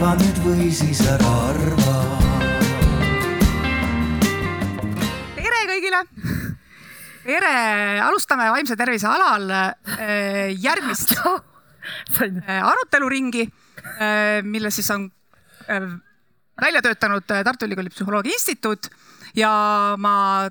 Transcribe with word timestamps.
arva 0.00 0.14
nüüd 0.16 0.38
või 0.40 0.66
siis 0.72 1.00
ära 1.04 1.30
arva. 1.50 1.94
tere 5.36 5.58
kõigile. 5.68 5.98
tere, 7.26 7.50
alustame 8.00 8.46
vaimse 8.48 8.78
tervise 8.80 9.10
alal 9.10 9.44
eh, 9.52 10.56
järgmist 10.56 11.12
eh, 11.20 12.62
aruteluringi, 12.64 13.44
eh, 13.44 14.40
mille 14.40 14.70
siis 14.72 14.88
on 14.94 15.04
välja 15.68 16.80
töötanud 16.80 17.26
Tartu 17.28 17.68
Ülikooli 17.68 17.92
Psühholoogia 17.92 18.32
Instituut 18.32 18.88
ja 19.36 19.52
ma 20.00 20.48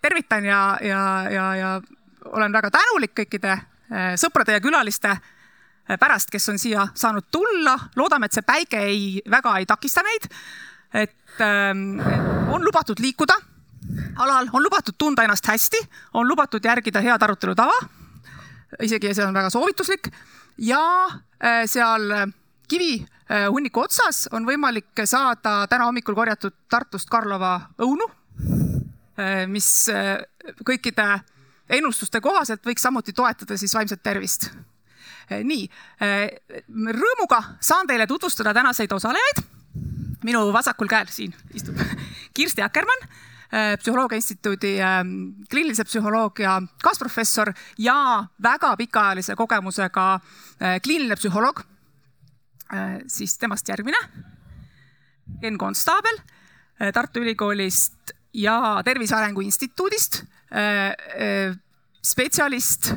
tervitan 0.00 0.46
ja, 0.46 0.78
ja, 0.82 1.02
ja, 1.34 1.48
ja 1.58 1.72
olen 2.30 2.54
väga 2.54 2.70
tänulik 2.70 3.16
kõikide 3.24 3.58
sõprade 4.22 4.54
ja 4.54 4.62
külaliste 4.62 5.16
pärast, 6.00 6.30
kes 6.30 6.48
on 6.48 6.58
siia 6.58 6.88
saanud 6.94 7.30
tulla. 7.30 7.78
loodame, 7.96 8.26
et 8.26 8.32
see 8.32 8.42
päike 8.42 8.80
ei, 8.84 9.22
väga 9.30 9.56
ei 9.58 9.66
takista 9.66 10.02
meid. 10.02 10.28
et 10.92 11.40
ähm, 11.40 12.00
on 12.48 12.64
lubatud 12.64 13.00
liikuda 13.00 13.34
alal, 14.16 14.48
on 14.52 14.62
lubatud 14.62 14.94
tunda 14.98 15.22
ennast 15.22 15.46
hästi, 15.46 15.80
on 16.14 16.28
lubatud 16.28 16.64
järgida 16.64 17.00
head 17.00 17.22
arutelu 17.22 17.54
tava. 17.54 17.78
isegi 18.82 19.14
see 19.14 19.24
on 19.24 19.34
väga 19.34 19.50
soovituslik 19.50 20.10
ja 20.58 20.80
äh, 21.44 21.64
seal 21.66 22.12
kivi 22.68 22.98
äh, 23.00 23.46
hunniku 23.48 23.80
otsas 23.86 24.28
on 24.32 24.46
võimalik 24.46 25.04
saada 25.04 25.66
täna 25.70 25.86
hommikul 25.88 26.14
korjatud 26.14 26.54
Tartust 26.70 27.08
Karlova 27.08 27.60
õunu, 27.80 28.10
äh, 29.16 29.46
mis 29.48 29.88
kõikide 30.64 31.08
ennustuste 31.68 32.20
kohaselt 32.20 32.64
võiks 32.66 32.82
samuti 32.82 33.12
toetada 33.12 33.56
siis 33.56 33.74
vaimset 33.74 34.02
tervist. 34.02 34.50
Nii, 35.30 35.68
rõõmuga 36.96 37.42
saan 37.60 37.86
teile 37.86 38.06
tutvustada 38.06 38.54
tänaseid 38.54 38.92
osalejaid. 38.92 39.44
minu 40.24 40.52
vasakul 40.52 40.88
käel 40.88 41.06
siin 41.10 41.34
istub 41.54 41.76
Kirsti 42.34 42.62
Akkermann 42.62 43.08
Äh, 43.48 43.78
psühholoogia 43.80 44.18
instituudi 44.20 44.74
kliinilise 45.48 45.84
psühholoogia 45.88 46.58
kaasprofessor 46.84 47.48
ja 47.80 48.26
väga 48.42 48.74
pikaajalise 48.76 49.36
kogemusega 49.36 50.20
kliiniline 50.82 51.16
psühholoog. 51.16 51.62
Siis 53.06 53.38
temast 53.38 53.68
järgmine. 53.68 53.96
Ken 55.40 55.56
Konstaabel 55.58 56.18
Tartu 56.92 57.22
Ülikoolist 57.24 58.12
ja 58.34 58.82
Tervise 58.84 59.16
Arengu 59.16 59.40
Instituudist. 59.40 60.24
spetsialist 62.04 62.92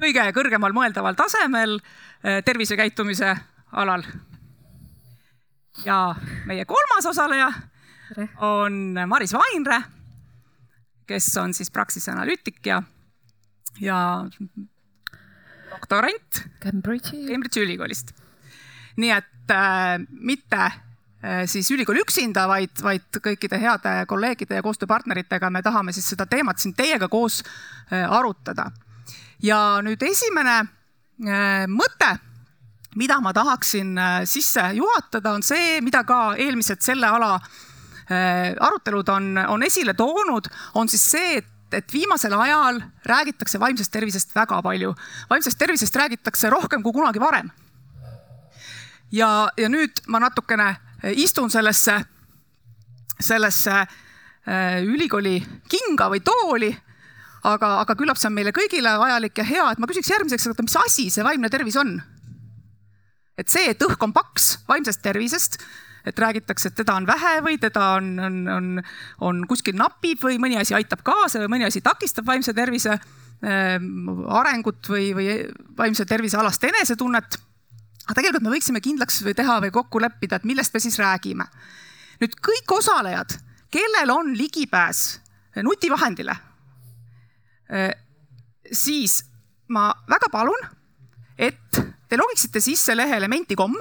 kõige 0.00 0.24
kõrgemal 0.36 0.72
mõeldaval 0.76 1.16
tasemel 1.18 1.78
tervisekäitumise 2.44 3.34
alal. 3.72 4.02
ja 5.84 6.14
meie 6.46 6.64
kolmas 6.64 7.06
osaleja 7.06 7.48
on 8.44 8.98
Maris 9.06 9.32
Vainre, 9.32 9.80
kes 11.06 11.36
on 11.36 11.54
siis 11.54 11.70
Praxise 11.70 12.10
analüütik 12.12 12.66
ja, 12.66 12.82
ja 13.80 14.26
doktorant 15.70 16.44
Cambridge'i 16.62 17.26
Cambridge'i 17.30 17.64
ülikoolist. 17.64 18.14
nii 19.00 19.10
et 19.14 19.52
äh, 19.54 19.96
mitte 20.10 20.60
äh, 20.60 21.46
siis 21.46 21.70
ülikool 21.70 22.02
üksinda, 22.02 22.46
vaid, 22.48 22.82
vaid 22.82 23.20
kõikide 23.22 23.60
heade 23.62 23.94
kolleegide 24.10 24.58
ja 24.58 24.64
koostööpartneritega 24.66 25.50
me 25.50 25.62
tahame 25.62 25.94
siis 25.96 26.10
seda 26.12 26.26
teemat 26.26 26.58
siin 26.58 26.74
teiega 26.74 27.08
koos 27.08 27.40
äh, 27.42 28.04
arutada. 28.04 28.70
Ja 29.42 29.80
nüüd 29.82 30.02
esimene 30.02 30.58
äh, 30.60 31.66
mõte 31.68 32.18
mida 32.96 33.20
ma 33.20 33.32
tahaksin 33.32 33.98
äh, 33.98 34.20
sisse 34.24 34.72
juhatada, 34.74 35.32
on 35.32 35.42
see, 35.42 35.80
mida 35.80 36.04
ka 36.04 36.34
eelmised 36.36 36.82
selle 36.82 37.06
ala 37.06 37.36
Äh, 38.10 38.56
arutelud 38.60 39.08
on, 39.08 39.38
on 39.48 39.62
esile 39.62 39.94
toonud, 39.94 40.48
on 40.74 40.88
siis 40.88 41.10
see, 41.12 41.38
et 41.38 41.56
et 41.70 41.92
viimasel 41.94 42.32
ajal 42.34 42.80
räägitakse 43.06 43.60
vaimsest 43.62 43.92
tervisest 43.94 44.32
väga 44.34 44.56
palju. 44.62 44.94
vaimsest 45.30 45.58
tervisest 45.58 45.96
räägitakse 45.96 46.50
rohkem 46.50 46.82
kui 46.82 46.92
kunagi 46.92 47.20
varem. 47.20 47.50
ja, 49.12 49.28
ja 49.56 49.68
nüüd 49.68 50.02
ma 50.08 50.18
natukene 50.18 50.76
istun 51.14 51.50
sellesse, 51.50 52.00
sellesse 53.20 53.86
ülikooli 54.82 55.38
kinga 55.68 56.10
või 56.10 56.20
tooli. 56.20 56.72
Aga, 57.48 57.74
aga 57.82 57.96
küllap 57.98 58.20
see 58.20 58.30
on 58.30 58.36
meile 58.36 58.52
kõigile 58.56 58.96
vajalik 59.00 59.38
ja 59.40 59.46
hea, 59.48 59.68
et 59.72 59.82
ma 59.82 59.88
küsiks 59.90 60.10
järgmiseks, 60.12 60.50
et 60.50 60.64
mis 60.64 60.80
asi 60.84 61.10
see 61.12 61.26
vaimne 61.26 61.50
tervis 61.52 61.78
on? 61.80 62.00
et 63.40 63.48
see, 63.48 63.70
et 63.72 63.86
õhk 63.86 64.02
on 64.04 64.12
paks 64.12 64.58
vaimsest 64.68 65.00
tervisest 65.00 65.62
et 66.04 66.18
räägitakse, 66.18 66.70
et 66.70 66.76
teda 66.80 66.94
on 66.96 67.06
vähe 67.08 67.32
või 67.44 67.58
teda 67.60 67.94
on, 67.98 68.10
on, 68.24 68.36
on, 68.48 68.68
on 69.28 69.42
kuskil 69.48 69.76
napib 69.76 70.22
või 70.24 70.38
mõni 70.40 70.58
asi 70.60 70.74
aitab 70.76 71.02
kaasa 71.04 71.42
või 71.42 71.54
mõni 71.56 71.68
asi 71.68 71.82
takistab 71.84 72.28
vaimse 72.28 72.54
tervise 72.56 72.94
äh, 72.96 73.76
arengut 74.40 74.88
või, 74.88 75.10
või 75.16 75.38
vaimse 75.76 76.06
tervise 76.08 76.40
alast 76.40 76.64
enesetunnet. 76.64 77.38
aga 78.06 78.16
tegelikult 78.16 78.48
me 78.48 78.54
võiksime 78.56 78.84
kindlaks 78.84 79.22
või 79.24 79.36
teha 79.36 79.60
või 79.60 79.72
kokku 79.74 80.00
leppida, 80.00 80.36
et 80.36 80.48
millest 80.48 80.74
me 80.74 80.80
siis 80.80 80.98
räägime. 80.98 81.44
nüüd 82.20 82.36
kõik 82.48 82.76
osalejad, 82.78 83.36
kellel 83.70 84.16
on 84.16 84.36
ligipääs 84.36 85.20
nutivahendile 85.62 86.49
siis 88.72 89.20
ma 89.70 89.92
väga 90.10 90.26
palun, 90.32 90.64
et 91.38 91.80
te 92.08 92.18
logiksite 92.18 92.60
sisse 92.60 92.96
lehe 92.96 93.16
elementi.com 93.16 93.76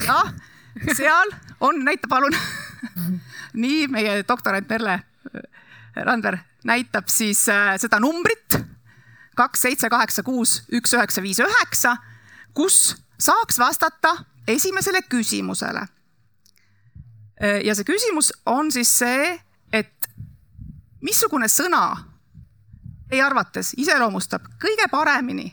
jah, 0.00 0.32
seal 0.96 1.34
on, 1.60 1.82
näita 1.84 2.08
palun 2.08 2.32
nii 3.62 3.88
meie 3.92 4.22
doktorant 4.28 4.68
Merle 4.72 5.02
Randver 5.96 6.38
näitab 6.64 7.08
siis 7.12 7.48
äh, 7.48 7.74
seda 7.80 8.00
numbrit 8.00 8.56
kaks, 9.36 9.60
seitse, 9.64 9.88
kaheksa, 9.90 10.22
kuus, 10.22 10.62
üks, 10.72 10.92
üheksa, 10.96 11.22
viis, 11.24 11.40
üheksa, 11.40 11.96
kus 12.56 12.96
saaks 13.20 13.58
vastata 13.58 14.14
esimesele 14.48 15.02
küsimusele. 15.08 15.86
Äh, 17.42 17.60
ja 17.66 17.76
see 17.76 17.88
küsimus 17.88 18.32
on 18.46 18.72
siis 18.72 18.92
see, 19.02 19.32
missugune 21.02 21.48
sõna 21.50 21.84
teie 23.10 23.22
arvates 23.22 23.74
iseloomustab 23.76 24.46
kõige 24.62 24.88
paremini 24.90 25.50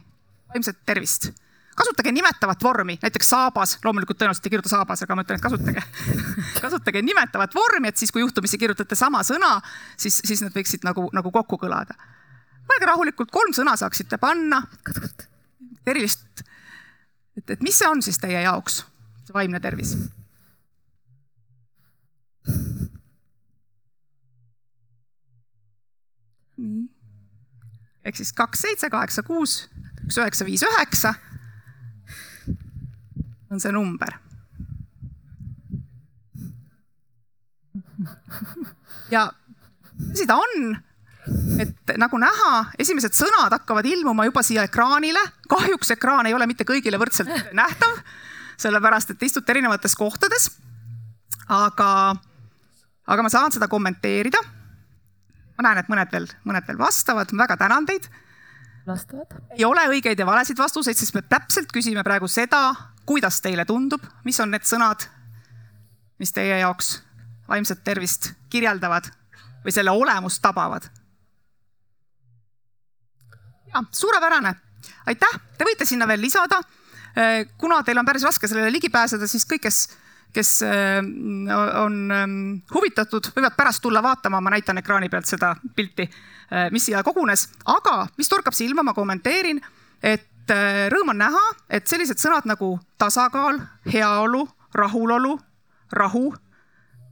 vaimset 0.53 0.79
tervist 0.85 1.31
kasutage 1.79 2.11
nimetavat 2.11 2.63
vormi, 2.63 2.97
näiteks 3.01 3.29
saabas, 3.29 3.77
loomulikult 3.83 4.19
tõenäoliselt 4.19 4.47
ei 4.47 4.53
kirjuta 4.53 4.71
saabas, 4.73 5.03
aga 5.05 5.15
ma 5.15 5.23
ütlen, 5.23 5.39
et 5.39 5.45
kasutage 5.45 5.83
kasutage 6.63 7.01
nimetavat 7.07 7.55
vormi, 7.55 7.91
et 7.91 8.01
siis, 8.01 8.11
kui 8.11 8.23
juhtumisi 8.23 8.59
kirjutate 8.59 8.97
sama 8.99 9.21
sõna, 9.27 9.53
siis, 9.95 10.19
siis 10.27 10.43
need 10.43 10.55
võiksid 10.55 10.83
nagu, 10.87 11.07
nagu 11.15 11.31
kokku 11.31 11.59
kõlada. 11.61 11.95
mõelge 12.67 12.91
rahulikult, 12.91 13.31
kolm 13.31 13.55
sõna 13.55 13.77
saaksite 13.79 14.19
panna. 14.19 14.61
erilist, 15.87 16.43
et, 17.37 17.49
et 17.55 17.63
mis 17.63 17.79
see 17.79 17.87
on 17.87 18.03
siis 18.03 18.19
teie 18.19 18.43
jaoks, 18.43 18.83
see 19.23 19.39
vaimne 19.39 19.63
tervis? 19.63 19.95
Ehk 28.09 28.19
siis 28.19 28.33
kaks, 28.35 28.65
seitse, 28.65 28.89
kaheksa, 28.89 29.23
kuus, 29.23 29.61
üks, 30.05 30.17
üheksa, 30.17 30.47
viis, 30.47 30.65
üheksa 30.65 31.13
on 33.49 33.61
see 33.61 33.71
number. 33.73 34.13
ja 39.11 39.25
tõsi 39.99 40.27
ta 40.29 40.37
on, 40.39 40.77
et 41.59 41.93
nagu 41.99 42.19
näha, 42.21 42.51
esimesed 42.79 43.15
sõnad 43.17 43.53
hakkavad 43.57 43.87
ilmuma 43.89 44.27
juba 44.29 44.43
siia 44.45 44.63
ekraanile. 44.69 45.21
kahjuks 45.49 45.91
ekraan 45.97 46.29
ei 46.29 46.33
ole 46.37 46.47
mitte 46.47 46.67
kõigile 46.67 46.99
võrdselt 47.01 47.51
nähtav, 47.57 47.99
sellepärast 48.59 49.15
et 49.15 49.27
istute 49.27 49.51
erinevates 49.55 49.95
kohtades. 49.95 50.51
aga, 51.49 52.15
aga 53.07 53.25
ma 53.25 53.29
saan 53.33 53.51
seda 53.51 53.67
kommenteerida. 53.67 54.39
Ma 55.59 55.67
näen, 55.67 55.81
et 55.81 55.91
mõned 55.91 56.11
veel, 56.15 56.25
mõned 56.47 56.67
veel 56.67 56.79
vastavad, 56.79 57.31
ma 57.35 57.43
väga 57.43 57.57
tänan 57.59 57.87
teid 57.89 58.07
vastavad. 58.87 59.35
ei 59.57 59.65
ole 59.67 59.83
õigeid 59.91 60.19
ja 60.19 60.25
valesid 60.25 60.57
vastuseid, 60.57 60.97
sest 60.97 61.17
me 61.17 61.21
täpselt 61.27 61.73
küsime 61.75 62.03
praegu 62.07 62.29
seda, 62.31 62.71
kuidas 63.05 63.41
teile 63.43 63.65
tundub, 63.67 64.05
mis 64.23 64.39
on 64.39 64.53
need 64.55 64.63
sõnad, 64.63 65.03
mis 66.19 66.31
teie 66.31 66.61
jaoks 66.61 67.01
vaimset 67.49 67.83
tervist 67.83 68.31
kirjeldavad 68.49 69.11
või 69.65 69.75
selle 69.75 69.91
olemust 69.91 70.41
tabavad? 70.41 70.87
ja 73.69 73.83
suurepärane, 73.91 74.55
aitäh, 75.11 75.39
te 75.57 75.65
võite 75.67 75.85
sinna 75.85 76.07
veel 76.09 76.23
lisada. 76.23 76.57
Äh, 77.13 77.43
kuna 77.57 77.83
teil 77.83 77.99
on 78.01 78.07
päris 78.07 78.23
raske 78.25 78.47
sellele 78.47 78.71
ligi 78.73 78.89
pääseda, 78.89 79.27
siis 79.27 79.45
kõik, 79.45 79.67
kes, 79.67 79.83
kes 80.33 80.61
äh, 80.63 80.97
on 81.83 82.11
ähm, 82.11 82.33
huvitatud, 82.73 83.31
võivad 83.35 83.55
pärast 83.57 83.81
tulla 83.81 84.01
vaatama, 84.03 84.41
ma 84.41 84.53
näitan 84.53 84.77
ekraani 84.81 85.09
pealt 85.09 85.29
seda 85.29 85.55
pilti, 85.75 86.05
äh, 86.53 86.67
mis 86.73 86.85
siia 86.85 87.03
kogunes, 87.03 87.47
aga 87.65 88.03
mis 88.17 88.29
torkab 88.29 88.53
silma, 88.57 88.85
ma 88.85 88.93
kommenteerin, 88.97 89.61
et 90.03 90.53
äh, 90.53 90.85
rõõm 90.93 91.15
on 91.15 91.21
näha, 91.23 91.45
et 91.69 91.87
sellised 91.89 92.21
sõnad 92.21 92.45
nagu 92.49 92.75
tasakaal, 93.01 93.61
heaolu, 93.93 94.45
rahulolu, 94.77 95.39
rahu 95.97 96.27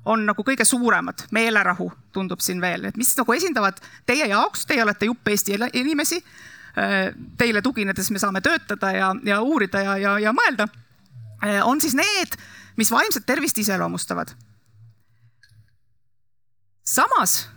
on 0.08 0.24
nagu 0.30 0.44
kõige 0.46 0.64
suuremad, 0.66 1.26
meelerahu 1.36 1.90
tundub 2.16 2.40
siin 2.44 2.62
veel, 2.64 2.86
et 2.88 2.98
mis 2.98 3.10
nagu 3.18 3.34
esindavad 3.34 3.82
teie 4.06 4.30
jaoks, 4.30 4.68
teie 4.70 4.86
olete 4.86 5.10
jupp 5.10 5.28
Eesti 5.28 5.58
inimesi. 5.74 6.22
Teile 7.38 7.62
tuginedes 7.66 8.12
me 8.14 8.20
saame 8.22 8.40
töötada 8.46 8.92
ja, 8.94 9.10
ja 9.26 9.40
uurida 9.42 9.82
ja, 9.82 9.96
ja, 9.98 10.12
ja 10.22 10.32
mõelda. 10.32 10.68
On 11.66 11.82
siis 11.82 11.96
need, 11.98 12.38
mis 12.78 12.92
vaimset 12.92 13.26
tervist 13.26 13.58
iseloomustavad. 13.58 14.34
samas 16.88 17.48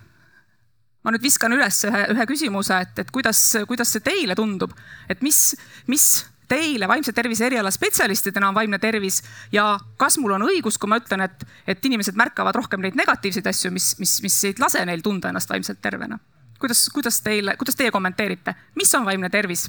ma 1.04 1.12
nüüd 1.14 1.22
viskan 1.22 1.52
üles 1.54 1.78
ühe, 1.88 2.02
ühe 2.14 2.26
küsimuse, 2.28 2.80
et, 2.84 2.98
et 3.04 3.10
kuidas, 3.14 3.40
kuidas 3.68 3.92
see 3.94 4.02
teile 4.04 4.34
tundub, 4.36 4.74
et 5.08 5.22
mis, 5.24 5.54
mis 5.88 6.06
teile 6.50 6.88
vaimse 6.90 7.14
tervise 7.16 7.46
eriala 7.46 7.70
spetsialistidena 7.72 8.50
on 8.50 8.56
vaimne 8.56 8.80
tervis 8.82 9.20
ja 9.54 9.78
kas 10.00 10.18
mul 10.18 10.34
on 10.36 10.48
õigus, 10.48 10.80
kui 10.80 10.90
ma 10.90 10.98
ütlen, 11.00 11.24
et, 11.28 11.46
et 11.70 11.86
inimesed 11.86 12.18
märkavad 12.18 12.58
rohkem 12.58 12.82
neid 12.84 12.98
negatiivseid 12.98 13.46
asju, 13.52 13.72
mis, 13.74 13.92
mis, 14.02 14.18
mis 14.24 14.38
ei 14.48 14.58
lase 14.60 14.82
neil 14.88 15.04
tunda 15.06 15.30
ennast 15.30 15.50
vaimselt 15.52 15.80
tervena? 15.82 16.18
kuidas, 16.60 16.88
kuidas 16.92 17.22
teile, 17.24 17.54
kuidas 17.56 17.78
teie 17.78 17.92
kommenteerite, 17.94 18.52
mis 18.76 18.90
on 18.98 19.06
vaimne 19.08 19.30
tervis 19.32 19.68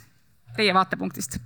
teie 0.57 0.73
vaatepunktist? 0.75 1.37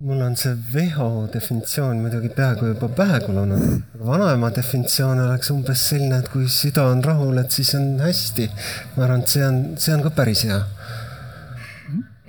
Mul 0.00 0.20
on 0.20 0.36
see 0.36 0.56
WHO 0.74 1.28
definitsioon 1.32 1.98
muidugi 2.00 2.30
peaaegu 2.36 2.70
juba 2.70 2.88
pähe 2.88 3.18
kulunud. 3.20 3.64
vanaema 4.06 4.48
definitsioon 4.56 5.20
oleks 5.20 5.50
umbes 5.52 5.82
selline, 5.90 6.22
et 6.22 6.30
kui 6.32 6.46
süda 6.48 6.86
on 6.88 7.04
rahul, 7.04 7.36
et 7.42 7.52
siis 7.52 7.74
on 7.76 7.98
hästi. 8.00 8.48
ma 8.96 9.04
arvan, 9.04 9.20
et 9.20 9.34
see 9.34 9.44
on, 9.44 9.60
see 9.76 9.92
on 9.94 10.04
ka 10.06 10.14
päris 10.16 10.46
hea. 10.48 10.62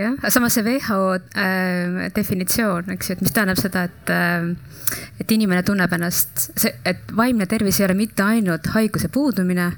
jah, 0.02 0.20
samas 0.28 0.60
see 0.60 0.68
WHO 0.68 1.16
äh, 1.16 2.12
definitsioon, 2.16 2.92
eks 2.98 3.10
ju, 3.10 3.16
et 3.16 3.24
mis 3.24 3.40
tähendab 3.40 3.64
seda, 3.64 3.88
et 3.88 4.14
äh, 4.20 4.52
et 5.24 5.32
inimene 5.32 5.64
tunneb 5.64 5.96
ennast, 5.96 6.50
see, 6.60 6.76
et 6.84 7.16
vaimne 7.16 7.48
tervis 7.48 7.80
ei 7.80 7.88
ole 7.88 7.96
mitte 7.96 8.28
ainult 8.28 8.68
haiguse 8.76 9.08
puudumine 9.08 9.72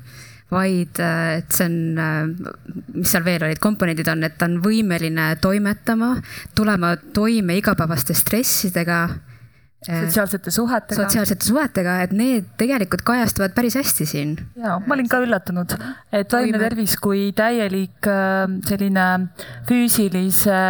vaid 0.53 1.01
äh, 1.01 1.39
et 1.39 1.53
see 1.55 1.67
on, 1.67 1.99
äh, 1.99 2.79
mis 2.95 3.11
seal 3.13 3.25
veel 3.25 3.45
olid, 3.47 3.61
komponendid 3.63 4.09
on, 4.11 4.23
et 4.27 4.39
ta 4.39 4.49
on 4.49 4.59
võimeline 4.63 5.33
toimetama, 5.43 6.15
tulema 6.57 6.95
toime 7.15 7.57
igapäevaste 7.59 8.15
stressidega 8.17 8.99
äh, 9.09 10.03
sotsiaalsete 10.05 10.53
suhetega. 10.53 10.99
sotsiaalsete 11.01 11.47
suhetega, 11.47 11.97
et 12.05 12.13
need 12.17 12.53
tegelikult 12.61 13.03
kajastuvad 13.07 13.55
päris 13.57 13.77
hästi 13.79 14.07
siin. 14.09 14.37
ja 14.59 14.77
ma 14.85 14.97
olin 14.97 15.09
ka 15.11 15.19
üllatunud, 15.25 15.75
et 16.13 16.37
vaimne 16.37 16.61
tervis 16.61 16.95
kui 17.01 17.27
täielik 17.37 18.11
selline 18.69 19.09
füüsilise, 19.69 20.61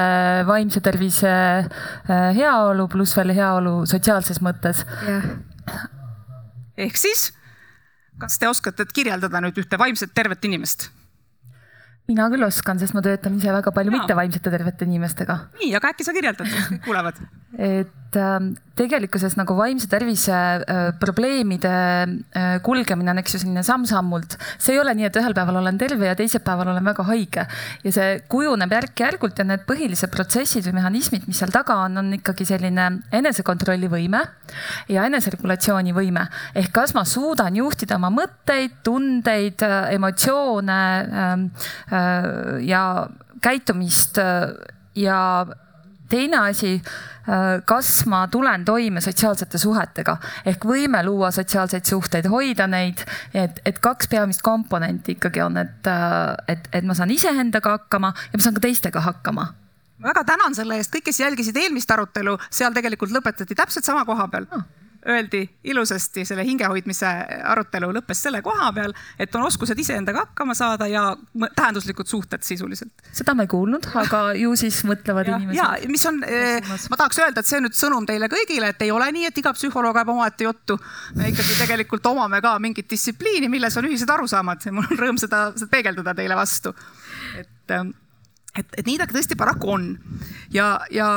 vaimse 0.50 0.84
tervise 0.86 1.38
heaolu 2.10 2.90
pluss 2.92 3.16
veel 3.20 3.36
heaolu 3.38 3.84
sotsiaalses 3.90 4.42
mõttes. 4.46 4.86
ehk 6.78 6.98
siis 6.98 7.32
kas 8.20 8.38
te 8.40 8.50
oskate 8.50 8.86
kirjeldada 8.86 9.42
nüüd 9.44 9.58
ühte 9.64 9.80
vaimset 9.80 10.14
tervet 10.16 10.46
inimest? 10.46 10.90
Mina 12.10 12.28
küll 12.32 12.44
oskan, 12.44 12.80
sest 12.82 12.96
ma 12.98 13.04
töötan 13.04 13.38
ise 13.40 13.52
väga 13.54 13.72
palju 13.76 13.94
mittevaimsete 13.96 14.52
tervete 14.52 14.88
inimestega. 14.88 15.40
nii, 15.62 15.72
aga 15.80 15.94
äkki 15.94 16.08
sa 16.08 16.16
kirjeldad, 16.16 16.50
kõik 16.52 16.84
kuulevad? 16.90 17.22
et 17.54 18.18
äh, 18.18 18.48
tegelikkuses 18.76 19.36
nagu 19.38 19.56
vaimse 19.56 19.88
tervise 19.88 20.34
äh, 20.34 20.88
probleemide 21.00 21.72
äh, 21.72 22.56
kulgemine 22.66 23.14
on, 23.14 23.22
eks 23.22 23.38
ju, 23.38 23.42
selline 23.44 23.64
samm-sammult. 23.64 24.36
see 24.58 24.76
ei 24.76 24.82
ole 24.82 24.96
nii, 24.98 25.08
et 25.08 25.20
ühel 25.22 25.36
päeval 25.38 25.62
olen 25.62 25.80
terve 25.80 26.10
ja 26.10 26.16
teisel 26.20 26.44
päeval 26.44 26.74
olen 26.74 26.84
väga 26.90 27.06
haige 27.08 27.46
ja 27.86 27.96
see 27.96 28.10
kujuneb 28.32 28.76
järk-järgult 28.76 29.40
ja 29.40 29.48
need 29.48 29.64
põhilised 29.70 30.12
protsessid 30.12 30.68
või 30.68 30.80
mehhanismid, 30.82 31.30
mis 31.30 31.40
seal 31.40 31.54
taga 31.56 31.78
on, 31.86 32.02
on 32.02 32.12
ikkagi 32.18 32.50
selline 32.50 32.90
enesekontrolli 33.14 33.92
võime 33.94 34.26
ja 34.92 35.08
eneseregulatsiooni 35.08 35.96
võime. 35.96 36.26
ehk 36.58 36.74
kas 36.76 36.98
ma 36.98 37.06
suudan 37.08 37.56
juhtida 37.56 37.96
oma 38.02 38.12
mõtteid, 38.12 38.82
tundeid, 38.84 39.62
emotsioone 39.94 40.82
ähm, 41.24 41.48
Äh, 41.93 41.93
ja 42.66 42.84
käitumist 43.44 44.18
äh, 44.18 44.54
ja 44.96 45.46
teine 46.10 46.38
asi, 46.38 46.76
äh, 46.76 47.62
kas 47.66 48.06
ma 48.06 48.28
tulen 48.28 48.66
toime 48.66 49.02
sotsiaalsete 49.02 49.58
suhetega? 49.58 50.18
Ehk 50.46 50.66
võime 50.68 51.04
luua 51.06 51.32
sotsiaalseid 51.32 51.90
suhteid, 51.90 52.30
hoida 52.32 52.68
neid, 52.68 53.04
et, 53.34 53.60
et 53.66 53.80
kaks 53.84 54.12
peamist 54.12 54.46
komponenti 54.46 55.18
ikkagi 55.18 55.44
on, 55.46 55.58
et, 55.58 55.92
et, 56.48 56.70
et 56.74 56.88
ma 56.88 56.96
saan 56.98 57.12
iseendaga 57.12 57.78
hakkama 57.78 58.14
ja 58.32 58.40
ma 58.40 58.46
saan 58.46 58.60
ka 58.60 58.68
teistega 58.68 59.04
hakkama. 59.04 59.50
Väga 60.04 60.26
tänan 60.28 60.56
selle 60.56 60.76
eest, 60.80 60.92
kõik, 60.92 61.08
kes 61.08 61.22
jälgisid 61.24 61.58
eelmist 61.58 61.92
arutelu, 61.92 62.36
seal 62.52 62.74
tegelikult 62.76 63.14
lõpetati 63.16 63.56
täpselt 63.56 63.88
sama 63.88 64.04
koha 64.06 64.28
peal. 64.32 64.50
Oh 64.52 64.83
öeldi 65.10 65.44
ilusasti, 65.64 66.26
selle 66.26 66.46
hingehoidmise 66.48 67.10
arutelu 67.50 67.90
lõppes 67.98 68.22
selle 68.26 68.42
koha 68.46 68.70
peal, 68.76 68.94
et 69.20 69.36
on 69.36 69.46
oskused 69.48 69.80
iseendaga 69.80 70.26
hakkama 70.28 70.56
saada 70.58 70.88
ja 70.88 71.04
tähenduslikud 71.56 72.08
suhted 72.08 72.44
sisuliselt. 72.46 72.94
seda 73.12 73.36
ma 73.36 73.44
ei 73.44 73.52
kuulnud, 73.52 73.90
aga 74.00 74.24
ju 74.40 74.56
siis 74.60 74.84
mõtlevad 74.88 75.28
ja, 75.28 75.40
inimesed. 75.40 75.60
ja 75.60 75.92
mis 75.92 76.06
on, 76.10 76.22
eh, 76.28 76.74
ma 76.90 77.00
tahaks 77.00 77.20
öelda, 77.20 77.44
et 77.44 77.50
see 77.50 77.62
nüüd 77.64 77.78
sõnum 77.78 78.08
teile 78.08 78.30
kõigile, 78.32 78.72
et 78.74 78.86
ei 78.86 78.92
ole 78.96 79.10
nii, 79.16 79.28
et 79.32 79.42
iga 79.44 79.54
psühholoog 79.58 80.00
ajab 80.00 80.14
omaette 80.16 80.48
juttu. 80.48 80.80
me 81.16 81.32
ikkagi 81.34 81.60
tegelikult 81.60 82.06
omame 82.14 82.42
ka 82.42 82.56
mingit 82.64 82.90
distsipliini, 82.90 83.50
milles 83.52 83.78
on 83.78 83.90
ühised 83.90 84.10
arusaamad 84.10 84.64
ja 84.66 84.72
mul 84.72 84.88
on 84.90 85.04
rõõm 85.06 85.20
seda, 85.20 85.50
seda 85.58 85.72
peegeldada 85.72 86.16
teile 86.16 86.36
vastu. 86.40 86.76
et, 87.40 87.72
et, 88.56 88.78
et 88.78 88.86
nii 88.86 88.98
ta 89.02 89.10
tõesti 89.12 89.36
paraku 89.40 89.76
on 89.76 89.90
ja, 90.54 90.78
ja 90.92 91.10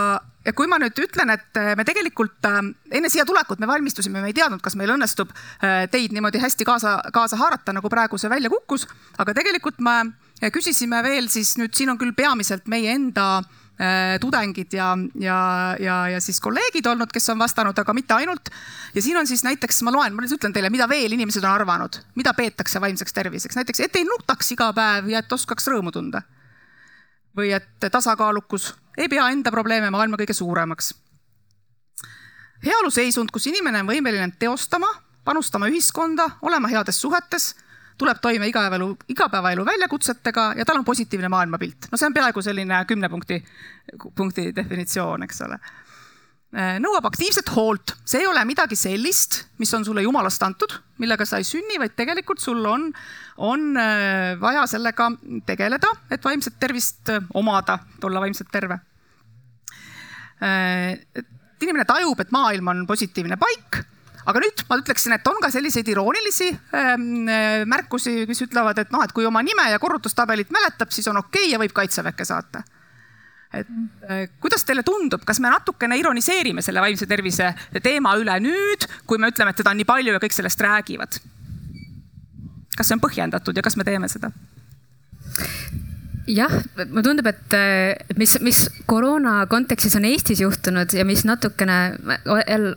ja 0.46 0.54
kui 0.56 0.68
ma 0.70 0.78
nüüd 0.80 0.96
ütlen, 1.02 1.32
et 1.34 1.58
äh, 1.58 1.74
me 1.78 1.84
tegelikult 1.86 2.46
äh, 2.46 2.60
enne 2.98 3.10
siia 3.12 3.26
tulekut 3.28 3.60
me 3.62 3.68
valmistusime, 3.70 4.22
me 4.22 4.30
ei 4.30 4.36
teadnud, 4.36 4.62
kas 4.64 4.78
meil 4.78 4.94
õnnestub 4.94 5.32
äh, 5.34 5.84
teid 5.92 6.14
niimoodi 6.14 6.40
hästi 6.42 6.66
kaasa, 6.68 6.98
kaasa 7.14 7.38
haarata, 7.40 7.74
nagu 7.76 7.90
praegu 7.92 8.20
see 8.20 8.30
välja 8.32 8.50
kukkus, 8.52 8.86
aga 9.18 9.34
tegelikult 9.36 9.82
me 9.84 10.48
küsisime 10.52 11.00
veel 11.04 11.30
siis 11.32 11.56
nüüd 11.60 11.74
siin 11.76 11.90
on 11.90 11.98
küll 12.00 12.14
peamiselt 12.16 12.66
meie 12.70 12.92
enda 12.94 13.40
tudengid 14.20 14.72
ja, 14.72 14.86
ja, 15.20 15.38
ja, 15.76 15.96
ja 16.08 16.20
siis 16.24 16.38
kolleegid 16.40 16.86
olnud, 16.88 17.10
kes 17.12 17.26
on 17.28 17.36
vastanud, 17.42 17.76
aga 17.76 17.92
mitte 17.92 18.14
ainult. 18.16 18.48
ja 18.96 19.02
siin 19.04 19.18
on 19.20 19.28
siis 19.28 19.42
näiteks, 19.44 19.82
ma 19.84 19.92
loen, 19.92 20.14
ma 20.16 20.24
nüüd 20.24 20.32
ütlen 20.32 20.54
teile, 20.56 20.70
mida 20.72 20.86
veel 20.88 21.12
inimesed 21.12 21.44
on 21.44 21.50
arvanud, 21.50 21.98
mida 22.16 22.32
peetakse 22.32 22.80
vaimseks 22.80 23.12
terviseks, 23.12 23.58
näiteks, 23.60 23.82
et 23.84 24.00
ei 24.00 24.08
nutaks 24.08 24.48
iga 24.56 24.70
päev 24.76 25.12
ja 25.12 25.20
et 25.20 25.36
oskaks 25.36 25.68
rõõmu 25.68 25.92
tunda. 25.92 26.24
või 27.36 27.52
et 27.52 27.90
tasakaalukus 27.92 28.70
ei 28.96 29.08
pea 29.08 29.28
enda 29.30 29.50
probleeme 29.50 29.90
maailma 29.90 30.16
kõige 30.20 30.34
suuremaks. 30.36 30.94
heaoluseisund, 32.64 33.30
kus 33.32 33.46
inimene 33.46 33.80
on 33.84 33.86
võimeline 33.90 34.32
teostama, 34.38 34.88
panustama 35.24 35.68
ühiskonda, 35.68 36.30
olema 36.42 36.68
heades 36.68 37.00
suhetes, 37.00 37.54
tuleb 37.98 38.20
toime 38.22 38.48
igapäevaelu, 38.48 38.96
igapäevaelu 39.08 39.64
väljakutsetega 39.66 40.52
ja 40.56 40.64
tal 40.64 40.78
on 40.78 40.84
positiivne 40.84 41.28
maailmapilt. 41.28 41.90
no 41.92 41.98
see 41.98 42.06
on 42.06 42.14
peaaegu 42.14 42.42
selline 42.42 42.84
kümne 42.84 43.08
punkti, 43.08 43.44
punkti 44.14 44.52
definitsioon, 44.56 45.22
eks 45.22 45.42
ole 45.48 45.60
nõuab 46.56 47.08
aktiivset 47.10 47.48
hoolt, 47.56 47.96
see 48.06 48.22
ei 48.22 48.26
ole 48.26 48.44
midagi 48.48 48.76
sellist, 48.78 49.42
mis 49.58 49.72
on 49.74 49.84
sulle 49.84 50.04
jumalast 50.06 50.42
antud, 50.46 50.72
millega 51.02 51.26
sa 51.26 51.40
ei 51.40 51.44
sünni, 51.44 51.78
vaid 51.78 51.96
tegelikult 51.98 52.40
sul 52.40 52.64
on, 52.70 52.92
on 53.38 53.76
äh, 53.76 54.36
vaja 54.40 54.66
sellega 54.70 55.10
tegeleda, 55.46 55.90
et 56.10 56.24
vaimset 56.24 56.58
tervist 56.60 57.10
äh, 57.12 57.24
omada, 57.34 57.78
et 57.96 58.04
olla 58.04 58.22
vaimselt 58.22 58.48
terve. 58.52 58.78
Äh, 60.42 60.96
et 61.16 61.62
inimene 61.62 61.86
tajub, 61.88 62.20
et 62.20 62.32
maailm 62.34 62.72
on 62.72 62.86
positiivne 62.88 63.38
paik 63.40 63.82
aga 64.26 64.40
nüüd 64.42 64.62
ma 64.66 64.78
ütleksin, 64.80 65.14
et 65.14 65.28
on 65.30 65.36
ka 65.38 65.52
selliseid 65.54 65.86
iroonilisi 65.86 66.48
ähm, 66.74 67.28
märkusi, 67.70 68.24
mis 68.26 68.40
ütlevad, 68.42 68.80
et 68.82 68.90
noh, 68.90 69.04
et 69.06 69.12
kui 69.14 69.26
oma 69.28 69.38
nime 69.46 69.68
ja 69.70 69.78
korrutustabelit 69.78 70.50
mäletab, 70.50 70.90
siis 70.90 71.06
on 71.12 71.20
okei 71.20 71.44
okay 71.44 71.52
ja 71.52 71.60
võib 71.62 71.76
kaitseväkke 71.76 72.26
saata 72.26 72.64
et 73.54 73.68
kuidas 74.42 74.66
teile 74.66 74.82
tundub, 74.84 75.22
kas 75.24 75.38
me 75.40 75.50
natukene 75.52 75.96
ironiseerime 76.00 76.64
selle 76.64 76.82
vaimse 76.82 77.06
tervise 77.06 77.52
teema 77.82 78.16
üle 78.18 78.34
nüüd, 78.42 78.88
kui 79.06 79.22
me 79.22 79.30
ütleme, 79.30 79.54
et 79.54 79.62
teda 79.62 79.72
on 79.72 79.80
nii 79.80 79.88
palju 79.88 80.16
ja 80.16 80.22
kõik 80.22 80.34
sellest 80.34 80.66
räägivad? 80.66 81.20
Kas 82.76 82.90
see 82.90 82.98
on 82.98 83.02
põhjendatud 83.02 83.56
ja 83.56 83.64
kas 83.66 83.76
me 83.76 83.86
teeme 83.88 84.08
seda? 84.12 84.32
jah, 86.26 86.52
mulle 86.90 87.02
tundub, 87.06 87.28
et 87.30 87.54
mis, 88.18 88.32
mis 88.42 88.62
koroona 88.90 89.36
kontekstis 89.50 89.94
on 89.98 90.06
Eestis 90.08 90.40
juhtunud 90.42 90.90
ja 90.96 91.04
mis 91.06 91.22
natukene, 91.28 91.76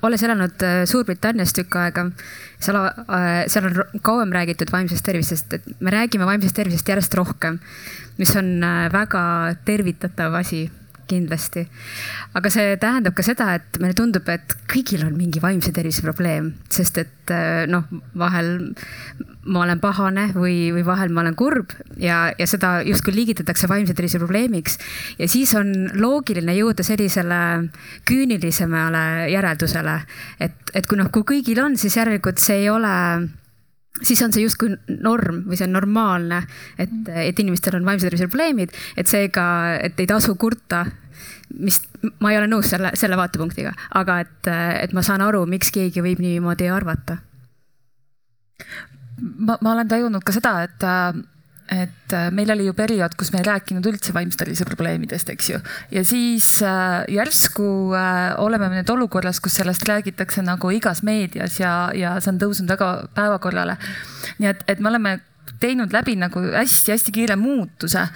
olles 0.06 0.26
elanud 0.26 0.66
äh, 0.66 0.82
Suurbritannias 0.90 1.56
tükk 1.58 1.80
aega, 1.82 2.06
seal, 2.62 2.78
äh, 2.78 3.30
seal 3.50 3.70
on 3.72 3.80
kauem 4.06 4.34
räägitud 4.36 4.72
vaimsest 4.74 5.06
tervisest, 5.06 5.58
et 5.58 5.82
me 5.82 5.94
räägime 5.94 6.30
vaimsest 6.30 6.56
tervisest 6.60 6.94
järjest 6.94 7.18
rohkem, 7.18 7.58
mis 8.22 8.36
on 8.38 8.60
äh, 8.64 8.86
väga 8.94 9.24
tervitatav 9.66 10.38
asi 10.44 10.68
kindlasti. 11.10 11.66
aga 12.38 12.52
see 12.54 12.76
tähendab 12.82 13.16
ka 13.18 13.26
seda, 13.26 13.54
et 13.58 13.80
meile 13.82 13.98
tundub, 13.98 14.28
et 14.30 14.56
kõigil 14.70 15.06
on 15.08 15.16
mingi 15.18 15.42
vaimse 15.44 15.74
tervise 15.76 16.06
probleem, 16.06 16.54
sest 16.70 17.00
et 17.02 17.34
äh, 17.34 17.66
noh, 17.70 17.88
vahel 18.18 18.52
ma 19.50 19.64
olen 19.64 19.82
pahane 19.82 20.28
või, 20.36 20.70
või 20.76 20.84
vahel 20.86 21.14
ma 21.14 21.24
olen 21.24 21.36
kurb 21.40 21.74
ja, 21.98 22.30
ja 22.38 22.48
seda 22.50 22.80
justkui 22.86 23.16
liigitatakse 23.16 23.70
vaimse 23.72 23.96
tervise 23.98 24.22
probleemiks. 24.22 24.78
ja 25.20 25.28
siis 25.32 25.54
on 25.58 25.90
loogiline 25.96 26.54
jõuda 26.58 26.86
sellisele 26.86 27.42
küünilisemale 28.10 29.30
järeldusele, 29.34 30.00
et, 30.40 30.58
et 30.74 30.88
kui 30.88 31.00
noh, 31.00 31.10
kui 31.14 31.26
kõigil 31.36 31.62
on, 31.64 31.78
siis 31.80 31.98
järelikult 31.98 32.42
see 32.44 32.64
ei 32.64 32.70
ole 32.74 32.96
siis 34.02 34.22
on 34.24 34.34
see 34.34 34.44
justkui 34.44 34.74
norm 35.02 35.44
või 35.48 35.60
see 35.60 35.68
on 35.68 35.76
normaalne, 35.76 36.44
et, 36.80 36.96
et 37.10 37.40
inimestel 37.42 37.80
on 37.80 37.88
vaimse 37.88 38.08
tervise 38.08 38.30
probleemid, 38.30 38.76
et 38.98 39.10
seega, 39.10 39.46
et 39.84 40.00
ei 40.00 40.08
tasu 40.10 40.36
kurta 40.40 40.86
mis, 41.58 41.82
ma 42.20 42.34
ei 42.34 42.38
ole 42.38 42.50
nõus 42.52 42.70
selle, 42.72 42.94
selle 43.00 43.18
vaatepunktiga, 43.20 43.74
aga 44.00 44.20
et, 44.26 44.52
et 44.86 44.94
ma 44.94 45.04
saan 45.06 45.24
aru, 45.26 45.46
miks 45.50 45.74
keegi 45.76 46.04
võib 46.06 46.22
niimoodi 46.24 46.70
arvata. 46.70 47.18
ma, 49.20 49.58
ma 49.62 49.74
olen 49.74 49.88
tajunud 49.88 50.24
ka 50.24 50.36
seda, 50.36 50.62
et 50.68 50.90
et 51.70 52.14
meil 52.34 52.50
oli 52.50 52.66
ju 52.66 52.74
periood, 52.74 53.14
kus 53.14 53.30
me 53.30 53.44
ei 53.44 53.46
rääkinud 53.46 53.86
üldse 53.92 54.14
vaimse 54.14 54.40
tervise 54.40 54.66
probleemidest, 54.66 55.30
eks 55.30 55.50
ju. 55.52 55.60
ja 55.94 56.04
siis 56.06 56.48
äh, 56.66 57.04
järsku 57.14 57.94
äh, 57.94 58.34
oleme 58.42 58.72
me 58.72 58.80
nüüd 58.80 58.90
olukorras, 58.90 59.38
kus 59.40 59.60
sellest 59.60 59.86
räägitakse 59.86 60.42
nagu 60.42 60.72
igas 60.74 61.04
meedias 61.06 61.60
ja, 61.62 61.92
ja 61.94 62.16
see 62.18 62.34
on 62.34 62.42
tõusnud 62.42 62.74
väga 62.74 62.90
päevakorrale. 63.14 63.78
nii 64.40 64.50
et, 64.50 64.66
et 64.68 64.82
me 64.82 64.90
oleme 64.90 65.20
teinud 65.60 65.94
läbi 65.94 66.16
nagu 66.20 66.42
hästi-hästi 66.42 67.14
kiire 67.16 67.36
muutuse. 67.40 68.08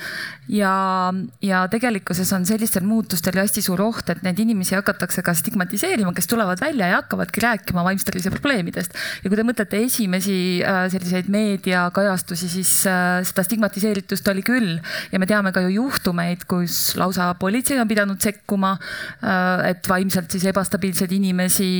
Ja, 0.51 1.13
ja 1.39 1.62
tegelikkuses 1.71 2.27
on 2.35 2.43
sellistel 2.45 2.83
muutustel 2.83 3.38
hästi 3.39 3.62
suur 3.63 3.79
oht, 3.85 4.09
et 4.12 4.25
neid 4.25 4.39
inimesi 4.43 4.75
hakatakse 4.75 5.21
ka 5.23 5.31
stigmatiseerima, 5.39 6.12
kes 6.15 6.27
tulevad 6.27 6.59
välja 6.59 6.89
ja 6.91 6.97
hakkavadki 7.00 7.43
rääkima 7.43 7.83
vaimse 7.85 8.09
tervise 8.09 8.31
probleemidest. 8.33 8.91
ja 9.23 9.29
kui 9.29 9.39
te 9.39 9.45
mõtlete 9.47 9.79
esimesi 9.85 10.35
äh, 10.59 10.81
selliseid 10.91 11.29
meediakajastusi, 11.31 12.50
siis 12.51 12.73
äh, 12.91 13.21
seda 13.23 13.45
stigmatiseeritust 13.47 14.27
oli 14.33 14.43
küll. 14.43 14.73
Ja 15.13 15.21
me 15.23 15.29
teame 15.31 15.53
ka 15.55 15.63
ju 15.63 15.71
juhtumeid, 15.77 16.43
kus 16.50 16.97
lausa 17.00 17.29
politsei 17.39 17.79
on 17.79 17.88
pidanud 17.88 18.19
sekkuma, 18.19 18.75
äh, 19.23 19.69
et 19.71 19.88
vaimselt 19.89 20.31
siis 20.31 20.43
ebastabiilseid 20.51 21.12
inimesi 21.15 21.71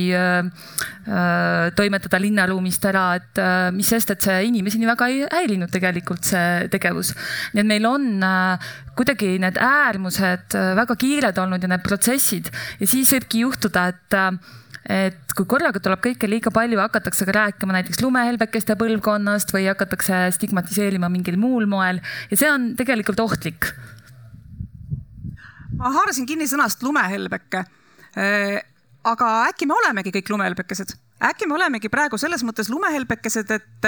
toimetada 1.76 2.16
linnaruumist 2.20 2.84
ära, 2.88 3.02
et 3.18 3.40
mis 3.76 3.88
sest, 3.92 4.14
et 4.14 4.24
see 4.24 4.38
inimesi 4.48 4.80
nii 4.80 4.88
väga 4.88 5.08
ei 5.12 5.18
häirinud 5.54 5.72
tegelikult 5.72 6.26
see 6.26 6.66
tegevus. 6.72 7.14
nii 7.54 7.62
et 7.62 7.68
meil 7.68 7.86
on 7.86 8.24
kuidagi 8.98 9.38
need 9.42 9.58
äärmused 9.60 10.56
äh, 10.58 10.74
väga 10.78 10.96
kiired 10.98 11.38
olnud 11.38 11.62
ja 11.62 11.70
need 11.70 11.84
protsessid 11.86 12.50
ja 12.80 12.86
siis 12.86 13.12
võibki 13.14 13.44
juhtuda, 13.44 13.88
et 13.94 14.18
äh, 14.18 14.30
et 14.84 15.32
kui 15.32 15.46
korraga 15.48 15.80
tuleb 15.80 16.02
kõike 16.04 16.28
liiga 16.28 16.50
palju, 16.52 16.76
hakatakse 16.76 17.24
ka 17.24 17.32
rääkima 17.32 17.72
näiteks 17.72 18.02
lumehelbekeste 18.04 18.76
põlvkonnast 18.76 19.54
või 19.54 19.64
hakatakse 19.70 20.26
stigmatiseerima 20.36 21.08
mingil 21.08 21.38
muul 21.40 21.64
moel 21.70 22.02
ja 22.30 22.36
see 22.36 22.50
on 22.50 22.74
tegelikult 22.76 23.22
ohtlik. 23.24 23.70
ma 25.78 25.90
haarasin 25.94 26.26
kinni 26.26 26.46
sõnast 26.46 26.84
lumehelbeke. 26.84 27.64
Äh, 28.14 28.60
aga 29.04 29.32
äkki 29.48 29.66
me 29.66 29.78
olemegi 29.78 30.12
kõik 30.14 30.30
lumehelbekesed? 30.34 30.94
Äkki 31.22 31.46
me 31.46 31.54
olemegi 31.58 31.88
praegu 31.92 32.18
selles 32.18 32.42
mõttes 32.46 32.70
lumehelbekesed, 32.72 33.50
et, 33.50 33.86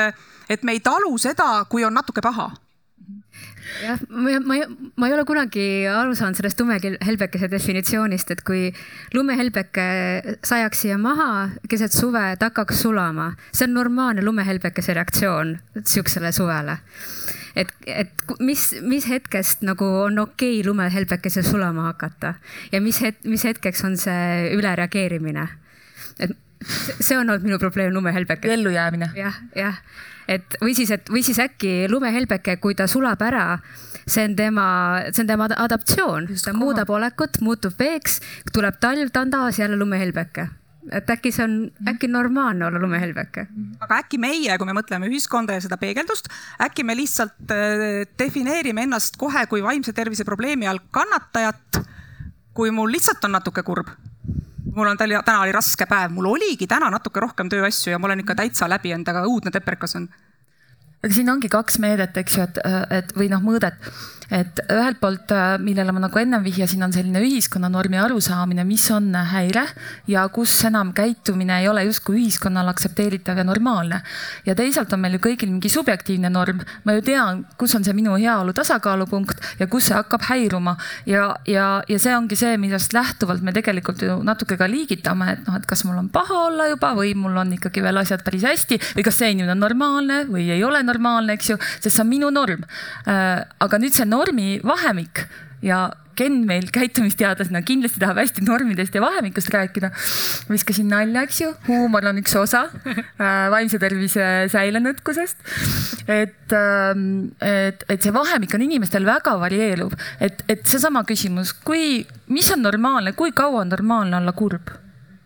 et 0.49 0.63
me 0.63 0.77
ei 0.77 0.81
talu 0.81 1.17
seda, 1.19 1.65
kui 1.71 1.85
on 1.85 1.95
natuke 1.95 2.23
paha 2.25 2.53
jah, 3.83 4.01
ma, 4.09 4.39
ma, 4.41 4.59
ma 4.97 5.09
ei 5.09 5.15
ole 5.15 5.25
kunagi 5.29 5.65
aru 5.91 6.15
saanud 6.17 6.39
sellest 6.39 6.61
lumehelbekese 6.63 7.49
definitsioonist, 7.51 8.31
et 8.35 8.43
kui 8.47 8.69
lumehelbeke 9.15 9.87
sajaks 10.47 10.85
siia 10.85 10.99
maha 11.01 11.29
keset 11.71 11.95
suve, 11.95 12.23
et 12.35 12.47
hakkaks 12.47 12.85
sulama, 12.87 13.33
see 13.53 13.67
on 13.69 13.77
normaalne 13.77 14.25
lumehelbekese 14.27 14.97
reaktsioon 14.97 15.57
sihukesele 15.83 16.33
suvele. 16.37 16.79
et, 17.57 17.71
et 17.87 18.35
mis, 18.41 18.63
mis 18.85 19.07
hetkest 19.09 19.63
nagu 19.65 19.87
on 20.07 20.19
okei 20.27 20.59
okay 20.61 20.67
lumehelbekesel 20.67 21.45
sulama 21.47 21.91
hakata 21.91 22.35
ja 22.73 22.81
mis 22.85 23.01
het-, 23.03 23.25
mis 23.25 23.45
hetkeks 23.45 23.85
on 23.85 23.97
see 24.01 24.51
ülereageerimine? 24.57 25.49
et 26.21 26.37
see 27.01 27.17
on 27.17 27.25
olnud 27.25 27.47
minu 27.47 27.59
probleem 27.63 27.95
lumehelbekesega. 27.95 28.59
ellujäämine. 28.59 29.11
jah, 29.17 29.41
jah 29.57 29.81
et 30.29 30.59
või 30.63 30.75
siis, 30.75 30.91
et 30.91 31.09
või 31.11 31.23
siis 31.27 31.39
äkki 31.43 31.87
lumehelbeke, 31.91 32.59
kui 32.63 32.75
ta 32.75 32.89
sulab 32.91 33.23
ära, 33.23 33.59
see 34.07 34.27
on 34.27 34.37
tema, 34.39 34.67
see 35.13 35.23
on 35.25 35.31
tema 35.31 35.49
adaptatsioon, 35.55 36.29
ta 36.35 36.51
koha. 36.51 36.59
muudab 36.59 36.91
olekut, 36.91 37.41
muutub 37.47 37.79
veeks, 37.79 38.21
tuleb 38.53 38.79
talv, 38.83 39.11
ta 39.13 39.23
on 39.27 39.35
taas 39.35 39.61
jälle 39.63 39.79
lumehelbeke 39.79 40.49
et 40.95 41.09
äkki 41.11 41.33
see 41.35 41.43
on 41.43 41.55
mm., 41.65 41.89
äkki 41.91 42.07
normaalne 42.07 42.67
olla 42.67 42.79
lumehelbeke. 42.79 43.47
aga 43.81 43.97
äkki 44.05 44.21
meie, 44.23 44.55
kui 44.59 44.69
me 44.69 44.77
mõtleme 44.77 45.09
ühiskonda 45.11 45.57
ja 45.57 45.65
seda 45.65 45.79
peegeldust, 45.83 46.31
äkki 46.63 46.85
me 46.87 46.95
lihtsalt 46.95 47.51
äh, 47.51 48.05
defineerime 48.19 48.87
ennast 48.87 49.19
kohe 49.19 49.47
kui 49.51 49.65
vaimse 49.67 49.93
tervise 49.97 50.25
probleemi 50.25 50.69
all 50.71 50.79
kannatajat, 50.95 51.81
kui 52.55 52.71
mul 52.71 52.95
lihtsalt 52.95 53.27
on 53.27 53.35
natuke 53.35 53.67
kurb 53.67 53.91
mul 54.75 54.89
on 54.91 54.99
täna, 54.99 55.23
täna 55.23 55.43
oli 55.45 55.55
raske 55.55 55.87
päev, 55.87 56.13
mul 56.15 56.31
oligi 56.35 56.67
täna 56.67 56.91
natuke 56.91 57.21
rohkem 57.23 57.51
tööasju 57.53 57.95
ja 57.95 57.99
ma 57.99 58.11
olen 58.11 58.25
ikka 58.25 58.35
täitsa 58.39 58.69
läbi 58.71 58.93
endaga, 58.97 59.25
õudne 59.29 59.53
teprekas 59.55 59.97
on. 59.99 60.09
aga 61.05 61.13
siin 61.15 61.31
ongi 61.31 61.49
kaks 61.53 61.79
meedet, 61.79 62.17
eks 62.17 62.37
ju, 62.37 62.47
et, 62.47 62.61
et 62.91 63.17
või 63.17 63.31
noh, 63.33 63.43
mõõdet 63.45 63.91
et 64.31 64.61
ühelt 64.73 64.99
poolt, 65.01 65.31
äh, 65.31 65.57
millele 65.63 65.93
ma 65.95 66.03
nagu 66.07 66.21
ennem 66.21 66.43
vihjasin, 66.45 66.83
on 66.87 66.95
selline 66.95 67.21
ühiskonnanormi 67.23 67.99
arusaamine, 68.03 68.65
mis 68.67 68.85
on 68.95 69.13
häire 69.15 69.67
ja 70.11 70.27
kus 70.29 70.55
enam 70.67 70.93
käitumine 70.97 71.61
ei 71.61 71.69
ole 71.69 71.85
justkui 71.87 72.19
ühiskonnal 72.21 72.69
aktsepteeritav 72.73 73.39
ja 73.39 73.45
normaalne. 73.45 74.03
ja 74.47 74.55
teisalt 74.55 74.93
on 74.93 75.01
meil 75.01 75.17
ju 75.19 75.23
kõigil 75.29 75.51
mingi 75.51 75.71
subjektiivne 75.71 76.31
norm, 76.31 76.61
ma 76.85 76.97
ju 76.97 77.05
tean, 77.07 77.45
kus 77.59 77.75
on 77.79 77.85
see 77.85 77.95
minu 77.97 78.17
heaolu 78.17 78.53
tasakaalupunkt 78.57 79.61
ja 79.61 79.67
kus 79.71 79.91
see 79.91 79.97
hakkab 79.97 80.27
häiruma 80.29 80.77
ja, 81.07 81.37
ja, 81.47 81.83
ja 81.89 81.99
see 81.99 82.17
ongi 82.17 82.37
see, 82.37 82.57
millest 82.61 82.97
lähtuvalt 82.97 83.45
me 83.47 83.55
tegelikult 83.57 84.03
ju 84.03 84.19
natuke 84.27 84.59
ka 84.59 84.69
liigitame, 84.71 85.33
et 85.37 85.47
noh, 85.47 85.59
et 85.59 85.67
kas 85.67 85.85
mul 85.87 85.99
on 86.03 86.11
paha 86.13 86.43
olla 86.49 86.69
juba 86.73 86.93
või 86.99 87.15
mul 87.19 87.37
on 87.37 87.55
ikkagi 87.57 87.85
veel 87.85 88.03
asjad 88.03 88.25
päris 88.27 88.47
hästi 88.47 88.81
või 88.97 89.07
kas 89.07 89.21
see 89.21 89.33
inimene 89.35 89.55
on 89.55 89.63
normaalne 89.63 90.23
või 90.31 90.49
ei 90.51 90.65
ole 90.65 90.83
normaalne, 90.87 91.37
eks 91.37 91.53
ju, 91.53 91.59
sest 91.79 91.95
see 91.97 92.03
on 92.03 92.11
minu 92.11 92.31
norm. 92.35 92.65
Äh, 93.07 93.45
aga 93.63 93.81
nüüd 93.81 93.95
see 93.97 94.07
normi 94.17 94.57
vahemik 94.65 95.27
ja 95.63 95.87
Ken 96.17 96.39
meil 96.49 96.71
käitumisteadlasena 96.73 97.61
kindlasti 97.67 98.01
tahab 98.01 98.23
hästi 98.23 98.45
normidest 98.47 98.95
ja 98.97 99.03
vahemikust 99.05 99.51
rääkida. 99.53 99.91
viskasin 100.49 100.89
nalja, 100.89 101.23
eks 101.27 101.41
ju, 101.43 101.51
huumor 101.67 102.07
on 102.09 102.21
üks 102.23 102.33
osa 102.41 102.63
äh, 102.87 103.51
vaimse 103.53 103.79
tervise 103.79 104.25
säilenõtkusest. 104.53 105.37
et, 106.09 106.57
ähm, 106.57 107.37
et, 107.41 107.85
et 107.89 108.03
see 108.03 108.15
vahemik 108.17 108.55
on 108.57 108.65
inimestel 108.65 109.05
väga 109.05 109.37
varieeruv, 109.41 109.93
et, 110.21 110.41
et 110.49 110.65
seesama 110.65 111.05
küsimus, 111.05 111.53
kui, 111.53 112.07
mis 112.33 112.51
on 112.55 112.65
normaalne, 112.65 113.13
kui 113.13 113.37
kaua 113.37 113.67
on 113.67 113.75
normaalne 113.77 114.17
olla 114.17 114.33
kurb? 114.33 114.73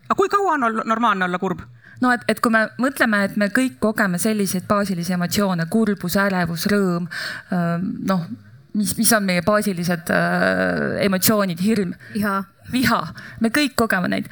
aga 0.09 0.19
kui 0.19 0.27
kaua 0.27 0.57
on 0.57 0.83
normaalne 0.83 1.29
olla 1.29 1.39
kurb? 1.39 1.63
no 2.03 2.11
et, 2.11 2.27
et 2.27 2.43
kui 2.43 2.51
me 2.51 2.67
mõtleme, 2.83 3.23
et 3.29 3.39
me 3.39 3.47
kõik 3.55 3.79
kogeme 3.79 4.19
selliseid 4.19 4.67
baasilisi 4.67 5.15
emotsioone, 5.15 5.71
kurbus, 5.71 6.19
ärevus, 6.19 6.67
rõõm, 6.67 7.07
ähm, 7.55 7.91
noh 8.11 8.27
mis, 8.73 8.95
mis 8.97 9.11
on 9.13 9.27
meie 9.27 9.43
baasilised 9.45 10.11
äh, 10.13 11.05
emotsioonid, 11.05 11.61
hirm. 11.63 11.93
viha. 12.15 12.41
viha, 12.71 12.99
me 13.43 13.51
kõik 13.51 13.75
kogeme 13.79 14.07
neid. 14.11 14.29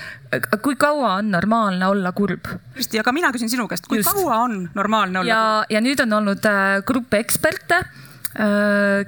kui 0.63 0.77
kaua 0.79 1.15
on 1.19 1.31
normaalne 1.33 1.87
olla 1.87 2.11
kurb? 2.15 2.47
just, 2.77 2.93
ja 2.93 3.03
ka 3.03 3.13
mina 3.15 3.31
küsin 3.35 3.51
sinu 3.51 3.67
käest, 3.67 3.87
kui 3.89 3.99
Just. 3.99 4.13
kaua 4.13 4.43
on 4.45 4.61
normaalne 4.75 5.23
olla 5.23 5.29
ja, 5.31 5.41
kurb? 5.59 5.75
ja 5.75 5.83
nüüd 5.83 6.05
on 6.05 6.19
olnud 6.21 6.45
äh, 6.49 6.77
grupp 6.87 7.17
eksperte 7.19 7.83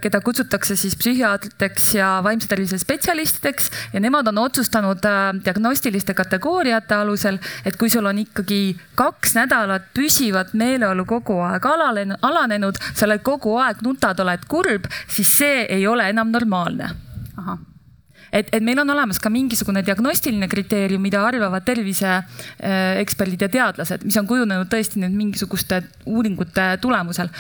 keda 0.01 0.21
kutsutakse 0.25 0.75
siis 0.75 0.95
psühhiaatriteks 0.97 1.91
ja 1.95 2.07
vaimse 2.25 2.47
tervise 2.49 2.79
spetsialistideks 2.81 3.69
ja 3.93 4.01
nemad 4.01 4.27
on 4.27 4.41
otsustanud 4.41 5.05
äh, 5.05 5.21
diagnostiliste 5.45 6.15
kategooriate 6.17 6.95
alusel, 6.95 7.37
et 7.65 7.77
kui 7.77 7.89
sul 7.93 8.09
on 8.09 8.17
ikkagi 8.23 8.77
kaks 8.97 9.37
nädalat 9.37 9.91
püsivat 9.93 10.55
meeleolu 10.57 11.05
kogu 11.05 11.37
aeg 11.45 11.65
alanenud, 11.69 12.17
alanenud, 12.21 12.81
sa 12.93 13.05
oled 13.05 13.21
kogu 13.25 13.57
aeg 13.61 13.85
nutad, 13.85 14.19
oled 14.25 14.47
kurb, 14.49 14.89
siis 15.07 15.29
see 15.37 15.67
ei 15.69 15.85
ole 15.87 16.09
enam 16.09 16.33
normaalne. 16.33 16.89
ahah 17.37 17.59
et, 18.31 18.47
et 18.51 18.63
meil 18.63 18.79
on 18.79 18.89
olemas 18.93 19.19
ka 19.19 19.29
mingisugune 19.31 19.83
diagnostiline 19.85 20.47
kriteerium, 20.51 21.03
mida 21.03 21.21
arvavad 21.27 21.65
terviseeksperdid 21.67 23.45
ja 23.45 23.51
teadlased, 23.51 24.05
mis 24.07 24.17
on 24.19 24.29
kujunenud 24.29 24.71
tõesti 24.71 25.01
nüüd 25.03 25.15
mingisuguste 25.17 25.83
uuringute 26.09 26.71
tulemusel. 26.81 27.31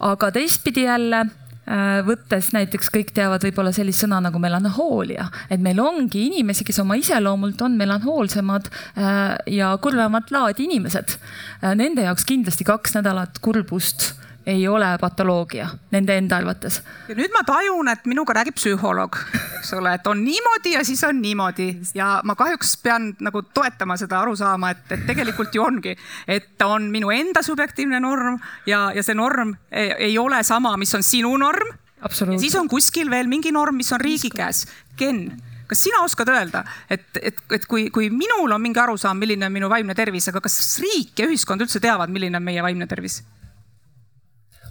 Aga 0.00 0.30
teistpidi 0.34 0.84
jälle 0.86 1.20
äh, 1.24 1.98
võttes 2.06 2.52
näiteks 2.54 2.90
kõik 2.94 3.12
teavad 3.16 3.44
võib-olla 3.46 3.72
sellist 3.74 4.04
sõna 4.04 4.20
nagu 4.24 4.40
melanhoolia, 4.42 5.28
et 5.50 5.62
meil 5.62 5.80
ongi 5.82 6.26
inimesi, 6.28 6.66
kes 6.66 6.80
oma 6.84 6.98
iseloomult 7.00 7.60
on 7.66 7.76
melanhoolsemad 7.80 8.70
äh, 8.70 9.36
ja 9.58 9.74
kurvemat 9.82 10.32
laadi 10.34 10.68
inimesed. 10.68 11.18
Äh, 11.62 11.74
nende 11.78 12.06
jaoks 12.06 12.26
kindlasti 12.28 12.66
kaks 12.68 12.98
nädalat 13.00 13.42
kurbust 13.44 14.12
ei 14.48 14.64
ole 14.68 14.88
patoloogia 15.00 15.68
nende 15.92 16.16
enda 16.16 16.40
arvates. 16.40 16.82
ja 17.08 17.18
nüüd 17.18 17.34
ma 17.36 17.44
tajun, 17.46 17.92
et 17.92 18.08
minuga 18.08 18.40
räägib 18.40 18.56
psühholoog 18.56 19.20
eks 19.58 19.72
ole, 19.76 19.92
et 19.98 20.06
on 20.06 20.20
niimoodi 20.24 20.72
ja 20.72 20.84
siis 20.84 21.02
on 21.04 21.20
niimoodi 21.22 21.68
ja 21.94 22.20
ma 22.24 22.34
kahjuks 22.38 22.76
pean 22.82 23.10
nagu 23.20 23.42
toetama 23.42 23.96
seda 24.00 24.20
arusaama, 24.22 24.70
et, 24.70 24.92
et 24.94 25.04
tegelikult 25.08 25.54
ju 25.54 25.64
ongi, 25.64 25.96
et 26.28 26.62
on 26.64 26.88
minu 26.92 27.10
enda 27.14 27.42
subjektiivne 27.44 28.00
norm 28.00 28.38
ja, 28.66 28.88
ja 28.94 29.04
see 29.04 29.16
norm 29.18 29.54
ei, 29.70 29.92
ei 30.10 30.18
ole 30.18 30.42
sama, 30.46 30.76
mis 30.80 30.94
on 30.94 31.02
sinu 31.02 31.36
norm. 31.36 31.74
siis 32.38 32.54
on 32.56 32.68
kuskil 32.68 33.10
veel 33.10 33.28
mingi 33.28 33.52
norm, 33.52 33.76
mis 33.76 33.92
on 33.92 34.00
riigi 34.00 34.30
käes. 34.30 34.64
Ken, 34.96 35.26
kas 35.66 35.82
sina 35.82 36.00
oskad 36.04 36.30
öelda, 36.32 36.64
et, 36.90 37.08
et, 37.20 37.42
et 37.52 37.66
kui, 37.66 37.88
kui 37.90 38.10
minul 38.10 38.52
on 38.54 38.62
mingi 38.62 38.80
arusaam, 38.80 39.18
milline 39.18 39.46
on 39.46 39.52
minu 39.52 39.68
vaimne 39.70 39.94
tervis, 39.98 40.30
aga 40.30 40.40
kas 40.44 40.78
riik 40.82 41.18
ja 41.18 41.26
ühiskond 41.28 41.66
üldse 41.66 41.82
teavad, 41.82 42.12
milline 42.14 42.38
on 42.38 42.46
meie 42.46 42.62
vaimne 42.64 42.88
tervis? 42.88 43.22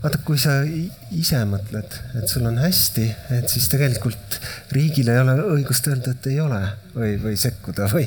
Vaata, 0.01 0.19
kui 0.25 0.37
sa 0.37 0.59
ise 1.15 1.39
mõtled, 1.49 1.95
et 2.19 2.29
sul 2.29 2.45
on 2.45 2.59
hästi, 2.61 3.05
et 3.37 3.47
siis 3.49 3.65
tegelikult 3.71 4.37
riigil 4.75 5.09
ei 5.09 5.21
ole 5.21 5.33
õigust 5.55 5.87
öelda, 5.89 6.13
et 6.13 6.27
ei 6.29 6.39
ole 6.43 6.59
või, 6.93 7.15
või 7.21 7.37
sekkuda 7.39 7.87
või 7.91 8.05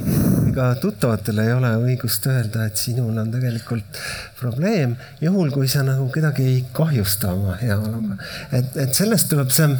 ega 0.51 0.69
tuttavatel 0.83 1.41
ei 1.43 1.53
ole 1.55 1.71
õigust 1.81 2.27
öelda, 2.31 2.67
et 2.69 2.79
sinul 2.79 3.19
on 3.19 3.33
tegelikult 3.33 3.99
probleem, 4.39 4.95
juhul 5.23 5.51
kui 5.55 5.71
sa 5.71 5.83
nagu 5.87 6.07
kedagi 6.15 6.47
ei 6.47 6.61
kahjusta 6.77 7.33
oma 7.35 7.57
heaoluga. 7.61 8.19
et, 8.53 8.77
et 8.85 8.95
sellest 8.95 9.31
tuleb 9.33 9.51
see, 9.55 9.71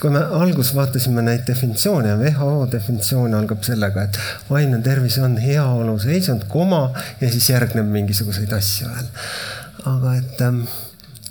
kui 0.00 0.12
me 0.14 0.22
alguses 0.40 0.72
vaatasime 0.76 1.24
neid 1.26 1.44
definitsioone 1.48 2.14
WHO 2.22 2.68
definitsioon 2.72 3.36
algab 3.38 3.64
sellega, 3.66 4.06
et 4.06 4.20
vaimne 4.48 4.80
tervis 4.84 5.18
on 5.22 5.36
heaolu 5.40 5.98
seisund, 6.00 6.48
koma 6.52 6.86
ja 7.20 7.28
siis 7.32 7.50
järgneb 7.52 7.92
mingisuguseid 7.92 8.56
asju 8.56 8.88
veel. 8.88 9.12
aga 9.92 10.16
et 10.16 10.42
ähm, 10.46 10.64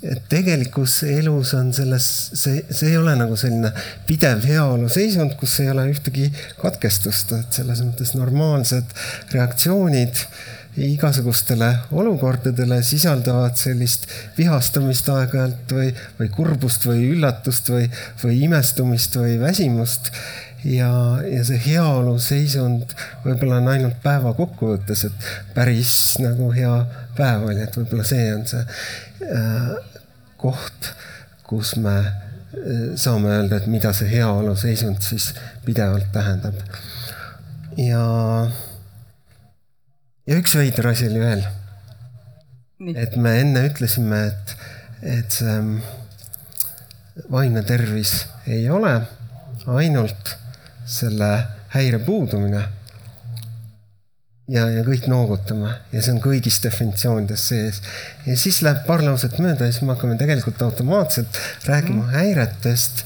et 0.02 0.22
tegelikus 0.30 1.02
elus 1.06 1.54
on 1.54 1.70
selles, 1.76 2.06
see, 2.34 2.64
see 2.74 2.90
ei 2.90 2.98
ole 2.98 3.14
nagu 3.20 3.36
selline 3.38 3.70
pidev 4.08 4.42
heaolu 4.50 4.90
seisund, 4.90 5.36
kus 5.38 5.60
ei 5.62 5.70
ole 5.74 5.86
ühtegi 5.92 6.32
katkestust, 6.62 7.36
et 7.38 7.62
selles 7.62 7.84
mõttes 7.86 8.16
normaalsed 8.18 8.96
reaktsioonid 9.36 10.26
igasugustele 10.82 11.68
olukordadele 11.92 12.80
sisaldavad 12.86 13.58
sellist 13.60 14.08
vihastamist 14.38 15.10
aeg-ajalt 15.12 15.74
või, 15.76 15.90
või 16.20 16.32
kurbust 16.32 16.88
või 16.88 17.10
üllatust 17.12 17.70
või, 17.70 17.90
või 18.24 18.40
imestumist 18.48 19.20
või 19.20 19.36
väsimust. 19.42 20.14
Ja, 20.62 21.18
ja 21.26 21.42
see 21.42 21.58
heaolu 21.58 22.20
seisund 22.22 22.94
võib-olla 23.24 23.58
on 23.58 23.72
ainult 23.72 23.98
päeva 24.04 24.36
kokkuvõttes, 24.38 25.08
et 25.10 25.30
päris 25.56 26.20
nagu 26.22 26.52
hea 26.54 26.76
päev 27.18 27.48
oli, 27.50 27.64
et 27.66 27.78
võib-olla 27.80 28.06
see 28.06 28.28
on 28.36 28.46
see 28.46 28.62
äh, 29.26 29.91
koht, 30.42 30.92
kus 31.48 31.76
me 31.82 31.96
eh, 32.02 32.92
saame 33.00 33.32
öelda, 33.36 33.62
et 33.62 33.70
mida 33.72 33.94
see 33.96 34.10
heaolu 34.12 34.56
seisund 34.60 35.02
siis 35.06 35.32
pidevalt 35.66 36.12
tähendab. 36.14 36.60
ja, 37.78 38.04
ja 40.28 40.38
üks 40.42 40.58
veider 40.60 40.92
asi 40.92 41.10
oli 41.12 41.24
veel. 41.24 41.48
et 42.96 43.16
me 43.16 43.38
enne 43.44 43.66
ütlesime, 43.70 44.26
et, 44.32 44.56
et 45.20 45.40
see 45.40 45.58
vaimne 47.32 47.64
tervis 47.68 48.14
ei 48.50 48.70
ole 48.70 48.94
ainult 49.70 50.36
selle 50.90 51.32
häire 51.76 52.00
puudumine 52.04 52.64
ja, 54.52 54.66
ja 54.70 54.84
kõik 54.88 55.08
noogutame 55.12 55.74
ja 55.94 56.02
see 56.04 56.16
on 56.16 56.22
kõigis 56.24 56.60
definitsioonides 56.64 57.48
sees. 57.52 57.82
ja 58.26 58.36
siis 58.38 58.62
läheb 58.66 58.84
paar 58.88 59.04
lauset 59.06 59.38
mööda 59.40 59.68
ja 59.68 59.74
siis 59.74 59.86
me 59.86 59.96
hakkame 59.96 60.18
tegelikult 60.20 60.62
automaatselt 60.68 61.40
rääkima 61.70 62.04
mm. 62.04 62.12
häiretest. 62.18 63.06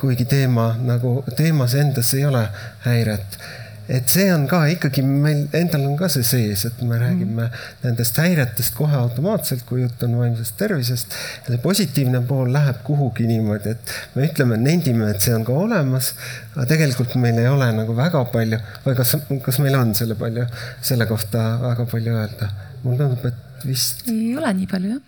kuigi 0.00 0.24
teema 0.26 0.72
nagu 0.82 1.20
teemas 1.36 1.74
endas 1.78 2.14
ei 2.14 2.24
ole 2.26 2.48
häiret 2.86 3.38
et 3.88 4.08
see 4.08 4.26
on 4.32 4.46
ka 4.48 4.62
ikkagi 4.72 5.02
meil 5.04 5.44
endal 5.56 5.84
on 5.88 5.96
ka 6.00 6.08
see 6.12 6.24
sees, 6.26 6.64
et 6.68 6.82
me 6.86 6.98
räägime 7.00 7.48
mm. 7.48 7.62
nendest 7.84 8.18
häiretest 8.20 8.74
kohe 8.78 8.96
automaatselt, 8.96 9.64
kui 9.68 9.82
jutt 9.82 10.02
on 10.06 10.16
vaimsest 10.20 10.56
tervisest. 10.60 11.16
ja 11.44 11.52
see 11.52 11.62
positiivne 11.64 12.22
pool 12.28 12.52
läheb 12.54 12.80
kuhugi 12.86 13.28
niimoodi, 13.28 13.74
et 13.76 13.94
me 14.16 14.28
ütleme, 14.28 14.58
nendime, 14.60 15.10
et 15.12 15.24
see 15.24 15.36
on 15.36 15.44
ka 15.44 15.56
olemas. 15.66 16.14
aga 16.54 16.68
tegelikult 16.74 17.16
meil 17.20 17.40
ei 17.42 17.50
ole 17.50 17.70
nagu 17.76 17.96
väga 17.96 18.24
palju 18.32 18.60
või 18.86 18.98
kas, 19.00 19.16
kas 19.44 19.60
meil 19.64 19.76
on 19.80 19.94
selle 19.98 20.16
palju, 20.18 20.46
selle 20.82 21.08
kohta 21.10 21.48
väga 21.68 21.88
palju 21.90 22.20
öelda? 22.20 22.52
mulle 22.84 23.00
tundub, 23.00 23.24
et 23.24 23.43
vist. 23.68 24.04
ei 24.10 24.34
ole 24.36 24.50
nii 24.60 24.68
palju 24.70 24.92
jah. 24.94 25.00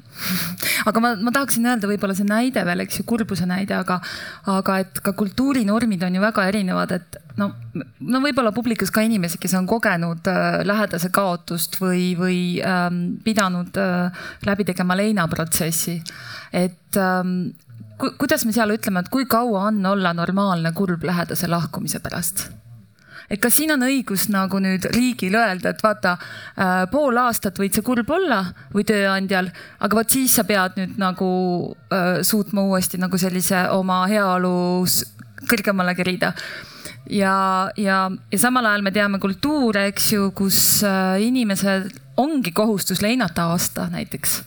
aga 0.90 1.03
ma, 1.05 1.12
ma 1.21 1.33
tahaksin 1.35 1.66
öelda 1.69 1.90
võib-olla 1.90 2.16
see 2.16 2.29
näide 2.29 2.64
veel, 2.66 2.85
eks 2.87 3.01
ju, 3.01 3.07
kurbuse 3.09 3.47
näide, 3.49 3.77
aga, 3.79 3.99
aga 4.53 4.79
et 4.85 5.01
ka 5.05 5.12
kultuurinormid 5.19 6.07
on 6.07 6.19
ju 6.19 6.25
väga 6.25 6.47
erinevad, 6.51 6.97
et 6.97 7.21
no, 7.40 7.51
no 8.01 8.23
võib-olla 8.25 8.53
publikus 8.57 8.92
ka 8.95 9.05
inimesi, 9.07 9.40
kes 9.42 9.57
on 9.59 9.69
kogenud 9.71 10.31
äh, 10.33 10.61
lähedase 10.66 11.12
kaotust 11.14 11.79
või, 11.83 12.11
või 12.19 12.40
ähm, 12.64 13.05
pidanud 13.25 13.77
äh, 13.81 14.27
läbi 14.49 14.69
tegema 14.69 14.97
leinaprotsessi. 14.99 16.01
et 16.53 17.01
ähm, 17.01 17.38
ku, 18.01 18.12
kuidas 18.21 18.47
me 18.47 18.55
seal 18.57 18.73
ütleme, 18.77 19.05
et 19.05 19.12
kui 19.12 19.29
kaua 19.29 19.69
on 19.71 19.85
olla 19.95 20.14
normaalne 20.16 20.73
kurb 20.77 21.05
lähedase 21.05 21.51
lahkumise 21.51 22.01
pärast? 22.05 22.49
Et 23.31 23.41
kas 23.43 23.57
siin 23.59 23.75
on 23.75 23.85
õigus 23.87 24.29
nagu 24.33 24.61
nüüd 24.62 24.87
riigil 24.95 25.35
öelda, 25.39 25.73
et 25.73 25.83
vaata 25.83 26.17
äh, 26.17 26.85
pool 26.91 27.19
aastat 27.21 27.59
võid 27.61 27.77
sa 27.77 27.85
kurb 27.87 28.11
olla 28.15 28.43
või 28.75 28.87
tööandjal, 28.87 29.51
aga 29.81 29.99
vot 29.99 30.17
siis 30.17 30.37
sa 30.39 30.47
pead 30.49 30.79
nüüd 30.81 30.97
nagu 31.03 31.29
äh, 31.91 32.23
suutma 32.27 32.67
uuesti 32.69 33.01
nagu 33.03 33.19
sellise 33.19 33.67
oma 33.75 34.05
heaolus 34.11 35.03
kõrgemale 35.47 35.95
kerida. 35.99 36.33
Ja, 37.11 37.71
ja, 37.79 38.07
ja 38.33 38.39
samal 38.41 38.67
ajal 38.67 38.83
me 38.83 38.91
teame 38.91 39.21
kultuure, 39.23 39.87
eks 39.93 40.11
ju, 40.17 40.31
kus 40.35 40.59
äh, 40.87 41.21
inimesel 41.23 41.87
ongi 42.19 42.51
kohustus 42.57 43.03
leinata 43.05 43.51
aasta 43.53 43.91
näiteks. 43.93 44.41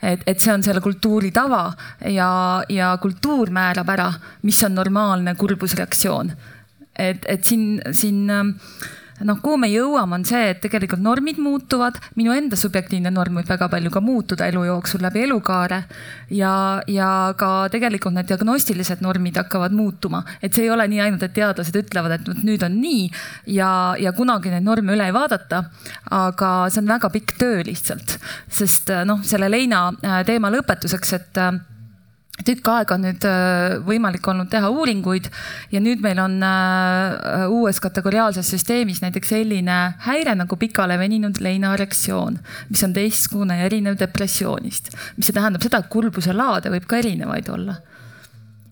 Et, 0.00 0.22
et 0.24 0.40
see 0.40 0.52
on 0.52 0.62
selle 0.64 0.80
kultuuri 0.80 1.28
tava 1.28 1.66
ja, 2.08 2.30
ja 2.72 2.94
kultuur 3.02 3.50
määrab 3.52 3.90
ära, 3.92 4.06
mis 4.48 4.62
on 4.64 4.72
normaalne 4.78 5.34
kurbusreaktsioon 5.36 6.32
et, 6.98 7.24
et 7.28 7.44
siin, 7.44 7.80
siin 7.92 8.30
ähm, 8.30 8.56
noh, 9.26 9.38
kuhu 9.42 9.58
me 9.60 9.68
jõuame, 9.70 10.18
on 10.18 10.24
see, 10.26 10.50
et 10.52 10.60
tegelikult 10.62 11.02
normid 11.04 11.40
muutuvad, 11.42 11.98
minu 12.18 12.32
enda 12.34 12.56
subjektiivne 12.58 13.12
norm 13.12 13.40
võib 13.40 13.48
väga 13.50 13.68
palju 13.72 13.92
ka 13.92 14.02
muutuda 14.04 14.48
elu 14.50 14.64
jooksul 14.68 15.04
läbi 15.04 15.24
elukaare. 15.26 15.82
ja, 16.30 16.52
ja 16.88 17.10
ka 17.36 17.68
tegelikult 17.72 18.14
need 18.16 18.28
diagnostilised 18.30 19.02
normid 19.04 19.36
hakkavad 19.36 19.74
muutuma, 19.76 20.22
et 20.42 20.54
see 20.54 20.64
ei 20.64 20.70
ole 20.70 20.86
nii 20.88 21.02
ainult, 21.06 21.22
et 21.26 21.36
teadlased 21.36 21.76
ütlevad, 21.82 22.16
et 22.16 22.44
nüüd 22.44 22.64
on 22.64 22.78
nii 22.80 23.10
ja, 23.56 23.70
ja 24.00 24.12
kunagi 24.16 24.52
neid 24.52 24.64
norme 24.64 24.96
üle 24.96 25.10
ei 25.10 25.16
vaadata. 25.16 25.64
aga 26.10 26.52
see 26.70 26.82
on 26.82 26.94
väga 26.94 27.10
pikk 27.10 27.36
töö 27.38 27.64
lihtsalt, 27.66 28.18
sest 28.48 28.92
noh, 29.04 29.20
selle 29.26 29.50
leina 29.50 29.88
äh, 30.04 30.22
teema 30.26 30.50
lõpetuseks, 30.52 31.14
et 31.18 31.40
äh, 31.40 31.60
tükk 32.46 32.68
aega 32.72 32.96
on 32.96 33.04
nüüd 33.06 33.26
äh, 33.28 33.76
võimalik 33.86 34.26
olnud 34.32 34.50
teha 34.52 34.70
uuringuid 34.72 35.30
ja 35.72 35.82
nüüd 35.82 36.02
meil 36.04 36.20
on 36.22 36.36
äh, 36.46 37.46
uues 37.52 37.80
kategoriaalses 37.82 38.50
süsteemis 38.54 39.02
näiteks 39.04 39.32
selline 39.34 39.78
häire 40.06 40.34
nagu 40.38 40.58
pikale 40.60 40.98
veninud 41.00 41.40
leinaerektsioon, 41.42 42.40
mis 42.70 42.84
on 42.86 42.96
teistsugune 42.96 43.60
ja 43.60 43.70
erinev 43.70 43.98
depressioonist, 44.00 44.92
mis 45.16 45.32
tähendab 45.32 45.64
seda, 45.64 45.82
et 45.82 45.90
kurbuse 45.92 46.34
laade 46.36 46.72
võib 46.72 46.86
ka 46.90 47.00
erinevaid 47.02 47.48
olla. 47.52 47.80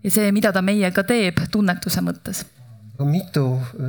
ja 0.02 0.10
see, 0.10 0.30
mida 0.32 0.52
ta 0.52 0.62
meiega 0.62 1.02
teeb 1.04 1.42
tunnetuse 1.52 2.04
mõttes 2.04 2.46
mitu, 3.06 3.44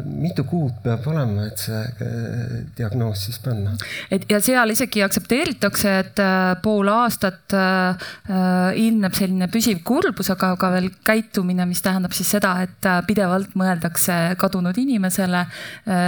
mitu 0.06 0.43
kuud 0.45 0.76
peab 0.84 1.06
olema, 1.10 1.48
et 1.50 1.62
see 1.63 1.78
äh, 1.82 2.58
diagnoos 2.78 3.24
siis 3.26 3.39
panna? 3.41 3.74
et 4.13 4.28
ja 4.30 4.38
seal 4.43 4.69
isegi 4.69 5.02
aktsepteeritakse, 5.02 5.93
et 6.04 6.22
äh, 6.22 6.52
pool 6.62 6.91
aastat 6.93 7.56
äh, 7.58 8.06
ilmneb 8.78 9.15
selline 9.17 9.48
püsiv 9.50 9.82
kurbus, 9.88 10.30
aga 10.36 10.52
ka 10.62 10.69
veel 10.76 10.91
käitumine, 11.08 11.65
mis 11.69 11.82
tähendab 11.86 12.13
siis 12.13 12.30
seda, 12.36 12.54
et 12.62 12.89
pidevalt 13.08 13.56
mõeldakse 13.58 14.36
kadunud 14.39 14.78
inimesele. 14.78 15.41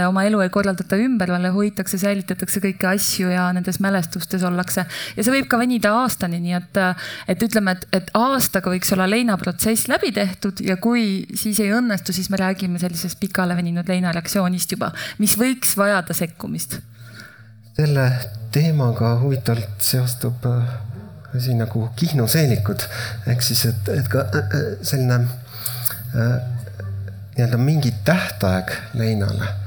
oma 0.06 0.22
elu 0.26 0.40
ei 0.44 0.50
korraldata 0.52 0.96
ümber, 1.00 1.32
hoitakse, 1.52 1.98
säilitatakse 1.98 2.60
kõiki 2.62 2.86
asju 2.86 3.32
ja 3.32 3.48
nendes 3.54 3.80
mälestustes 3.82 4.44
ollakse 4.46 4.84
ja 5.16 5.24
see 5.24 5.34
võib 5.34 5.48
ka 5.50 5.58
venida 5.58 5.94
aastani, 6.02 6.38
nii 6.44 6.56
et, 6.58 6.80
et 7.34 7.42
ütleme, 7.42 7.74
et, 7.74 7.86
et 7.98 8.14
aastaga 8.14 8.70
võiks 8.70 8.94
olla 8.94 9.08
leinaprotsess 9.10 9.90
läbi 9.90 10.12
tehtud 10.14 10.62
ja 10.64 10.78
kui 10.82 11.26
siis 11.34 11.58
ei 11.64 11.72
õnnestu, 11.74 12.14
siis 12.14 12.30
me 12.30 12.38
räägime 12.40 12.78
sellisest 12.78 12.91
sellisest 12.92 13.20
pikale 13.20 13.56
veninud 13.56 13.88
leinareaktsioonist 13.88 14.76
juba, 14.76 14.92
mis 15.18 15.36
võiks 15.40 15.76
vajada 15.80 16.16
sekkumist? 16.16 16.80
selle 17.72 18.02
teemaga 18.52 19.14
huvitavalt 19.22 19.80
seostub 19.80 20.44
äh, 20.44 20.72
asi 21.36 21.54
nagu 21.56 21.88
Kihnu 21.96 22.26
seelikud 22.28 22.84
ehk 23.30 23.44
siis, 23.44 23.64
et, 23.70 23.88
et 23.88 24.08
ka 24.12 24.26
äh, 24.28 24.42
äh, 24.42 24.68
selline 24.84 25.18
äh, 25.22 26.36
nii-öelda 27.36 27.58
mingi 27.58 27.94
tähtaeg 28.04 28.72
leinale. 28.94 29.58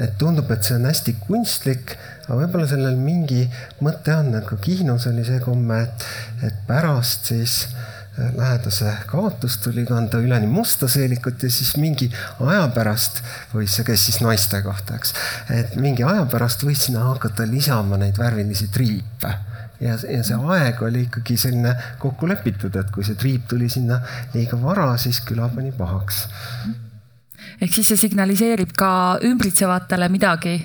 et 0.00 0.14
tundub, 0.16 0.48
et 0.48 0.64
see 0.64 0.78
on 0.78 0.86
hästi 0.88 1.12
kunstlik, 1.26 1.90
aga 2.22 2.38
võib-olla 2.38 2.64
sellel 2.70 2.94
mingi 2.96 3.42
mõte 3.84 4.14
on, 4.16 4.30
et 4.38 4.46
ka 4.48 4.56
Kihnus 4.64 5.04
oli 5.10 5.26
see 5.26 5.42
komme, 5.44 5.82
et, 5.84 6.06
et 6.48 6.62
pärast 6.64 7.28
siis 7.28 7.56
lähedase 8.18 8.92
kaotus 9.06 9.56
tuli 9.58 9.86
kanda 9.86 10.18
üleni 10.20 10.46
musta 10.46 10.88
seelikut 10.88 11.42
ja 11.42 11.50
siis 11.50 11.76
mingi 11.80 12.10
aja 12.44 12.66
pärast 12.74 13.22
võis, 13.54 13.72
see 13.72 13.86
käis 13.88 14.04
siis 14.04 14.20
naiste 14.20 14.60
kohta, 14.62 14.98
eks. 15.00 15.14
et 15.50 15.76
mingi 15.80 16.04
aja 16.04 16.26
pärast 16.28 16.64
võis 16.66 16.84
sinna 16.86 17.06
hakata 17.08 17.46
lisama 17.48 17.96
neid 17.96 18.20
värvilisi 18.20 18.68
triipe 18.74 19.32
ja, 19.80 19.96
ja 19.96 20.20
see 20.28 20.36
aeg 20.36 20.84
oli 20.84 21.06
ikkagi 21.06 21.38
selline 21.40 21.72
kokku 22.02 22.28
lepitud, 22.28 22.76
et 22.76 22.92
kui 22.92 23.06
see 23.06 23.16
triip 23.16 23.48
tuli 23.48 23.70
sinna 23.72 24.02
liiga 24.36 24.60
vara, 24.60 24.90
siis 25.00 25.22
küla 25.24 25.48
pani 25.54 25.72
pahaks. 25.72 26.26
ehk 27.60 27.72
siis 27.72 27.94
see 27.94 28.04
signaliseerib 28.04 28.76
ka 28.76 28.92
ümbritsevatele 29.24 30.12
midagi 30.12 30.58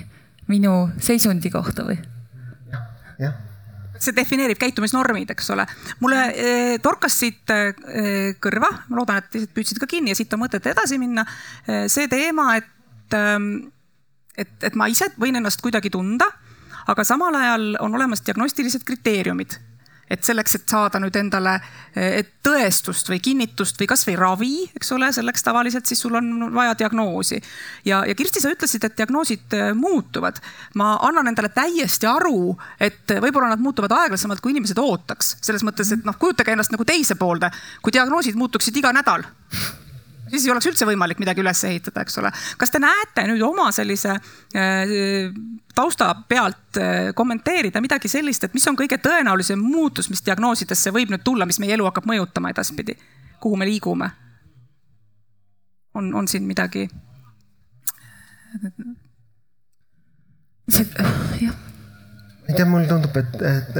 minu 0.52 0.90
seisundi 1.00 1.50
kohta 1.50 1.88
või? 1.88 1.96
jah, 2.68 2.88
jah 3.18 3.47
see 4.02 4.16
defineerib 4.16 4.58
käitumisnormid, 4.60 5.30
eks 5.34 5.50
ole. 5.54 5.66
mulle 6.00 6.24
eh, 6.34 6.74
torkas 6.82 7.18
siit 7.20 7.54
eh, 7.54 8.34
kõrva, 8.40 8.70
ma 8.88 9.00
loodan, 9.00 9.22
et 9.22 9.30
teised 9.32 9.54
püüdsid 9.54 9.80
ka 9.82 9.90
kinni 9.90 10.14
ja 10.14 10.18
siit 10.18 10.32
on 10.34 10.44
mõtet 10.44 10.66
edasi 10.72 11.00
minna 11.00 11.26
eh,. 11.66 11.86
see 11.92 12.08
teema, 12.10 12.50
et, 12.58 13.16
ehm, 13.16 13.50
et, 14.36 14.54
et 14.62 14.76
ma 14.78 14.88
ise 14.90 15.10
võin 15.18 15.40
ennast 15.40 15.62
kuidagi 15.64 15.90
tunda 15.94 16.28
aga 16.88 17.04
samal 17.04 17.36
ajal 17.36 17.74
on 17.84 17.94
olemas 17.94 18.22
diagnostilised 18.26 18.84
kriteeriumid 18.88 19.58
et 20.10 20.24
selleks, 20.24 20.54
et 20.58 20.68
saada 20.68 21.00
nüüd 21.02 21.16
endale 21.16 21.58
tõestust 22.44 23.10
või 23.10 23.18
kinnitust 23.22 23.80
või 23.80 23.88
kasvõi 23.90 24.14
ravi, 24.18 24.52
eks 24.76 24.92
ole, 24.96 25.10
selleks 25.12 25.44
tavaliselt 25.44 25.88
siis 25.88 26.00
sul 26.04 26.16
on 26.18 26.48
vaja 26.54 26.76
diagnoosi. 26.78 27.40
ja, 27.84 28.02
ja 28.06 28.14
Kirsti, 28.14 28.40
sa 28.40 28.52
ütlesid, 28.52 28.84
et 28.84 28.96
diagnoosid 28.98 29.56
äh, 29.58 29.72
muutuvad. 29.74 30.40
ma 30.74 30.96
annan 31.02 31.28
endale 31.28 31.48
täiesti 31.54 32.06
aru, 32.06 32.56
et 32.80 33.18
võib-olla 33.20 33.50
nad 33.52 33.60
muutuvad 33.60 33.92
aeglasemalt, 33.92 34.40
kui 34.40 34.54
inimesed 34.54 34.78
ootaks. 34.78 35.36
selles 35.42 35.64
mõttes, 35.66 35.92
et 35.92 36.04
noh, 36.04 36.16
kujutage 36.18 36.52
ennast 36.52 36.72
nagu 36.72 36.84
teise 36.84 37.14
poolde, 37.14 37.50
kui 37.82 37.92
diagnoosid 37.92 38.38
muutuksid 38.38 38.76
iga 38.76 38.92
nädal 38.92 39.26
siis 40.30 40.46
ei 40.46 40.52
oleks 40.52 40.68
üldse 40.70 40.86
võimalik 40.88 41.20
midagi 41.22 41.42
üles 41.42 41.62
ehitada, 41.68 42.04
eks 42.04 42.18
ole. 42.22 42.32
kas 42.60 42.72
te 42.74 42.80
näete 42.82 43.26
nüüd 43.30 43.42
oma 43.46 43.68
sellise 43.74 44.14
äh, 44.14 44.94
tausta 45.74 46.10
pealt 46.28 46.80
äh, 46.80 47.10
kommenteerida 47.14 47.82
midagi 47.84 48.10
sellist, 48.10 48.44
et 48.44 48.56
mis 48.56 48.66
on 48.70 48.78
kõige 48.78 49.00
tõenäolisem 49.02 49.60
muutus, 49.62 50.10
mis 50.10 50.24
diagnoosidesse 50.26 50.94
võib 50.94 51.12
nüüd 51.14 51.24
tulla, 51.26 51.46
mis 51.48 51.60
meie 51.62 51.76
elu 51.76 51.86
hakkab 51.90 52.08
mõjutama 52.10 52.54
edaspidi, 52.54 52.98
kuhu 53.40 53.56
me 53.56 53.68
liigume? 53.68 54.10
on, 55.98 56.12
on 56.14 56.28
siin 56.28 56.44
midagi? 56.46 56.88
jah 61.40 61.67
ei 62.48 62.54
tea, 62.56 62.64
mulle 62.64 62.86
tundub, 62.88 63.16
et, 63.20 63.34
et 63.44 63.74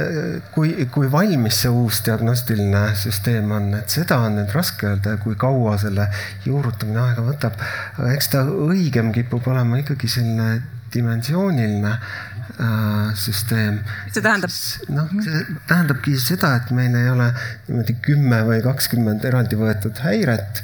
kui, 0.53 0.75
kui 0.93 1.07
valmis 1.09 1.63
see 1.63 1.71
uus 1.73 2.03
diagnostiline 2.05 2.83
süsteem 3.01 3.49
on, 3.55 3.71
et 3.79 3.89
seda 3.89 4.19
on 4.27 4.37
nüüd 4.37 4.53
raske 4.53 4.85
öelda, 4.91 5.15
kui 5.23 5.33
kaua 5.41 5.73
selle 5.81 6.05
juurutamine 6.45 7.01
aega 7.01 7.25
võtab. 7.25 7.57
aga 7.97 8.11
eks 8.13 8.29
ta 8.35 8.43
õigem 8.45 9.09
kipub 9.15 9.49
olema 9.49 9.81
ikkagi 9.81 10.11
selline 10.13 10.61
dimensiooniline 10.93 11.95
äh, 11.95 13.09
süsteem. 13.17 13.81
see 14.13 14.21
tähendab? 14.21 14.53
noh, 14.93 15.17
see 15.17 15.41
tähendabki 15.71 16.13
seda, 16.21 16.53
et 16.61 16.69
meil 16.69 16.93
ei 16.93 17.09
ole 17.09 17.31
niimoodi 17.71 17.97
kümme 18.05 18.43
või 18.51 18.61
kakskümmend 18.69 19.25
eraldi 19.25 19.57
võetud 19.57 20.05
häiret 20.05 20.61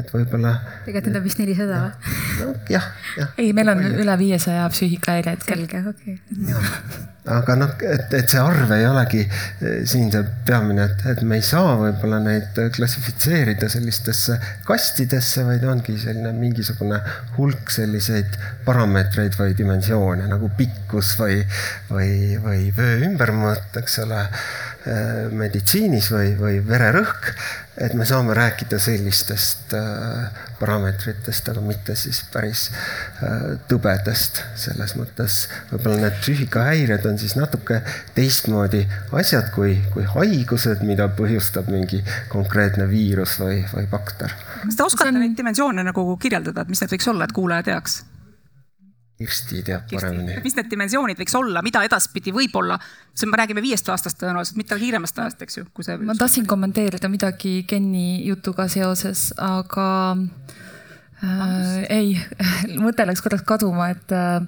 et 0.00 0.12
võib-olla. 0.14 0.54
tegelikult 0.84 1.10
need 1.10 1.20
on 1.20 1.26
vist 1.26 1.42
nelisada 1.42 1.80
või? 1.86 2.52
jah, 2.74 2.92
jah. 3.18 3.34
ei, 3.38 3.52
meil 3.56 3.72
on 3.72 3.82
palju. 3.82 4.04
üle 4.04 4.20
viiesaja 4.26 4.68
psüühikahäire 4.74 5.36
hetkel. 5.36 5.64
selge, 5.64 5.82
okei 5.94 6.20
okay 6.20 7.10
aga 7.24 7.54
noh, 7.56 7.70
et, 7.88 8.12
et 8.18 8.28
see 8.28 8.40
arv 8.40 8.72
ei 8.76 8.84
olegi 8.84 9.22
eh, 9.24 9.78
siin 9.88 10.10
see 10.12 10.20
peamine, 10.44 10.84
et, 10.90 11.04
et 11.14 11.22
me 11.24 11.38
ei 11.40 11.46
saa 11.46 11.72
võib-olla 11.80 12.18
neid 12.20 12.58
klassifitseerida 12.76 13.70
sellistesse 13.72 14.36
kastidesse, 14.68 15.46
vaid 15.48 15.64
ongi 15.68 15.96
selline 16.00 16.34
mingisugune 16.36 17.00
hulk 17.38 17.72
selliseid 17.72 18.36
parameetreid 18.66 19.38
või 19.40 19.56
dimensioone 19.56 20.28
nagu 20.28 20.52
pikkus 20.58 21.14
või, 21.20 21.40
või, 21.88 22.12
või 22.44 22.68
vöö 22.76 23.00
ümbermõõt, 23.08 23.80
eks 23.80 24.02
ole 24.04 24.20
Äh, 24.84 25.30
meditsiinis 25.32 26.10
või, 26.12 26.34
või 26.36 26.58
vererõhk, 26.60 27.30
et 27.76 27.94
me 27.94 28.06
saame 28.06 28.34
rääkida 28.34 28.78
sellistest 28.78 29.74
äh, 29.74 30.30
parameetritest, 30.60 31.48
aga 31.50 31.62
mitte 31.64 31.96
siis 31.98 32.22
päris 32.32 32.68
äh, 32.70 33.58
tõbedast. 33.70 34.42
selles 34.58 34.94
mõttes 34.98 35.40
võib-olla 35.72 36.06
need 36.06 36.20
psüühikahäired 36.20 37.06
on 37.10 37.18
siis 37.18 37.34
natuke 37.38 37.80
teistmoodi 38.14 38.84
asjad 39.12 39.50
kui, 39.54 39.76
kui 39.94 40.06
haigused, 40.14 40.86
mida 40.86 41.08
põhjustab 41.18 41.70
mingi 41.72 42.04
konkreetne 42.32 42.88
viirus 42.90 43.38
või, 43.42 43.62
või 43.74 43.90
bakter. 43.90 44.34
kas 44.64 44.78
te 44.78 44.86
oskate 44.86 45.10
on... 45.10 45.22
neid 45.24 45.36
dimensioone 45.38 45.86
nagu 45.86 46.08
kirjeldada, 46.22 46.62
et 46.62 46.74
mis 46.74 46.82
need 46.84 46.94
võiks 46.94 47.10
olla, 47.10 47.26
et 47.26 47.34
kuulaja 47.34 47.72
teaks? 47.72 48.02
Kirsti 49.24 49.62
teab 49.64 49.88
paremini. 49.90 50.36
mis 50.44 50.56
need 50.58 50.68
dimensioonid 50.70 51.20
võiks 51.20 51.36
olla, 51.38 51.62
mida 51.64 51.80
edaspidi 51.86 52.34
võib-olla, 52.34 52.76
see 53.16 53.30
me 53.30 53.40
räägime 53.40 53.64
viiest 53.64 53.88
aastast 53.88 54.20
tõenäoliselt, 54.20 54.58
mitte 54.60 54.76
kiiremast 54.80 55.18
ajast, 55.24 55.46
eks 55.46 55.60
ju, 55.60 55.66
kui 55.74 55.86
see. 55.86 55.96
ma 56.04 56.16
tahtsin 56.18 56.48
kommenteerida 56.50 57.08
midagi 57.12 57.62
Kenni 57.68 58.26
jutuga 58.28 58.68
seoses, 58.72 59.30
aga 59.40 59.88
äh, 61.24 61.84
ei, 61.88 62.14
mõte 62.84 63.06
läks 63.08 63.24
korraks 63.24 63.46
kaduma, 63.48 63.90
et 63.94 64.12
äh, 64.14 64.40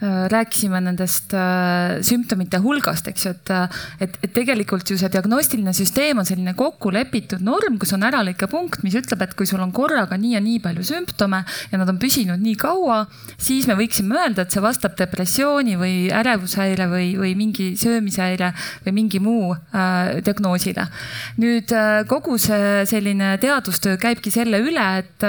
Äh, 0.00 0.28
rääkisime 0.32 0.78
nendest 0.80 1.34
äh, 1.36 2.00
sümptomite 2.00 2.56
hulgast, 2.64 3.10
eks 3.10 3.26
ju, 3.26 3.30
et, 3.34 3.50
äh, 3.52 3.80
et, 4.00 4.14
et 4.24 4.30
tegelikult 4.32 4.88
ju 4.88 4.94
see 4.96 5.10
diagnostiline 5.12 5.74
süsteem 5.76 6.22
on 6.22 6.24
selline 6.24 6.54
kokku 6.56 6.88
lepitud 6.94 7.42
norm, 7.44 7.76
kus 7.76 7.92
on 7.92 8.06
äralõikepunkt, 8.08 8.80
mis 8.80 8.96
ütleb, 8.96 9.20
et 9.26 9.34
kui 9.36 9.44
sul 9.44 9.60
on 9.60 9.74
korraga 9.76 10.16
nii 10.16 10.30
ja 10.38 10.40
nii 10.40 10.62
palju 10.64 10.86
sümptome 10.88 11.42
ja 11.44 11.80
nad 11.82 11.92
on 11.92 11.98
püsinud 12.00 12.40
nii 12.40 12.54
kaua, 12.62 13.02
siis 13.36 13.68
me 13.68 13.76
võiksime 13.76 14.16
öelda, 14.22 14.46
et 14.46 14.56
see 14.56 14.62
vastab 14.64 14.96
depressiooni 14.96 15.76
või 15.76 15.92
ärevushäire 16.16 16.86
või, 16.88 17.10
või 17.20 17.34
mingi 17.36 17.74
söömishäire 17.76 18.54
või 18.86 18.96
mingi 19.02 19.20
muu 19.20 19.50
äh, 19.52 20.22
diagnoosile. 20.24 20.86
nüüd 21.44 21.76
äh, 21.76 22.06
kogu 22.08 22.40
see 22.40 22.86
selline 22.88 23.34
teadustöö 23.44 24.00
käibki 24.00 24.32
selle 24.32 24.64
üle, 24.64 24.88
et, 25.04 25.28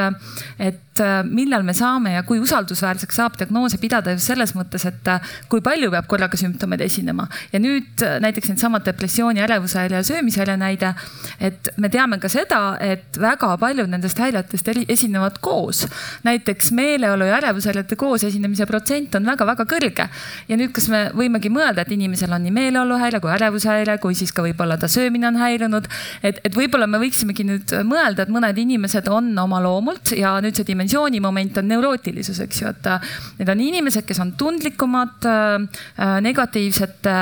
et 0.64 0.80
millal 1.24 1.64
me 1.64 1.74
saame 1.74 2.12
ja 2.18 2.24
kui 2.28 2.40
usaldusväärseks 2.44 3.16
saab 3.16 3.38
diagnoose 3.40 3.78
pidada 3.80 4.12
just 4.12 4.28
selles 4.28 4.52
mõttes, 4.58 4.84
et 4.90 5.08
äh, 5.08 5.30
kui 5.50 5.62
palju 5.64 5.92
peab 5.94 6.08
korraga 6.12 6.38
sümptomeid 6.38 6.82
esinema. 6.84 7.28
ja 7.54 7.60
nüüd 7.64 8.04
äh, 8.04 8.18
näiteks 8.20 8.52
needsamad 8.52 8.84
depressiooni, 8.86 9.42
ärevushäire 9.42 10.02
ja 10.02 10.04
söömishäire 10.04 10.58
näide. 10.58 10.94
et 11.40 11.70
me 11.78 11.90
teame 11.90 12.20
ka 12.20 12.30
seda, 12.30 12.78
et 12.80 13.18
väga 13.20 13.54
paljud 13.58 13.90
nendest 13.90 14.20
häiretest 14.20 14.68
esinevad 14.88 15.40
koos. 15.42 15.88
näiteks 16.24 16.72
meeleolu 16.72 17.30
ja 17.30 17.38
ärevushäirete 17.40 17.96
koos 17.96 18.24
esinemise 18.24 18.66
protsent 18.66 19.16
on 19.16 19.26
väga-väga 19.26 19.66
kõrge. 19.66 20.10
ja 20.48 20.58
nüüd, 20.58 20.74
kas 20.76 20.90
me 20.90 21.10
võimegi 21.16 21.50
mõelda, 21.50 21.86
et 21.86 21.92
inimesel 21.92 22.34
on 22.34 22.44
nii 22.44 22.52
meeleoluhäire 22.52 23.20
kui 23.20 23.32
ärevushäire, 23.32 23.98
kui 23.98 24.16
siis 24.16 24.32
ka 24.36 24.44
võib-olla 24.44 24.78
ta 24.78 24.92
söömine 24.92 25.28
on 25.28 25.40
häirinud. 25.40 25.88
et, 26.24 26.44
et 26.44 26.56
võib-olla 26.56 26.88
me 26.88 27.00
võiksimegi 27.00 27.48
nüüd 27.48 27.76
mõelda, 27.88 28.28
et 28.28 28.30
mõned 28.30 28.58
inimesed 28.58 29.08
on 29.08 29.32
oma 29.40 29.64
loomult 29.64 30.12
ja 30.18 30.36
nüüd 30.44 30.56
see 30.56 30.68
dimensiooni 30.82 31.20
moment 31.22 31.58
on 31.62 31.68
neurootilisus, 31.70 32.40
eks 32.46 32.62
ju, 32.62 32.72
et 32.72 32.90
äh, 32.90 33.12
need 33.40 33.52
on 33.54 33.62
inimesed, 33.62 34.06
kes 34.08 34.22
on 34.24 34.34
tundlikumad 34.40 35.28
äh, 35.30 35.68
äh, 36.02 36.16
negatiivsete 36.26 37.18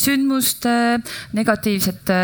sündmuste, 0.00 0.72
negatiivsete 1.34 2.18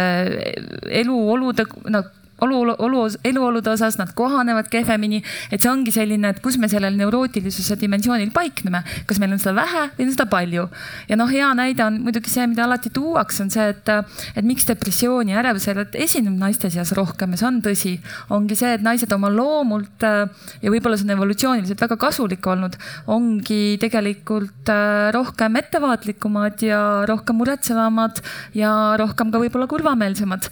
eluolude, 1.03 1.67
no 1.91 2.03
olu, 2.45 2.75
olu, 2.79 3.03
eluolude 3.25 3.71
osas, 3.71 3.97
nad 3.99 4.13
kohanevad 4.15 4.69
kehvemini. 4.73 5.23
et 5.51 5.63
see 5.63 5.71
ongi 5.71 5.93
selline, 5.95 6.29
et 6.35 6.41
kus 6.45 6.59
me 6.61 6.69
sellel 6.69 6.97
neurootilisuse 6.99 7.79
dimensioonil 7.81 8.31
paikneme, 8.35 8.83
kas 9.07 9.21
meil 9.23 9.33
on 9.33 9.41
seda 9.43 9.55
vähe 9.57 9.85
või 9.97 10.07
on 10.07 10.13
seda 10.13 10.27
palju. 10.31 10.69
ja 11.09 11.17
noh, 11.17 11.31
hea 11.33 11.49
näide 11.57 11.85
on 11.85 12.01
muidugi 12.05 12.33
see, 12.33 12.47
mida 12.51 12.67
alati 12.67 12.93
tuuakse, 12.95 13.43
on 13.47 13.53
see, 13.53 13.69
et, 13.73 13.93
et 14.37 14.45
miks 14.45 14.69
depressiooni 14.69 15.33
ja 15.33 15.41
ärevused 15.43 15.97
esineb 16.07 16.37
naiste 16.41 16.71
seas 16.73 16.93
rohkem 16.97 17.35
ja 17.35 17.43
see 17.43 17.51
on 17.51 17.61
tõsi. 17.65 17.95
ongi 18.31 18.59
see, 18.59 18.75
et 18.77 18.85
naised 18.85 19.13
oma 19.17 19.31
loomult 19.33 20.05
ja 20.05 20.73
võib-olla 20.73 20.99
see 20.99 21.09
on 21.09 21.17
evolutsiooniliselt 21.17 21.87
väga 21.87 21.99
kasulik 22.01 22.47
olnud, 22.47 22.77
ongi 23.13 23.77
tegelikult 23.81 24.73
äh, 24.73 25.11
rohkem 25.17 25.57
ettevaatlikumad 25.63 26.65
ja 26.67 26.81
rohkem 27.09 27.41
muretsevamad 27.41 28.21
ja 28.57 28.73
rohkem 29.01 29.33
ka 29.33 29.41
võib-olla 29.41 29.69
kurvameelsemad 29.71 30.51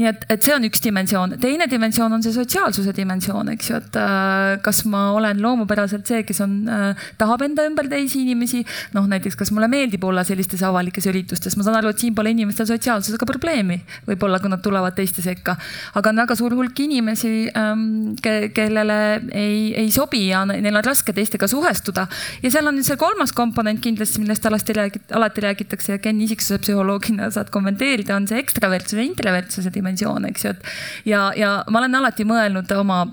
nii 0.00 0.08
et, 0.08 0.22
et 0.32 0.44
see 0.44 0.54
on 0.56 0.64
üks 0.64 0.80
dimensioon, 0.84 1.34
teine 1.42 1.66
dimensioon 1.70 2.16
on 2.16 2.22
see 2.24 2.32
sotsiaalsuse 2.32 2.94
dimensioon, 2.96 3.52
eks 3.54 3.70
ju, 3.70 3.80
et 3.80 3.98
äh, 4.00 4.56
kas 4.64 4.82
ma 4.88 5.10
olen 5.16 5.42
loomupäraselt 5.44 6.08
see, 6.08 6.22
kes 6.28 6.40
on 6.44 6.54
äh,, 6.70 7.08
tahab 7.20 7.44
enda 7.44 7.66
ümber 7.68 7.88
teisi 7.90 8.22
inimesi. 8.24 8.62
noh, 8.96 9.06
näiteks, 9.10 9.36
kas 9.38 9.52
mulle 9.54 9.68
meeldib 9.70 10.04
olla 10.08 10.24
sellistes 10.26 10.62
avalikes 10.66 11.06
üritustes, 11.10 11.56
ma 11.58 11.66
saan 11.66 11.78
aru, 11.80 11.92
et 11.92 12.00
siin 12.00 12.16
pole 12.16 12.32
inimestel 12.32 12.68
sotsiaalsusega 12.70 13.28
probleemi, 13.28 13.80
võib-olla 14.08 14.40
kui 14.40 14.52
nad 14.52 14.62
tulevad 14.64 14.96
teiste 14.96 15.24
sekka. 15.24 15.56
aga 16.00 16.12
on 16.14 16.22
väga 16.24 16.36
suur 16.38 16.56
hulk 16.56 16.80
inimesi 16.86 17.34
ähm,, 17.56 18.16
ke, 18.22 18.50
kellele 18.56 18.98
ei, 19.36 19.74
ei 19.84 19.92
sobi 19.92 20.26
ja 20.30 20.46
neil 20.48 20.80
on 20.80 20.86
raske 20.86 21.12
teistega 21.16 21.48
suhestuda. 21.50 22.06
ja 22.42 22.52
seal 22.52 22.70
on 22.70 22.78
nüüd 22.78 22.88
see 22.88 22.98
kolmas 23.00 23.34
komponent 23.36 23.84
kindlasti, 23.84 24.22
millest 24.24 24.48
alati 24.48 24.76
räägit-, 24.80 25.12
alati 25.16 25.44
räägitakse 25.44 25.96
ja 25.96 26.00
Ken 26.00 26.20
isiksuse 26.24 26.60
psühholoogina 26.64 27.28
saad 27.34 27.52
kommenteerida, 27.52 28.16
on 28.16 28.28
see 28.30 28.40
ekstravertsuse, 28.40 29.04
introvertsuse 29.04 29.72
dimensioon, 29.74 29.89
eks 30.28 30.44
ju, 30.44 30.50
et. 30.50 30.70
ja, 31.04 31.30
ja 31.36 31.56
ma 31.68 31.82
olen 31.82 31.94
alati 32.02 32.24
mõelnud 32.28 32.70
oma 32.76 33.04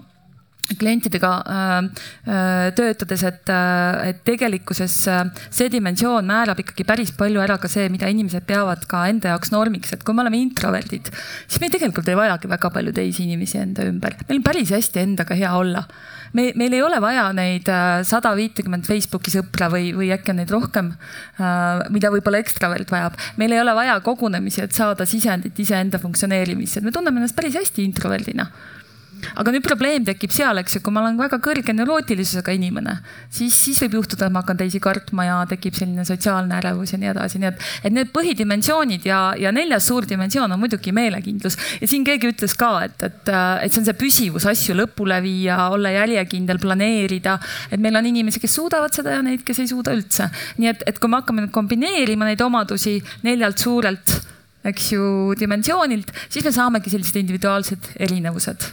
klientidega 0.75 1.31
äh, 1.47 1.77
äh, 2.27 2.71
töötades, 2.75 3.23
et, 3.27 3.49
äh, 3.49 4.09
et 4.11 4.19
tegelikkuses 4.27 4.95
see 5.07 5.69
dimensioon 5.71 6.27
määrab 6.27 6.59
ikkagi 6.63 6.85
päris 6.87 7.13
palju 7.15 7.41
ära 7.43 7.57
ka 7.61 7.69
see, 7.71 7.87
mida 7.93 8.09
inimesed 8.11 8.43
peavad 8.47 8.83
ka 8.89 9.05
enda 9.11 9.35
jaoks 9.35 9.53
normiks, 9.53 9.93
et 9.95 10.03
kui 10.03 10.15
me 10.17 10.25
oleme 10.25 10.41
introverdid, 10.41 11.11
siis 11.47 11.61
me 11.63 11.71
tegelikult 11.73 12.09
ei 12.11 12.19
vajagi 12.19 12.51
väga 12.51 12.71
palju 12.73 12.93
teisi 12.95 13.25
inimesi 13.27 13.61
enda 13.61 13.87
ümber, 13.87 14.17
meil 14.27 14.41
on 14.41 14.45
päris 14.45 14.73
hästi 14.75 15.03
endaga 15.05 15.37
hea 15.37 15.53
olla. 15.55 15.85
me, 16.33 16.51
meil 16.59 16.73
ei 16.75 16.81
ole 16.83 16.99
vaja 17.01 17.29
neid 17.33 17.69
sada 18.05 18.33
viitekümmet 18.35 18.85
Facebooki 18.85 19.31
sõpra 19.31 19.69
või, 19.71 19.93
või 19.95 20.11
äkki 20.13 20.33
on 20.33 20.41
neid 20.41 20.51
rohkem, 20.51 20.91
mida 21.93 22.11
võib-olla 22.11 22.41
ekstravert 22.43 22.91
vajab. 22.91 23.15
meil 23.37 23.55
ei 23.55 23.61
ole 23.63 23.75
vaja 23.75 23.99
kogunemisi, 24.03 24.61
et 24.65 24.75
saada 24.75 25.07
sisendit 25.07 25.59
iseenda 25.59 26.01
funktsioneerimisse, 26.03 26.81
et 26.81 26.87
me 26.87 26.91
tunneme 26.91 27.23
ennast 27.23 27.37
päris 27.37 27.55
hästi 27.55 27.87
introverdina 27.87 28.49
aga 29.35 29.53
nüüd 29.53 29.65
probleem 29.65 30.05
tekib 30.07 30.33
seal, 30.33 30.59
eks 30.61 30.77
ju, 30.77 30.81
kui 30.85 30.93
ma 30.93 31.01
olen 31.03 31.17
väga 31.19 31.39
kõrge 31.43 31.73
neurootilisusega 31.75 32.53
inimene, 32.55 32.97
siis, 33.33 33.55
siis 33.55 33.79
võib 33.83 33.99
juhtuda, 33.99 34.27
et 34.27 34.35
ma 34.35 34.43
hakkan 34.43 34.59
teisi 34.59 34.81
kartma 34.83 35.25
ja 35.27 35.37
tekib 35.49 35.77
selline 35.77 36.05
sotsiaalne 36.07 36.57
ärevus 36.59 36.93
ja 36.93 37.01
nii 37.01 37.11
edasi, 37.13 37.41
nii 37.41 37.49
et, 37.49 37.65
et 37.89 37.95
need 37.95 38.11
põhidimensioonid 38.15 39.07
ja, 39.07 39.21
ja 39.39 39.51
neljas 39.55 39.89
suur 39.89 40.07
dimensioon 40.09 40.53
on 40.53 40.61
muidugi 40.61 40.93
meelekindlus. 40.95 41.57
ja 41.81 41.89
siin 41.89 42.05
keegi 42.07 42.31
ütles 42.33 42.55
ka, 42.59 42.71
et, 42.87 42.97
et, 43.03 43.33
et 43.33 43.73
see 43.73 43.81
on 43.81 43.89
see 43.89 43.97
püsivus, 43.97 44.47
asju 44.49 44.77
lõpule 44.77 45.19
viia, 45.25 45.59
olla 45.73 45.93
järjekindel, 45.95 46.61
planeerida. 46.63 47.37
et 47.71 47.81
meil 47.81 47.99
on 47.99 48.09
inimesi, 48.13 48.41
kes 48.43 48.57
suudavad 48.59 48.95
seda 48.95 49.17
ja 49.17 49.25
neid, 49.25 49.43
kes 49.47 49.63
ei 49.63 49.69
suuda 49.69 49.95
üldse. 49.97 50.29
nii 50.61 50.73
et, 50.73 50.87
et 50.93 50.99
kui 50.99 51.11
me 51.11 51.21
hakkame 51.21 51.45
nüüd 51.45 51.55
kombineerima 51.55 52.29
neid 52.29 52.41
omadusi 52.45 52.99
neljalt 53.27 53.61
suurelt 53.61 54.17
eks 54.67 54.91
ju, 54.91 55.05
dimensioonilt, 55.39 56.11
siis 56.27 56.45
me 56.45 56.51
saamegi 56.55 56.91
sellised 56.91 57.21
individuaalsed 57.21 57.93
erinevused 58.07 58.67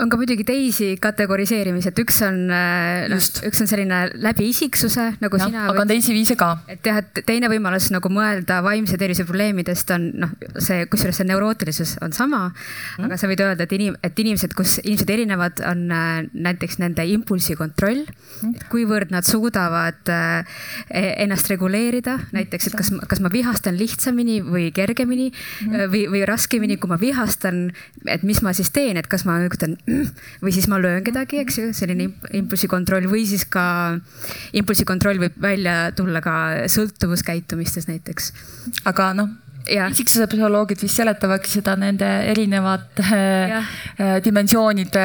on 0.00 0.10
ka 0.10 0.18
muidugi 0.18 0.44
teisi 0.46 0.88
kategoriseerimisi, 1.02 1.90
et 1.92 2.00
üks 2.02 2.20
on, 2.26 2.38
noh, 2.50 3.26
üks 3.48 3.62
on 3.62 3.70
selline 3.70 4.00
läbi 4.22 4.48
isiksuse 4.50 5.06
nagu 5.22 5.38
ja, 5.38 5.48
sina. 5.48 5.66
aga 5.70 5.84
on 5.84 5.90
teisi 5.90 6.14
viise 6.16 6.36
ka. 6.38 6.50
et 6.70 6.86
jah, 6.86 6.98
et 7.02 7.22
teine 7.28 7.50
võimalus 7.52 7.90
nagu 7.94 8.10
mõelda 8.12 8.60
vaimse 8.64 8.98
tervise 9.00 9.26
probleemidest 9.28 9.92
on 9.94 10.08
noh, 10.24 10.32
see, 10.58 10.86
kusjuures 10.90 11.20
see 11.20 11.28
neurootilisus 11.28 11.96
on 12.04 12.14
sama 12.16 12.48
mm.. 12.48 13.06
aga 13.06 13.18
sa 13.20 13.30
võid 13.30 13.44
öelda, 13.44 13.68
et 13.68 13.76
inim-, 13.76 13.98
et 14.02 14.24
inimesed, 14.24 14.56
kus 14.58 14.76
inimesed 14.82 15.14
erinevad, 15.14 15.62
on 15.70 15.86
äh, 15.94 16.10
näiteks 16.32 16.80
nende 16.82 17.06
impulsi 17.14 17.56
kontroll 17.58 18.02
mm.. 18.02 18.66
kuivõrd 18.72 19.14
nad 19.14 19.28
suudavad 19.28 20.12
äh, 20.12 20.58
e-, 20.90 21.14
ennast 21.26 21.50
reguleerida, 21.52 22.18
näiteks, 22.34 22.70
et 22.70 22.78
kas, 22.80 22.90
kas 23.10 23.22
ma 23.22 23.30
vihastan 23.32 23.78
lihtsamini 23.78 24.40
või 24.42 24.68
kergemini 24.74 25.30
mm. 25.30 25.86
või, 25.94 26.04
või 26.16 26.26
raskemini, 26.28 26.80
kui 26.82 26.90
ma 26.90 26.98
vihastan, 27.00 27.68
et 28.10 28.26
mis 28.26 28.42
ma 28.42 28.54
siis 28.56 28.74
teen, 28.74 28.98
et 28.98 29.10
kas 29.10 29.26
ma 29.28 29.38
ütlen 29.46 29.78
või 30.42 30.52
siis 30.54 30.68
ma 30.70 30.78
löön 30.80 31.04
kedagi, 31.04 31.42
eks 31.44 31.58
ju, 31.60 31.70
selline 31.76 32.08
impulsikontroll 32.32 33.08
või 33.10 33.26
siis 33.28 33.44
ka 33.44 33.64
impulsikontroll 34.56 35.20
võib 35.20 35.36
välja 35.42 35.92
tulla 35.96 36.24
ka 36.24 36.36
sõltuvuskäitumistes 36.72 37.88
näiteks. 37.90 38.32
aga 38.88 39.12
noh 39.20 39.43
isiksuse 39.64 40.26
psühholoogid 40.28 40.82
vist 40.84 40.98
seletavadki 40.98 41.50
seda 41.50 41.74
nende 41.80 42.06
erinevate 42.30 43.04
äh, 43.04 43.54
äh, 43.96 44.16
dimensioonide 44.24 45.04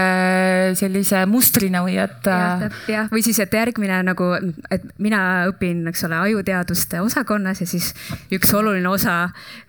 sellise 0.80 1.24
mustrina 1.30 1.82
või 1.86 1.96
et. 2.02 2.28
jah, 2.28 2.66
äh, 2.68 3.08
või 3.12 3.24
siis, 3.24 3.40
et 3.40 3.54
järgmine 3.56 4.02
nagu, 4.08 4.32
et 4.72 4.88
mina 5.00 5.22
õpin, 5.50 5.86
eks 5.92 6.04
ole, 6.08 6.20
ajuteaduste 6.30 7.00
osakonnas 7.04 7.64
ja 7.64 7.70
siis 7.70 7.92
üks 8.36 8.52
oluline 8.58 8.90
osa 8.92 9.18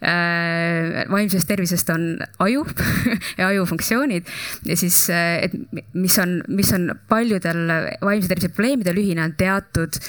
äh, 0.02 1.04
vaimsest 1.10 1.48
tervisest 1.50 1.90
on 1.94 2.08
aju 2.42 2.66
ja 3.38 3.50
ajufunktsioonid. 3.50 4.26
ja 4.66 4.78
siis, 4.78 5.04
et 5.10 5.54
mis 5.94 6.18
on, 6.22 6.40
mis 6.48 6.72
on 6.76 6.90
paljudel 7.10 7.62
vaimse 8.02 8.30
tervise 8.30 8.50
probleemidel 8.50 8.98
ühine, 9.00 9.24
on 9.24 9.36
teatud, 9.38 10.00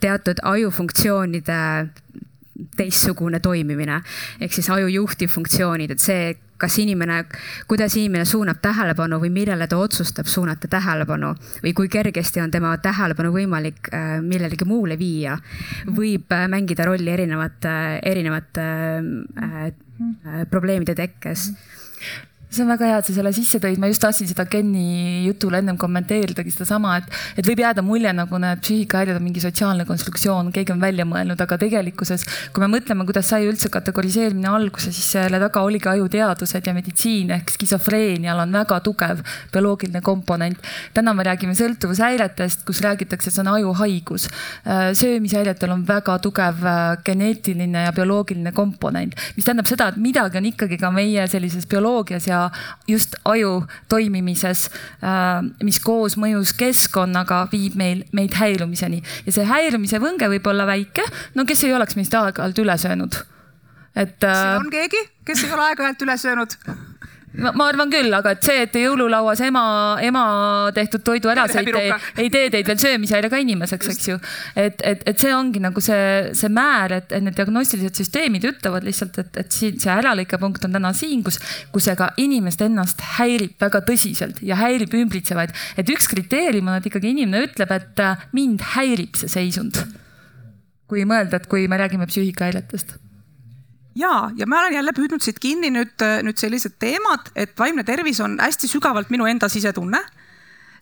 teatud 0.00 0.42
ajufunktsioonide 0.42 1.60
teistsugune 2.76 3.40
toimimine. 3.40 4.00
Ehk 4.40 4.52
siis 4.52 4.68
aju 4.72 4.88
juhtivfunktsioonid, 4.90 5.94
et 5.94 6.02
see, 6.02 6.34
kas 6.56 6.78
inimene, 6.80 7.22
kuidas 7.68 7.96
inimene 8.00 8.24
suunab 8.28 8.62
tähelepanu 8.64 9.18
või 9.20 9.30
millele 9.34 9.68
ta 9.68 9.76
otsustab 9.76 10.28
suunata 10.30 10.68
tähelepanu 10.72 11.34
või 11.64 11.74
kui 11.76 11.90
kergesti 11.92 12.40
on 12.40 12.50
tema 12.50 12.72
tähelepanu 12.80 13.32
võimalik 13.34 13.90
äh, 13.92 14.16
millelegi 14.24 14.68
muule 14.68 14.96
viia, 14.98 15.36
võib 15.86 16.32
äh, 16.32 16.46
mängida 16.52 16.88
rolli 16.88 17.12
erinevate, 17.12 17.74
erinevate 18.08 18.66
äh, 18.66 19.58
äh, 19.66 20.46
probleemide 20.50 20.96
tekkes 20.96 21.50
see 22.48 22.62
on 22.62 22.70
väga 22.70 22.86
hea, 22.86 22.98
et 23.00 23.08
sa 23.08 23.14
selle 23.16 23.32
sisse 23.34 23.58
tõid, 23.62 23.78
ma 23.82 23.88
just 23.90 24.02
tahtsin 24.02 24.28
seda 24.30 24.44
Kenni 24.48 25.26
jutule 25.26 25.58
ennem 25.58 25.76
kommenteeridagi 25.80 26.52
sedasama, 26.54 26.94
et, 27.00 27.16
et 27.40 27.48
võib 27.48 27.60
jääda 27.60 27.82
mulje, 27.84 28.12
nagu 28.14 28.38
need 28.42 28.62
psüühikahäired 28.62 29.18
on 29.18 29.24
mingi 29.24 29.42
sotsiaalne 29.42 29.86
konstruktsioon, 29.88 30.52
keegi 30.54 30.74
on 30.74 30.82
välja 30.82 31.06
mõelnud, 31.08 31.40
aga 31.42 31.58
tegelikkuses, 31.60 32.24
kui 32.54 32.62
me 32.62 32.70
mõtleme, 32.76 33.06
kuidas 33.08 33.32
sai 33.32 33.48
üldse 33.48 33.70
kategoriseerimine 33.74 34.50
alguse, 34.50 34.92
siis 34.94 35.08
selle 35.16 35.40
taga 35.42 35.64
oligi 35.66 35.90
ajuteadused 35.90 36.70
ja 36.70 36.76
meditsiin 36.76 37.34
ehk 37.36 37.50
skisofreenial 37.56 38.44
on 38.44 38.54
väga 38.54 38.78
tugev 38.86 39.24
bioloogiline 39.52 40.02
komponent. 40.06 40.62
täna 40.94 41.14
me 41.14 41.26
räägime 41.26 41.56
sõltuvushäiretest, 41.58 42.62
kus 42.66 42.80
räägitakse, 42.84 43.30
et 43.30 43.34
see 43.34 43.42
on 43.42 43.52
ajuhaigus. 43.56 44.28
Äh, 44.66 44.92
söömishäiretel 44.94 45.74
on 45.74 45.82
väga 45.88 46.18
tugev 46.22 46.62
äh, 46.62 46.96
geneetiline 47.04 47.86
ja 47.88 47.92
bioloogiline 47.92 48.54
komponent, 48.54 49.18
mis 49.36 49.44
tähendab 49.44 49.66
seda, 49.66 49.90
et 49.90 50.00
midagi 50.00 50.38
on 50.38 50.48
ikkagi 50.52 50.78
ka 50.80 50.90
meie 50.94 51.26
sellises 51.30 51.66
bioloogias 51.66 52.28
ja 52.30 52.35
just 52.88 53.16
aju 53.28 53.60
toimimises, 53.92 54.66
äh, 55.02 55.40
mis 55.62 55.80
koos 55.84 56.18
mõjus 56.20 56.54
keskkonnaga 56.58 57.44
viib 57.52 57.78
meil, 57.78 58.04
meid 58.16 58.36
häirumiseni 58.38 59.02
ja 59.26 59.36
see 59.38 59.46
häirumise 59.48 60.00
võnge 60.02 60.30
võib 60.32 60.52
olla 60.52 60.68
väike, 60.68 61.04
no 61.34 61.46
kes 61.48 61.64
ei 61.66 61.74
oleks 61.76 61.98
meist 61.98 62.14
aeg-ajalt 62.14 62.64
üle 62.64 62.78
söönud 62.80 63.22
et. 63.96 64.18
siin 64.20 64.60
on 64.60 64.70
keegi, 64.72 65.02
kes 65.26 65.44
ei 65.46 65.56
ole 65.56 65.70
aeg-ajalt 65.70 66.06
üle 66.06 66.18
söönud 66.20 66.58
ma, 67.40 67.66
arvan 67.68 67.90
küll, 67.92 68.12
aga 68.16 68.32
et 68.36 68.46
see, 68.46 68.62
et 68.64 68.72
te 68.72 68.82
jõululauas 68.82 69.40
ema, 69.46 69.62
ema 70.04 70.24
tehtud 70.76 71.04
toidu 71.06 71.30
ära 71.32 71.46
sõite, 71.50 71.80
ei, 71.80 71.92
ei 72.24 72.30
tee 72.32 72.50
teid 72.52 72.68
veel 72.70 72.80
söömishäirega 72.80 73.40
inimeseks, 73.42 73.90
eks 73.92 74.08
ju. 74.10 74.18
et, 74.58 74.82
et, 74.86 75.04
et 75.12 75.22
see 75.22 75.32
ongi 75.36 75.62
nagu 75.62 75.82
see, 75.84 76.32
see 76.36 76.50
määr, 76.52 76.96
et, 77.00 77.12
et 77.12 77.24
need 77.24 77.36
diagnostilised 77.38 78.00
süsteemid 78.00 78.46
ütlevad 78.50 78.86
lihtsalt, 78.86 79.20
et, 79.22 79.40
et 79.44 79.58
siin 79.58 79.78
see 79.82 79.92
äralõikepunkt 79.92 80.68
on 80.68 80.76
täna 80.78 80.92
siin, 80.96 81.24
kus, 81.26 81.40
kus 81.74 81.88
see 81.88 81.96
ka 81.98 82.12
inimest 82.22 82.64
ennast 82.66 83.04
häirib 83.18 83.56
väga 83.62 83.82
tõsiselt 83.86 84.42
ja 84.46 84.58
häirib 84.60 84.94
ümbritsevaid. 84.96 85.54
et 85.76 85.92
üks 85.92 86.10
kriteerium 86.12 86.70
on, 86.70 86.80
et 86.80 86.90
ikkagi 86.90 87.12
inimene 87.12 87.46
ütleb, 87.48 87.72
et 87.76 88.04
äh, 88.04 88.28
mind 88.36 88.64
häirib 88.76 89.18
see 89.20 89.32
seisund. 89.32 89.82
kui 90.86 91.02
mõelda, 91.02 91.40
et 91.40 91.50
kui 91.50 91.66
me 91.68 91.78
räägime 91.80 92.06
psüühikahäiretest 92.06 92.96
ja, 93.96 94.30
ja 94.36 94.46
ma 94.46 94.60
olen 94.60 94.76
jälle 94.78 94.92
püüdnud 94.96 95.24
siit 95.24 95.40
kinni 95.42 95.72
nüüd, 95.72 96.06
nüüd 96.22 96.38
sellised 96.38 96.76
teemad, 96.78 97.32
et 97.34 97.56
vaimne 97.58 97.84
tervis 97.84 98.20
on 98.20 98.38
hästi 98.42 98.68
sügavalt 98.68 99.10
minu 99.10 99.26
enda 99.26 99.48
sisetunne 99.48 100.04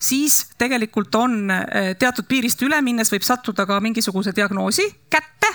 siis 0.04 0.44
tegelikult 0.58 1.14
on 1.18 1.50
eh, 1.50 1.92
teatud 1.98 2.26
piirist 2.28 2.62
üle 2.66 2.80
minnes 2.84 3.10
võib 3.12 3.24
sattuda 3.26 3.66
ka 3.68 3.80
mingisuguse 3.84 4.34
diagnoosi 4.36 4.86
kätte. 5.12 5.50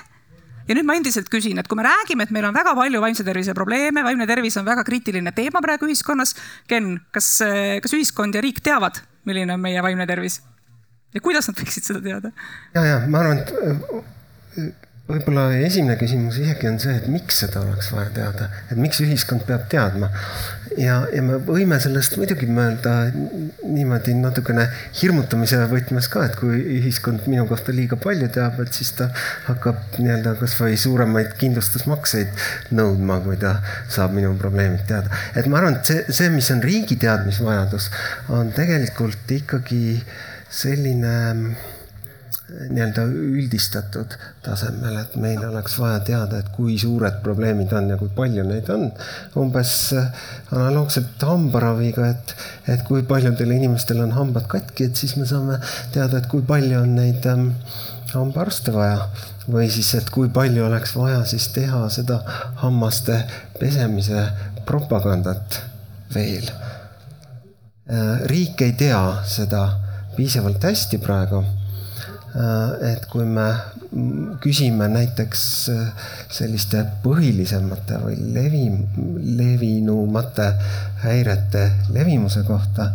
ja 0.69 0.75
nüüd 0.77 0.85
ma 0.85 0.95
endiselt 0.99 1.29
küsin, 1.33 1.57
et 1.57 1.67
kui 1.67 1.77
me 1.79 1.85
räägime, 1.87 2.27
et 2.27 2.33
meil 2.33 2.45
on 2.45 2.53
väga 2.53 2.75
palju 2.77 3.01
vaimse 3.01 3.25
tervise 3.25 3.55
probleeme, 3.57 4.03
vaimne 4.05 4.27
tervis 4.29 4.57
on 4.61 4.67
väga 4.67 4.83
kriitiline 4.85 5.31
teema 5.33 5.63
praegu 5.65 5.89
ühiskonnas. 5.89 6.35
Ken, 6.69 6.99
kas, 7.11 7.39
eh, 7.41 7.79
kas 7.81 7.95
ühiskond 7.97 8.37
ja 8.37 8.43
riik 8.45 8.61
teavad, 8.61 9.01
milline 9.25 9.57
on 9.57 9.65
meie 9.65 9.81
vaimne 9.81 10.05
tervis 10.09 10.41
ja 11.13 11.21
kuidas 11.25 11.49
nad 11.49 11.57
võiksid 11.57 11.89
seda 11.89 12.03
teada? 12.05 12.31
ja, 12.75 12.85
ja 12.85 13.03
ma 13.07 13.23
arvan, 13.23 13.43
et 13.43 14.18
võib-olla 15.09 15.47
esimene 15.65 15.95
küsimus 15.97 16.37
isegi 16.37 16.67
on 16.69 16.77
see, 16.81 16.93
et 16.99 17.07
miks 17.09 17.39
seda 17.41 17.63
oleks 17.63 17.89
vaja 17.93 18.11
teada, 18.13 18.49
et 18.69 18.77
miks 18.77 18.99
ühiskond 19.01 19.41
peab 19.47 19.65
teadma. 19.71 20.11
ja, 20.77 20.99
ja 21.13 21.23
me 21.25 21.39
võime 21.47 21.79
sellest 21.81 22.17
muidugi 22.19 22.45
mõelda 22.45 22.93
niimoodi 23.65 24.13
natukene 24.19 24.67
hirmutamise 25.01 25.63
võtmes 25.71 26.09
ka, 26.13 26.27
et 26.29 26.37
kui 26.37 26.61
ühiskond 26.77 27.25
minu 27.31 27.47
kohta 27.49 27.73
liiga 27.73 27.97
palju 27.97 28.29
teab, 28.35 28.59
et 28.61 28.77
siis 28.77 28.93
ta 28.99 29.09
hakkab 29.47 29.97
nii-öelda 29.97 30.35
kasvõi 30.43 30.77
suuremaid 30.77 31.33
kindlustusmakseid 31.41 32.45
nõudma, 32.77 33.17
kui 33.25 33.39
ta 33.41 33.57
saab 33.89 34.13
minu 34.17 34.35
probleemid 34.37 34.85
teada. 34.91 35.09
et 35.33 35.49
ma 35.49 35.57
arvan, 35.63 35.81
et 35.81 35.89
see, 35.89 36.05
see, 36.13 36.29
mis 36.35 36.53
on 36.53 36.61
riigi 36.61 36.99
teadmisvajadus, 37.01 37.89
on 38.37 38.53
tegelikult 38.53 39.37
ikkagi 39.39 39.97
selline 40.53 41.17
nii-öelda 42.49 43.03
üldistatud 43.05 44.15
tasemel, 44.43 44.97
et 45.01 45.15
meil 45.21 45.41
oleks 45.45 45.75
vaja 45.79 45.99
teada, 46.05 46.39
et 46.39 46.49
kui 46.55 46.77
suured 46.81 47.19
probleemid 47.23 47.73
on 47.77 47.91
ja 47.93 47.97
kui 47.99 48.09
palju 48.15 48.45
neid 48.47 48.69
on. 48.73 48.87
umbes 49.39 49.73
äh, 49.97 50.09
analoogselt 50.51 51.21
hambaraviga, 51.25 52.09
et, 52.13 52.35
et 52.73 52.83
kui 52.87 53.03
paljudel 53.07 53.53
inimestel 53.55 54.01
on 54.03 54.15
hambad 54.17 54.47
katki, 54.51 54.89
et 54.89 54.99
siis 54.99 55.15
me 55.19 55.27
saame 55.29 55.59
teada, 55.93 56.19
et 56.19 56.29
kui 56.31 56.41
palju 56.45 56.81
on 56.81 56.95
neid 56.97 57.25
ähm, 57.29 57.51
hambaarste 58.13 58.73
vaja 58.73 59.05
või 59.49 59.69
siis, 59.71 59.93
et 59.97 60.09
kui 60.13 60.29
palju 60.33 60.65
oleks 60.65 60.95
vaja 60.97 61.21
siis 61.29 61.49
teha 61.53 61.85
seda 61.93 62.21
hammaste 62.63 63.21
pesemise 63.59 64.25
propagandat 64.65 65.61
veel. 66.13 66.49
Äh, 67.89 68.25
riik 68.29 68.61
ei 68.65 68.73
tea 68.77 69.01
seda 69.29 69.63
piisavalt 70.17 70.63
hästi 70.65 70.99
praegu 71.01 71.45
et 72.85 73.05
kui 73.09 73.25
me 73.25 73.47
küsime 74.43 74.85
näiteks 74.91 75.43
äh, 75.73 76.09
selliste 76.31 76.83
põhilisemate 77.03 77.97
või 78.03 78.19
levi, 78.35 78.67
levinumate 79.39 80.51
häirete 81.01 81.63
levimuse 81.95 82.43
kohta, 82.45 82.91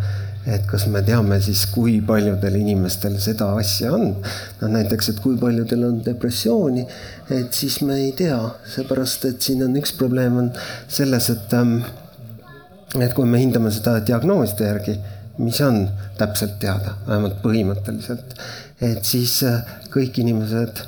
et 0.46 0.68
kas 0.70 0.86
me 0.92 1.02
teame 1.02 1.40
siis, 1.42 1.64
kui 1.72 1.96
paljudel 2.06 2.60
inimestel 2.60 3.16
seda 3.22 3.50
asja 3.58 3.90
on. 3.96 4.12
no 4.60 4.70
näiteks, 4.70 5.10
et 5.10 5.20
kui 5.24 5.38
paljudel 5.40 5.82
on 5.88 5.98
depressiooni, 6.06 6.86
et 7.34 7.52
siis 7.52 7.80
me 7.82 7.98
ei 8.04 8.12
tea, 8.16 8.38
seepärast 8.76 9.26
et 9.32 9.42
siin 9.42 9.66
on 9.66 9.74
üks 9.80 9.96
probleem 9.98 10.38
on 10.44 10.52
selles, 10.86 11.30
et, 11.34 11.58
ähm, 11.58 11.80
et 13.00 13.16
kui 13.16 13.26
me 13.26 13.42
hindame 13.42 13.74
seda 13.74 13.98
diagnooside 14.04 14.70
järgi, 14.70 14.98
mis 15.42 15.58
on 15.66 15.88
täpselt 16.14 16.60
teada, 16.62 16.94
vähemalt 17.08 17.40
põhimõtteliselt 17.42 18.36
et 18.82 19.04
siis 19.06 19.38
äh, 19.46 19.60
kõik 19.92 20.18
inimesed 20.22 20.82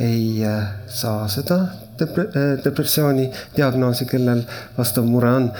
ei 0.00 0.42
äh, 0.46 0.68
saa 0.88 1.28
seda 1.32 1.60
äh, 2.02 2.52
depressiooni 2.64 3.28
diagnoosi, 3.56 4.06
kellel 4.10 4.44
vastav 4.76 5.08
mure 5.08 5.32
on. 5.38 5.50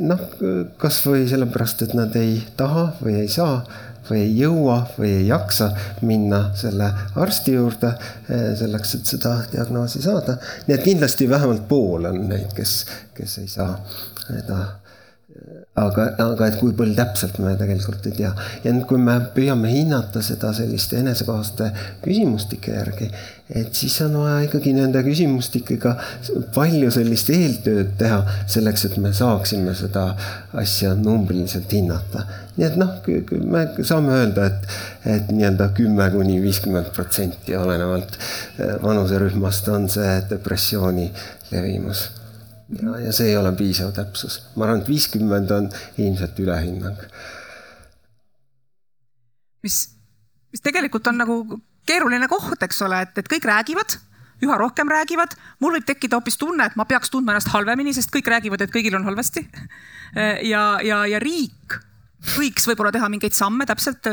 noh, 0.00 0.24
kasvõi 0.80 1.26
sellepärast, 1.30 1.86
et 1.86 1.94
nad 1.98 2.16
ei 2.18 2.40
taha 2.56 2.90
või 3.02 3.20
ei 3.24 3.28
saa 3.32 3.60
või 4.08 4.22
ei 4.22 4.36
jõua 4.38 4.78
või 4.96 5.10
ei 5.18 5.26
jaksa 5.28 5.68
minna 6.08 6.46
selle 6.56 6.86
arsti 7.20 7.58
juurde 7.58 7.90
selleks, 8.56 8.94
et 8.96 9.10
seda 9.10 9.34
diagnoosi 9.52 10.00
saada. 10.00 10.38
nii 10.66 10.78
et 10.78 10.86
kindlasti 10.86 11.28
vähemalt 11.28 11.68
pool 11.68 12.08
on 12.08 12.22
neid, 12.30 12.48
kes, 12.56 12.78
kes 13.14 13.38
ei 13.42 13.50
saa 13.52 13.74
seda 14.24 14.62
aga, 15.78 16.04
aga 16.22 16.48
et 16.48 16.58
kui 16.60 16.72
palju 16.76 16.96
täpselt 16.98 17.38
me 17.42 17.54
tegelikult 17.58 18.06
ei 18.10 18.16
tea. 18.16 18.30
ja 18.64 18.72
nüüd, 18.74 18.86
kui 18.90 19.00
me 19.02 19.16
püüame 19.34 19.70
hinnata 19.72 20.22
seda 20.24 20.50
selliste 20.56 20.98
enesekohaste 21.02 21.70
küsimustike 22.04 22.74
järgi, 22.74 23.08
et 23.60 23.78
siis 23.78 23.94
on 24.04 24.18
vaja 24.22 24.42
ikkagi 24.48 24.74
nende 24.76 25.02
küsimustikega 25.06 25.94
palju 26.56 26.90
sellist 26.94 27.30
eeltööd 27.34 27.94
teha 28.00 28.20
selleks, 28.50 28.88
et 28.88 28.98
me 29.02 29.14
saaksime 29.16 29.74
seda 29.78 30.10
asja 30.58 30.94
numbriliselt 30.98 31.72
hinnata. 31.72 32.26
nii 32.58 32.66
et 32.66 32.78
noh, 32.80 32.94
me 33.54 33.64
saame 33.86 34.14
öelda, 34.18 34.48
et, 34.50 34.78
et 35.16 35.32
nii-öelda 35.32 35.70
kümme 35.78 36.10
kuni 36.14 36.40
viiskümmend 36.42 36.92
protsenti 36.96 37.56
olenevalt 37.56 38.18
eh, 38.18 38.78
vanuserühmast 38.82 39.74
on 39.74 39.90
see 39.92 40.14
depressiooni 40.30 41.10
levimus 41.52 42.08
ja, 42.68 42.98
ja 43.06 43.12
see 43.16 43.32
ei 43.32 43.36
ole 43.40 43.52
piisav 43.56 43.92
täpsus. 43.96 44.40
ma 44.56 44.66
arvan, 44.66 44.82
et 44.82 44.90
viiskümmend 44.90 45.54
on 45.54 45.70
ilmselt 45.98 46.40
ülehinnang. 46.44 47.06
mis, 49.62 49.78
mis 50.52 50.64
tegelikult 50.64 51.06
on 51.10 51.18
nagu 51.24 51.40
keeruline 51.88 52.28
koht, 52.28 52.62
eks 52.62 52.82
ole, 52.84 53.00
et, 53.06 53.16
et 53.18 53.30
kõik 53.30 53.48
räägivad, 53.48 53.96
üha 54.44 54.58
rohkem 54.60 54.90
räägivad, 54.92 55.34
mul 55.64 55.78
võib 55.78 55.86
tekkida 55.88 56.18
hoopis 56.18 56.38
tunne, 56.38 56.68
et 56.68 56.76
ma 56.78 56.86
peaks 56.88 57.10
tundma 57.10 57.34
ennast 57.34 57.50
halvemini, 57.54 57.94
sest 57.96 58.12
kõik 58.14 58.28
räägivad, 58.30 58.62
et 58.62 58.74
kõigil 58.74 58.94
on 58.98 59.08
halvasti. 59.08 59.42
ja, 60.52 60.64
ja, 60.84 61.04
ja 61.08 61.20
riik 61.22 61.78
võiks 62.18 62.66
võib-olla 62.66 62.90
teha 62.94 63.08
mingeid 63.12 63.36
samme 63.36 63.66
täpselt, 63.68 64.08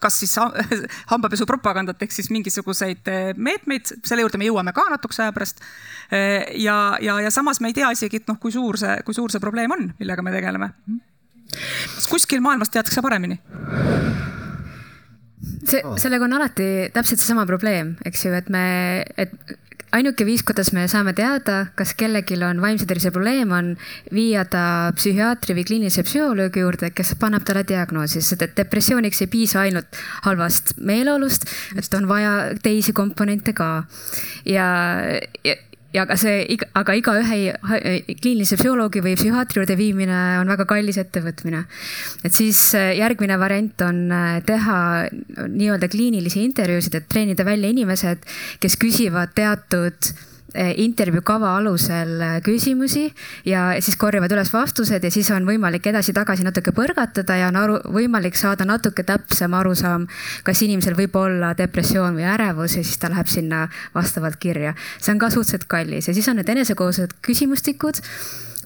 kas 0.00 0.18
siis 0.20 0.34
hambapesu 1.12 1.46
propagandat 1.48 2.02
ehk 2.04 2.12
siis 2.12 2.30
mingisuguseid 2.34 3.08
meetmeid, 3.36 3.94
selle 4.04 4.24
juurde 4.24 4.40
me 4.40 4.48
jõuame 4.48 4.74
ka 4.76 4.84
natukese 4.90 5.24
aja 5.24 5.34
pärast. 5.36 5.62
ja, 6.10 6.78
ja, 7.00 7.20
ja 7.24 7.30
samas 7.32 7.60
me 7.60 7.72
ei 7.72 7.78
tea 7.78 7.90
isegi, 7.96 8.22
et 8.22 8.28
noh, 8.28 8.38
kui 8.40 8.52
suur 8.52 8.78
see, 8.80 8.98
kui 9.06 9.16
suur 9.16 9.32
see 9.32 9.42
probleem 9.42 9.72
on, 9.72 9.92
millega 10.00 10.24
me 10.24 10.34
tegeleme. 10.34 10.72
kas 11.94 12.10
kuskil 12.10 12.44
maailmas 12.44 12.72
teatakse 12.74 13.02
paremini? 13.04 13.40
see, 15.68 15.80
sellega 16.00 16.26
on 16.26 16.36
alati 16.38 16.68
täpselt 16.92 17.22
seesama 17.22 17.46
probleem, 17.48 17.96
eks 18.06 18.26
ju, 18.26 18.34
et 18.36 18.52
me, 18.52 18.66
et 19.16 19.32
ainuke 19.92 20.26
viis, 20.28 20.42
kuidas 20.46 20.72
me 20.76 20.86
saame 20.90 21.14
teada, 21.16 21.68
kas 21.78 21.94
kellelgi 21.98 22.38
on 22.44 22.60
vaimse 22.62 22.86
tervise 22.88 23.12
probleem, 23.14 23.52
on 23.54 23.70
viia 24.14 24.44
ta 24.48 24.92
psühhiaatri 24.96 25.56
või 25.58 25.66
kliinilise 25.68 26.04
psühholoogi 26.06 26.64
juurde, 26.64 26.90
kes 26.94 27.14
paneb 27.20 27.46
talle 27.48 27.64
diagnoosi, 27.68 28.22
sest 28.22 28.44
et 28.44 28.56
depressiooniks 28.58 29.22
ei 29.24 29.30
piisa 29.32 29.62
ainult 29.64 30.00
halvast 30.26 30.76
meeleolust, 30.80 31.48
et 31.76 31.98
on 31.98 32.08
vaja 32.10 32.34
teisi 32.62 32.92
komponente 32.96 33.54
ka. 33.56 33.70
ja, 34.44 34.68
ja 35.44 35.56
ja 35.94 36.04
aga 36.04 36.16
see, 36.20 36.58
aga 36.76 36.94
igaühe 36.98 37.38
kliinilise 38.20 38.58
psühholoogi 38.60 39.00
või 39.04 39.14
psühhiaatri 39.16 39.62
juurde 39.62 39.76
viimine 39.78 40.18
on 40.40 40.50
väga 40.52 40.66
kallis 40.68 40.98
ettevõtmine. 41.00 41.64
et 42.24 42.34
siis 42.34 42.60
äh, 42.76 42.92
järgmine 42.98 43.38
variant 43.40 43.80
on 43.86 44.02
äh, 44.12 44.40
teha 44.44 44.78
nii-öelda 45.48 45.88
kliinilisi 45.88 46.44
intervjuusid, 46.44 46.94
et 46.94 47.08
treenida 47.08 47.44
välja 47.48 47.72
inimesed, 47.72 48.26
kes 48.60 48.76
küsivad 48.76 49.32
teatud 49.38 50.12
intervjuu 50.56 51.20
kava 51.22 51.50
alusel 51.58 52.14
eh, 52.24 52.38
küsimusi 52.44 53.04
ja 53.44 53.66
siis 53.84 53.98
korjavad 54.00 54.32
üles 54.32 54.48
vastused 54.52 55.04
ja 55.04 55.10
siis 55.12 55.28
on 55.34 55.44
võimalik 55.44 55.84
edasi-tagasi 55.90 56.46
natuke 56.46 56.72
põrgatada 56.72 57.36
ja 57.36 57.50
on 57.52 57.60
aru, 57.60 57.76
võimalik 57.92 58.38
saada 58.38 58.64
natuke 58.64 59.04
täpsem 59.04 59.54
arusaam, 59.54 60.08
kas 60.48 60.64
inimesel 60.64 60.96
võib 60.96 61.20
olla 61.20 61.52
depressioon 61.58 62.16
või 62.16 62.24
ärevus 62.32 62.78
ja 62.78 62.82
siis 62.82 62.96
ta 62.96 63.12
läheb 63.12 63.28
sinna 63.28 63.66
vastavalt 63.94 64.40
kirja. 64.40 64.74
see 64.98 65.12
on 65.12 65.20
ka 65.20 65.30
suhteliselt 65.30 65.68
kallis 65.68 66.08
ja 66.08 66.16
siis 66.16 66.28
on 66.28 66.40
need 66.40 66.48
enesekohased 66.48 67.18
küsimustikud 67.20 68.00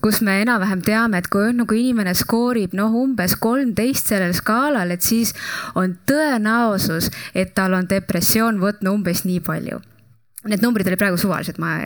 kus 0.03 0.21
me 0.23 0.41
enam-vähem 0.43 0.83
teame, 0.83 1.19
et 1.19 1.29
kui 1.31 1.53
nagu 1.55 1.75
inimene 1.79 2.15
skoorib 2.19 2.75
noh, 2.75 2.95
umbes 2.95 3.37
kolmteist 3.39 4.11
sellel 4.11 4.35
skaalal, 4.35 4.91
et 4.91 5.03
siis 5.03 5.31
on 5.79 5.95
tõenäosus, 6.07 7.11
et 7.35 7.55
tal 7.55 7.75
on 7.79 7.87
depressioon 7.91 8.59
võtnud 8.63 8.91
umbes 8.99 9.27
nii 9.27 9.43
palju 9.47 9.83
Need 10.43 10.63
numbrid 10.65 10.89
olid 10.91 10.99
praegu 10.99 11.19
suvalised, 11.21 11.59
ma 11.63 11.77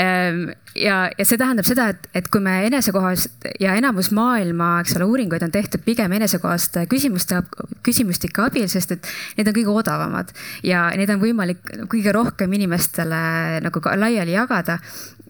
ähm, 0.00 0.46
ja, 0.72 1.10
ja 1.12 1.26
see 1.26 1.36
tähendab 1.40 1.66
seda, 1.68 1.90
et, 1.92 2.06
et 2.16 2.30
kui 2.32 2.40
me 2.40 2.54
enesekohast 2.68 3.48
ja 3.60 3.74
enamus 3.76 4.08
maailma, 4.16 4.78
eks 4.80 4.96
ole, 4.96 5.08
uuringuid 5.10 5.44
on 5.44 5.52
tehtud 5.52 5.84
pigem 5.84 6.14
enesekohast 6.16 6.78
küsimuste, 6.88 7.42
küsimustike 7.84 8.46
abil, 8.46 8.66
sest 8.72 8.96
et 8.96 9.10
need 9.36 9.50
on 9.50 9.56
kõige 9.58 9.76
odavamad 9.82 10.32
ja 10.64 10.86
neid 10.96 11.12
on 11.12 11.20
võimalik 11.20 11.74
kõige 11.92 12.14
rohkem 12.16 12.56
inimestele 12.56 13.20
nagu 13.64 13.84
laiali 14.00 14.32
jagada 14.32 14.78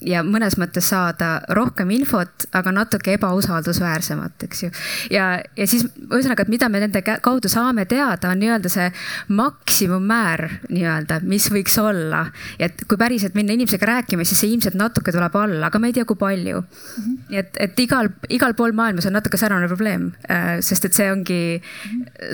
ja 0.06 0.22
mõnes 0.26 0.56
mõttes 0.60 0.88
saada 0.92 1.38
rohkem 1.56 1.90
infot, 1.94 2.46
aga 2.56 2.72
natuke 2.74 3.14
ebausaldusväärsemat, 3.18 4.46
eks 4.46 4.62
ju. 4.64 4.70
ja, 5.14 5.26
ja 5.56 5.66
siis 5.70 5.86
ühesõnaga, 6.04 6.44
et 6.44 6.52
mida 6.52 6.68
me 6.72 6.82
nende 6.82 7.02
kaudu 7.04 7.50
saame 7.52 7.86
teada, 7.90 8.32
on 8.32 8.40
nii-öelda 8.42 8.72
see 8.72 8.88
maksimummäär 9.34 10.46
nii-öelda, 10.68 11.20
mis 11.28 11.48
võiks 11.52 11.76
olla. 11.82 12.26
ja 12.58 12.68
et 12.70 12.86
kui 12.88 13.00
päriselt 13.00 13.36
minna 13.38 13.56
inimesega 13.56 13.90
rääkima, 13.94 14.26
siis 14.28 14.40
see 14.44 14.52
ilmselt 14.54 14.78
natuke 14.78 15.14
tuleb 15.14 15.36
alla, 15.40 15.68
aga 15.70 15.80
ma 15.80 15.90
ei 15.90 15.96
tea, 15.96 16.06
kui 16.08 16.20
palju 16.20 16.60
mm. 16.60 16.82
-hmm. 16.96 17.20
nii 17.30 17.42
et, 17.42 17.60
et 17.68 17.84
igal, 17.86 18.10
igal 18.28 18.54
pool 18.54 18.72
maailmas 18.72 19.06
on 19.06 19.16
natuke 19.16 19.40
sarnane 19.40 19.68
probleem, 19.68 20.12
äh, 20.30 20.58
sest 20.60 20.84
et 20.84 20.94
see 20.94 21.12
ongi 21.12 21.42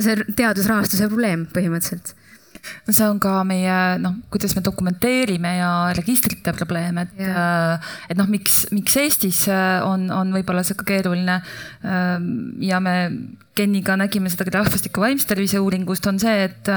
see 0.01 0.17
teadusrahastuse 0.37 1.09
probleem 1.09 1.47
põhimõtteliselt 1.55 2.15
no 2.87 2.95
see 2.95 3.09
on 3.09 3.21
ka 3.23 3.41
meie 3.49 3.77
noh, 4.03 4.17
kuidas 4.33 4.55
me 4.57 4.63
dokumenteerime 4.65 5.57
ja 5.59 5.73
registrite 5.97 6.55
probleem, 6.57 7.03
et 7.05 7.21
yeah., 7.21 7.93
et 8.11 8.19
noh, 8.19 8.29
miks, 8.31 8.65
miks 8.75 8.97
Eestis 9.01 9.45
on, 9.51 10.09
on 10.15 10.33
võib-olla 10.35 10.65
see 10.67 10.79
ka 10.79 10.89
keeruline. 10.89 11.41
ja 12.61 12.81
me 12.83 12.97
Kenniga 13.61 13.97
nägime 13.99 14.31
seda 14.31 14.47
ka 14.47 14.53
rahvastiku 14.55 15.03
vaimse 15.03 15.27
tervise 15.29 15.59
uuringust, 15.61 16.07
on 16.07 16.21
see, 16.23 16.47
et 16.47 16.69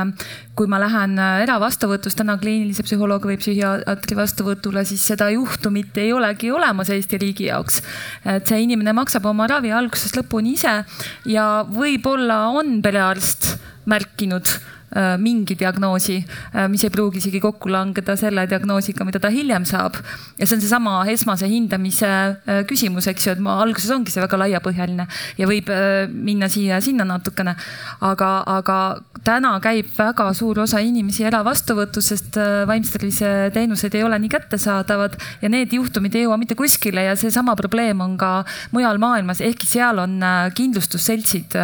kui 0.57 0.67
ma 0.67 0.79
lähen 0.81 1.13
eravastuvõtus 1.21 2.17
täna 2.17 2.35
kliinilise 2.41 2.83
psühholoogi 2.83 3.29
või 3.29 3.37
psühhiaatri 3.39 4.17
vastuvõtule, 4.17 4.83
siis 4.89 5.05
seda 5.13 5.29
juhtumit 5.35 5.95
ei 6.01 6.11
olegi 6.15 6.51
olemas 6.51 6.91
Eesti 6.91 7.21
riigi 7.21 7.47
jaoks. 7.51 7.81
et 8.25 8.49
see 8.49 8.65
inimene 8.65 8.95
maksab 8.97 9.29
oma 9.29 9.47
ravi 9.47 9.71
algusest 9.71 10.17
lõpuni 10.17 10.57
ise 10.57 10.81
ja 11.29 11.47
võib-olla 11.69 12.47
on 12.57 12.81
perearst 12.81 13.53
märkinud 13.85 14.57
Äh, 14.82 14.82
mingi 15.17 15.55
diagnoosi, 15.57 16.19
äh, 16.53 16.67
mis 16.69 16.83
ei 16.85 16.91
pruugi 16.93 17.17
isegi 17.17 17.41
kokku 17.41 17.71
langeda 17.73 18.15
selle 18.19 18.45
diagnoosiga, 18.49 19.05
mida 19.07 19.19
ta 19.19 19.31
hiljem 19.33 19.65
saab. 19.65 19.97
ja 20.37 20.45
see 20.45 20.57
on 20.57 20.61
seesama 20.61 20.93
esmase 21.09 21.47
hindamise 21.49 22.09
äh, 22.09 22.61
küsimus, 22.69 23.07
eks 23.09 23.27
ju, 23.27 23.33
et 23.33 23.41
ma 23.41 23.57
alguses 23.63 23.89
ongi 23.93 24.13
see 24.13 24.21
väga 24.21 24.37
laiapõhjaline 24.43 25.07
ja 25.39 25.49
võib 25.49 25.71
minna 26.13 26.49
siia 26.51 26.77
ja 26.77 26.81
sinna 26.81 27.05
natukene. 27.07 27.55
aga, 28.01 28.29
aga 28.47 28.77
täna 29.23 29.55
käib 29.63 29.89
väga 29.97 30.29
suur 30.37 30.59
osa 30.63 30.81
inimesi 30.83 31.25
eravastuvõtus, 31.25 32.11
sest 32.13 32.37
vaimse 32.67 32.93
tervise 32.93 33.31
teenused 33.53 33.95
ei 33.95 34.03
ole 34.03 34.19
nii 34.19 34.31
kättesaadavad 34.31 35.17
ja 35.41 35.49
need 35.49 35.73
juhtumid 35.73 36.15
ei 36.15 36.25
jõua 36.25 36.37
mitte 36.41 36.57
kuskile 36.59 37.05
ja 37.07 37.15
seesama 37.19 37.55
probleem 37.59 38.01
on 38.03 38.17
ka 38.19 38.43
mujal 38.75 38.99
maailmas, 39.01 39.41
ehkki 39.41 39.69
seal 39.69 40.01
on 40.03 40.19
kindlustusseltsid, 40.55 41.55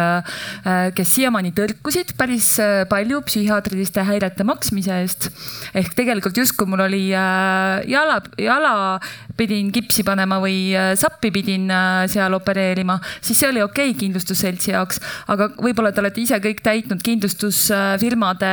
kes 0.96 1.14
siiamaani 1.14 1.52
tõrkusid 1.56 2.14
päris 2.18 2.54
palju 2.90 3.19
kahju 3.20 3.28
psühhiaatriliste 3.28 4.02
häirete 4.04 4.44
maksmise 4.44 4.92
eest. 5.02 5.30
ehk 5.74 5.94
tegelikult 5.94 6.36
justkui 6.36 6.66
mul 6.66 6.80
oli 6.80 7.12
äh, 7.12 7.84
jala, 7.88 8.20
jala 8.38 9.00
pidin 9.36 9.70
kipsi 9.72 10.02
panema 10.04 10.40
või 10.40 10.72
äh, 10.74 10.94
sappi 10.96 11.30
pidin 11.30 11.70
äh, 11.70 12.06
seal 12.08 12.32
opereerima, 12.34 12.98
siis 13.20 13.38
see 13.38 13.48
oli 13.48 13.62
okei 13.62 13.90
okay 13.90 13.98
kindlustusseltsi 14.00 14.72
jaoks. 14.72 15.00
aga 15.28 15.50
võib-olla 15.56 15.92
te 15.92 16.00
olete 16.00 16.20
ise 16.20 16.40
kõik 16.40 16.62
täitnud 16.62 17.02
kindlustusfirmade 17.02 18.52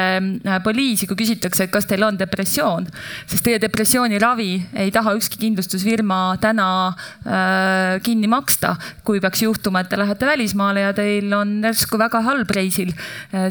poliisi, 0.63 1.07
kui 1.07 1.17
küsitakse, 1.17 1.67
et 1.67 1.71
kas 1.71 1.87
teil 1.87 2.03
on 2.03 2.17
depressioon. 2.17 2.87
sest 3.25 3.43
teie 3.43 3.59
depressiooniravi 3.59 4.51
ei 4.83 4.91
taha 4.91 5.15
ükski 5.17 5.39
kindlustusfirma 5.45 6.37
täna 6.41 6.69
äh, 7.25 8.01
kinni 8.03 8.27
maksta. 8.27 8.75
kui 9.03 9.21
peaks 9.23 9.41
juhtuma, 9.41 9.81
et 9.81 9.89
te 9.89 9.97
lähete 9.97 10.25
välismaale 10.27 10.83
ja 10.83 10.93
teil 10.93 11.31
on 11.33 11.61
järsku 11.63 11.97
väga 11.99 12.21
halb 12.25 12.49
reisil, 12.51 12.91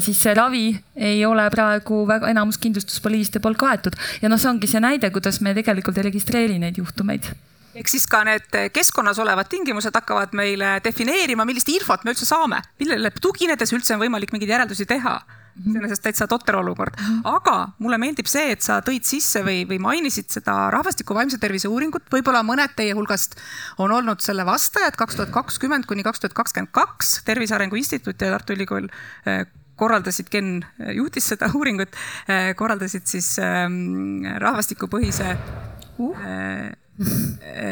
siis 0.03 0.19
see 0.21 0.33
ravi 0.37 0.67
ei 1.07 1.25
ole 1.25 1.49
praegu 1.53 2.03
väga 2.09 2.31
enamus 2.33 2.59
kindlustuspoliiside 2.63 3.41
poolt 3.43 3.59
kaetud. 3.61 3.97
Ja 4.21 4.31
noh, 4.31 4.39
see 4.41 4.51
ongi 4.51 4.69
see 4.69 4.83
näide, 4.83 5.11
kuidas 5.15 5.41
me 5.41 5.55
tegelikult 5.57 5.97
ei 5.97 6.09
registreeri 6.09 6.59
neid 6.61 6.79
juhtumeid. 6.81 7.31
Ehk 7.77 7.89
siis 7.91 8.07
ka 8.09 8.23
need 8.25 8.55
keskkonnas 8.73 9.19
olevad 9.21 9.49
tingimused 9.51 9.93
hakkavad 9.93 10.31
meile 10.37 10.77
defineerima, 10.85 11.45
millist 11.45 11.69
infot 11.69 12.05
me 12.05 12.13
üldse 12.15 12.25
saame, 12.25 12.63
millele 12.81 13.11
tuginedes 13.21 13.73
üldse 13.77 13.93
on 13.93 14.01
võimalik 14.01 14.33
mingeid 14.33 14.55
järeldusi 14.55 14.87
teha. 14.89 15.19
Iseenesest 15.57 16.03
täitsa 16.05 16.27
totter 16.29 16.59
olukord, 16.59 16.97
aga 17.25 17.53
mulle 17.81 17.97
meeldib 18.01 18.27
see, 18.29 18.51
et 18.53 18.61
sa 18.61 18.77
tõid 18.85 19.07
sisse 19.09 19.41
või, 19.45 19.63
või 19.65 19.79
mainisid 19.81 20.29
seda 20.29 20.53
rahvastiku 20.73 21.17
vaimse 21.17 21.39
tervise 21.41 21.69
uuringut, 21.69 22.05
võib-olla 22.13 22.43
mõned 22.45 22.75
teie 22.77 22.93
hulgast 22.93 23.33
on 23.81 23.93
olnud 23.93 24.21
selle 24.21 24.45
vastajad. 24.45 24.93
kaks 24.97 25.17
tuhat 25.17 25.33
kakskümmend 25.33 25.89
kuni 25.89 26.05
kaks 26.05 26.21
tuhat 26.21 26.37
kakskümmend 26.37 26.69
kaks 26.77 27.23
Tervise 27.25 27.57
Arengu 27.57 27.77
Instituut 27.81 28.21
ja 28.21 28.29
Tartu 28.35 28.53
Ülikool 28.53 28.85
eh, 29.25 29.47
korraldasid, 29.77 30.29
Ken 30.33 30.57
juhtis 30.97 31.29
seda 31.33 31.51
uuringut, 31.57 31.95
eh, 32.27 32.51
korraldasid 32.57 33.07
siis 33.09 33.35
ähm, 33.43 34.25
rahvastikupõhise 34.41 35.31
äh, 35.33 36.71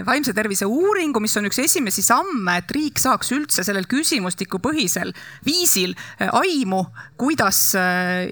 vaimse 0.06 0.34
tervise 0.38 0.68
uuringu, 0.70 1.20
mis 1.24 1.34
on 1.40 1.48
üks 1.50 1.58
esimesi 1.64 2.04
samme, 2.06 2.60
et 2.60 2.72
riik 2.76 3.00
saaks 3.02 3.32
üldse 3.34 3.64
sellel 3.66 3.88
küsimustikupõhisel 3.90 5.14
viisil 5.46 5.96
äh, 5.96 6.30
aimu, 6.30 6.84
kuidas 7.18 7.60
äh, 7.80 8.30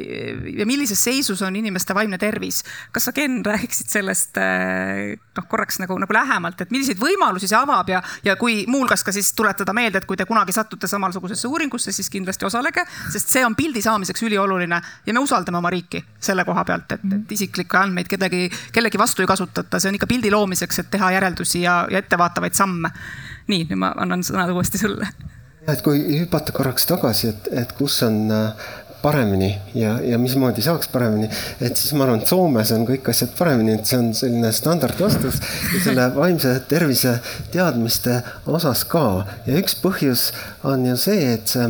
ja 0.54 0.68
millises 0.70 1.02
seisus 1.02 1.42
on 1.42 1.56
inimeste 1.58 1.96
vaimne 1.98 2.20
tervis. 2.22 2.62
kas 2.94 3.10
sa, 3.10 3.14
Ken, 3.16 3.42
räägiksid 3.46 3.90
sellest 3.90 4.38
äh, 4.38 5.16
noh, 5.18 5.48
korraks 5.50 5.80
nagu, 5.82 5.98
nagu 6.02 6.14
lähemalt, 6.14 6.62
et 6.62 6.74
milliseid 6.74 7.02
võimalusi 7.02 7.50
see 7.50 7.58
avab 7.58 7.90
ja, 7.90 8.04
ja 8.26 8.38
kui 8.38 8.64
muuhulgas 8.70 9.04
ka 9.04 9.14
siis 9.16 9.34
tuletada 9.34 9.74
meelde, 9.74 10.04
et 10.04 10.10
kui 10.10 10.20
te 10.20 10.28
kunagi 10.30 10.54
satute 10.54 10.88
samasugusesse 10.90 11.50
uuringusse, 11.50 11.94
siis 11.96 12.12
kindlasti 12.14 12.46
osalege, 12.46 12.86
sest 13.14 13.34
see 13.34 13.46
on 13.46 13.58
pildi 13.58 13.82
saamiseks 13.82 14.28
ülioluline 14.30 14.82
ja 15.06 15.14
me 15.18 15.26
usaldame 15.26 15.58
oma 15.58 15.74
riiki 15.74 16.04
selle 16.22 16.46
koha 16.46 16.66
pealt, 16.70 16.98
et, 16.98 17.10
et 17.18 17.36
isiklikke 17.38 17.82
andmeid 17.82 18.10
kedagi, 18.12 18.46
kellegi 18.74 19.02
vastu 19.02 19.26
ei 19.26 19.30
kasutata, 19.30 19.82
see 19.82 19.90
on 19.90 19.98
ikka 19.98 20.10
pildi 20.14 20.32
loomiseks 20.34 20.83
et 20.84 20.92
teha 20.94 21.12
järeldusi 21.18 21.64
ja, 21.66 21.84
ja 21.92 22.04
ettevaatavaid 22.04 22.58
samme. 22.58 22.92
nii, 23.48 23.66
nüüd 23.70 23.80
ma 23.80 23.94
annan 24.00 24.24
sõna 24.24 24.48
uuesti 24.54 24.80
sulle. 24.82 25.10
et 25.68 25.82
kui 25.84 26.00
hüpata 26.20 26.52
korraks 26.56 26.86
tagasi, 26.88 27.34
et, 27.34 27.50
et 27.64 27.76
kus 27.78 28.02
on 28.08 28.32
äh, 28.32 28.72
paremini 29.04 29.52
ja, 29.76 29.98
ja 30.00 30.18
mismoodi 30.20 30.64
saaks 30.64 30.88
paremini, 30.88 31.28
et 31.62 31.76
siis 31.78 31.92
ma 31.98 32.06
arvan, 32.06 32.22
et 32.24 32.30
Soomes 32.32 32.72
on 32.76 32.86
kõik 32.88 33.10
asjad 33.12 33.34
paremini, 33.38 33.76
et 33.76 33.90
see 33.90 34.00
on 34.00 34.14
selline 34.16 34.52
standardvastus 34.56 35.42
selle 35.84 36.08
vaimse 36.22 36.54
tervise 36.72 37.18
teadmiste 37.52 38.22
osas 38.48 38.86
ka. 38.88 39.06
ja 39.48 39.60
üks 39.60 39.76
põhjus 39.84 40.30
on 40.64 40.88
ju 40.88 40.96
see, 41.00 41.34
et 41.36 41.52
see 41.52 41.68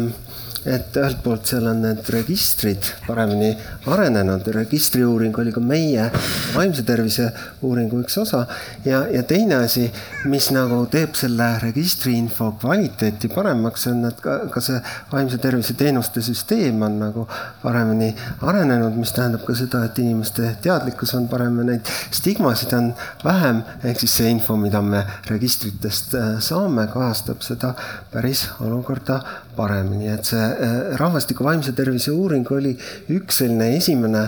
et 0.65 0.95
ühelt 0.99 1.19
poolt 1.23 1.49
seal 1.49 1.65
on 1.67 1.81
need 1.83 2.07
registrid 2.13 2.87
paremini 3.07 3.51
arenenud, 3.91 4.47
registriuuring 4.55 5.35
oli 5.41 5.51
ka 5.55 5.63
meie 5.63 6.05
vaimse 6.53 6.85
tervise 6.87 7.29
uuringu 7.65 7.99
üks 8.03 8.17
osa. 8.21 8.45
ja, 8.85 9.03
ja 9.11 9.23
teine 9.27 9.59
asi, 9.65 9.89
mis 10.31 10.49
nagu 10.55 10.83
teeb 10.91 11.17
selle 11.19 11.49
registriinfo 11.63 12.53
kvaliteeti 12.61 13.31
paremaks, 13.33 13.87
on, 13.91 14.05
et 14.09 14.21
ka, 14.23 14.37
ka 14.53 14.63
see 14.63 14.79
vaimse 15.11 15.39
tervise 15.43 15.75
teenuste 15.79 16.23
süsteem 16.23 16.81
on 16.87 16.99
nagu 17.01 17.27
paremini 17.63 18.13
arenenud, 18.41 18.95
mis 18.99 19.13
tähendab 19.15 19.43
ka 19.47 19.55
seda, 19.57 19.83
et 19.87 19.99
inimeste 20.03 20.55
teadlikkus 20.63 21.15
on 21.17 21.27
parem 21.31 21.59
ja 21.61 21.67
neid 21.73 21.93
stigmasid 22.11 22.73
on 22.77 22.93
vähem. 23.23 23.63
ehk 23.83 23.99
siis 23.99 24.17
see 24.19 24.31
info, 24.31 24.55
mida 24.57 24.81
me 24.81 25.03
registritest 25.29 26.15
äh, 26.15 26.29
saame, 26.43 26.87
kajastab 26.93 27.43
seda 27.43 27.73
päris 28.13 28.47
olukorda 28.63 29.19
paremini, 29.55 30.11
et 30.13 30.27
see 30.27 30.41
äh, 30.41 30.75
rahvastiku 30.99 31.45
vaimse 31.47 31.73
tervise 31.77 32.11
uuring 32.11 32.49
oli 32.51 32.75
üks 33.13 33.41
selline 33.43 33.71
esimene 33.77 34.27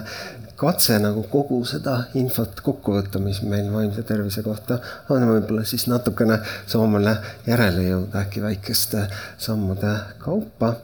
katse 0.56 0.98
nagu 1.04 1.26
kogu 1.32 1.60
seda 1.68 1.98
infot 2.20 2.62
kokku 2.64 2.96
võtta, 2.96 3.20
mis 3.20 3.42
meil 3.44 3.68
vaimse 3.74 4.06
tervise 4.08 4.44
kohta 4.46 4.80
on, 5.12 5.28
võib-olla 5.28 5.66
siis 5.68 5.88
natukene 5.92 6.40
Soomele 6.68 7.18
järele 7.48 7.90
jõuda 7.90 8.24
äkki 8.24 8.44
väikeste 8.46 9.08
sammude 9.38 9.98
kaupa 10.24 10.76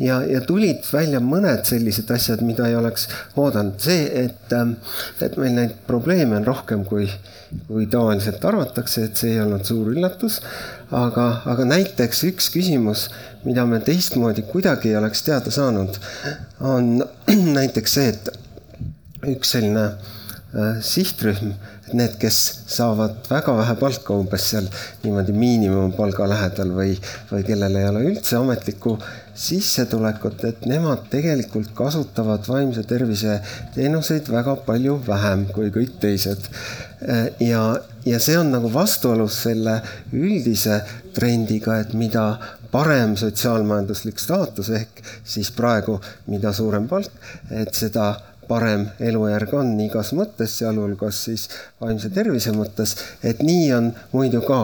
ja, 0.00 0.20
ja 0.26 0.40
tulid 0.44 0.84
välja 0.92 1.20
mõned 1.24 1.64
sellised 1.68 2.10
asjad, 2.12 2.42
mida 2.46 2.68
ei 2.68 2.76
oleks 2.76 3.08
oodanud. 3.36 3.78
see, 3.80 4.06
et, 4.24 4.52
ähm, 4.52 4.76
et 5.20 5.36
meil 5.40 5.54
neid 5.56 5.76
probleeme 5.86 6.36
on 6.36 6.46
rohkem, 6.46 6.84
kui, 6.84 7.08
kui 7.66 7.86
tavaliselt 7.90 8.44
arvatakse, 8.44 9.06
et 9.06 9.16
see 9.16 9.34
ei 9.34 9.44
olnud 9.44 9.64
suur 9.64 9.92
üllatus. 9.94 10.40
aga, 10.90 11.42
aga 11.46 11.64
näiteks 11.64 12.24
üks 12.30 12.50
küsimus, 12.54 13.08
mida 13.44 13.66
me 13.66 13.80
teistmoodi 13.80 14.46
kuidagi 14.50 14.92
ei 14.92 15.00
oleks 15.00 15.22
teada 15.26 15.50
saanud, 15.50 15.98
on 16.60 17.00
näiteks 17.58 17.96
see, 17.98 18.12
et 18.12 18.30
üks 19.26 19.56
selline 19.56 19.86
äh, 19.86 20.76
sihtrühm, 20.84 21.56
need, 21.94 22.16
kes 22.18 22.38
saavad 22.70 23.28
väga 23.30 23.54
vähe 23.58 23.74
palka, 23.78 24.14
umbes 24.14 24.48
seal 24.50 24.66
niimoodi 25.04 25.34
miinimumpalga 25.34 26.26
lähedal 26.30 26.72
või, 26.74 26.96
või 27.30 27.46
kellel 27.46 27.78
ei 27.78 27.86
ole 27.90 28.02
üldse 28.10 28.38
ametlikku 28.40 28.96
sissetulekut, 29.36 30.44
et 30.48 30.66
nemad 30.68 31.06
tegelikult 31.12 31.72
kasutavad 31.76 32.46
vaimse 32.48 32.82
tervise 32.88 33.38
teenuseid 33.74 34.30
väga 34.32 34.56
palju 34.66 34.98
vähem 35.06 35.46
kui 35.52 35.70
kõik 35.74 35.98
teised. 36.00 36.48
ja, 37.40 37.62
ja 38.06 38.20
see 38.22 38.38
on 38.38 38.52
nagu 38.54 38.70
vastuolus 38.72 39.42
selle 39.44 39.80
üldise 40.12 40.80
trendiga, 41.14 41.80
et 41.80 41.92
mida 41.94 42.26
parem 42.72 43.16
sotsiaalmajanduslik 43.20 44.18
staatus 44.20 44.70
ehk 44.74 45.04
siis 45.24 45.52
praegu, 45.54 46.00
mida 46.26 46.52
suurem 46.56 46.88
palk, 46.88 47.12
et 47.50 47.74
seda 47.76 48.14
parem 48.48 48.86
elujärg 49.02 49.54
on 49.58 49.72
igas 49.82 50.12
mõttes, 50.16 50.58
sealhulgas 50.60 51.24
siis 51.28 51.48
vaimse 51.82 52.10
tervise 52.14 52.54
mõttes, 52.56 52.96
et 53.22 53.42
nii 53.42 53.72
on 53.76 53.90
muidu 54.12 54.42
ka 54.46 54.60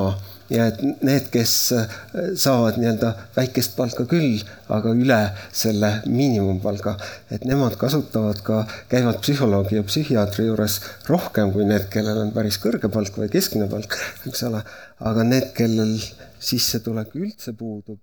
ja 0.50 0.66
et 0.70 0.80
need, 1.04 1.28
kes 1.32 1.54
äh, 1.76 1.96
saavad 2.38 2.78
nii-öelda 2.80 3.12
väikest 3.36 3.76
palka 3.76 4.06
küll, 4.10 4.40
aga 4.72 4.94
üle 4.96 5.20
selle 5.54 5.92
miinimumpalga, 6.06 6.96
et 7.34 7.46
nemad 7.48 7.76
kasutavad 7.80 8.42
ka, 8.46 8.62
käivad 8.92 9.20
psühholoogi 9.24 9.78
ja 9.78 9.86
psühhiaatri 9.86 10.48
juures 10.48 10.80
rohkem 11.10 11.52
kui 11.54 11.66
need, 11.68 11.88
kellel 11.92 12.24
on 12.26 12.32
päris 12.34 12.60
kõrge 12.62 12.90
palk 12.92 13.18
või 13.20 13.30
keskmine 13.32 13.68
palk, 13.72 13.98
eks 14.28 14.46
ole. 14.48 14.64
aga 15.12 15.26
need, 15.26 15.52
kellel 15.56 15.96
sissetulek 16.42 17.14
üldse 17.18 17.54
puudub. 17.58 18.00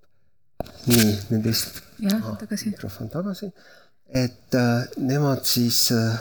nii, 0.86 1.12
nüüd 1.32 1.44
vist. 1.44 1.82
jah, 2.00 2.32
tagasi. 2.40 2.72
mikrofon 2.72 3.12
tagasi 3.12 3.52
et 4.10 4.54
äh, 4.54 4.88
nemad 4.98 5.44
siis 5.46 5.90
äh, 5.94 6.18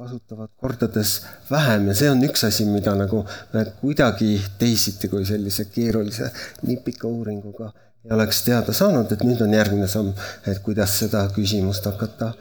kasutavad 0.00 0.48
kordades 0.56 1.14
vähem 1.50 1.90
ja 1.90 1.94
see 1.98 2.10
on 2.10 2.24
üks 2.24 2.46
asi, 2.48 2.64
mida 2.68 2.94
nagu 2.96 3.22
me 3.52 3.64
kuidagi 3.82 4.32
teisiti 4.58 5.10
kui 5.12 5.26
sellise 5.28 5.68
keerulise 5.74 6.30
nipika 6.66 7.08
uuringuga 7.08 7.72
ei 8.04 8.14
oleks 8.16 8.44
teada 8.46 8.72
saanud, 8.72 9.10
et 9.12 9.24
nüüd 9.28 9.42
on 9.44 9.52
järgmine 9.52 9.88
samm, 9.90 10.14
et 10.48 10.62
kuidas 10.64 10.94
seda 11.02 11.26
küsimust 11.34 11.84
hakata 11.84 12.32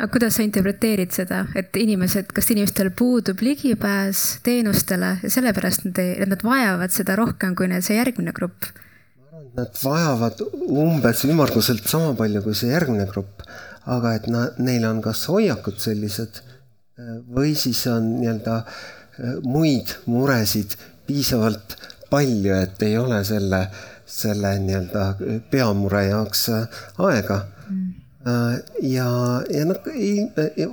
aga 0.00 0.08
kuidas 0.14 0.38
sa 0.38 0.44
interpreteerid 0.46 1.12
seda, 1.12 1.42
et 1.58 1.74
inimesed, 1.76 2.30
kas 2.32 2.46
inimestel 2.54 2.88
puudub 2.96 3.42
ligipääs 3.44 4.38
teenustele 4.46 5.16
ja 5.20 5.32
sellepärast 5.32 5.84
nad 5.88 5.98
ei, 6.00 6.14
nad 6.30 6.44
vajavad 6.46 6.94
seda 6.94 7.18
rohkem 7.20 7.56
kui 7.58 7.68
see 7.84 7.98
järgmine 7.98 8.32
grupp? 8.36 8.70
Nad 9.58 9.76
vajavad 9.82 10.40
umbes 10.70 11.24
ümmarguselt 11.26 11.88
sama 11.90 12.14
palju 12.16 12.44
kui 12.46 12.56
see 12.56 12.70
järgmine 12.70 13.04
grupp, 13.10 13.42
aga 13.86 14.14
et 14.14 14.26
nad, 14.28 14.58
neil 14.58 14.84
on 14.88 15.00
kas 15.04 15.24
hoiakud 15.30 15.78
sellised 15.80 16.42
või 17.34 17.54
siis 17.58 17.84
on 17.90 18.16
nii-öelda 18.18 18.56
äh, 18.60 19.38
muid 19.44 19.94
muresid 20.10 20.76
piisavalt 21.06 21.76
palju, 22.10 22.54
et 22.54 22.82
ei 22.86 22.98
ole 22.98 23.22
selle, 23.24 23.64
selle 24.06 24.56
nii-öelda 24.64 25.06
peamure 25.50 26.04
jaoks 26.10 26.48
äh, 26.54 26.84
aega. 27.06 27.40
Mm. 27.70 27.88
Äh, 28.20 28.56
ja, 28.90 29.08
ja 29.48 29.64
noh, 29.64 29.78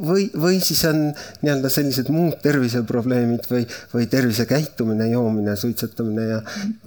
või, 0.04 0.28
või 0.36 0.60
siis 0.64 0.84
on 0.90 1.06
nii-öelda 1.46 1.72
sellised 1.72 2.12
muud 2.12 2.42
terviseprobleemid 2.44 3.48
või, 3.52 3.64
või 3.94 4.10
tervisekäitumine, 4.12 5.12
joomine, 5.14 5.56
suitsetamine 5.60 6.28
ja, 6.28 6.42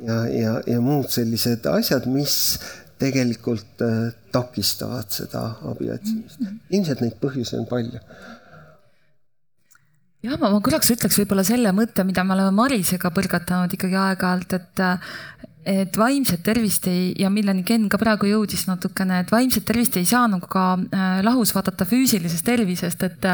ja, 0.05 0.21
ja, 0.35 0.59
ja 0.75 0.83
muud 0.85 1.09
sellised 1.13 1.69
asjad, 1.71 2.09
mis 2.11 2.35
tegelikult 3.01 3.85
äh, 3.87 4.13
takistavad 4.35 5.11
seda 5.15 5.47
abi 5.71 5.91
otsimist. 5.95 6.45
ilmselt 6.71 7.03
neid 7.05 7.17
põhjusi 7.23 7.59
on 7.59 7.67
palju 7.71 7.99
jah, 10.27 10.37
ma, 10.37 10.51
ma 10.53 10.61
korraks 10.61 10.93
ütleks 10.95 11.19
võib-olla 11.23 11.45
selle 11.47 11.73
mõtte, 11.77 12.05
mida 12.07 12.25
me 12.25 12.37
oleme 12.37 12.53
Marisega 12.57 13.13
põrgatanud 13.17 13.77
ikkagi 13.77 13.99
aeg-ajalt, 14.05 14.59
et 14.61 14.85
et 15.69 15.97
vaimset 15.97 16.41
tervist 16.41 16.87
ei 16.89 17.11
ja 17.21 17.29
milleni 17.33 17.61
Ken 17.69 17.85
ka 17.93 17.99
praegu 18.01 18.29
jõudis 18.31 18.63
natukene, 18.65 19.19
et 19.21 19.33
vaimset 19.33 19.65
tervist 19.69 19.99
ei 20.01 20.07
saa 20.09 20.25
nagu 20.31 20.49
ka 20.49 20.65
äh, 20.81 21.19
lahus 21.27 21.53
vaadata 21.53 21.85
füüsilisest 21.89 22.47
tervisest, 22.47 23.03
et, 23.05 23.27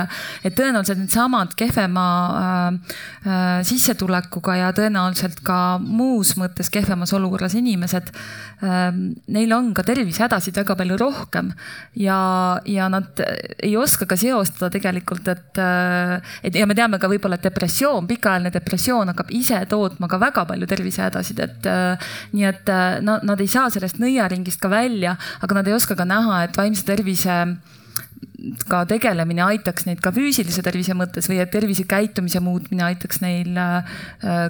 et 0.42 0.56
tõenäoliselt 0.58 0.98
needsamad 0.98 1.54
kehvema 1.58 2.06
äh, 2.40 2.96
äh, 3.30 3.44
sissetulekuga 3.68 4.56
ja 4.58 4.72
tõenäoliselt 4.74 5.38
ka 5.46 5.78
muus 5.78 6.34
mõttes 6.40 6.70
kehvemas 6.74 7.14
olukorras 7.14 7.54
inimesed 7.58 8.10
äh,, 8.10 8.90
neil 9.30 9.54
on 9.54 9.70
ka 9.76 9.86
tervisehädasid 9.86 10.58
väga 10.58 10.74
palju 10.82 10.98
rohkem 10.98 11.52
ja, 11.94 12.18
ja 12.66 12.90
nad 12.90 13.22
ei 13.62 13.76
oska 13.78 14.10
ka 14.10 14.18
seostada 14.18 14.72
tegelikult, 14.74 15.30
et, 15.30 15.62
äh, 15.62 16.18
et 16.42 16.58
ja 16.58 16.66
me 16.66 16.74
teame 16.74 16.98
ka 16.98 17.12
võib-olla, 17.12 17.38
et 17.38 17.46
depressioon, 17.46 18.10
pikaajaline 18.10 18.50
depressioon 18.58 19.14
hakkab 19.14 19.30
ise 19.38 19.62
tootma 19.70 20.10
ka 20.10 20.18
väga 20.26 20.46
palju 20.50 20.66
tervisehädasid, 20.74 21.46
et 21.46 21.72
nii 22.34 22.46
et 22.48 22.72
äh, 22.72 22.98
nad, 23.04 23.24
nad 23.26 23.40
ei 23.40 23.50
saa 23.50 23.70
sellest 23.72 24.00
nõiaringist 24.02 24.62
ka 24.62 24.70
välja, 24.72 25.16
aga 25.42 25.60
nad 25.60 25.68
ei 25.68 25.76
oska 25.76 25.98
ka 25.98 26.06
näha, 26.08 26.44
et 26.46 26.56
vaimse 26.58 26.86
tervise 26.86 27.40
ka 28.70 28.82
tegelemine 28.88 29.42
aitaks 29.46 29.86
neid 29.88 30.00
ka 30.04 30.12
füüsilise 30.14 30.62
tervise 30.64 30.94
mõttes 30.96 31.28
või 31.30 31.40
et 31.42 31.50
tervisekäitumise 31.52 32.40
muutmine 32.44 32.84
aitaks 32.90 33.22
neil 33.24 33.56
äh, 33.58 33.94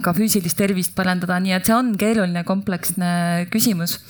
ka 0.02 0.14
füüsilist 0.16 0.58
tervist 0.58 0.96
parandada, 0.98 1.38
nii 1.42 1.56
et 1.56 1.68
see 1.68 1.76
on 1.76 1.94
keeruline 2.00 2.44
kompleksne 2.48 3.46
küsimus 3.52 4.00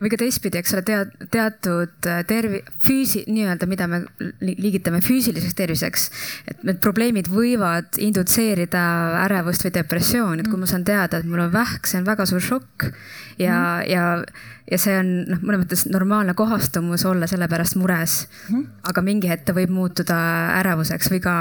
või 0.00 0.10
ka 0.12 0.18
teistpidi, 0.20 0.60
eks 0.60 0.74
ole, 0.76 0.84
tead, 0.86 1.12
teatud 1.32 2.08
äh, 2.10 2.22
tervi-, 2.28 2.62
füüsi-, 2.84 3.24
nii-öelda, 3.32 3.68
mida 3.70 3.88
me 3.90 4.02
liigitame 4.44 5.00
füüsiliseks 5.04 5.56
terviseks. 5.56 6.08
et 6.52 6.64
need 6.68 6.80
probleemid 6.84 7.30
võivad 7.32 7.96
indutseerida 8.02 8.82
ärevust 9.24 9.64
või 9.66 9.76
depressiooni, 9.78 10.44
et 10.44 10.50
kui 10.52 10.60
ma 10.60 10.68
saan 10.68 10.84
teada, 10.84 11.20
et 11.20 11.28
mul 11.28 11.46
on 11.46 11.54
vähk, 11.54 11.88
see 11.88 12.02
on 12.02 12.08
väga 12.08 12.28
suur 12.28 12.44
šokk 12.44 12.90
ja 13.38 13.80
mm., 13.80 13.90
ja 13.90 14.04
ja 14.70 14.78
see 14.82 14.96
on 14.98 15.10
noh, 15.28 15.42
mõnes 15.46 15.60
mõttes 15.62 15.84
normaalne 15.90 16.34
kohastumus 16.34 17.04
olla 17.06 17.28
selle 17.30 17.46
pärast 17.48 17.76
mures 17.78 18.16
mm. 18.26 18.46
-hmm. 18.48 18.64
aga 18.90 19.02
mingi 19.02 19.30
hetk 19.30 19.44
ta 19.46 19.54
võib 19.54 19.70
muutuda 19.70 20.16
ärevuseks 20.58 21.10
või 21.12 21.20
ka 21.22 21.34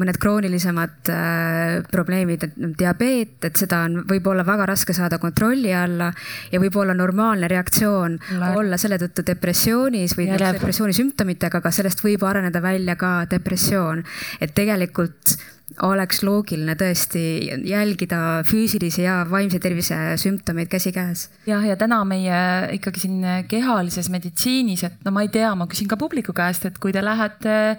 mõned 0.00 0.18
kroonilisemad 0.22 1.12
äh, 1.12 1.82
probleemid, 1.92 2.46
et 2.48 2.56
noh, 2.56 2.72
diabeet, 2.78 3.36
et 3.44 3.60
seda 3.60 3.82
on, 3.88 4.00
võib 4.08 4.26
olla 4.32 4.46
väga 4.46 4.66
raske 4.72 4.96
saada 4.96 5.18
kontrolli 5.18 5.74
alla 5.76 6.12
ja 6.52 6.60
võib 6.60 6.76
olla 6.80 6.94
normaalne 6.94 7.48
reaktsioon 7.48 8.18
Lähe. 8.38 8.56
olla 8.56 8.80
selle 8.80 8.98
tõttu 9.02 9.26
depressioonis 9.26 10.16
või 10.16 10.30
depressiooni 10.32 10.96
sümptomitega, 10.96 11.60
aga 11.60 11.70
sellest 11.70 12.04
võib 12.04 12.24
areneda 12.24 12.62
välja 12.62 12.96
ka 12.96 13.26
depressioon. 13.30 14.04
et 14.40 14.54
tegelikult 14.54 15.36
oleks 15.82 16.20
loogiline 16.26 16.74
tõesti 16.76 17.22
jälgida 17.68 18.42
füüsilisi 18.48 19.06
ja 19.06 19.22
vaimse 19.30 19.60
tervise 19.62 19.96
sümptomeid 20.20 20.68
käsikäes. 20.68 21.28
jah, 21.46 21.64
ja 21.64 21.76
täna 21.80 22.02
meie 22.04 22.38
ikkagi 22.76 23.06
siin 23.06 23.26
kehalises 23.48 24.10
meditsiinis, 24.12 24.84
et 24.84 25.04
no 25.04 25.14
ma 25.14 25.24
ei 25.24 25.32
tea, 25.32 25.54
ma 25.56 25.66
küsin 25.70 25.88
ka 25.88 25.96
publiku 25.96 26.36
käest, 26.36 26.66
et 26.68 26.78
kui 26.82 26.92
te 26.92 27.04
lähete 27.04 27.76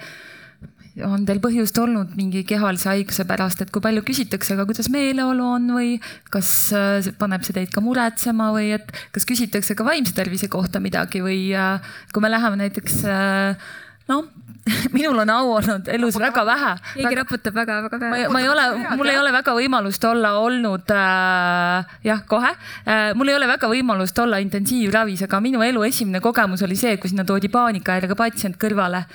on 1.01 1.23
teil 1.25 1.39
põhjust 1.41 1.77
olnud 1.81 2.11
mingi 2.17 2.43
kehalise 2.45 2.91
haiguse 2.91 3.25
pärast, 3.29 3.63
et 3.63 3.71
kui 3.73 3.81
palju 3.81 4.03
küsitakse, 4.05 4.53
aga 4.53 4.67
kuidas 4.69 4.91
meeleolu 4.93 5.47
on 5.55 5.71
või 5.73 5.95
kas 6.33 6.49
äh, 6.77 7.09
paneb 7.17 7.45
see 7.45 7.55
teid 7.57 7.71
ka 7.73 7.81
muretsema 7.81 8.51
või 8.53 8.73
et 8.77 8.93
kas 9.15 9.25
küsitakse 9.29 9.77
ka 9.77 9.87
vaimse 9.87 10.13
tervise 10.17 10.49
kohta 10.53 10.81
midagi 10.83 11.23
või 11.25 11.47
äh, 11.57 11.81
kui 12.13 12.21
me 12.23 12.29
läheme 12.29 12.61
näiteks 12.61 13.01
äh, 13.09 13.73
noh, 14.11 14.25
minul 14.95 15.19
on 15.23 15.29
au 15.29 15.51
olnud 15.57 15.87
elus 15.91 16.17
väga 16.19 16.45
vähe. 16.47 16.71
keegi 16.95 17.15
raputab 17.19 17.55
väga-väga 17.55 17.99
vähe. 17.99 18.27
ma 18.31 18.41
ei 18.41 18.49
ole, 18.49 18.65
mul 18.97 19.11
ei 19.11 19.19
ole 19.19 19.31
väga 19.35 19.55
võimalust 19.57 20.07
olla 20.07 20.33
olnud 20.39 20.91
äh,, 20.95 21.95
jah, 22.07 22.25
kohe 22.27 22.51
äh,. 22.51 23.13
mul 23.15 23.31
ei 23.31 23.37
ole 23.39 23.47
väga 23.47 23.69
võimalust 23.71 24.19
olla 24.23 24.39
intensiivravis, 24.43 25.25
aga 25.27 25.39
minu 25.43 25.63
elu 25.63 25.83
esimene 25.89 26.23
kogemus 26.23 26.63
oli 26.67 26.79
see, 26.79 26.97
kui 26.97 27.11
sinna 27.11 27.27
toodi 27.27 27.51
paanikahäirega 27.51 28.15
patsient 28.19 28.59
kõrvale 28.59 29.05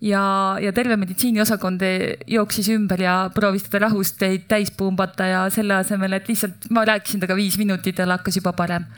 ja, 0.00 0.24
ja 0.60 0.72
terve 0.72 0.96
meditsiiniosakond 1.00 1.82
jooksis 2.26 2.68
ümber 2.74 3.00
ja 3.00 3.16
proovis 3.34 3.68
teda 3.68 3.86
rahust 3.88 4.22
täis 4.48 4.70
pumbata 4.70 5.26
ja 5.26 5.44
selle 5.50 5.78
asemel, 5.80 6.18
et 6.18 6.28
lihtsalt 6.28 6.70
ma 6.70 6.84
rääkisin 6.88 7.20
temaga 7.20 7.36
viis 7.38 7.58
minutit 7.58 7.98
ja 7.98 8.04
tal 8.04 8.16
hakkas 8.18 8.40
juba 8.40 8.52
parem 8.56 8.88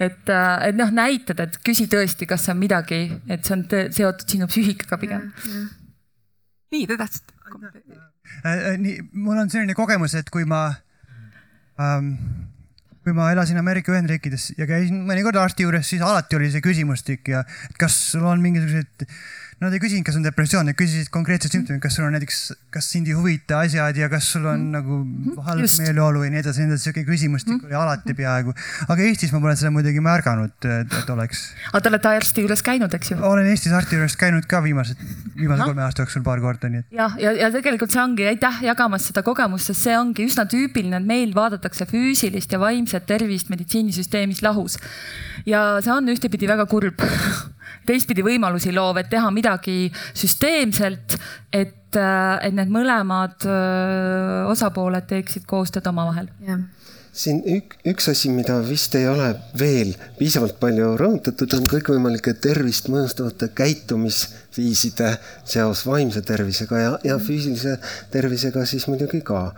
et, 0.00 0.28
äh, 0.32 0.68
et 0.68 0.78
noh, 0.78 0.90
näitada, 0.94 1.46
et 1.46 1.58
küsi 1.64 1.86
tõesti, 1.90 2.28
kas 2.28 2.48
on 2.52 2.60
midagi, 2.60 3.02
et 3.30 3.44
see 3.46 3.56
on 3.56 3.64
seotud 3.68 4.36
sinu 4.36 4.48
psüühikaga 4.50 5.00
pigem. 5.00 5.30
nii, 6.72 6.86
te 6.88 6.96
tahtsite? 7.00 7.34
Äh, 8.44 8.54
äh, 8.54 8.78
nii, 8.80 8.96
mul 9.12 9.42
on 9.42 9.50
selline 9.52 9.76
kogemus, 9.76 10.14
et 10.18 10.30
kui 10.32 10.46
ma 10.48 10.68
ähm, 11.80 12.14
kui 13.04 13.14
ma 13.16 13.30
elasin 13.34 13.58
Ameerika 13.60 13.92
Ühendriikides 13.92 14.52
ja 14.58 14.68
käisin 14.70 15.02
mõnikord 15.08 15.38
arsti 15.40 15.66
juures, 15.66 15.88
siis 15.88 16.04
alati 16.04 16.38
oli 16.38 16.50
see 16.52 16.64
küsimustik 16.64 17.28
ja 17.32 17.44
kas 17.80 17.96
sul 18.12 18.26
on 18.28 18.42
mingisugused 18.44 19.08
Nad 19.60 19.74
ei 19.76 19.80
küsinud, 19.82 20.06
kas 20.08 20.16
on 20.16 20.22
depressioon, 20.24 20.64
nad 20.70 20.76
küsisid 20.76 21.10
konkreetseid 21.12 21.52
sümptomeid, 21.52 21.82
kas 21.84 21.98
sul 21.98 22.06
on 22.06 22.14
näiteks, 22.16 22.36
kas 22.72 22.86
sind 22.94 23.10
ei 23.10 23.12
huvita 23.12 23.58
asjad 23.60 23.98
ja 24.00 24.06
kas 24.08 24.30
sul 24.32 24.46
on 24.48 24.56
mm. 24.56 24.70
nagu 24.72 24.94
mhm. 25.02 25.34
halb 25.44 25.74
meeleolu 25.82 26.22
ja 26.24 26.30
nii 26.32 26.40
edasi, 26.40 26.62
nii 26.64 26.72
edasi, 26.72 26.86
sihuke 26.86 27.04
küsimustik 27.04 27.58
mm. 27.58 27.66
oli 27.68 27.76
alati 27.76 28.16
peaaegu. 28.16 28.54
aga 28.88 29.04
Eestis 29.04 29.34
ma 29.34 29.42
pole 29.44 29.52
seda 29.60 29.68
muidugi 29.74 30.00
märganud, 30.00 30.54
et 30.64 31.12
oleks. 31.12 31.42
aga 31.74 31.82
te 31.84 31.92
olete 31.92 32.12
arsti 32.22 32.46
juures 32.46 32.64
käinud, 32.70 32.96
eks 32.96 33.12
ju? 33.12 33.20
olen 33.32 33.50
Eestis 33.52 33.76
arsti 33.76 34.00
juures 34.00 34.16
käinud 34.24 34.48
ka 34.48 34.62
viimased, 34.64 35.04
viimase 35.36 35.68
kolme 35.68 35.84
aasta 35.84 36.06
jooksul 36.06 36.24
paar 36.24 36.40
korda, 36.40 36.72
nii 36.72 36.80
et. 36.86 36.88
jah, 36.96 37.20
ja, 37.20 37.28
ja, 37.28 37.44
ja 37.44 37.52
tegelikult 37.58 37.92
see 37.92 38.00
ongi, 38.00 38.30
aitäh 38.32 38.64
jagamast 38.70 39.12
seda 39.12 39.20
kogemust, 39.28 39.68
sest 39.68 39.90
see 39.90 40.00
ongi 40.00 40.24
üsna 40.24 40.48
tüüpiline, 40.48 41.04
et 41.04 41.12
meil 41.12 41.36
vaadatakse 41.36 41.84
füüsilist 41.92 42.56
ja 42.56 42.64
vaimset 42.64 43.04
tervist 43.12 43.52
meditsiinisüsteemis 43.52 44.40
lahus. 44.40 44.80
ja 45.44 45.82
see 45.84 45.92
on 45.92 46.08
ühtepidi 46.16 46.48
väga 46.48 46.64
kurb 46.70 47.04
teistpidi 47.86 48.24
võimalusi 48.26 48.74
loov, 48.74 49.00
et 49.00 49.10
teha 49.12 49.30
midagi 49.34 49.90
süsteemselt, 50.14 51.16
et, 51.52 51.96
äh, 51.96 52.36
et 52.46 52.56
need 52.56 52.72
mõlemad 52.72 53.46
äh, 53.48 54.50
osapooled 54.50 55.08
teeksid 55.10 55.48
koostööd 55.50 55.86
omavahel. 55.90 56.30
siin 57.12 57.40
ük, 57.56 57.74
üks 57.90 58.06
asi, 58.12 58.30
mida 58.30 58.60
vist 58.62 58.94
ei 58.94 59.08
ole 59.10 59.32
veel 59.58 59.96
piisavalt 60.18 60.60
palju 60.60 60.92
rõhutatud, 61.00 61.56
on 61.58 61.66
kõikvõimalike 61.72 62.36
tervist 62.38 62.86
mõjustavate 62.88 63.48
käitumisviiside 63.50 65.16
seos 65.42 65.82
vaimse 65.86 66.22
tervisega 66.22 66.78
ja, 66.78 66.92
ja 67.04 67.18
füüsilise 67.18 67.80
tervisega 68.14 68.62
siis 68.66 68.86
muidugi 68.86 69.24
ka. 69.26 69.50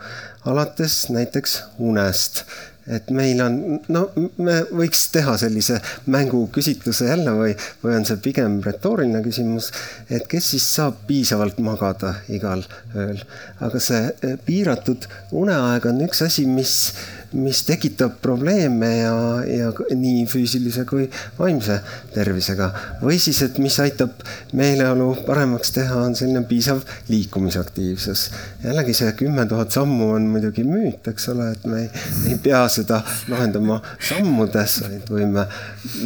alates 0.49 1.09
näiteks 1.13 1.59
unest 1.77 2.43
et 2.87 3.09
meil 3.15 3.39
on, 3.43 3.57
no 3.93 4.03
me 4.43 4.57
võiks 4.75 5.05
teha 5.13 5.35
sellise 5.39 5.79
mänguküsitluse 6.11 7.07
jälle 7.07 7.35
või, 7.37 7.55
või 7.83 7.95
on 7.99 8.07
see 8.07 8.19
pigem 8.23 8.59
retooriline 8.65 9.23
küsimus, 9.23 9.71
et 10.09 10.27
kes 10.31 10.51
siis 10.55 10.67
saab 10.77 11.03
piisavalt 11.07 11.61
magada 11.63 12.15
igal 12.33 12.65
ööl. 12.95 13.23
aga 13.63 13.79
see 13.83 14.03
eh, 14.09 14.37
piiratud 14.45 15.07
uneaeg 15.31 15.87
on 15.89 16.03
üks 16.07 16.25
asi, 16.27 16.45
mis 16.49 16.75
mis 17.33 17.63
tekitab 17.67 18.19
probleeme 18.21 18.89
ja, 18.97 19.15
ja 19.47 19.71
nii 19.95 20.25
füüsilise 20.29 20.85
kui 20.89 21.07
vaimse 21.39 21.79
tervisega. 22.13 22.69
või 23.01 23.17
siis, 23.19 23.41
et 23.45 23.57
mis 23.61 23.77
aitab 23.81 24.23
meeleolu 24.53 25.09
paremaks 25.27 25.73
teha, 25.75 25.97
on 26.05 26.15
selline 26.15 26.43
piisav 26.49 26.81
liikumisaktiivsus. 27.09 28.29
jällegi 28.63 28.93
see 28.93 29.11
kümme 29.17 29.45
tuhat 29.49 29.71
sammu 29.71 30.11
on 30.15 30.27
muidugi 30.33 30.63
müüt, 30.67 31.07
eks 31.09 31.29
ole, 31.33 31.51
et 31.55 31.65
me 31.65 31.81
ei, 31.83 31.89
ei 32.31 32.37
pea 32.43 32.63
seda 32.71 33.01
lahendama 33.31 33.79
sammudes, 33.99 34.79
vaid 34.85 35.09
võime 35.09 35.47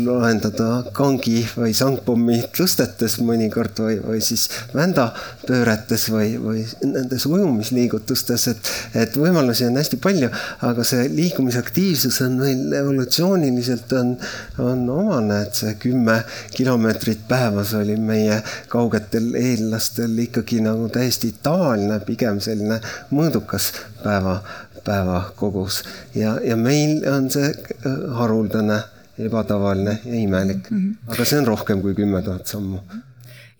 lahendada 0.05 0.69
kangi 0.95 1.41
või 1.57 1.73
sangpommi 1.77 2.39
tõstetes 2.55 3.19
mõnikord 3.23 3.83
või, 3.83 3.99
või 4.03 4.21
siis 4.23 4.47
vändapööretes 4.75 6.07
või, 6.13 6.35
või 6.41 6.63
nendes 6.85 7.27
ujumisliigutustes, 7.29 8.47
et, 8.53 8.71
et 9.03 9.19
võimalusi 9.19 9.67
on 9.67 9.77
hästi 9.79 9.99
palju, 10.01 10.31
aga 10.67 10.85
see 10.87 11.07
liikumisaktiivsus 11.17 12.21
on 12.21 12.37
meil 12.41 12.73
evolutsiooniliselt 12.79 13.93
on, 13.97 14.13
on 14.61 14.83
omane, 14.93 15.41
et 15.47 15.57
see 15.57 15.73
kümme 15.81 16.19
kilomeetrit 16.53 17.25
päevas 17.29 17.73
oli 17.77 17.97
meie 17.97 18.41
kaugetel 18.69 19.33
eellastel 19.39 20.17
ikkagi 20.27 20.61
nagu 20.65 20.89
täiesti 20.93 21.33
tavaline, 21.43 21.99
pigem 22.05 22.41
selline 22.43 22.79
mõõdukas 23.11 23.71
päeva, 24.03 24.37
päevakogus. 24.85 25.81
Ja, 26.15 26.37
ja 26.43 26.57
meil 26.59 27.01
on 27.11 27.31
see 27.33 27.49
äh, 27.49 27.99
haruldane 28.19 28.81
ebatavaline 29.17 29.99
ja 30.05 30.15
imelik, 30.21 30.69
mhm. 30.69 31.09
aga 31.09 31.25
see 31.25 31.41
on 31.41 31.53
rohkem 31.53 31.81
kui 31.81 31.97
kümme 31.97 32.21
tuhat 32.25 32.45
sammu 32.47 32.83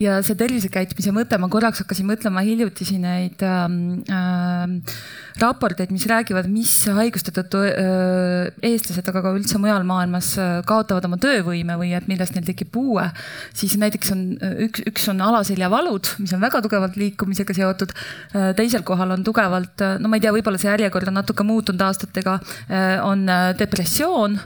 ja 0.02 0.20
see 0.26 0.38
tervisekäitumise 0.38 1.14
mõte, 1.16 1.40
ma 1.42 1.50
korraks 1.50 1.82
hakkasin 1.84 2.08
mõtlema 2.10 2.44
hiljutisi 2.46 3.00
neid 3.02 3.42
äh, 3.46 4.84
raporteid, 5.40 5.92
mis 5.94 6.06
räägivad, 6.10 6.48
mis 6.50 6.72
haiguste 6.98 7.32
tõttu 7.36 7.62
äh, 7.68 8.50
eestlased, 8.66 9.06
aga 9.10 9.22
ka 9.24 9.34
üldse 9.38 9.60
mujal 9.62 9.86
maailmas 9.88 10.34
äh, 10.42 10.54
kaotavad 10.68 11.06
oma 11.08 11.20
töövõime 11.22 11.78
või 11.80 11.94
et 11.98 12.08
millest 12.10 12.36
neil 12.36 12.46
tekib 12.48 12.72
puue. 12.74 13.06
siis 13.58 13.78
näiteks 13.78 14.12
on 14.16 14.24
äh, 14.42 14.56
üks, 14.68 14.84
üks 14.90 15.08
on 15.14 15.22
alaseljavalud, 15.26 16.14
mis 16.24 16.34
on 16.34 16.42
väga 16.42 16.62
tugevalt 16.66 16.98
liikumisega 16.98 17.54
seotud. 17.54 17.94
teisel 18.58 18.84
kohal 18.88 19.12
on 19.14 19.24
tugevalt, 19.24 19.82
no 20.00 20.10
ma 20.10 20.18
ei 20.18 20.24
tea, 20.24 20.34
võib-olla 20.34 20.60
see 20.62 20.70
järjekord 20.70 21.10
on 21.12 21.18
natuke 21.20 21.46
muutunud 21.48 21.82
aastatega, 21.82 22.38
on 23.06 23.26
depressioon, 23.58 24.38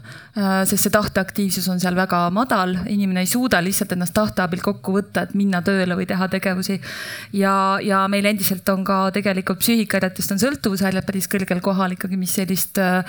sest 0.68 0.86
see 0.86 0.94
tahteaktiivsus 0.94 1.68
on 1.72 1.80
seal 1.82 1.96
väga 1.98 2.24
madal, 2.34 2.76
inimene 2.92 3.24
ei 3.26 3.30
suuda 3.30 3.62
lihtsalt 3.64 3.96
ennast 3.96 4.16
tahte 4.16 4.44
abil 4.44 4.62
kokku 4.64 4.96
võtta, 4.96 5.26
et 5.26 5.36
minna 5.42 5.62
tööle 5.66 5.98
või 5.98 6.08
teha 6.10 6.28
tegevusi. 6.32 6.80
ja, 7.34 7.80
ja 7.84 8.06
meil 8.12 8.30
endiselt 8.30 8.68
on 8.70 8.86
ka 8.88 9.04
tegelikult 9.16 9.62
psüühikahäiretest 9.64 10.36
on 10.36 10.42
sõltuvushäired 10.42 11.06
päris 11.08 11.28
kõrgel 11.32 11.62
kohal 11.64 11.96
ikkagi, 11.98 12.20
mis 12.20 12.36
sellist 12.38 12.80
äh, 12.82 13.02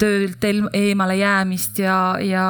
töölt 0.00 0.44
eemale 0.44 1.16
jäämist 1.20 1.80
ja, 1.82 2.16
ja, 2.24 2.46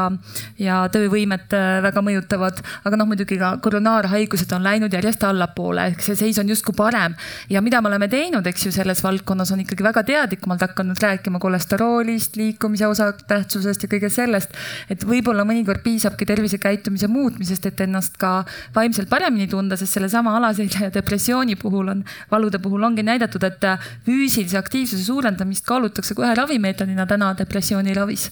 ja 0.59 0.83
töövõimet 0.93 1.57
äh, 1.57 1.81
väga 1.85 2.03
mõjutavad. 2.05 2.61
aga 2.85 3.01
noh, 3.01 3.09
muidugi 3.11 3.39
ka 3.41 3.57
koronaarhaigused 3.63 4.53
on 4.57 4.65
läinud 4.67 4.93
järjest 4.95 5.25
allapoole, 5.27 5.91
ehk 5.93 6.05
see 6.05 6.19
seis 6.19 6.39
on 6.43 6.49
justkui 6.49 6.77
parem. 6.77 7.15
ja 7.51 7.63
mida 7.65 7.81
me 7.81 7.91
oleme 7.93 8.09
teinud, 8.09 8.47
eks 8.47 8.67
ju, 8.67 8.73
selles 8.75 9.03
valdkonnas 9.05 9.53
on 9.55 9.65
ikkagi 9.65 9.85
väga 9.87 10.05
teadlikumalt 10.07 10.67
hakanud 10.69 11.01
rääkima 11.03 11.41
kolesteroolist, 11.43 12.37
liikumise 12.37 12.87
osatähtsusest 12.87 13.87
ja 13.87 13.93
kõigest 13.95 14.21
sellest. 14.21 14.57
et 14.91 15.05
võib-olla 15.07 15.47
mõnikord 15.49 15.83
piisabki 15.85 16.27
tervisekäitumise 16.29 17.09
muutmisest, 17.09 17.67
et 17.67 17.81
ennast 17.87 18.19
ka 18.21 18.45
vaimselt 18.77 19.00
vaimselt 19.01 19.11
paremini 19.11 19.49
tunda, 19.49 19.77
sest 19.77 19.97
sellesama 19.97 20.37
alaselja 20.37 20.87
ja 20.87 20.91
depressiooni 20.93 21.57
puhul 21.57 21.89
on, 21.89 22.05
valude 22.31 22.59
puhul 22.59 22.83
ongi 22.83 23.03
näidatud, 23.03 23.43
et 23.43 23.65
füüsilise 24.07 24.59
aktiivsuse 24.59 25.05
suurendamist 25.05 25.65
kaalutakse 25.67 26.15
kohe 26.15 26.35
ravimeetodina 26.35 27.07
täna 27.07 27.35
depressiooni 27.39 27.95
ravis. 27.95 28.31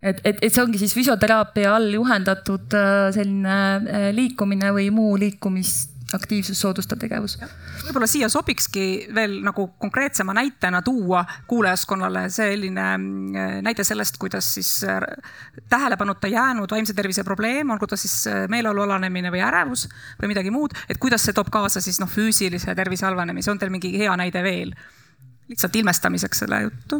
Et, 0.00 0.20
et, 0.24 0.38
et 0.42 0.52
see 0.52 0.62
ongi 0.62 0.78
siis 0.78 0.94
füsioteraapia 0.94 1.74
all 1.74 1.90
juhendatud 1.92 2.74
äh, 2.74 3.10
selline 3.14 3.54
äh, 3.82 4.10
liikumine 4.14 4.70
või 4.70 4.92
muu 4.94 5.16
liikumist 5.18 5.97
aktiivsust 6.14 6.60
soodustav 6.60 6.98
tegevus. 6.98 7.36
võib-olla 7.84 8.08
siia 8.08 8.28
sobikski 8.32 8.84
veel 9.14 9.38
nagu 9.44 9.68
konkreetsema 9.78 10.34
näitena 10.36 10.82
tuua 10.82 11.24
kuulajaskonnale 11.46 12.28
selline 12.32 12.86
mm, 12.96 13.62
näide 13.66 13.84
sellest, 13.84 14.16
kuidas 14.18 14.54
siis 14.54 14.84
äh, 14.84 15.02
tähelepanuta 15.68 16.28
jäänud 16.28 16.70
vaimse 16.70 16.94
tervise 16.94 17.24
probleem, 17.24 17.70
olgu 17.70 17.86
ta 17.86 17.96
siis 17.96 18.26
äh, 18.26 18.46
meeleolu 18.48 18.86
alanemine 18.86 19.32
või 19.34 19.42
ärevus 19.44 19.88
või 20.22 20.32
midagi 20.34 20.52
muud, 20.54 20.76
et 20.88 20.98
kuidas 20.98 21.24
see 21.24 21.36
toob 21.36 21.50
kaasa 21.52 21.80
siis 21.84 22.00
noh, 22.00 22.10
füüsilise 22.10 22.74
tervise 22.74 23.06
halvenemise, 23.06 23.50
on 23.50 23.58
teil 23.58 23.74
mingi 23.74 23.92
hea 23.98 24.16
näide 24.16 24.42
veel? 24.42 24.74
lihtsalt 25.48 25.76
ilmestamiseks 25.76 26.42
selle 26.44 26.58
juttu 26.62 26.98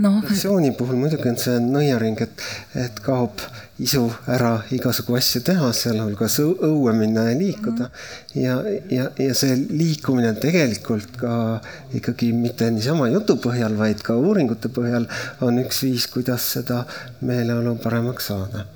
no.. 0.00 0.12
versiooni 0.22 0.70
puhul 0.72 0.96
muidugi 1.00 1.28
on 1.28 1.38
see 1.40 1.58
nõiaring, 1.60 2.20
et, 2.24 2.44
et 2.86 3.00
kaob 3.04 3.44
isu 3.82 4.06
ära 4.32 4.52
igasugu 4.72 5.16
asju 5.18 5.42
teha, 5.44 5.68
sealhulgas 5.76 6.38
õue 6.40 6.94
minna 6.96 7.26
ja 7.28 7.34
liikuda. 7.36 7.90
Mm. 7.90 8.40
ja, 8.40 8.56
ja, 8.90 9.08
ja 9.20 9.34
see 9.36 9.56
liikumine 9.56 10.32
tegelikult 10.40 11.18
ka 11.20 11.34
ikkagi 11.96 12.32
mitte 12.36 12.70
niisama 12.72 13.10
jutu 13.12 13.36
põhjal, 13.42 13.76
vaid 13.78 14.00
ka 14.06 14.16
uuringute 14.16 14.72
põhjal 14.72 15.08
on 15.44 15.60
üks 15.64 15.84
viis, 15.84 16.08
kuidas 16.12 16.48
seda 16.56 16.84
meeleolu 17.20 17.76
paremaks 17.82 18.32
saada. 18.32 18.66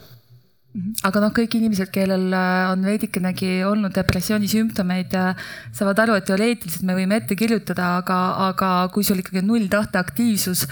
Aga 1.02 1.18
noh, 1.18 1.32
kõik 1.34 1.56
inimesed, 1.58 1.88
kellel 1.90 2.28
äh, 2.30 2.68
on 2.70 2.84
veidikenegi 2.86 3.64
olnud 3.66 3.90
depressiooni 3.96 4.46
sümptomeid, 4.50 5.16
äh, 5.18 5.48
saavad 5.74 5.98
aru, 6.04 6.14
et 6.20 6.28
teoreetiliselt 6.28 6.84
me 6.86 6.94
võime 6.94 7.18
ette 7.18 7.34
kirjutada, 7.38 7.96
aga, 7.98 8.18
aga 8.52 8.68
kui 8.94 9.02
sul 9.06 9.18
ikkagi 9.18 9.42
on 9.42 9.50
null 9.50 9.66
tahteaktiivsus, 9.72 10.62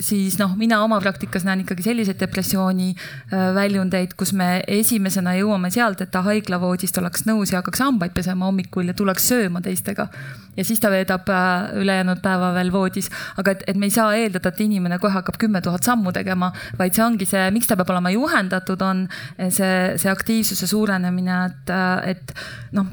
siis 0.00 0.36
noh, 0.40 0.54
mina 0.56 0.80
oma 0.84 0.98
praktikas 1.00 1.44
näen 1.46 1.62
ikkagi 1.64 1.84
selliseid 1.84 2.20
depressiooni 2.20 2.90
äh, 2.94 3.50
väljundeid, 3.54 4.14
kus 4.18 4.32
me 4.36 4.62
esimesena 4.68 5.34
jõuame 5.38 5.70
sealt, 5.72 6.00
et 6.00 6.12
ta 6.12 6.22
haiglavoodist 6.26 6.98
oleks 7.00 7.26
nõus 7.28 7.52
ja 7.52 7.60
hakkaks 7.60 7.82
hambaid 7.84 8.14
pesema 8.16 8.48
hommikul 8.48 8.90
ja 8.90 8.96
tuleks 8.96 9.28
sööma 9.32 9.62
teistega. 9.64 10.08
ja 10.56 10.64
siis 10.64 10.80
ta 10.80 10.90
veedab 10.90 11.28
äh, 11.28 11.76
ülejäänud 11.80 12.22
päeva 12.22 12.52
veel 12.54 12.72
voodis, 12.72 13.10
aga 13.36 13.54
et, 13.54 13.64
et 13.66 13.76
me 13.76 13.86
ei 13.86 13.94
saa 13.94 14.14
eeldada, 14.16 14.48
et 14.48 14.60
inimene 14.60 14.98
kohe 14.98 15.12
hakkab 15.12 15.38
kümme 15.38 15.60
tuhat 15.60 15.86
sammu 15.86 16.12
tegema, 16.12 16.52
vaid 16.78 16.96
see 16.96 17.04
ongi 17.04 17.28
see, 17.28 17.44
miks 17.54 17.70
ta 17.70 17.76
peab 17.76 17.92
olema 17.94 18.10
juhendatud, 18.14 18.82
on 18.82 19.06
see, 19.48 19.76
see 20.00 20.10
aktiivsuse 20.10 20.66
suurenemine, 20.66 21.44
et, 21.46 21.76
äh, 21.76 22.10
et 22.16 22.34
noh 22.76 22.90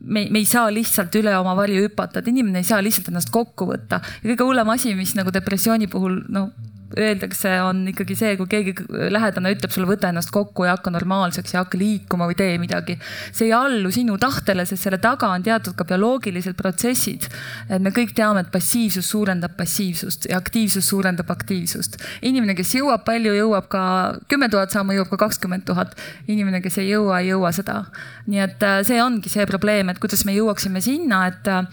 me, 0.00 0.26
me 0.30 0.42
ei 0.42 0.48
saa 0.48 0.70
lihtsalt 0.72 1.14
üle 1.20 1.34
oma 1.38 1.54
varju 1.58 1.84
hüpata, 1.84 2.20
et 2.20 2.30
inimene 2.32 2.62
ei 2.62 2.68
saa 2.68 2.80
lihtsalt 2.84 3.10
ennast 3.12 3.32
kokku 3.34 3.68
võtta. 3.70 4.00
Ja 4.22 4.32
kõige 4.32 4.48
hullem 4.48 4.72
asi, 4.74 4.94
mis 4.98 5.14
nagu 5.18 5.32
depressiooni 5.34 5.90
puhul 5.90 6.22
noh 6.32 6.50
öeldakse, 6.98 7.52
on 7.62 7.84
ikkagi 7.90 8.16
see, 8.18 8.32
kui 8.38 8.48
keegi 8.50 8.74
lähedane 9.14 9.52
ütleb 9.54 9.70
sulle, 9.70 9.86
võta 9.90 10.10
ennast 10.10 10.32
kokku 10.34 10.66
ja 10.66 10.74
hakka 10.74 10.90
normaalseks 10.94 11.54
ja 11.54 11.62
hakka 11.62 11.78
liikuma 11.78 12.26
või 12.30 12.36
tee 12.38 12.56
midagi. 12.62 12.96
see 13.32 13.46
ei 13.46 13.52
allu 13.54 13.92
sinu 13.94 14.16
tahtele, 14.18 14.64
sest 14.66 14.86
selle 14.86 14.98
taga 15.02 15.30
on 15.30 15.44
teatud 15.46 15.76
ka 15.78 15.86
bioloogilised 15.86 16.56
protsessid. 16.58 17.28
et 17.68 17.82
me 17.82 17.94
kõik 17.94 18.14
teame, 18.14 18.40
et 18.40 18.50
passiivsus 18.50 19.10
suurendab 19.10 19.54
passiivsust 19.56 20.26
ja 20.30 20.40
aktiivsus 20.42 20.88
suurendab 20.88 21.30
aktiivsust. 21.30 21.96
inimene, 22.22 22.54
kes 22.58 22.74
jõuab 22.74 23.04
palju, 23.06 23.34
jõuab 23.38 23.70
ka 23.70 23.84
kümme 24.28 24.50
tuhat 24.50 24.74
sammu, 24.74 24.98
jõuab 24.98 25.14
ka 25.14 25.22
kakskümmend 25.26 25.64
tuhat. 25.64 25.94
inimene, 26.28 26.60
kes 26.60 26.78
ei 26.78 26.90
jõua, 26.90 27.20
ei 27.20 27.30
jõua 27.30 27.52
seda. 27.52 27.84
nii 28.26 28.46
et 28.48 28.62
äh, 28.62 28.82
see 28.86 29.02
ongi 29.02 29.28
see 29.28 29.46
probleem, 29.46 29.88
et 29.88 29.98
kuidas 29.98 30.24
me 30.24 30.34
jõuaksime 30.34 30.82
sinna, 30.82 31.26
et 31.30 31.46
äh, 31.46 31.66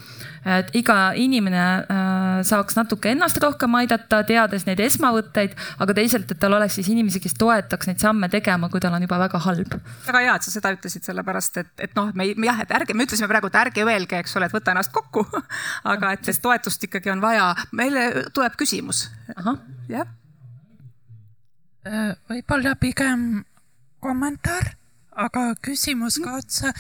et 0.48 0.70
iga 0.80 0.98
inimene 1.20 1.64
äh, 1.64 2.40
saaks 2.48 2.78
natuke 2.78 3.12
ennast 3.12 3.40
rohkem 3.44 3.76
aidata, 3.80 4.22
teades 4.28 4.68
neid 4.68 4.82
esmavõtteid, 4.84 5.56
aga 5.84 5.96
teisalt, 5.98 6.32
et 6.32 6.40
tal 6.42 6.56
oleks 6.58 6.78
siis 6.80 6.92
inimesi, 6.94 7.22
kes 7.24 7.38
toetaks 7.40 7.90
neid 7.90 8.04
samme 8.04 8.30
tegema, 8.34 8.70
kui 8.72 8.84
tal 8.84 8.96
on 8.98 9.04
juba 9.06 9.20
väga 9.26 9.42
halb. 9.48 9.78
väga 10.08 10.24
hea, 10.26 10.38
et 10.38 10.48
sa 10.48 10.54
seda 10.54 10.72
ütlesid, 10.76 11.06
sellepärast 11.08 11.62
et, 11.64 11.74
et 11.90 11.98
noh, 11.98 12.14
me 12.16 12.30
jah, 12.48 12.64
et 12.64 12.74
ärge, 12.80 12.96
me 12.98 13.08
ütlesime 13.08 13.30
praegu, 13.32 13.52
et 13.52 13.60
ärge 13.64 13.86
öelge, 13.88 14.22
eks 14.24 14.38
ole, 14.40 14.50
et 14.50 14.56
võta 14.56 14.74
ennast 14.74 14.94
kokku 14.96 15.26
aga 15.94 16.14
et 16.16 16.28
sest 16.28 16.44
toetust 16.44 16.88
ikkagi 16.88 17.12
on 17.14 17.22
vaja. 17.24 17.52
meile 17.72 18.30
tuleb 18.34 18.56
küsimus. 18.60 19.08
jah. 19.92 20.08
Äh, 21.88 22.16
võib-olla 22.30 22.76
pigem 22.80 23.46
kommentaar 24.04 24.77
aga 25.18 25.44
küsimus 25.62 26.20
ka 26.22 26.38
otsa, 26.38 26.72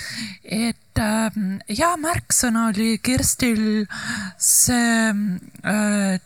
et 0.44 1.02
äh, 1.02 1.38
hea 1.72 1.92
märksõna 2.02 2.68
oli 2.72 2.98
Kirstil 3.04 3.86
see 4.38 5.12
äh, 5.66 6.20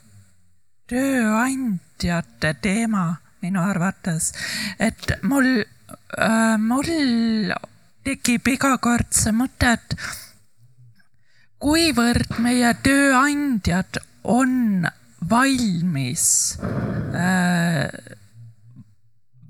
tööandjate 0.91 2.55
teema 2.61 3.05
minu 3.41 3.63
arvates, 3.63 4.31
et 4.79 5.15
mul 5.23 5.63
äh,, 5.63 6.57
mul 6.59 6.91
tekib 8.05 8.47
iga 8.53 8.75
kord 8.81 9.13
see 9.15 9.33
mõte, 9.35 9.75
et 9.77 9.95
kuivõrd 11.61 12.39
meie 12.41 12.73
tööandjad 12.83 14.01
on 14.23 14.87
valmis 15.31 16.25
äh, 17.15 17.87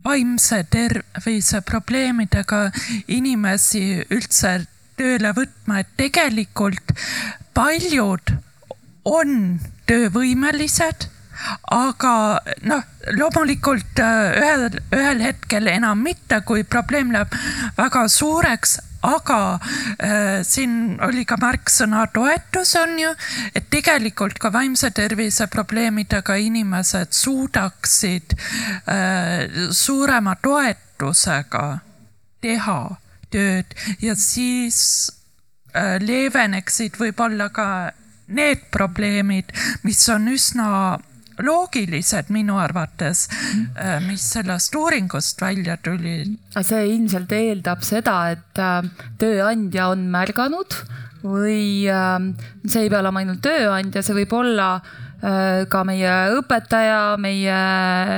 vaimse 0.04 0.64
tervise 0.72 1.62
probleemidega 1.66 2.68
inimesi 3.08 4.02
üldse 4.10 4.58
tööle 5.00 5.34
võtma, 5.38 5.82
et 5.82 5.92
tegelikult 5.98 6.94
paljud 7.58 8.34
on 9.08 9.60
töövõimelised, 9.90 11.08
aga 11.74 12.14
noh, 12.70 12.84
loomulikult 13.18 14.02
äh, 14.04 14.38
ühel, 14.38 14.68
ühel 14.94 15.24
hetkel 15.26 15.70
enam 15.72 16.04
mitte, 16.06 16.42
kui 16.46 16.64
probleem 16.64 17.14
läheb 17.14 17.34
väga 17.80 18.06
suureks, 18.12 18.78
aga 19.02 19.60
äh, 19.98 20.42
siin 20.46 20.98
oli 21.02 21.26
ka 21.26 21.38
märksõna 21.42 22.06
toetus 22.14 22.76
on 22.80 22.98
ju, 23.02 23.14
et 23.56 23.70
tegelikult 23.74 24.40
ka 24.42 24.52
vaimse 24.54 24.92
tervise 24.96 25.48
probleemidega 25.52 26.38
inimesed 26.38 27.14
suudaksid 27.16 28.36
äh, 28.38 29.48
suurema 29.74 30.36
toetusega 30.42 31.66
teha 32.42 32.82
tööd 33.32 33.74
ja 34.02 34.16
siis 34.20 35.12
äh, 35.74 35.98
leeveneksid 36.02 37.00
võib-olla 37.02 37.50
ka 37.54 37.68
need 38.32 38.68
probleemid, 38.72 39.50
mis 39.84 40.02
on 40.14 40.30
üsna 40.32 41.00
loogilised 41.46 42.32
minu 42.34 42.58
arvates, 42.62 43.28
äh, 43.76 44.00
mis 44.08 44.26
sellest 44.34 44.76
uuringust 44.76 45.42
välja 45.42 45.78
tulid. 45.78 46.38
see 46.62 46.88
ilmselt 46.96 47.32
eeldab 47.32 47.86
seda, 47.88 48.18
et 48.36 48.60
äh, 48.60 48.82
tööandja 49.22 49.92
on 49.94 50.10
märganud 50.12 50.82
või 51.22 51.86
see 51.86 52.82
ei 52.82 52.90
pea 52.90 52.98
olema 52.98 53.22
ainult 53.22 53.44
tööandja, 53.46 54.02
see 54.02 54.16
võib 54.24 54.32
olla 54.34 54.72
Äh, 54.82 55.11
ka 55.22 55.84
meie 55.86 56.14
õpetaja, 56.40 57.16
meie 57.22 57.58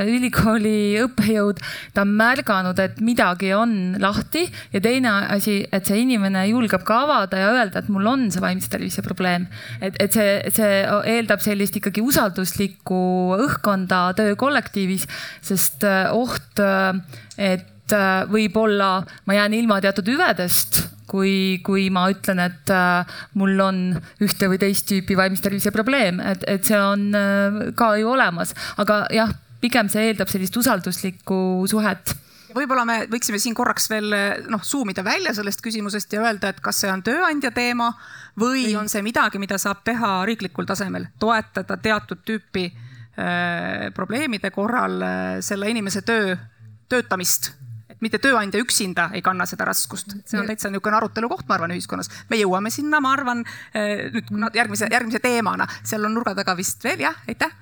ülikooli 0.08 1.02
õppejõud, 1.04 1.60
ta 1.94 2.06
on 2.06 2.14
märganud, 2.16 2.80
et 2.80 3.02
midagi 3.04 3.52
on 3.58 3.98
lahti 4.00 4.46
ja 4.72 4.82
teine 4.84 5.12
asi, 5.34 5.60
et 5.68 5.90
see 5.90 6.00
inimene 6.06 6.46
julgeb 6.48 6.86
ka 6.88 7.02
avada 7.04 7.42
ja 7.42 7.52
öelda, 7.52 7.84
et 7.84 7.92
mul 7.92 8.08
on 8.08 8.30
see 8.32 8.44
vaimse 8.44 8.72
tervise 8.72 9.04
probleem. 9.04 9.48
et, 9.82 9.98
et 10.00 10.16
see, 10.16 10.40
see 10.56 10.80
eeldab 11.14 11.44
sellist 11.44 11.78
ikkagi 11.80 12.04
usalduslikku 12.04 13.04
õhkkonda 13.44 14.06
töökollektiivis, 14.20 15.08
sest 15.44 15.86
äh, 15.88 16.08
oht, 16.16 16.60
äh, 16.60 16.96
et 17.94 18.32
võib-olla 18.32 19.04
ma 19.28 19.38
jään 19.38 19.54
ilma 19.54 19.80
teatud 19.84 20.08
hüvedest 20.10 20.82
kui, 21.10 21.62
kui 21.66 21.90
ma 21.94 22.08
ütlen, 22.12 22.42
et 22.44 22.74
äh, 22.74 23.20
mul 23.38 23.60
on 23.62 23.84
ühte 24.24 24.50
või 24.50 24.60
teist 24.62 24.88
tüüpi 24.90 25.18
vaimse 25.20 25.44
tervise 25.46 25.74
probleem, 25.76 26.22
et, 26.24 26.46
et 26.50 26.66
see 26.66 26.80
on 26.80 27.10
äh, 27.18 27.62
ka 27.78 27.94
ju 28.00 28.10
olemas, 28.16 28.56
aga 28.82 29.04
jah, 29.14 29.32
pigem 29.64 29.92
see 29.92 30.10
eeldab 30.10 30.32
sellist 30.32 30.58
usalduslikku 30.60 31.38
suhet. 31.70 32.16
Võib-olla 32.54 32.84
me 32.86 32.98
võiksime 33.10 33.40
siin 33.42 33.56
korraks 33.58 33.88
veel 33.90 34.14
noh, 34.52 34.62
suumida 34.62 35.02
välja 35.06 35.32
sellest 35.34 35.64
küsimusest 35.66 36.12
ja 36.14 36.22
öelda, 36.22 36.52
et 36.54 36.60
kas 36.62 36.84
see 36.84 36.92
on 36.94 37.02
tööandja 37.06 37.50
teema 37.54 37.90
või 38.38 38.68
on 38.78 38.92
see 38.92 39.02
midagi, 39.06 39.42
mida 39.42 39.58
saab 39.62 39.82
teha 39.86 40.20
riiklikul 40.30 40.68
tasemel, 40.70 41.08
toetada 41.22 41.80
teatud 41.82 42.22
tüüpi 42.28 42.68
äh, 42.70 43.90
probleemide 43.98 44.54
korral 44.54 45.02
äh, 45.02 45.18
selle 45.42 45.72
inimese 45.74 46.06
töö, 46.06 46.38
töötamist 46.94 47.54
mitte 48.04 48.20
tööandja 48.24 48.62
üksinda 48.64 49.10
ei 49.16 49.24
kanna 49.26 49.48
seda 49.50 49.68
raskust. 49.70 50.16
see 50.26 50.40
on 50.40 50.50
täitsa 50.50 50.72
niisugune 50.72 51.00
arutelu 51.00 51.30
koht, 51.32 51.48
ma 51.50 51.58
arvan, 51.58 51.76
ühiskonnas. 51.76 52.12
me 52.30 52.40
jõuame 52.40 52.72
sinna, 52.74 53.02
ma 53.04 53.14
arvan, 53.18 53.46
eh, 53.74 54.10
nüüd 54.14 54.60
järgmise, 54.60 54.90
järgmise 54.92 55.24
teemana, 55.24 55.68
seal 55.84 56.06
on 56.06 56.14
nurga 56.14 56.36
taga 56.36 56.58
vist 56.60 56.84
veel 56.84 57.08
jah, 57.08 57.18
aitäh 57.28 57.54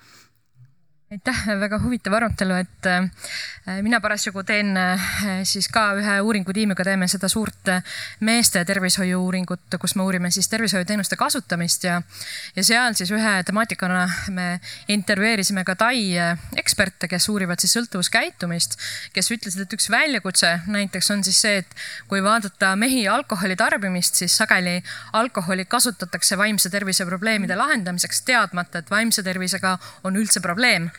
aitäh, 1.12 1.40
väga 1.60 1.76
huvitav 1.84 2.14
arutelu, 2.16 2.56
et 2.56 2.88
äh, 2.88 3.80
mina 3.84 4.00
parasjagu 4.00 4.46
teen 4.48 4.78
äh, 4.80 5.08
siis 5.44 5.68
ka 5.68 5.90
ühe 6.00 6.14
uuringutiimiga 6.24 6.86
teeme 6.88 7.08
seda 7.12 7.28
suurt 7.32 7.68
äh, 7.68 7.82
meeste 8.24 8.62
tervishoiu 8.66 9.20
uuringut, 9.20 9.76
kus 9.82 9.98
me 10.00 10.06
uurime 10.08 10.32
siis 10.32 10.48
tervishoiuteenuste 10.48 11.18
kasutamist 11.20 11.84
ja, 11.84 11.98
ja 12.56 12.64
seal 12.64 12.96
siis 12.96 13.12
ühe 13.12 13.34
temaatikana 13.44 14.06
me 14.32 14.46
intervjueerisime 14.88 15.66
ka 15.68 15.76
Tai 15.82 16.00
eksperte, 16.62 17.10
kes 17.12 17.28
uurivad 17.34 17.60
siis 17.60 17.74
sõltuvuskäitumist, 17.76 18.78
kes 19.12 19.32
ütlesid, 19.36 19.66
et 19.66 19.76
üks 19.76 19.90
väljakutse 19.92 20.54
näiteks 20.72 21.12
on 21.12 21.26
siis 21.28 21.42
see, 21.44 21.60
et 21.66 21.76
kui 22.08 22.24
vaadata 22.24 22.76
mehi 22.80 23.04
alkoholi 23.12 23.58
tarbimist, 23.60 24.22
siis 24.22 24.38
sageli 24.38 24.78
alkoholi 25.18 25.66
kasutatakse 25.66 26.38
vaimse 26.40 26.72
tervise 26.72 27.04
probleemide 27.10 27.58
lahendamiseks, 27.60 28.24
teadmata, 28.30 28.80
et 28.80 28.94
vaimse 28.94 29.26
tervisega 29.26 29.76
on 30.08 30.22
üldse 30.22 30.40
probleem 30.40 30.92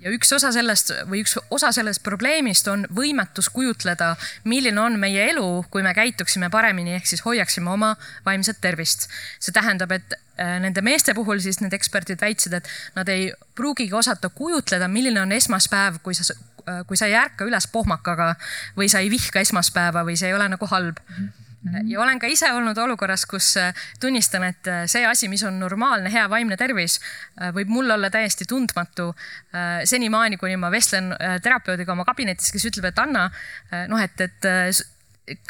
ja 0.00 0.12
üks 0.14 0.32
osa 0.36 0.52
sellest 0.54 0.92
või 1.08 1.22
üks 1.24 1.36
osa 1.50 1.72
sellest 1.74 2.02
probleemist 2.06 2.68
on 2.68 2.86
võimetus 2.96 3.50
kujutleda, 3.54 4.14
milline 4.44 4.80
on 4.80 4.98
meie 5.00 5.28
elu, 5.30 5.48
kui 5.70 5.84
me 5.86 5.94
käituksime 5.96 6.50
paremini, 6.50 6.94
ehk 6.98 7.08
siis 7.10 7.24
hoiaksime 7.24 7.70
oma 7.70 7.94
vaimset 8.26 8.60
tervist. 8.60 9.08
see 9.40 9.52
tähendab, 9.56 9.92
et 9.92 10.14
äh, 10.14 10.58
nende 10.60 10.82
meeste 10.82 11.14
puhul 11.14 11.40
siis 11.40 11.60
need 11.60 11.74
eksperdid 11.76 12.20
väitsid, 12.20 12.56
et 12.60 12.68
nad 12.96 13.08
ei 13.08 13.30
pruugigi 13.54 13.94
osata 13.94 14.28
kujutleda, 14.28 14.88
milline 14.88 15.20
on 15.20 15.32
esmaspäev, 15.32 16.00
kui 16.02 16.14
sa, 16.14 16.34
äh, 16.66 16.82
kui 16.86 16.96
sa 16.96 17.10
ei 17.10 17.18
ärka 17.18 17.48
üles 17.48 17.68
pohmakaga 17.72 18.34
või 18.76 18.88
sa 18.88 19.00
ei 19.00 19.10
vihka 19.10 19.40
esmaspäeva 19.40 20.04
või 20.04 20.16
see 20.16 20.32
ei 20.32 20.38
ole 20.38 20.48
nagu 20.48 20.66
halb 20.66 20.98
mm. 21.08 21.14
-hmm 21.16 21.49
ja 21.86 22.00
olen 22.00 22.18
ka 22.20 22.28
ise 22.30 22.48
olnud 22.52 22.78
olukorras, 22.78 23.26
kus 23.28 23.52
äh, 23.60 23.74
tunnistan, 24.00 24.44
et 24.48 24.68
äh, 24.70 24.84
see 24.90 25.04
asi, 25.06 25.28
mis 25.28 25.42
on 25.44 25.58
normaalne, 25.60 26.10
hea 26.12 26.24
vaimne 26.30 26.56
tervis, 26.60 26.98
äh, 27.40 27.50
võib 27.56 27.72
mul 27.72 27.90
olla 27.90 28.10
täiesti 28.10 28.46
tundmatu 28.48 29.10
senimaani, 29.84 30.38
kuni 30.38 30.56
ma 30.60 30.70
vestlen 30.72 31.10
terapeudiga 31.42 31.92
oma 31.92 32.04
kabinetis, 32.06 32.52
kes 32.54 32.68
ütleb, 32.70 32.90
et 32.90 32.98
Anna, 33.02 33.24
noh, 33.90 34.00
et, 34.00 34.20
et 34.22 34.46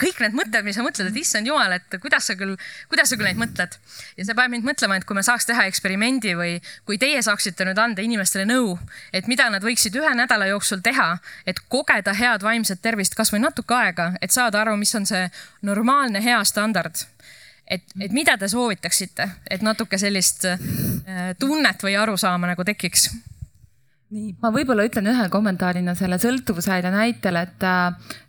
kõik 0.01 0.21
need 0.25 0.37
mõtted, 0.37 0.65
mis 0.67 0.77
sa 0.79 0.85
mõtled, 0.85 1.11
et 1.11 1.19
issand 1.21 1.49
jumal, 1.49 1.73
et 1.77 1.99
kuidas 2.03 2.27
sa 2.31 2.37
küll, 2.39 2.57
kuidas 2.91 3.11
sa 3.11 3.19
küll 3.19 3.29
neid 3.29 3.41
mõtled. 3.41 3.77
ja 4.17 4.27
see 4.27 4.37
paneb 4.37 4.57
mind 4.57 4.69
mõtlema, 4.69 4.99
et 5.01 5.07
kui 5.09 5.17
me 5.17 5.25
saaks 5.27 5.49
teha 5.49 5.67
eksperimendi 5.71 6.35
või 6.39 6.59
kui 6.89 6.99
teie 6.99 7.23
saaksite 7.23 7.65
nüüd 7.69 7.79
anda 7.79 8.05
inimestele 8.05 8.47
nõu, 8.49 8.77
et 9.13 9.29
mida 9.31 9.49
nad 9.51 9.65
võiksid 9.65 9.97
ühe 9.97 10.13
nädala 10.17 10.51
jooksul 10.53 10.83
teha, 10.85 11.13
et 11.47 11.61
kogeda 11.69 12.15
head 12.17 12.45
vaimset 12.47 12.83
tervist 12.83 13.17
kasvõi 13.19 13.43
natuke 13.43 13.75
aega, 13.75 14.13
et 14.21 14.31
saada 14.35 14.63
aru, 14.65 14.77
mis 14.81 14.95
on 14.95 15.09
see 15.09 15.27
normaalne 15.63 16.23
hea 16.25 16.43
standard 16.45 17.05
et, 17.71 17.85
et 18.01 18.13
mida 18.13 18.37
te 18.39 18.49
soovitaksite, 18.51 19.29
et 19.51 19.63
natuke 19.63 19.99
sellist 19.99 20.45
äh, 20.51 20.59
tunnet 21.39 21.83
või 21.87 21.97
arusaama 21.97 22.51
nagu 22.51 22.67
tekiks 22.67 23.09
nii, 24.11 24.33
ma 24.43 24.51
võib-olla 24.55 24.85
ütlen 24.89 25.07
ühe 25.13 25.27
kommentaarina 25.33 25.95
selle 25.99 26.19
sõltuvushäire 26.23 26.91
näitel, 26.95 27.39
et, 27.41 27.67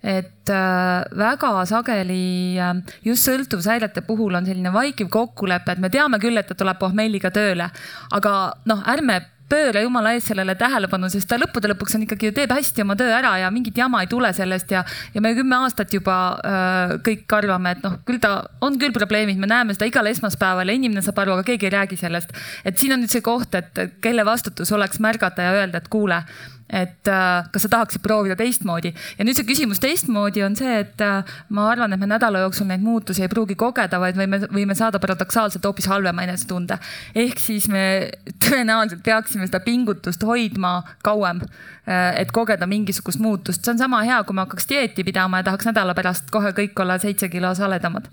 et 0.06 0.54
äh, 0.54 1.18
väga 1.18 1.52
sageli 1.70 2.22
äh, 2.62 2.74
just 3.08 3.26
sõltuvushäirete 3.30 4.06
puhul 4.06 4.38
on 4.38 4.48
selline 4.50 4.74
vaikiv 4.74 5.10
kokkulepe, 5.14 5.76
et 5.76 5.84
me 5.84 5.90
teame 5.94 6.22
küll, 6.22 6.38
et 6.38 6.50
ta 6.50 6.58
tuleb 6.58 6.80
pohmelliga 6.82 7.34
tööle, 7.34 7.72
aga 8.14 8.36
noh, 8.70 8.84
ärme 8.94 9.22
pööra 9.52 9.84
jumala 9.84 10.14
eest 10.16 10.32
sellele 10.32 10.56
tähelepanu, 10.60 11.10
sest 11.12 11.30
ta 11.30 11.40
lõppude 11.42 11.72
lõpuks 11.74 11.98
on 11.98 12.06
ikkagi 12.06 12.32
teeb 12.36 12.54
hästi 12.56 12.86
oma 12.86 12.96
töö 13.00 13.12
ära 13.16 13.34
ja 13.42 13.52
mingit 13.54 13.78
jama 13.78 14.04
ei 14.04 14.10
tule 14.12 14.32
sellest 14.36 14.72
ja, 14.72 14.84
ja 15.14 15.24
me 15.24 15.34
kümme 15.38 15.60
aastat 15.66 15.94
juba 15.96 16.18
äh, 16.38 16.96
kõik 17.06 17.36
arvame, 17.38 17.76
et 17.76 17.84
noh, 17.86 18.00
küll 18.08 18.22
ta 18.24 18.38
on 18.64 18.80
küll 18.82 18.96
probleemid, 18.96 19.40
me 19.42 19.50
näeme 19.52 19.76
seda 19.76 19.90
igal 19.90 20.08
esmaspäeval 20.12 20.72
ja 20.72 20.78
inimene 20.80 21.04
saab 21.06 21.20
aru, 21.24 21.36
aga 21.38 21.48
keegi 21.52 21.70
ei 21.70 21.76
räägi 21.76 22.00
sellest. 22.00 22.34
et 22.66 22.80
siin 22.80 22.96
on 22.96 23.04
nüüd 23.04 23.12
see 23.12 23.26
koht, 23.26 23.56
et 23.60 23.86
kelle 24.02 24.26
vastutus 24.28 24.72
oleks 24.76 25.04
märgata 25.04 25.50
ja 25.50 25.60
öelda, 25.60 25.82
et 25.82 25.92
kuule 25.92 26.24
et 26.72 27.08
äh, 27.12 27.48
kas 27.52 27.66
sa 27.66 27.70
tahaksid 27.72 28.02
proovida 28.04 28.38
teistmoodi. 28.40 28.94
Ja 29.18 29.26
nüüd 29.28 29.36
see 29.38 29.48
küsimus 29.48 29.82
teistmoodi 29.84 30.44
on 30.46 30.56
see, 30.56 30.80
et 30.86 31.04
äh, 31.04 31.28
ma 31.52 31.68
arvan, 31.72 31.94
et 31.94 32.00
me 32.00 32.08
nädala 32.10 32.46
jooksul 32.46 32.70
neid 32.70 32.84
muutusi 32.86 33.26
ei 33.26 33.32
pruugi 33.32 33.58
kogeda, 33.60 34.00
vaid 34.02 34.20
võime, 34.20 34.40
võime 34.48 34.78
saada 34.78 35.02
paradoksaalselt 35.04 35.68
hoopis 35.68 35.90
halvema 35.92 36.24
enesetunde. 36.28 36.80
ehk 37.16 37.40
siis 37.40 37.68
me 37.72 37.84
tõenäoliselt 38.46 39.04
peaksime 39.04 39.48
seda 39.50 39.60
pingutust 39.66 40.24
hoidma 40.24 40.78
kauem, 41.04 41.42
äh, 41.88 42.22
et 42.22 42.32
kogeda 42.32 42.68
mingisugust 42.68 43.20
muutust, 43.20 43.66
see 43.66 43.76
on 43.76 43.82
sama 43.82 44.04
hea, 44.08 44.22
kui 44.24 44.38
ma 44.38 44.48
hakkaks 44.48 44.70
dieeti 44.70 45.04
pidama 45.04 45.42
ja 45.42 45.52
tahaks 45.52 45.68
nädala 45.68 45.98
pärast 45.98 46.32
kohe 46.32 46.56
kõik 46.56 46.80
olla 46.80 46.98
seitse 47.04 47.30
kilo 47.30 47.52
saledamad 47.58 48.08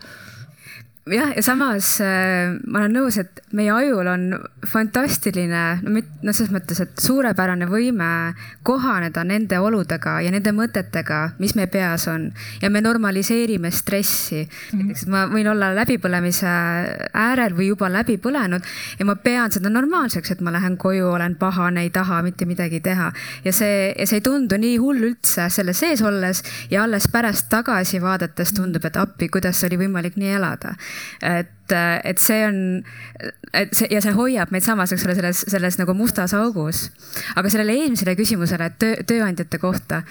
jah, 1.12 1.32
ja 1.36 1.42
samas 1.42 1.98
äh, 2.00 2.54
ma 2.66 2.82
olen 2.82 2.94
nõus, 2.98 3.18
et 3.20 3.40
meie 3.56 3.70
ajul 3.72 4.08
on 4.10 4.24
fantastiline, 4.68 5.62
no 5.82 5.92
mit-, 5.94 6.10
no 6.24 6.34
selles 6.36 6.52
mõttes, 6.52 6.80
et 6.82 7.02
suurepärane 7.02 7.68
võime 7.70 8.08
kohaneda 8.66 9.24
nende 9.26 9.58
oludega 9.62 10.18
ja 10.24 10.32
nende 10.34 10.52
mõtetega, 10.56 11.20
mis 11.42 11.54
meie 11.58 11.70
peas 11.72 12.08
on. 12.10 12.28
ja 12.62 12.70
me 12.70 12.80
normaliseerime 12.84 13.70
stressi 13.70 14.42
mm. 14.42 14.48
-hmm. 14.48 14.84
näiteks, 14.84 15.06
ma 15.06 15.24
võin 15.30 15.50
olla 15.50 15.70
läbipõlemise 15.76 16.54
äärel 17.12 17.56
või 17.56 17.70
juba 17.72 17.90
läbi 17.92 18.18
põlenud 18.18 18.64
ja 18.98 19.04
ma 19.04 19.16
pean 19.16 19.52
seda 19.52 19.70
normaalseks, 19.70 20.30
et 20.30 20.40
ma 20.40 20.52
lähen 20.52 20.76
koju, 20.76 21.10
olen 21.12 21.36
pahane, 21.36 21.82
ei 21.82 21.90
taha 21.90 22.22
mitte 22.22 22.44
midagi 22.44 22.80
teha. 22.80 23.12
ja 23.44 23.52
see, 23.52 23.94
ja 23.98 24.06
see 24.06 24.18
ei 24.18 24.26
tundu 24.26 24.56
nii 24.56 24.76
hull 24.76 25.10
üldse 25.10 25.48
selle 25.50 25.72
sees 25.72 26.02
olles 26.02 26.42
ja 26.70 26.82
alles 26.82 27.08
pärast 27.08 27.48
tagasi 27.48 28.02
vaadates 28.02 28.52
tundub, 28.52 28.84
et 28.84 28.96
appi, 28.96 29.28
kuidas 29.28 29.64
oli 29.64 29.78
võimalik 29.78 30.16
nii 30.16 30.34
elada 30.34 30.74
et, 31.22 31.74
et 32.04 32.22
see 32.22 32.40
on, 32.46 32.58
et 33.52 33.74
see 33.76 33.88
ja 33.92 34.02
see 34.04 34.14
hoiab 34.16 34.52
meid 34.54 34.66
samas, 34.66 34.92
eks 34.94 35.06
ole, 35.06 35.16
selles, 35.18 35.44
selles 35.50 35.78
nagu 35.80 35.94
mustas 35.96 36.34
augus. 36.36 36.88
aga 37.36 37.50
sellele 37.52 37.76
eelmisele 37.82 38.16
küsimusele 38.18 38.70
töö, 38.78 38.96
tööandjate 39.08 39.60
kohta, 39.62 40.02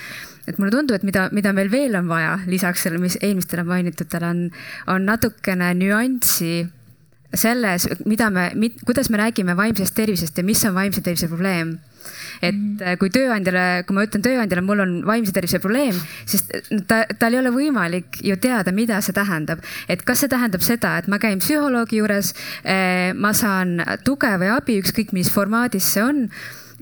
et 0.48 0.58
mulle 0.60 0.74
tundub, 0.74 0.96
et 0.98 1.06
mida, 1.08 1.28
mida 1.36 1.54
meil 1.56 1.72
veel 1.72 1.98
on 2.00 2.10
vaja 2.12 2.38
lisaks 2.48 2.86
sellele, 2.86 3.04
mis 3.04 3.20
eelmistele 3.22 3.66
mainitutele 3.68 4.32
on, 4.32 4.48
on 4.94 5.08
natukene 5.08 5.74
nüanssi 5.78 6.66
selles, 7.34 7.88
mida 8.08 8.30
me, 8.32 8.50
kuidas 8.86 9.12
me 9.12 9.20
räägime 9.20 9.58
vaimsest 9.58 9.96
tervisest 9.96 10.38
ja 10.38 10.46
mis 10.48 10.64
on 10.66 10.76
vaimse 10.78 11.04
tervise 11.04 11.28
probleem 11.28 11.78
et 12.42 12.84
äh, 12.84 12.98
kui 13.00 13.12
tööandjale, 13.14 13.84
kui 13.88 13.98
ma 13.98 14.06
ütlen 14.08 14.26
tööandjale, 14.26 14.64
mul 14.66 14.84
on 14.84 14.94
vaimse 15.08 15.34
tervise 15.36 15.62
probleem, 15.64 15.98
siis 16.26 16.46
ta, 16.90 17.04
tal 17.20 17.36
ei 17.36 17.42
ole 17.42 17.54
võimalik 17.56 18.22
ju 18.26 18.38
teada, 18.42 18.74
mida 18.76 19.02
see 19.02 19.16
tähendab. 19.18 19.64
et 19.88 20.04
kas 20.08 20.24
see 20.24 20.32
tähendab 20.32 20.64
seda, 20.66 20.98
et 20.98 21.08
ma 21.08 21.20
käin 21.22 21.42
psühholoogi 21.44 22.02
juures, 22.02 22.34
ma 23.16 23.34
saan 23.34 23.82
tuge 24.06 24.32
või 24.40 24.52
abi, 24.54 24.80
ükskõik 24.82 25.14
mis 25.16 25.32
formaadis 25.34 25.94
see 25.96 26.04
on 26.04 26.26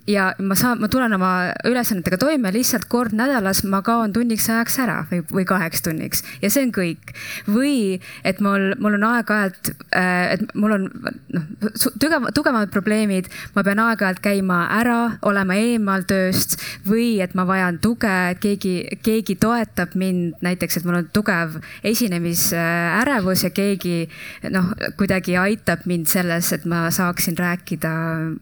ja 0.08 0.34
ma 0.38 0.56
saan, 0.58 0.80
ma 0.82 0.88
tulen 0.92 1.14
oma 1.18 1.32
ülesannetega 1.66 2.18
toime, 2.22 2.52
lihtsalt 2.54 2.86
kord 2.90 3.16
nädalas 3.18 3.64
ma 3.66 3.82
kaon 3.86 4.14
tunniks 4.14 4.48
ajaks 4.54 4.78
ära 4.84 4.98
või, 5.10 5.24
või 5.34 5.46
kaheks 5.50 5.82
tunniks 5.86 6.22
ja 6.44 6.52
see 6.54 6.68
on 6.68 6.74
kõik. 6.76 7.14
või 7.50 8.00
et 8.24 8.40
mul, 8.44 8.76
mul 8.82 8.98
on 9.00 9.06
aeg-ajalt, 9.10 9.72
äh, 9.98 10.36
et 10.36 10.54
mul 10.54 10.76
on 10.78 10.86
noh, 11.34 11.48
tugev, 12.02 12.30
tugevamad 12.38 12.70
probleemid, 12.74 13.30
ma 13.56 13.64
pean 13.66 13.82
aeg-ajalt 13.82 14.22
käima 14.22 14.60
ära, 14.78 15.00
olema 15.26 15.58
eemal 15.58 16.06
tööst 16.06 16.60
või 16.86 17.22
et 17.26 17.34
ma 17.34 17.48
vajan 17.50 17.80
tuge, 17.82 18.14
et 18.36 18.42
keegi, 18.44 18.76
keegi 19.06 19.38
toetab 19.42 19.98
mind, 19.98 20.38
näiteks, 20.46 20.78
et 20.80 20.86
mul 20.86 21.00
on 21.02 21.10
tugev 21.14 21.58
esinemisärevus 21.84 23.48
ja 23.48 23.54
keegi 23.56 24.06
noh, 24.54 24.70
kuidagi 25.00 25.38
aitab 25.42 25.90
mind 25.90 26.12
selles, 26.14 26.54
et 26.54 26.70
ma 26.70 26.86
saaksin 26.94 27.38
rääkida, 27.42 27.96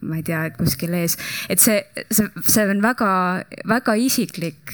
ma 0.04 0.20
ei 0.20 0.26
tea, 0.26 0.44
kuskil 0.58 0.92
ees 1.00 1.16
et 1.54 1.62
see, 1.62 1.78
see, 2.10 2.26
see 2.42 2.64
on 2.70 2.80
väga-väga 2.82 3.94
isiklik 4.00 4.72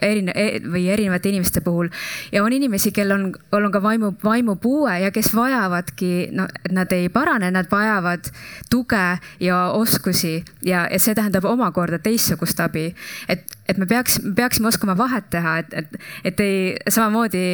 erine- 0.00 0.34
e, 0.34 0.60
või 0.64 0.86
erinevate 0.92 1.28
inimeste 1.28 1.60
puhul 1.64 1.90
ja 2.32 2.44
on 2.44 2.54
inimesi, 2.56 2.94
kel 2.96 3.12
on, 3.12 3.26
on 3.52 3.68
ka 3.74 3.82
vaimu, 3.84 4.14
vaimupuue 4.24 4.96
ja 5.04 5.12
kes 5.14 5.34
vajavadki, 5.36 6.12
no 6.32 6.48
nad 6.72 6.92
ei 6.96 7.10
parane, 7.12 7.50
nad 7.52 7.68
vajavad 7.70 8.30
tuge 8.72 9.04
ja 9.40 9.60
oskusi 9.76 10.38
ja, 10.64 10.86
ja 10.90 10.98
see 10.98 11.14
tähendab 11.14 11.44
omakorda 11.50 12.00
teistsugust 12.02 12.60
abi. 12.64 12.88
et, 13.28 13.44
et 13.68 13.78
me 13.78 13.86
peaks, 13.86 14.18
peaksime 14.36 14.68
oskama 14.68 14.96
vahet 14.98 15.30
teha, 15.32 15.56
et, 15.62 15.74
et, 15.80 15.96
et 16.30 16.40
ei 16.44 16.56
samamoodi 16.92 17.44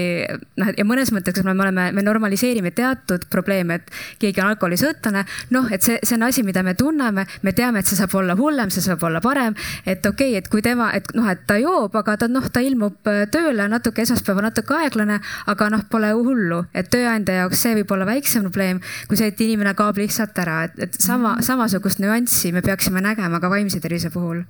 noh, 0.61 0.73
ja 0.77 0.87
mõnes 0.87 1.13
mõttes 1.15 1.43
me 1.47 1.55
oleme, 1.55 1.91
me 1.95 2.05
normaliseerime 2.05 2.73
teatud 2.77 3.27
probleeme, 3.31 3.81
et 3.81 3.93
keegi 4.23 4.43
on 4.43 4.51
alkoholisõltlane, 4.51 5.25
noh, 5.55 5.71
et 5.73 5.87
see, 5.87 5.99
see 6.03 6.19
on 6.19 6.27
asi, 6.27 6.45
mida 6.47 6.65
me 6.67 6.75
tunneme, 6.79 7.27
me 7.47 7.55
teame, 7.57 7.83
et 7.83 7.91
see 7.91 7.99
saab 7.99 8.15
olla 8.19 8.37
hullem 8.39 8.73
see 8.75 8.85
saab 8.85 9.03
olla 9.07 9.23
parem. 9.23 9.55
et 9.87 10.07
okei 10.07 10.33
okay,, 10.33 10.39
et 10.43 10.49
kui 10.51 10.63
tema, 10.63 10.91
et 10.97 11.15
noh, 11.15 11.29
et 11.31 11.47
ta 11.47 11.59
joob, 11.61 11.95
aga 12.03 12.17
ta 12.21 12.29
noh, 12.31 12.49
ta 12.51 12.63
ilmub 12.65 13.11
tööle 13.31 13.69
natuke 13.71 14.03
esmaspäeval 14.03 14.49
natuke 14.51 14.77
aeglane, 14.81 15.21
aga 15.51 15.71
noh, 15.71 15.85
pole 15.91 16.13
hullu, 16.17 16.65
et 16.75 16.91
tööandja 16.91 17.43
jaoks 17.45 17.63
see 17.67 17.77
võib 17.81 17.95
olla 17.95 18.09
väiksem 18.09 18.47
probleem 18.49 18.81
kui 19.09 19.19
see, 19.19 19.31
et 19.31 19.41
inimene 19.45 19.75
kaob 19.79 20.01
lihtsalt 20.01 20.37
ära, 20.43 20.65
et, 20.69 20.79
et 20.89 21.01
sama, 21.03 21.37
samasugust 21.45 22.03
nüanssi 22.03 22.53
me 22.55 22.65
peaksime 22.65 23.03
nägema 23.05 23.41
ka 23.43 23.51
vaimse 23.53 23.81
tervise 23.83 24.11
puhul 24.15 24.45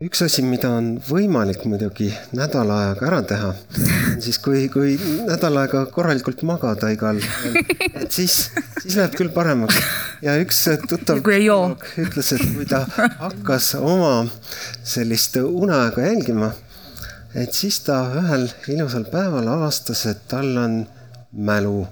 üks 0.00 0.22
asi, 0.24 0.40
mida 0.40 0.70
on 0.72 0.94
võimalik 1.04 1.66
muidugi 1.68 2.06
nädala 2.32 2.76
ajaga 2.84 3.06
ära 3.10 3.18
teha, 3.28 3.50
on 4.14 4.22
siis, 4.24 4.38
kui, 4.40 4.62
kui 4.72 4.94
nädal 5.26 5.58
aega 5.60 5.82
korralikult 5.92 6.40
magada 6.48 6.88
igal, 6.94 7.20
et 8.00 8.08
siis, 8.08 8.46
siis 8.80 8.96
läheb 8.96 9.18
küll 9.18 9.32
paremaks. 9.34 9.76
ja 10.24 10.38
üks 10.40 10.62
tuttav 10.88 11.20
ütles, 12.00 12.32
et 12.32 12.46
kui 12.54 12.64
ta 12.70 12.86
hakkas 13.20 13.74
oma 13.76 14.14
sellist 14.80 15.36
uneaega 15.36 16.08
jälgima, 16.08 16.54
et 17.36 17.52
siis 17.52 17.82
ta 17.84 18.00
ühel 18.22 18.48
ilusal 18.72 19.04
päeval 19.12 19.52
avastas, 19.52 20.06
et 20.08 20.24
tal 20.32 20.54
on 20.64 20.80
mälu. 21.36 21.84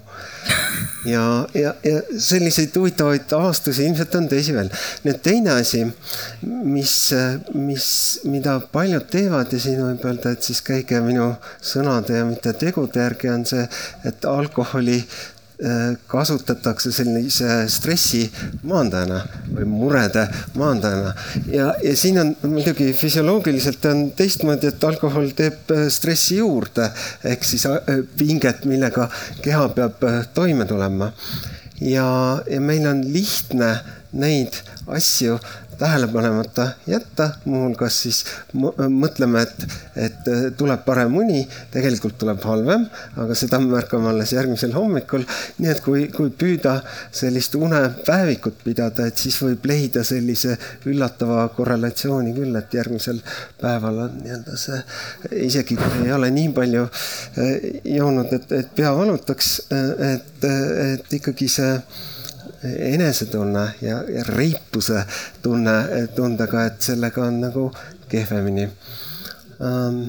Ja, 1.11 1.47
ja, 1.55 1.75
ja 1.85 2.03
selliseid 2.19 2.77
huvitavaid 2.77 3.33
avastusi 3.37 3.87
ilmselt 3.87 4.15
on 4.19 4.29
teisi 4.29 4.55
veel. 4.57 4.71
nüüd 5.07 5.23
teine 5.25 5.55
asi, 5.59 5.85
mis, 6.43 6.95
mis, 7.55 7.89
mida 8.29 8.59
paljud 8.73 9.09
teevad 9.11 9.53
ja 9.53 9.63
siin 9.63 9.83
võib 9.85 10.07
öelda, 10.11 10.35
et 10.35 10.47
siis 10.47 10.63
käige 10.65 11.01
minu 11.05 11.31
sõnade 11.61 12.21
ja 12.21 12.29
mitte 12.29 12.55
tegude 12.59 13.03
järgi, 13.03 13.33
on 13.33 13.47
see, 13.49 13.67
et 14.09 14.29
alkoholi 14.29 15.03
kasutatakse 16.07 16.93
sellise 16.95 17.65
stressi 17.67 18.21
maandajana 18.63 19.25
või 19.57 19.65
murede 19.67 20.23
maandajana. 20.55 21.15
ja, 21.51 21.73
ja 21.83 21.97
siin 21.97 22.21
on 22.23 22.31
muidugi 22.47 22.93
füsioloogiliselt 22.95 23.85
on 23.91 24.05
teistmoodi, 24.17 24.71
et 24.71 24.85
alkohol 24.85 25.33
teeb 25.35 25.73
äh, 25.75 25.89
stressi 25.91 26.39
juurde 26.39 26.87
ehk 27.25 27.45
siis 27.45 27.67
äh, 27.67 28.05
pinget, 28.19 28.65
millega 28.71 29.09
keha 29.43 29.69
peab 29.75 30.07
toime 30.35 30.65
tulema. 30.65 31.13
ja, 31.81 32.09
ja 32.51 32.61
meil 32.61 32.87
on 32.87 33.03
lihtne 33.13 33.75
neid 34.13 34.63
asju 34.87 35.41
tähele 35.79 36.09
panemata 36.13 36.69
jätta, 36.87 37.31
muuhulgas 37.45 38.03
siis 38.03 38.25
mõtleme, 38.55 39.43
et, 39.47 39.67
et 39.97 40.31
äh, 40.31 40.45
tuleb 40.59 40.83
parem 40.87 41.15
uni, 41.21 41.45
tegelikult 41.73 42.19
tuleb 42.19 42.43
halvem, 42.47 42.87
aga 43.23 43.37
seda 43.39 43.61
me 43.63 43.71
märkame 43.77 44.11
alles 44.11 44.33
järgmisel 44.35 44.75
hommikul. 44.75 45.25
nii 45.59 45.71
et 45.71 45.83
kui, 45.85 46.07
kui 46.15 46.31
püüda 46.31 46.79
sellist 47.15 47.55
unepäevikut 47.59 48.65
pidada, 48.65 49.07
et 49.07 49.19
siis 49.19 49.39
võib 49.43 49.67
leida 49.71 50.05
sellise 50.07 50.57
üllatava 50.91 51.47
korrelatsiooni 51.55 52.35
küll, 52.37 52.59
et 52.59 52.75
järgmisel 52.75 53.23
päeval 53.61 54.05
on 54.09 54.21
nii-öelda 54.25 54.59
see, 54.59 54.83
isegi 55.47 55.79
kui 55.79 56.05
ei 56.05 56.13
ole 56.15 56.33
nii 56.35 56.53
palju 56.59 56.87
äh, 56.89 57.57
joonud, 57.97 58.33
et, 58.35 58.53
et 58.63 58.75
pea 58.75 58.95
valutaks, 58.99 59.55
äh, 59.73 60.15
et, 60.15 60.49
et 60.93 61.21
ikkagi 61.21 61.51
see 61.59 61.75
enesetunne 62.63 63.65
ja, 63.83 64.03
ja 64.03 64.25
reipuse 64.27 65.05
tunne, 65.43 65.77
tundega, 66.17 66.65
et 66.67 66.83
sellega 66.83 67.27
on 67.27 67.41
nagu 67.41 67.69
kehvemini. 68.09 68.69
Um, 69.59 70.01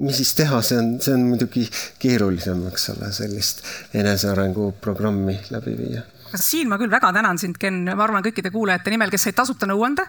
mis 0.00 0.16
siis 0.16 0.32
teha, 0.34 0.62
see 0.64 0.78
on, 0.80 0.94
see 1.02 1.14
on 1.14 1.26
muidugi 1.28 1.66
keerulisem, 2.00 2.62
eks 2.70 2.90
ole, 2.94 3.10
sellist 3.14 3.62
enesearengu 3.94 4.72
programmi 4.80 5.36
läbi 5.50 5.76
viia. 5.78 6.02
siin 6.34 6.68
ma 6.70 6.78
küll 6.78 6.90
väga 6.90 7.12
tänan 7.12 7.38
sind, 7.38 7.58
Ken, 7.58 7.82
ma 7.84 8.04
arvan 8.04 8.24
kõikide 8.24 8.52
kuulajate 8.54 8.90
nimel, 8.94 9.10
kes 9.10 9.28
said 9.28 9.38
tasuta 9.38 9.68
nõuande 9.70 10.06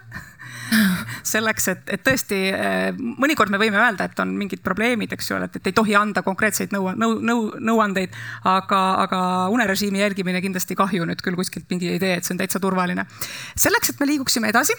selleks, 1.34 1.67
et, 1.74 1.84
et 1.97 2.03
tõesti 2.05 2.39
eh, 2.51 2.91
mõnikord 2.95 3.51
me 3.53 3.59
võime 3.61 3.80
öelda, 3.82 4.07
et 4.07 4.24
on 4.24 4.34
mingid 4.38 4.63
probleemid, 4.65 5.13
eks 5.15 5.32
ju, 5.32 5.39
et, 5.43 5.59
et 5.59 5.72
ei 5.72 5.76
tohi 5.78 5.97
anda 5.97 6.24
konkreetseid 6.26 6.74
nõu, 6.76 6.91
nõu, 6.97 7.17
nõu, 7.19 7.49
nõuandeid, 7.72 8.15
aga, 8.47 8.82
aga 9.05 9.22
unerežiimi 9.53 10.03
jälgimine 10.03 10.41
kindlasti 10.43 10.78
kahju 10.80 11.07
nüüd 11.09 11.22
küll 11.26 11.39
kuskilt 11.39 11.69
mingi 11.72 11.91
ei 11.93 12.01
tee, 12.01 12.15
et 12.17 12.28
see 12.28 12.36
on 12.36 12.41
täitsa 12.41 12.63
turvaline. 12.63 13.05
selleks, 13.55 13.93
et 13.93 14.01
me 14.01 14.09
liiguksime 14.13 14.51
edasi 14.53 14.78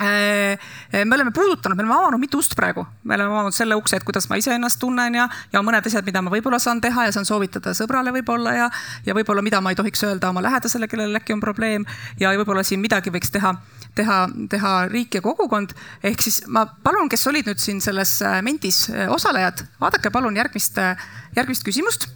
me 0.00 1.14
oleme 1.14 1.30
puudutanud, 1.36 1.76
me 1.76 1.82
oleme 1.84 1.94
avanud 1.94 2.20
mitu 2.22 2.38
ust 2.40 2.54
praegu, 2.56 2.86
me 3.04 3.18
oleme 3.18 3.34
avanud 3.34 3.54
selle 3.54 3.76
ukse, 3.76 3.98
et 4.00 4.06
kuidas 4.06 4.30
ma 4.30 4.38
iseennast 4.40 4.80
tunnen 4.80 5.18
ja, 5.18 5.26
ja 5.52 5.60
mõned 5.64 5.86
asjad, 5.86 6.06
mida 6.06 6.22
ma 6.24 6.32
võib-olla 6.32 6.58
saan 6.62 6.80
teha 6.80 7.04
ja 7.08 7.12
saan 7.12 7.28
soovitada 7.28 7.74
sõbrale 7.76 8.14
võib-olla 8.16 8.54
ja, 8.56 8.70
ja 9.06 9.16
võib-olla, 9.16 9.44
mida 9.44 9.60
ma 9.60 9.74
ei 9.74 9.78
tohiks 9.78 10.06
öelda 10.08 10.32
oma 10.32 10.40
lähedasele, 10.46 10.88
kellel 10.88 11.20
äkki 11.20 11.36
on 11.36 11.44
probleem 11.44 11.84
ja 12.20 12.32
võib-olla 12.32 12.64
siin 12.64 12.80
midagi 12.80 13.12
võiks 13.12 13.34
teha 13.34 13.54
teha, 13.94 14.20
teha 14.50 14.74
riik 14.90 15.14
ja 15.18 15.22
kogukond. 15.24 15.74
ehk 16.02 16.22
siis 16.22 16.42
ma 16.46 16.66
palun, 16.84 17.08
kes 17.10 17.26
olid 17.26 17.50
nüüd 17.50 17.62
siin 17.62 17.80
selles 17.84 18.20
äh, 18.22 18.40
Mentis 18.42 18.86
äh, 18.90 19.10
osalejad, 19.12 19.64
vaadake 19.80 20.12
palun 20.14 20.36
järgmist, 20.36 20.78
äh, 20.78 20.96
järgmist 21.36 21.66
küsimust 21.66 22.08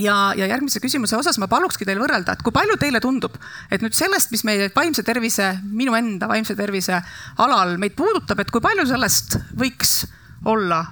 ja, 0.00 0.16
ja 0.36 0.48
järgmise 0.50 0.80
küsimuse 0.82 1.16
osas 1.16 1.38
ma 1.38 1.48
palukski 1.50 1.86
teil 1.86 2.00
võrrelda, 2.02 2.34
et 2.34 2.42
kui 2.44 2.54
palju 2.54 2.76
teile 2.80 3.00
tundub, 3.02 3.36
et 3.70 3.84
nüüd 3.84 3.94
sellest, 3.96 4.32
mis 4.34 4.44
meie 4.46 4.70
vaimse 4.74 5.04
tervise, 5.06 5.52
minu 5.64 5.94
enda 5.98 6.28
vaimse 6.30 6.56
tervise 6.58 6.98
alal 7.42 7.76
meid 7.82 7.96
puudutab, 7.98 8.42
et 8.42 8.52
kui 8.54 8.64
palju 8.64 8.86
sellest 8.90 9.38
võiks 9.58 10.04
olla 10.50 10.82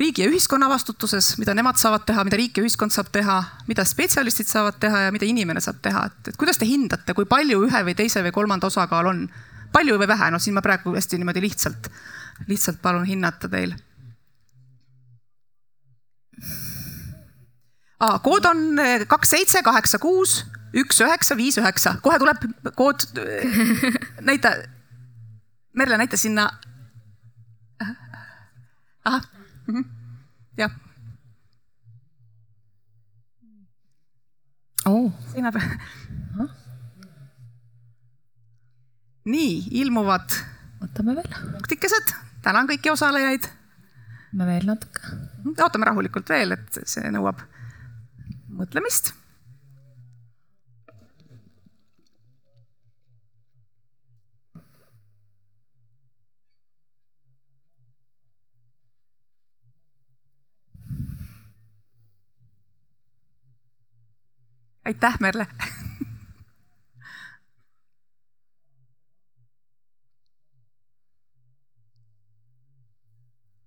riigi 0.00 0.24
ja 0.24 0.30
ühiskonna 0.30 0.68
vastutuses, 0.70 1.34
mida 1.38 1.54
nemad 1.56 1.76
saavad 1.80 2.06
teha, 2.08 2.24
mida 2.24 2.38
riik 2.40 2.56
ja 2.56 2.64
ühiskond 2.64 2.94
saab 2.94 3.10
teha, 3.12 3.36
mida 3.68 3.84
spetsialistid 3.84 4.48
saavad 4.48 4.78
teha 4.80 5.06
ja 5.06 5.12
mida 5.14 5.28
inimene 5.28 5.60
saab 5.60 5.82
teha, 5.84 6.06
et, 6.08 6.32
et 6.32 6.40
kuidas 6.40 6.60
te 6.60 6.68
hindate, 6.68 7.14
kui 7.16 7.28
palju 7.28 7.64
ühe 7.66 7.84
või 7.86 7.96
teise 7.98 8.24
või 8.24 8.34
kolmanda 8.34 8.70
osakaal 8.70 9.12
on? 9.12 9.28
palju 9.70 10.00
või 10.00 10.08
vähe, 10.10 10.32
no 10.34 10.38
siin 10.42 10.56
ma 10.56 10.64
praegu 10.66 10.96
hästi 10.96 11.20
niimoodi 11.20 11.44
lihtsalt, 11.44 11.84
lihtsalt 12.48 12.80
palun 12.82 13.04
hinnata 13.06 13.46
teil. 13.46 13.76
Kood 18.00 18.46
on 18.48 18.78
eh, 18.80 19.06
kaks, 19.08 19.34
seitse, 19.34 19.62
kaheksa, 19.62 20.00
kuus, 20.00 20.40
üks, 20.76 21.00
üheksa, 21.04 21.36
viis, 21.36 21.58
üheksa, 21.60 21.96
kohe 22.04 22.18
tuleb 22.22 22.44
kood. 22.76 23.04
Eh, 23.20 23.98
näita, 24.28 24.54
Merle, 25.76 26.00
näita 26.00 26.16
sinna. 26.16 26.50
ahah. 29.04 29.22
-hmm. 29.66 29.84
jah 30.56 30.70
oh.. 34.86 35.12
seina 35.32 35.52
peal. 35.52 36.48
nii, 39.24 39.54
ilmuvad. 39.82 40.36
võtame 40.82 41.14
veel. 41.20 41.38
punktikesed, 41.52 42.12
tänan 42.42 42.68
kõiki 42.70 42.92
osalejaid. 42.92 43.48
me 44.32 44.46
veel 44.48 44.66
natuke. 44.66 45.16
ootame 45.56 45.88
rahulikult 45.88 46.28
veel, 46.28 46.58
et 46.58 46.82
see 46.84 47.14
nõuab 47.14 47.40
mõtlemist. 48.60 49.14
Aitäh, 64.90 65.20
Merle! 65.20 65.46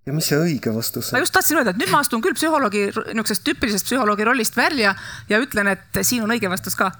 ja 0.04 0.14
mis 0.16 0.28
see 0.28 0.39
õige 0.39 0.74
vastus 0.76 1.12
ma 1.12 1.20
on? 1.20 1.24
just 1.24 1.36
tahtsin 1.36 1.60
öelda, 1.60 1.72
et 1.74 1.80
nüüd 1.80 1.91
ma 1.93 2.01
astun 2.04 2.24
küll 2.24 2.36
psühholoogi, 2.36 2.88
niisugusest 2.91 3.45
tüüpilisest 3.47 3.88
psühholoogi 3.88 4.28
rollist 4.28 4.58
välja 4.60 4.95
ja 5.30 5.39
ütlen, 5.43 5.70
et 5.72 6.01
siin 6.04 6.26
on 6.26 6.34
õige 6.36 6.51
vastus 6.51 6.76
ka 6.80 6.91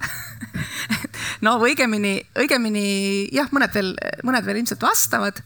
no 1.46 1.58
õigemini, 1.68 2.16
õigemini 2.40 2.86
jah, 3.36 3.50
mõned 3.56 3.76
veel, 3.76 3.92
mõned 4.24 4.48
veel 4.48 4.64
ilmselt 4.64 4.84
vastavad. 4.84 5.44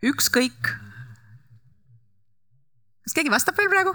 ükskõik. 0.00 0.70
kas 3.04 3.12
keegi 3.12 3.32
vastab 3.32 3.58
veel 3.60 3.68
praegu? 3.68 3.92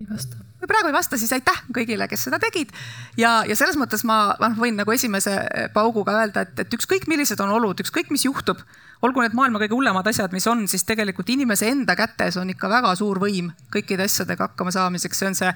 Ei 0.00 0.10
vasta 0.10 0.46
kui 0.56 0.70
praegu 0.70 0.90
ei 0.90 0.96
vasta, 0.96 1.18
siis 1.20 1.32
aitäh 1.36 1.58
kõigile, 1.74 2.08
kes 2.10 2.26
seda 2.26 2.40
tegid. 2.42 2.72
ja, 3.20 3.38
ja 3.48 3.56
selles 3.58 3.78
mõttes 3.78 4.04
ma 4.08 4.34
noh, 4.40 4.56
võin 4.58 4.76
nagu 4.78 4.92
esimese 4.92 5.36
pauguga 5.74 6.16
öelda, 6.20 6.46
et, 6.46 6.64
et 6.64 6.76
ükskõik, 6.78 7.06
millised 7.10 7.40
on 7.44 7.52
olud, 7.58 7.80
ükskõik, 7.84 8.10
mis 8.14 8.26
juhtub, 8.26 8.62
olgu 9.06 9.22
need 9.22 9.36
maailma 9.38 9.60
kõige 9.62 9.76
hullemad 9.76 10.06
asjad, 10.10 10.32
mis 10.34 10.46
on, 10.50 10.66
siis 10.70 10.84
tegelikult 10.86 11.30
inimese 11.32 11.70
enda 11.70 11.96
kätes 11.98 12.36
on 12.40 12.50
ikka 12.52 12.70
väga 12.70 12.92
suur 12.98 13.20
võim 13.22 13.52
kõikide 13.72 14.06
asjadega 14.06 14.50
hakkama 14.50 14.72
saamiseks, 14.74 15.20
see 15.22 15.30
on 15.30 15.38
see 15.38 15.52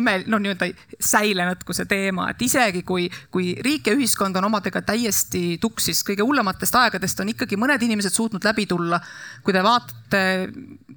ime, 0.00 0.16
no 0.30 0.40
nii-öelda 0.42 0.68
säilenõtkuse 1.10 1.86
teema, 1.90 2.30
et 2.32 2.42
isegi 2.44 2.82
kui, 2.86 3.06
kui 3.32 3.52
riik 3.64 3.90
ja 3.90 3.96
ühiskond 3.96 4.36
on 4.40 4.48
omadega 4.50 4.82
täiesti 4.86 5.58
tuksis, 5.62 6.02
kõige 6.06 6.26
hullematest 6.26 6.76
aegadest 6.80 7.22
on 7.22 7.32
ikkagi 7.32 7.58
mõned 7.60 7.82
inimesed 7.86 8.14
suutnud 8.14 8.44
läbi 8.44 8.66
tulla. 8.70 9.00
kui 9.44 9.54
te 9.56 9.62
vaatate, 9.64 10.20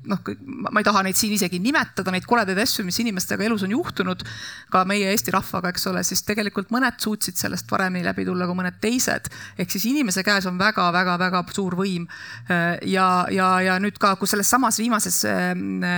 noh, 0.09 0.19
ma 0.71 0.81
ei 0.81 0.87
taha 0.87 1.03
neid 1.07 1.17
siin 1.17 1.35
isegi 1.37 1.59
nimetada, 1.63 2.11
neid 2.11 2.25
koledaid 2.27 2.59
asju, 2.59 2.83
mis 2.85 2.99
inimestega 2.99 3.45
elus 3.47 3.63
on 3.63 3.71
juhtunud, 3.71 4.25
ka 4.73 4.83
meie 4.89 5.11
Eesti 5.13 5.31
rahvaga, 5.35 5.71
eks 5.71 5.87
ole, 5.91 6.03
siis 6.03 6.25
tegelikult 6.27 6.73
mõned 6.73 6.99
suutsid 6.99 7.39
sellest 7.39 7.67
paremini 7.69 8.05
läbi 8.07 8.25
tulla 8.27 8.47
kui 8.49 8.59
mõned 8.59 8.79
teised. 8.83 9.29
ehk 9.57 9.71
siis 9.71 9.85
inimese 9.91 10.23
käes 10.23 10.45
on 10.49 10.57
väga-väga-väga 10.59 11.42
suur 11.51 11.75
võim. 11.75 12.07
ja, 12.49 13.07
ja, 13.31 13.49
ja 13.61 13.77
nüüd 13.83 13.97
ka, 13.99 14.15
kui 14.15 14.29
selles 14.29 14.49
samas 14.49 14.79
viimases 14.79 15.23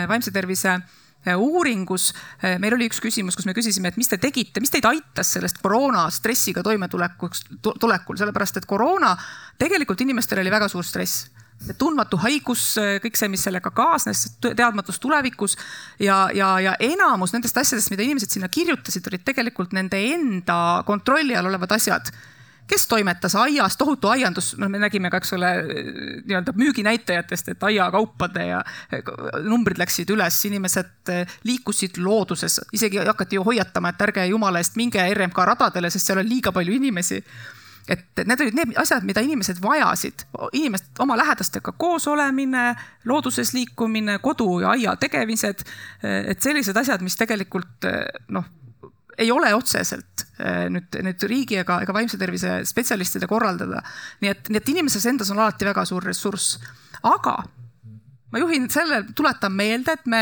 vaimse 0.10 0.32
tervise 0.34 0.80
uuringus 1.26 2.12
meil 2.62 2.76
oli 2.76 2.86
üks 2.90 3.00
küsimus, 3.02 3.36
kus 3.38 3.48
me 3.50 3.56
küsisime, 3.58 3.90
et 3.90 3.98
mis 3.98 4.10
te 4.10 4.20
tegite, 4.22 4.62
mis 4.62 4.74
teid 4.74 4.86
aitas 4.86 5.32
sellest 5.38 5.58
koroona 5.64 6.06
stressiga 6.14 6.62
toimetulekuks, 6.66 7.48
tulekul, 7.66 8.20
sellepärast 8.22 8.62
et 8.62 8.70
koroona 8.70 9.16
tegelikult 9.58 10.06
inimestel 10.06 10.44
oli 10.44 10.54
väga 10.54 10.70
suur 10.70 10.86
stress 10.86 11.26
tundmatu 11.80 12.20
haigus, 12.22 12.76
kõik 13.02 13.18
see, 13.18 13.30
mis 13.32 13.44
sellega 13.48 13.72
kaasnes, 13.74 14.26
teadmatus 14.44 15.00
tulevikus 15.02 15.56
ja, 16.00 16.26
ja, 16.36 16.56
ja 16.62 16.76
enamus 16.84 17.34
nendest 17.34 17.58
asjadest, 17.58 17.90
mida 17.94 18.06
inimesed 18.06 18.36
sinna 18.36 18.50
kirjutasid, 18.52 19.08
olid 19.10 19.26
tegelikult 19.26 19.74
nende 19.76 20.00
enda 20.14 20.84
kontrolli 20.86 21.36
all 21.38 21.50
olevad 21.50 21.78
asjad 21.78 22.12
kes 22.68 22.88
toimetas 22.88 23.36
aias, 23.36 23.78
tohutu 23.78 24.10
aiandus, 24.10 24.54
no 24.58 24.70
me 24.70 24.80
nägime 24.82 25.10
ka, 25.14 25.20
eks 25.22 25.36
ole, 25.38 25.52
nii-öelda 26.26 26.54
müüginäitajatest, 26.58 27.52
et 27.54 27.64
aiakaupade 27.64 28.48
ja 28.48 28.62
numbrid 29.46 29.80
läksid 29.82 30.10
üles, 30.16 30.40
inimesed 30.50 31.14
liikusid 31.46 32.00
looduses, 32.02 32.60
isegi 32.74 33.04
hakati 33.04 33.40
ju 33.40 33.46
hoiatama, 33.46 33.94
et 33.94 34.08
ärge 34.08 34.26
jumala 34.32 34.64
eest 34.64 34.80
minge 34.82 35.04
RMK 35.14 35.46
radadele, 35.52 35.94
sest 35.94 36.10
seal 36.10 36.24
on 36.24 36.30
liiga 36.30 36.56
palju 36.56 36.74
inimesi 36.74 37.22
et 37.86 38.24
need 38.26 38.42
olid 38.42 38.56
need 38.58 38.78
asjad, 38.82 39.06
mida 39.06 39.22
inimesed 39.22 39.60
vajasid, 39.62 40.26
inimest, 40.58 40.88
oma 41.04 41.18
lähedastega 41.20 41.76
koos 41.78 42.08
olemine, 42.10 42.72
looduses 43.06 43.54
liikumine, 43.54 44.18
kodu 44.26 44.48
ja 44.64 44.74
aia 44.74 44.96
tegemised. 44.98 45.62
et 46.02 46.42
sellised 46.42 46.78
asjad, 46.78 47.04
mis 47.06 47.16
tegelikult 47.16 47.86
noh, 48.34 48.48
ei 49.18 49.32
ole 49.32 49.54
otseselt 49.56 50.26
nüüd, 50.70 50.98
nüüd 51.06 51.24
riigi 51.30 51.60
ega, 51.62 51.80
ega 51.86 51.94
vaimse 51.96 52.18
tervise 52.20 52.58
spetsialistide 52.68 53.28
korraldada. 53.32 53.82
nii 54.22 54.32
et, 54.32 54.50
nii 54.50 54.60
et 54.60 54.72
inimeses 54.74 55.06
endas 55.12 55.32
on 55.32 55.40
alati 55.40 55.68
väga 55.68 55.86
suur 55.88 56.04
ressurss, 56.04 56.58
aga 57.04 57.38
ma 58.36 58.42
juhin 58.42 58.70
selle, 58.72 59.04
tuletan 59.16 59.54
meelde, 59.56 59.96
et 59.96 60.08
me 60.12 60.22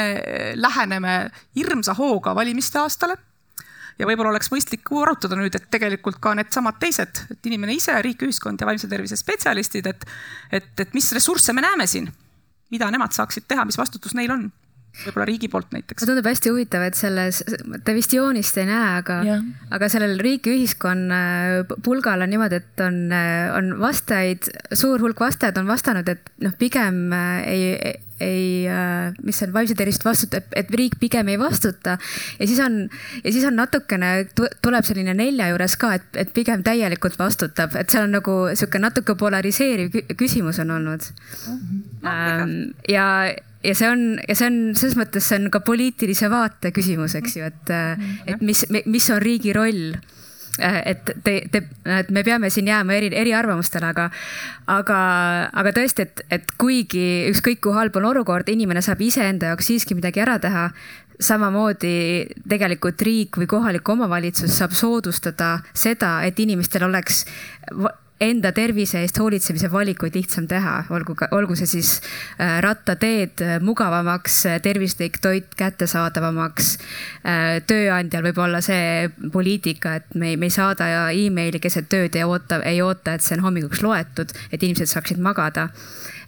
läheneme 0.56 1.14
hirmsa 1.58 1.96
hooga 1.98 2.36
valimiste 2.38 2.78
aastale. 2.82 3.18
Ja 3.98 4.08
võib-olla 4.10 4.32
oleks 4.34 4.50
mõistlik 4.50 4.90
arutada 4.90 5.38
nüüd, 5.38 5.54
et 5.54 5.66
tegelikult 5.70 6.18
ka 6.22 6.34
needsamad 6.38 6.80
teised, 6.82 7.20
et 7.30 7.50
inimene 7.50 7.76
ise, 7.78 7.94
riik, 8.02 8.24
ühiskond 8.26 8.62
ja 8.62 8.66
vaimse 8.66 8.90
tervise 8.90 9.18
spetsialistid, 9.18 9.90
et, 9.90 10.06
et, 10.50 10.72
et 10.82 10.96
mis 10.98 11.12
ressursse 11.14 11.54
me 11.54 11.62
näeme 11.62 11.86
siin, 11.90 12.10
mida 12.74 12.90
nemad 12.94 13.14
saaksid 13.14 13.46
teha, 13.50 13.66
mis 13.70 13.78
vastutus 13.78 14.16
neil 14.18 14.34
on 14.34 14.48
võib-olla 14.94 15.26
riigi 15.28 15.50
poolt 15.50 15.72
näiteks. 15.74 16.06
tundub 16.06 16.28
hästi 16.30 16.52
huvitav, 16.54 16.86
et 16.86 16.98
selles, 16.98 17.42
te 17.86 17.96
vist 17.98 18.14
joonist 18.14 18.58
ei 18.62 18.68
näe, 18.70 18.90
aga, 19.00 19.20
aga 19.74 19.90
sellel 19.92 20.16
riigi-ühiskonna 20.22 21.20
pulgal 21.86 22.26
on 22.26 22.34
niimoodi, 22.34 22.62
et 22.62 22.84
on, 22.86 23.00
on 23.58 23.74
vastajaid, 23.82 24.52
suur 24.78 25.02
hulk 25.04 25.24
vastajaid 25.26 25.58
on 25.62 25.70
vastanud, 25.70 26.10
et 26.14 26.34
noh, 26.46 26.54
pigem 26.60 27.08
ei, 27.50 27.96
ei, 28.24 28.68
mis 29.26 29.42
on 29.44 29.54
vaimse 29.56 29.76
tervist 29.78 30.06
vastutab, 30.06 30.46
et 30.56 30.70
riik 30.78 31.00
pigem 31.02 31.32
ei 31.34 31.40
vastuta. 31.42 31.98
ja 32.40 32.48
siis 32.48 32.62
on, 32.64 32.84
ja 33.24 33.34
siis 33.34 33.48
on 33.50 33.58
natukene, 33.58 34.12
tuleb 34.62 34.86
selline 34.88 35.16
nelja 35.18 35.50
juures 35.52 35.78
ka, 35.82 35.96
et, 35.98 36.06
et 36.22 36.34
pigem 36.38 36.62
täielikult 36.64 37.18
vastutab, 37.20 37.74
et 37.80 37.90
see 37.90 38.04
on 38.04 38.14
nagu 38.20 38.38
sihuke 38.54 38.82
natuke 38.82 39.18
polariseeriv 39.20 40.04
küsimus 40.20 40.62
on 40.62 40.78
olnud 40.78 41.10
no,. 42.06 42.14
ja 42.90 43.08
ja 43.64 43.76
see 43.76 43.90
on, 43.90 44.02
ja 44.28 44.36
see 44.36 44.50
on 44.50 44.58
selles 44.76 44.98
mõttes, 45.00 45.28
see 45.28 45.40
on 45.42 45.52
ka 45.54 45.64
poliitilise 45.66 46.30
vaate 46.32 46.74
küsimus, 46.76 47.16
eks 47.20 47.38
ju, 47.40 47.52
et, 47.52 47.76
et 48.28 48.44
mis, 48.44 48.66
mis 48.86 49.10
on 49.14 49.24
riigi 49.24 49.56
roll 49.56 49.94
et 50.60 51.14
te, 51.24 51.34
te, 51.52 51.62
et 51.90 52.10
me 52.14 52.24
peame 52.26 52.50
siin 52.54 52.68
jääma 52.70 52.94
eri, 52.94 53.10
eriarvamustele, 53.18 53.88
aga, 53.90 54.10
aga, 54.70 55.00
aga 55.50 55.72
tõesti, 55.74 56.06
et, 56.06 56.22
et 56.38 56.52
kuigi 56.62 57.30
ükskõik 57.32 57.64
kui 57.64 57.74
halb 57.74 57.98
on 57.98 58.06
olukord, 58.12 58.50
inimene 58.54 58.84
saab 58.86 59.02
iseenda 59.02 59.54
jaoks 59.54 59.72
siiski 59.72 59.98
midagi 59.98 60.22
ära 60.22 60.40
teha. 60.40 60.70
samamoodi 61.24 62.28
tegelikult 62.50 63.02
riik 63.02 63.38
või 63.38 63.48
kohalik 63.48 63.90
omavalitsus 63.90 64.58
saab 64.58 64.74
soodustada 64.74 65.60
seda, 65.74 66.24
et 66.26 66.40
inimestel 66.40 66.84
oleks 66.84 67.26
enda 68.24 68.52
tervise 68.56 69.02
eest 69.04 69.18
hoolitsemise 69.20 69.70
valikuid 69.72 70.16
lihtsam 70.16 70.48
teha, 70.50 70.76
olgu, 70.94 71.16
olgu 71.36 71.58
see 71.60 71.70
siis 71.70 71.92
äh, 72.38 72.60
rattateed 72.64 73.44
äh, 73.44 73.56
mugavamaks, 73.64 74.38
äh, 74.50 74.60
tervislik 74.64 75.20
toit 75.24 75.56
kättesaadavamaks. 75.60 76.78
tööandjal 77.68 78.26
võib 78.26 78.40
olla 78.44 78.60
see 78.62 79.08
poliitika, 79.32 79.96
et 80.00 80.16
me 80.20 80.34
ei, 80.34 80.38
me 80.38 80.50
ei 80.50 80.54
saada 80.54 80.88
emaili 81.16 81.62
keset 81.64 81.88
tööd 81.92 82.16
ja 82.18 82.28
oota, 82.28 82.60
ei 82.68 82.82
oota, 82.84 83.16
et 83.16 83.24
see 83.24 83.38
on 83.38 83.46
hommikuks 83.46 83.84
loetud, 83.84 84.34
et 84.52 84.64
inimesed 84.64 84.92
saaksid 84.92 85.22
magada. 85.24 85.70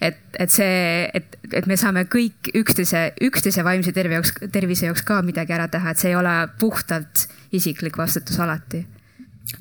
Et, 0.04 0.18
et 0.40 0.52
see, 0.52 1.06
et, 1.16 1.38
et 1.52 1.68
me 1.68 1.78
saame 1.80 2.06
kõik 2.12 2.52
üksteise, 2.56 3.10
üksteise 3.28 3.64
vaimse 3.68 3.96
terve 3.96 4.20
jaoks, 4.20 4.36
tervise 4.52 4.90
jaoks 4.90 5.04
ka 5.08 5.22
midagi 5.26 5.56
ära 5.56 5.68
teha, 5.72 5.92
et 5.92 6.02
see 6.02 6.14
ei 6.14 6.20
ole 6.20 6.36
puhtalt 6.60 7.28
isiklik 7.56 8.00
vastutus 8.00 8.40
alati 8.44 8.86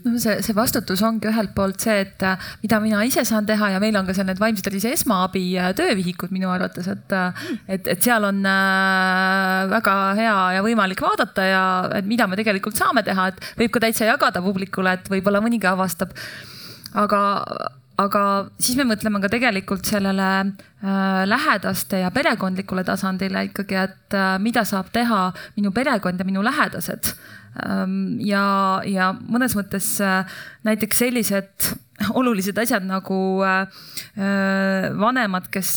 no 0.05 0.19
see, 0.19 0.37
see 0.45 0.57
vastutus 0.57 1.03
ongi 1.05 1.29
ühelt 1.29 1.53
poolt 1.57 1.83
see, 1.85 1.97
et 2.07 2.25
äh, 2.25 2.41
mida 2.63 2.81
mina 2.83 3.03
ise 3.07 3.25
saan 3.29 3.47
teha 3.49 3.71
ja 3.75 3.81
meil 3.83 3.97
on 3.99 4.09
ka 4.09 4.17
seal 4.17 4.29
need 4.29 4.41
vaimse 4.41 4.65
tervise 4.65 4.93
esmaabi 4.97 5.45
äh, 5.61 5.71
töövihikud 5.77 6.33
minu 6.35 6.51
arvates, 6.53 6.89
et, 6.91 7.13
äh, 7.13 7.45
et, 7.77 7.89
et 7.93 8.03
seal 8.05 8.25
on 8.29 8.41
väga 9.75 9.95
hea 10.19 10.39
ja 10.57 10.65
võimalik 10.65 11.05
vaadata 11.05 11.47
ja 11.49 11.63
et 12.01 12.09
mida 12.09 12.29
me 12.31 12.39
tegelikult 12.41 12.81
saame 12.81 13.05
teha, 13.07 13.31
et 13.33 13.49
võib 13.61 13.75
ka 13.75 13.85
täitsa 13.87 14.09
jagada 14.09 14.43
publikule, 14.45 14.97
et 14.97 15.09
võib-olla 15.13 15.43
mõnigi 15.45 15.69
avastab. 15.69 16.17
aga, 16.95 17.21
aga 18.01 18.25
siis 18.59 18.79
me 18.81 18.89
mõtleme 18.89 19.21
ka 19.21 19.33
tegelikult 19.37 19.85
sellele 19.89 20.31
äh, 20.41 21.23
lähedaste 21.29 22.05
ja 22.05 22.13
perekondlikule 22.15 22.85
tasandile 22.89 23.49
ikkagi, 23.51 23.81
et 23.85 24.21
mida 24.41 24.65
saab 24.65 24.93
teha 24.93 25.27
minu 25.57 25.73
perekond 25.77 26.21
ja 26.21 26.29
minu 26.29 26.45
lähedased 26.45 27.15
ja, 27.55 28.45
ja 28.87 29.13
mõnes 29.15 29.55
mõttes 29.55 29.95
äh, 30.03 30.31
näiteks 30.67 31.03
sellised 31.05 31.69
olulised 32.19 32.59
asjad 32.59 32.83
nagu 32.87 33.17
äh, 33.47 33.69
äh, 34.19 34.89
vanemad, 34.99 35.47
kes 35.55 35.71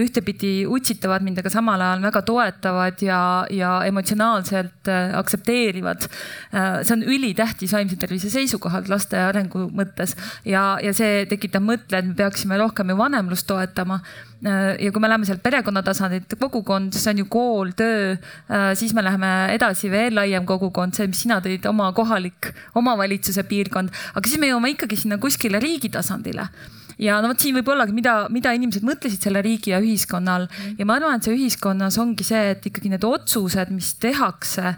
ühtepidi 0.00 0.52
utsitavad 0.70 1.24
mind, 1.26 1.40
aga 1.42 1.50
samal 1.50 1.82
ajal 1.82 2.04
väga 2.04 2.22
toetavad 2.28 3.02
ja, 3.02 3.20
ja 3.50 3.72
emotsionaalselt 3.88 4.90
aktsepteerivad. 5.18 6.06
see 6.54 6.94
on 6.94 7.02
ülitähtis 7.02 7.74
vaimse 7.74 7.98
tervise 7.98 8.30
seisukohalt 8.30 8.88
laste 8.92 9.18
arengu 9.18 9.66
mõttes 9.74 10.14
ja, 10.46 10.78
ja 10.82 10.94
see 10.94 11.24
tekitab 11.30 11.66
mõtte, 11.66 11.98
et 11.98 12.06
me 12.06 12.14
peaksime 12.18 12.58
rohkem 12.60 12.94
ju 12.94 13.00
vanemlust 13.00 13.48
toetama 13.50 14.00
ja 14.44 14.92
kui 14.92 15.00
me 15.00 15.08
läheme 15.08 15.26
sealt 15.28 15.42
perekonna 15.44 15.82
tasandilt, 15.84 16.36
kogukond, 16.40 16.94
see 16.96 17.14
on 17.14 17.22
ju 17.22 17.28
kool, 17.32 17.72
töö, 17.78 18.12
äh, 18.14 18.70
siis 18.78 18.92
me 18.96 19.04
läheme 19.04 19.32
edasi 19.54 19.90
veel 19.92 20.16
laiem 20.18 20.46
kogukond, 20.48 20.96
see, 20.96 21.08
mis 21.08 21.24
sina 21.24 21.40
tõid, 21.44 21.64
oma 21.70 21.90
kohalik 21.96 22.52
omavalitsuse 22.76 23.46
piirkond, 23.48 23.92
aga 24.14 24.28
siis 24.28 24.40
me 24.42 24.52
jõuame 24.52 24.74
ikkagi 24.74 25.00
sinna 25.00 25.20
kuskile 25.22 25.62
riigi 25.64 25.92
tasandile. 25.92 26.50
Ja 27.00 27.16
no 27.18 27.32
vot 27.32 27.42
siin 27.42 27.56
võib 27.56 27.66
ollagi, 27.72 27.90
mida, 27.96 28.28
mida 28.30 28.52
inimesed 28.54 28.84
mõtlesid 28.86 29.24
selle 29.24 29.40
riigi 29.42 29.72
ja 29.72 29.80
ühiskonna 29.82 30.36
all 30.38 30.44
ja 30.78 30.86
ma 30.86 30.94
arvan, 31.00 31.18
et 31.18 31.26
see 31.26 31.34
ühiskonnas 31.34 31.96
ongi 31.98 32.22
see, 32.26 32.52
et 32.52 32.68
ikkagi 32.70 32.92
need 32.92 33.02
otsused, 33.08 33.72
mis 33.74 33.88
tehakse, 33.98 34.76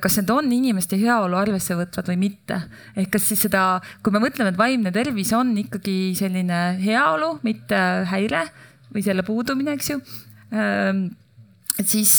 kas 0.00 0.16
need 0.20 0.32
on 0.32 0.48
inimeste 0.56 0.96
heaolu 1.02 1.36
arvesse 1.36 1.76
võtvad 1.76 2.08
või 2.14 2.16
mitte. 2.22 2.62
ehk 2.96 3.12
kas 3.12 3.28
siis 3.28 3.44
seda, 3.44 3.82
kui 4.00 4.14
me 4.14 4.24
mõtleme, 4.24 4.54
et 4.54 4.60
vaimne 4.60 4.94
tervis 4.94 5.34
on 5.36 5.52
ikkagi 5.60 6.14
selline 6.16 6.78
heaolu, 6.80 7.34
mitte 7.44 7.82
häire 8.08 8.46
või 8.94 9.04
selle 9.06 9.26
puudumine, 9.26 9.74
eks 9.76 9.92
ju 9.94 10.00
et 11.74 11.90
siis, 11.90 12.10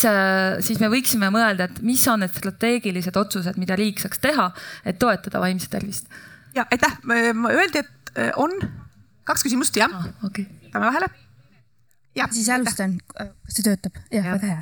siis 0.68 0.80
me 0.82 0.90
võiksime 0.92 1.30
mõelda, 1.32 1.70
et 1.70 1.78
mis 1.86 2.02
on 2.12 2.20
need 2.26 2.34
strateegilised 2.36 3.16
otsused, 3.16 3.60
mida 3.62 3.78
riik 3.80 4.02
saaks 4.04 4.20
teha, 4.20 4.50
et 4.84 5.00
toetada 5.00 5.40
vaimset 5.40 5.72
tervist. 5.72 6.10
ja 6.56 6.66
aitäh, 6.72 6.98
öeldi, 7.08 7.86
et 7.86 8.12
on 8.42 8.52
kaks 9.24 9.48
küsimust, 9.48 9.80
jah 9.80 9.94
ah,. 9.94 10.10
Okay. 10.28 10.50
Lähme 10.74 10.90
vahele 10.90 11.25
Ja, 12.16 12.30
siis 12.32 12.48
alustan, 12.50 12.94
kas 13.12 13.58
see 13.58 13.64
töötab? 13.66 13.98
jah 14.14 14.24
ja., 14.24 14.36
väga 14.38 14.48
hea. 14.48 14.62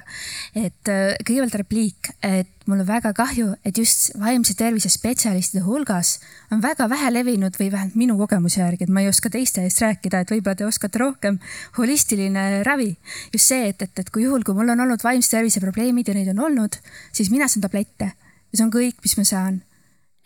et 0.66 0.89
äh, 0.89 1.12
kõigepealt 1.22 1.58
repliik, 1.62 2.10
et 2.26 2.49
mul 2.66 2.82
on 2.82 2.88
väga 2.88 3.12
kahju, 3.14 3.51
et 3.62 3.78
just 3.78 4.10
vaimse 4.18 4.56
tervise 4.58 4.89
spetsialistide 4.89 5.62
hulgas 5.68 6.16
on 6.51 6.64
väga 6.64 6.88
vähe 6.89 7.12
levinud 7.14 7.60
või 7.60 7.70
vähemalt 7.76 7.99
minu 7.99 8.18
kogemuse 8.18 8.64
järgi, 8.64 8.88
et 8.88 8.93
ma 8.93 9.04
ei 9.04 9.12
oska 9.12 9.30
teiste 9.34 9.62
eest 9.68 9.84
rääkida, 9.86 10.24
et 10.24 10.34
võib-olla 10.34 10.58
te 10.58 10.66
oskate 10.66 11.01
rohkem, 11.01 11.38
holistiline 11.78 12.64
ravi. 12.66 12.95
just 13.34 13.51
see, 13.51 13.70
et, 13.70 13.86
et, 13.86 14.01
et 14.01 14.10
kui 14.10 14.26
juhul, 14.26 14.41
kui 14.41 14.58
mul 14.58 14.74
on 14.74 14.88
olnud 14.88 15.06
vaimse 15.06 15.30
tervise 15.36 15.62
probleemid 15.62 16.10
ja 16.10 16.18
neid 16.18 16.34
on 16.34 16.41
olnud, 16.49 16.80
siis 17.14 17.30
mina 17.30 17.47
saan 17.47 17.68
tablette 17.68 18.14
ja 18.14 18.58
see 18.58 18.66
on 18.66 18.74
kõik, 18.74 18.97
mis 19.06 19.18
ma 19.20 19.28
saan 19.30 19.62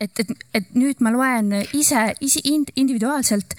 et, 0.00 0.20
et, 0.22 0.28
et 0.54 0.68
nüüd 0.78 1.00
ma 1.02 1.10
loen 1.10 1.50
ise, 1.74 2.02
ise 2.24 2.42
individuaalselt 2.44 3.54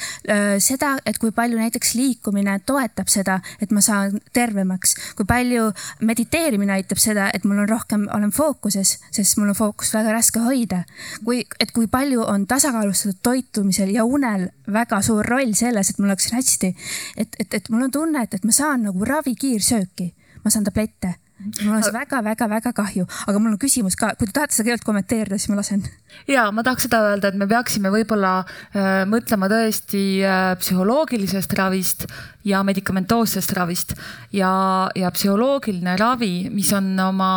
seda, 0.64 0.94
et 1.08 1.20
kui 1.20 1.34
palju 1.36 1.60
näiteks 1.60 1.94
liikumine 1.98 2.58
toetab 2.68 3.12
seda, 3.12 3.40
et 3.62 3.74
ma 3.76 3.84
saan 3.84 4.20
tervemaks, 4.36 4.96
kui 5.20 5.28
palju 5.28 5.70
mediteerimine 6.08 6.78
aitab 6.78 7.02
seda, 7.02 7.30
et 7.36 7.46
mul 7.48 7.64
on 7.66 7.70
rohkem, 7.70 8.08
olen 8.16 8.32
fookuses, 8.36 8.96
sest 9.16 9.40
mul 9.40 9.52
on 9.52 9.60
fookust 9.60 9.98
väga 9.98 10.16
raske 10.16 10.44
hoida. 10.44 10.84
kui, 11.26 11.44
et 11.60 11.72
kui 11.76 11.88
palju 11.92 12.24
on 12.24 12.48
tasakaalustatud 12.48 13.20
toitumisel 13.24 13.92
ja 13.94 14.06
unel 14.06 14.48
väga 14.72 15.02
suur 15.06 15.26
roll 15.26 15.54
selles, 15.54 15.90
et 15.90 16.00
mul 16.00 16.14
oleks 16.14 16.32
hästi. 16.32 16.76
et, 17.18 17.36
et, 17.40 17.54
et 17.54 17.70
mul 17.70 17.90
on 17.90 17.92
tunne, 17.92 18.24
et, 18.24 18.34
et 18.34 18.46
ma 18.46 18.56
saan 18.56 18.88
nagu 18.88 19.06
ravikiirsööki, 19.06 20.14
ma 20.44 20.52
saan 20.52 20.64
tablette 20.64 21.18
mul 21.40 21.78
on 21.78 21.84
see 21.86 21.96
väga-väga-väga 21.96 22.74
kahju, 22.76 23.06
aga 23.28 23.40
mul 23.40 23.54
on 23.54 23.62
küsimus 23.62 23.96
ka, 24.00 24.12
kui 24.20 24.28
te 24.28 24.36
tahate 24.36 24.56
seda 24.56 24.68
kõigepealt 24.68 24.88
kommenteerida, 24.88 25.40
siis 25.40 25.52
ma 25.52 25.60
lasen. 25.60 25.86
ja 26.28 26.48
ma 26.56 26.64
tahaks 26.66 26.88
seda 26.88 27.02
öelda, 27.08 27.32
et 27.32 27.40
me 27.40 27.48
peaksime 27.50 27.92
võib-olla 27.94 28.34
äh, 28.44 29.06
mõtlema 29.10 29.50
tõesti 29.52 30.04
äh, 30.26 30.52
psühholoogilisest 30.60 31.56
ravist 31.60 32.08
ja 32.48 32.64
medikamentoossest 32.68 33.54
ravist. 33.58 33.96
Ja, 34.36 34.52
ja 34.96 35.12
psühholoogiline 35.16 35.96
ravi, 36.00 36.50
mis 36.54 36.72
on 36.76 36.92
oma 37.04 37.32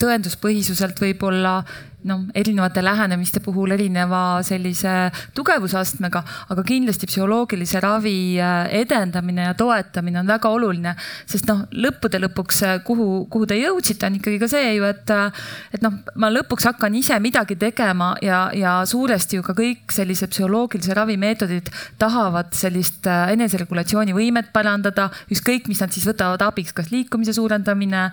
tõenduspõhisuselt 0.00 1.00
võib-olla 1.02 1.58
noh, 2.04 2.24
erinevate 2.36 2.82
lähenemiste 2.84 3.40
puhul 3.40 3.72
erineva 3.74 4.42
sellise 4.44 4.92
tugevusastmega, 5.36 6.20
aga 6.52 6.64
kindlasti 6.66 7.08
psühholoogilise 7.08 7.80
ravi 7.80 8.36
äh, 8.40 8.68
edendamine 8.82 9.48
ja 9.48 9.54
toetamine 9.58 10.20
on 10.20 10.28
väga 10.28 10.50
oluline, 10.52 10.94
sest 11.30 11.48
noh, 11.48 11.64
lõppude 11.72 12.20
lõpuks, 12.26 12.60
äh, 12.68 12.76
kuhu, 12.84 13.24
kuhu 13.32 13.48
te 13.48 13.58
jõudsite, 13.58 14.08
on 14.08 14.18
ikkagi 14.18 14.40
ka 14.42 14.48
see 14.52 14.74
ju, 14.76 14.84
et, 14.88 15.12
äh, 15.14 15.46
et 15.72 15.84
noh, 15.84 15.96
ma 16.20 16.30
lõpuks 16.32 16.68
hakkan 16.68 16.98
ise 17.00 17.16
midagi 17.24 17.56
tegema 17.60 18.12
ja, 18.24 18.46
ja 18.56 18.76
suuresti 18.88 19.40
ju 19.40 19.46
ka 19.46 19.56
kõik 19.56 19.94
sellised 19.94 20.34
psühholoogilise 20.34 20.96
ravi 20.96 21.16
meetodid 21.20 21.72
tahavad 22.00 22.52
sellist 22.56 23.08
eneseregulatsiooni 23.08 24.12
võimet 24.16 24.52
parandada, 24.52 25.08
ükskõik, 25.32 25.70
mis 25.72 25.80
nad 25.80 25.92
siis 25.94 26.04
võtavad 26.08 26.42
abiks, 26.44 26.74
kas 26.76 26.90
liikumise 26.92 27.32
suurendamine, 27.36 28.06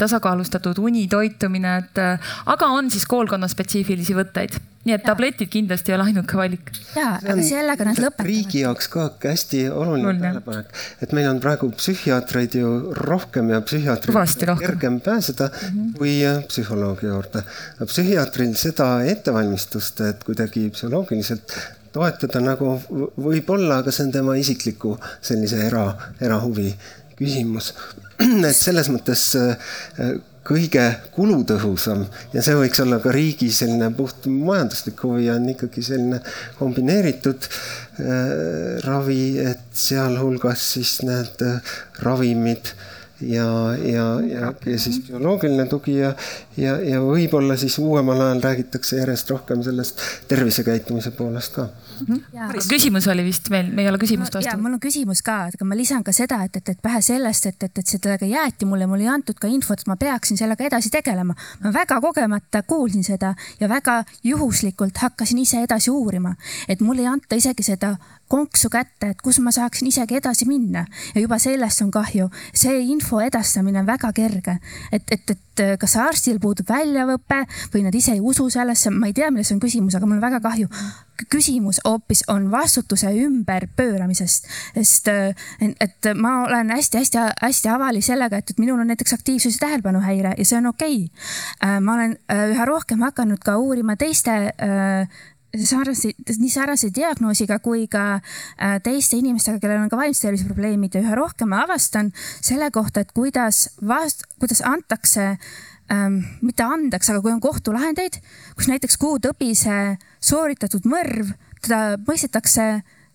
tasakaalustatud 0.00 0.78
uni, 0.82 1.04
toitumine, 1.10 1.74
et 1.82 2.00
aga 2.00 2.68
on 2.72 2.88
siis 2.92 3.04
koolkonna 3.04 3.17
spetsiifilisi 3.48 4.14
võtteid. 4.14 4.58
nii 4.88 4.94
et 4.94 5.02
ja. 5.02 5.10
tabletid 5.10 5.50
kindlasti 5.52 5.92
ei 5.92 5.96
ole 5.96 6.04
ainuke 6.10 6.36
valik. 6.38 6.70
ja, 6.96 7.18
aga 7.18 7.42
sellega 7.42 7.84
nad 7.84 7.98
lõpetavad. 7.98 8.28
riigi 8.28 8.60
jaoks 8.62 8.88
ka 8.88 9.08
hästi 9.24 9.64
oluline 9.70 10.14
tähelepanek, 10.20 10.70
et 11.02 11.12
meil 11.12 11.28
on 11.30 11.40
praegu 11.40 11.70
psühhiaatreid 11.76 12.54
ju 12.60 12.70
rohkem 12.96 13.50
ja 13.50 13.60
psühhiaatrid 13.60 14.54
kergem 14.60 15.00
pääseda 15.00 15.50
mm 15.50 15.68
-hmm. 15.68 15.98
kui 15.98 16.14
äh, 16.26 16.44
psühholoogi 16.48 17.06
juurde. 17.06 17.42
psühhiaatril 17.84 18.54
seda 18.54 19.02
ettevalmistust, 19.04 20.00
et 20.00 20.24
kuidagi 20.24 20.70
psühholoogiliselt 20.70 21.58
toetada 21.92 22.40
nagu 22.40 22.76
võib-olla, 23.16 23.82
aga 23.82 23.92
see 23.94 24.06
on 24.06 24.12
tema 24.12 24.36
isikliku 24.36 24.96
sellise 25.20 25.60
era, 25.66 25.84
erahuvi 26.20 26.72
küsimus. 27.18 27.72
et 28.50 28.56
selles 28.56 28.90
mõttes 28.90 29.24
äh, 29.38 30.18
kõige 30.48 30.84
kulutõhusam 31.12 32.06
ja 32.32 32.42
see 32.44 32.56
võiks 32.56 32.80
olla 32.84 32.98
ka 33.04 33.12
riigi 33.14 33.50
selline 33.52 33.90
puht 33.96 34.28
majanduslik 34.32 35.02
huvi 35.04 35.28
on 35.32 35.48
ikkagi 35.52 35.84
selline 35.84 36.22
kombineeritud 36.58 37.48
äh, 37.48 38.78
ravi, 38.86 39.38
et 39.44 39.66
sealhulgas 39.76 40.64
siis 40.74 40.98
need 41.04 41.44
äh, 41.44 41.74
ravimid 42.04 42.72
ja, 43.20 43.76
ja, 43.76 44.20
ja, 44.20 44.52
ja 44.66 44.78
siis 44.78 45.00
bioloogiline 45.06 45.66
tugi 45.66 45.96
ja, 45.98 46.12
ja, 46.56 46.76
ja 46.78 47.00
võib-olla 47.02 47.56
siis 47.58 47.78
uuemal 47.82 48.20
ajal 48.20 48.42
räägitakse 48.42 49.00
järjest 49.00 49.30
rohkem 49.30 49.62
sellest 49.66 50.02
tervisekäitumise 50.28 51.10
poolest 51.10 51.54
ka 51.54 51.66
mm. 52.06 52.14
-hmm. 52.14 52.68
küsimus 52.70 53.08
oli 53.08 53.24
vist 53.24 53.50
meil, 53.50 53.72
me 53.72 53.82
ei 53.82 53.88
ole 53.88 53.98
küsimust 53.98 54.34
vastanud. 54.34 54.58
ja 54.58 54.62
mul 54.62 54.72
on 54.78 54.80
küsimus 54.80 55.22
ka, 55.24 55.38
aga 55.50 55.64
ma 55.64 55.76
lisan 55.76 56.04
ka 56.04 56.12
seda, 56.12 56.42
et, 56.44 56.56
et, 56.56 56.68
et 56.68 56.84
vähe 56.84 57.02
sellest, 57.02 57.46
et, 57.46 57.62
et, 57.62 57.78
et 57.78 57.86
sellega 57.86 58.26
jäeti 58.26 58.66
mulle, 58.66 58.86
mulle 58.86 59.02
ei 59.02 59.08
antud 59.08 59.38
ka 59.40 59.48
infot, 59.48 59.80
et 59.80 59.90
ma 59.90 59.96
peaksin 59.96 60.36
sellega 60.36 60.64
edasi 60.64 60.90
tegelema. 60.90 61.34
ma 61.64 61.72
väga 61.72 62.00
kogemata 62.00 62.62
kuulsin 62.62 63.04
seda 63.04 63.34
ja 63.60 63.68
väga 63.68 64.04
juhuslikult 64.24 64.96
hakkasin 64.96 65.38
ise 65.38 65.62
edasi 65.62 65.90
uurima, 65.90 66.34
et 66.68 66.80
mulle 66.80 67.00
ei 67.00 67.06
anta 67.06 67.34
isegi 67.34 67.62
seda 67.62 67.96
konksu 68.28 68.70
kätte, 68.72 69.12
et 69.12 69.22
kus 69.22 69.40
ma 69.44 69.52
saaksin 69.54 69.88
isegi 69.88 70.18
edasi 70.18 70.48
minna. 70.48 70.84
Ja 71.14 71.22
juba 71.24 71.38
sellest 71.42 71.82
on 71.82 71.90
kahju. 71.90 72.30
see 72.54 72.80
info 72.92 73.20
edastamine 73.20 73.80
on 73.80 73.86
väga 73.86 74.12
kerge, 74.12 74.58
et, 74.92 75.02
et, 75.10 75.30
et 75.30 75.64
kas 75.78 75.96
arstil 75.98 76.38
puudub 76.40 76.68
väljaõpe 76.68 77.42
või 77.72 77.82
nad 77.86 77.94
ise 77.94 78.14
ei 78.14 78.20
usu 78.20 78.48
sellesse, 78.50 78.90
ma 78.90 79.08
ei 79.10 79.14
tea, 79.16 79.30
milles 79.30 79.50
on 79.52 79.60
küsimus, 79.60 79.96
aga 79.96 80.06
mul 80.06 80.18
on 80.18 80.24
väga 80.24 80.40
kahju. 80.44 80.68
Küsimus 81.28 81.80
hoopis 81.84 82.22
on 82.30 82.46
vastutuse 82.50 83.10
ümberpööramisest, 83.10 84.46
sest 84.76 85.08
et 85.10 86.10
ma 86.14 86.44
olen 86.44 86.70
hästi-hästi-hästi 86.76 87.72
avali 87.74 88.02
sellega, 88.04 88.38
et, 88.38 88.52
et 88.52 88.62
minul 88.62 88.78
on 88.78 88.86
näiteks 88.92 89.16
aktiivsus 89.18 89.58
ja 89.58 89.66
tähelepanuhäire 89.66 90.36
ja 90.38 90.46
see 90.46 90.60
on 90.60 90.70
okei. 90.70 91.00
Okay.. 91.08 91.80
ma 91.80 91.94
olen 91.94 92.14
äh, 92.30 92.44
üha 92.52 92.64
rohkem 92.68 93.02
hakanud 93.02 93.42
ka 93.44 93.56
uurima 93.58 93.96
teiste 93.96 94.36
äh, 94.54 95.18
sarnase, 95.56 96.12
nii 96.28 96.50
sarnase 96.52 96.90
diagnoosiga 96.94 97.58
kui 97.64 97.86
ka 97.90 98.18
äh, 98.18 98.76
teiste 98.84 99.16
inimestega, 99.18 99.60
kellel 99.62 99.84
on 99.84 99.92
ka 99.92 100.00
vaimse 100.00 100.26
tervise 100.26 100.48
probleemid 100.48 100.94
ja 100.94 101.02
üha 101.04 101.16
rohkem 101.18 101.52
ma 101.52 101.62
avastan 101.64 102.12
selle 102.40 102.70
kohta, 102.74 103.04
et 103.04 103.14
kuidas 103.16 103.68
vast-, 103.80 104.26
kuidas 104.38 104.60
antakse 104.66 105.38
ähm, 105.92 106.20
mitte 106.44 106.66
andeks, 106.66 107.10
aga 107.10 107.22
kui 107.24 107.32
on 107.32 107.42
kohtulahendeid, 107.44 108.20
kus 108.58 108.68
näiteks 108.70 109.00
kuutõbise 109.00 109.96
sooritatud 110.20 110.88
mõrv, 110.88 111.32
teda 111.64 111.96
mõistetakse 112.04 112.68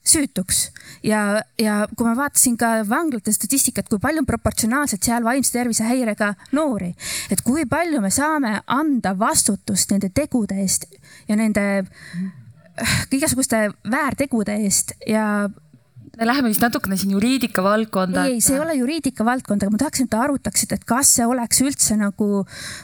süütuks. 0.04 0.72
Ja, 1.04 1.42
ja 1.60 1.84
kui 1.96 2.08
ma 2.08 2.16
vaatasin 2.18 2.58
ka 2.60 2.74
vanglate 2.90 3.34
statistikat, 3.36 3.90
kui 3.90 4.02
palju 4.04 4.24
on 4.24 4.28
proportsionaalselt 4.30 5.04
seal 5.04 5.24
vaimse 5.24 5.54
tervise 5.56 5.88
häirega 5.88 6.34
noori, 6.56 6.94
et 7.32 7.44
kui 7.46 7.66
palju 7.70 8.02
me 8.04 8.12
saame 8.14 8.58
anda 8.68 9.16
vastutust 9.20 9.92
nende 9.94 10.12
tegude 10.14 10.60
eest 10.64 10.88
ja 11.28 11.40
nende 11.40 11.86
igasuguste 13.14 13.68
väärtegude 13.90 14.56
eest 14.66 14.96
ja 15.08 15.50
me 16.18 16.28
läheme 16.28 16.50
vist 16.52 16.62
natukene 16.62 16.98
siin 16.98 17.12
juriidika 17.16 17.64
valdkonda. 17.66 18.26
ei, 18.30 18.42
see 18.42 18.56
ei 18.58 18.62
ole 18.62 18.76
juriidika 18.78 19.26
valdkond, 19.26 19.66
aga 19.66 19.74
ma 19.74 19.82
tahaksin, 19.82 20.06
et 20.06 20.14
te 20.14 20.20
arutaksite, 20.22 20.78
et 20.78 20.86
kas 20.86 21.16
see 21.18 21.26
oleks 21.26 21.64
üldse 21.66 21.98
nagu 21.98 22.44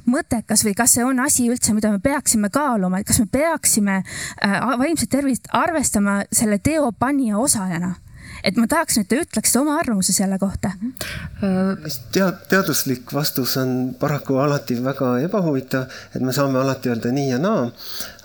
mõttekas 0.10 0.66
või 0.66 0.74
kas 0.78 0.98
see 0.98 1.06
on 1.06 1.22
asi 1.22 1.46
üldse, 1.52 1.76
mida 1.78 1.94
me 1.94 2.02
peaksime 2.02 2.50
kaaluma, 2.54 3.02
et 3.02 3.10
kas 3.10 3.22
me 3.22 3.30
peaksime 3.32 4.02
äh, 4.02 4.60
vaimset 4.82 5.14
tervist 5.14 5.50
arvestama 5.54 6.24
selle 6.34 6.58
teo 6.64 6.90
panija 6.92 7.38
osajana 7.38 7.96
et 8.44 8.58
ma 8.60 8.68
tahaks, 8.70 9.00
et 9.02 9.10
te 9.10 9.20
ütleksite 9.20 9.60
oma 9.62 9.76
arvamuse 9.80 10.14
selle 10.16 10.40
kohta. 10.42 10.72
tead, 12.14 12.44
teaduslik 12.52 13.14
vastus 13.14 13.56
on 13.62 13.94
paraku 14.00 14.40
alati 14.44 14.80
väga 14.84 15.16
ebahuvitav, 15.26 15.88
et 16.16 16.24
me 16.24 16.36
saame 16.36 16.60
alati 16.62 16.92
öelda 16.94 17.12
nii 17.16 17.30
ja 17.34 17.40
naa. 17.42 17.70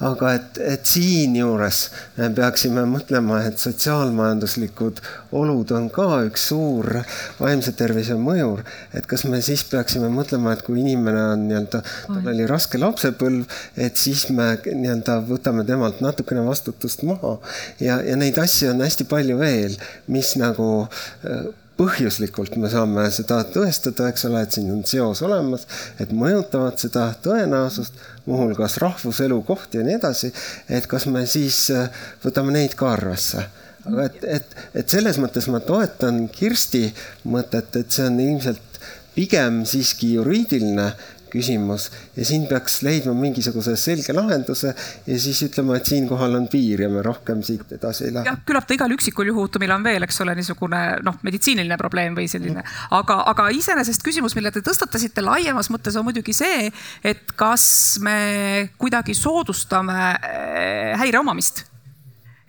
Aga 0.04 0.32
et, 0.38 0.58
et 0.74 0.88
siinjuures 0.88 1.80
me 2.18 2.28
peaksime 2.36 2.84
mõtlema, 2.88 3.40
et 3.48 3.60
sotsiaalmajanduslikud 3.62 5.00
olud 5.40 5.72
on 5.76 5.88
ka 5.92 6.08
üks 6.28 6.48
suur 6.50 7.00
vaimse 7.38 7.74
tervise 7.78 8.16
mõjur. 8.20 8.64
et 8.92 9.06
kas 9.10 9.24
me 9.30 9.40
siis 9.44 9.64
peaksime 9.70 10.10
mõtlema, 10.12 10.54
et 10.54 10.62
kui 10.66 10.80
inimene 10.82 11.24
on 11.32 11.48
nii-öelda, 11.48 11.82
tal 12.06 12.30
oli 12.34 12.46
raske 12.50 12.80
lapsepõlv, 12.80 13.58
et 13.76 13.96
siis 14.00 14.28
me 14.30 14.54
nii-öelda 14.64 15.20
võtame 15.28 15.64
temalt 15.68 16.00
natukene 16.04 16.44
vastutust 16.46 17.04
maha 17.08 17.36
ja, 17.80 18.00
ja 18.04 18.16
neid 18.20 18.38
asju 18.40 18.72
on 18.74 18.84
hästi 18.84 19.08
palju 19.10 19.38
veel, 19.40 19.76
mis 20.12 20.34
nagu 20.40 20.70
äh, 20.84 21.44
põhjuslikult 21.78 22.54
me 22.60 22.70
saame 22.70 23.08
seda 23.14 23.40
tõestada, 23.50 24.08
eks 24.10 24.28
ole, 24.28 24.44
et 24.44 24.54
siin 24.54 24.70
on 24.70 24.84
seos 24.86 25.22
olemas, 25.26 25.66
et 26.02 26.12
mõjutavad 26.14 26.78
seda 26.78 27.08
tõenäosust, 27.24 27.98
muuhulgas 28.28 28.78
rahvus, 28.82 29.20
elukoht 29.24 29.74
ja 29.74 29.82
nii 29.86 29.98
edasi. 29.98 30.32
et 30.68 30.86
kas 30.86 31.06
me 31.06 31.26
siis 31.26 31.66
äh, 31.74 31.90
võtame 32.24 32.54
neid 32.54 32.78
ka 32.78 32.92
arvesse 32.94 33.48
aga 33.84 34.06
et, 34.08 34.22
et, 34.24 34.54
et 34.80 34.88
selles 34.88 35.18
mõttes 35.20 35.48
ma 35.52 35.60
toetan 35.60 36.24
Kirsti 36.32 36.86
mõtet, 37.28 37.74
et 37.76 37.90
see 37.92 38.06
on 38.08 38.20
ilmselt 38.22 38.78
pigem 39.14 39.62
siiski 39.68 40.14
juriidiline 40.16 40.88
küsimus 41.34 41.88
ja 42.16 42.26
siin 42.26 42.46
peaks 42.50 42.80
leidma 42.86 43.14
mingisuguse 43.18 43.74
selge 43.80 44.14
lahenduse 44.16 44.72
ja 44.72 45.18
siis 45.20 45.42
ütlema, 45.48 45.78
et 45.78 45.90
siinkohal 45.90 46.38
on 46.38 46.46
piir 46.52 46.84
ja 46.86 46.90
me 46.92 47.02
rohkem 47.04 47.42
siit 47.46 47.74
edasi 47.76 48.08
ei 48.08 48.14
lähe. 48.14 48.28
jah, 48.30 48.40
küllap 48.46 48.68
ta 48.68 48.76
igal 48.78 48.94
üksikul 48.94 49.32
juhtumil 49.32 49.74
on 49.74 49.84
veel, 49.86 50.06
eks 50.06 50.22
ole, 50.24 50.36
niisugune 50.38 50.82
noh, 51.06 51.18
meditsiiniline 51.26 51.78
probleem 51.80 52.16
või 52.18 52.28
selline, 52.30 52.64
aga, 52.94 53.20
aga 53.34 53.50
iseenesest 53.58 54.06
küsimus, 54.06 54.36
mille 54.38 54.54
te 54.54 54.64
tõstatasite 54.64 55.24
laiemas 55.24 55.70
mõttes 55.74 55.98
on 55.98 56.06
muidugi 56.08 56.36
see, 56.36 56.70
et 57.04 57.36
kas 57.38 57.66
me 58.04 58.70
kuidagi 58.78 59.16
soodustame 59.18 60.00
äh, 60.14 60.98
häire 61.00 61.22
omamist 61.22 61.66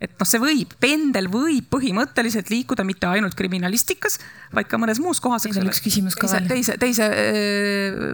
et 0.05 0.15
noh, 0.19 0.27
see 0.27 0.41
võib, 0.41 0.75
pendel 0.81 1.29
võib 1.31 1.67
põhimõtteliselt 1.71 2.51
liikuda 2.51 2.85
mitte 2.87 3.07
ainult 3.09 3.35
kriminalistikas, 3.37 4.19
vaid 4.55 4.69
ka 4.69 4.79
mõnes 4.81 4.99
muus 5.03 5.21
kohas. 5.23 5.45
Teil 5.47 5.61
on 5.63 5.71
üks 5.71 5.81
küsimus 5.83 6.17
ka 6.19 6.29
veel. 6.29 6.49
teise, 6.51 6.75
teise 6.81 7.07
öö, 7.07 8.09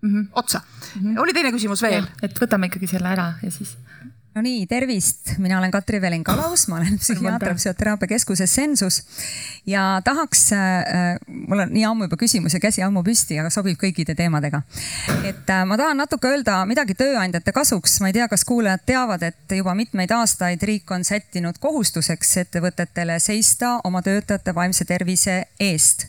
mm 0.00 0.14
-hmm. 0.14 0.26
otsa 0.32 0.60
mm. 0.60 1.02
-hmm. 1.02 1.20
oli 1.22 1.34
teine 1.34 1.52
küsimus 1.52 1.82
veel? 1.82 2.06
et 2.22 2.40
võtame 2.40 2.66
ikkagi 2.66 2.86
selle 2.86 3.08
ära 3.08 3.32
ja 3.42 3.50
siis 3.50 3.76
no 4.38 4.42
nii, 4.42 4.66
tervist, 4.70 5.32
mina 5.38 5.58
olen 5.58 5.70
Katri 5.70 6.00
Velin-Kalaus, 6.00 6.68
ma 6.68 6.76
olen 6.78 6.98
psühhiaater 6.98 7.54
Füsioteraapia 7.56 8.08
Keskuses 8.08 8.54
Sensus 8.54 9.02
ja 9.66 10.00
tahaks 10.04 10.52
äh,, 10.52 11.16
mul 11.26 11.64
on 11.64 11.72
nii 11.74 11.84
ammu 11.88 12.06
juba 12.06 12.18
küsimus 12.20 12.54
ja 12.54 12.60
käsi 12.62 12.84
ammu 12.86 13.02
püsti, 13.06 13.38
aga 13.40 13.50
sobib 13.50 13.78
kõikide 13.80 14.14
teemadega. 14.18 14.62
et 15.24 15.50
äh, 15.50 15.64
ma 15.66 15.78
tahan 15.80 15.98
natuke 15.98 16.30
öelda 16.30 16.60
midagi 16.70 16.94
tööandjate 16.98 17.52
kasuks, 17.56 17.98
ma 18.00 18.12
ei 18.12 18.18
tea, 18.18 18.28
kas 18.30 18.44
kuulajad 18.48 18.84
teavad, 18.86 19.26
et 19.26 19.56
juba 19.58 19.74
mitmeid 19.74 20.14
aastaid 20.14 20.62
riik 20.62 20.90
on 20.94 21.04
sättinud 21.04 21.58
kohustuseks 21.58 22.36
ettevõtetele 22.44 23.18
seista 23.18 23.78
oma 23.84 24.04
töötajate 24.06 24.54
vaimse 24.54 24.86
tervise 24.86 25.40
eest 25.58 26.06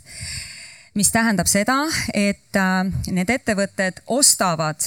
mis 1.00 1.12
tähendab 1.16 1.48
seda, 1.50 1.82
et 2.14 2.60
äh, 2.60 2.84
need 3.16 3.32
ettevõtted 3.32 4.04
ostavad 4.12 4.84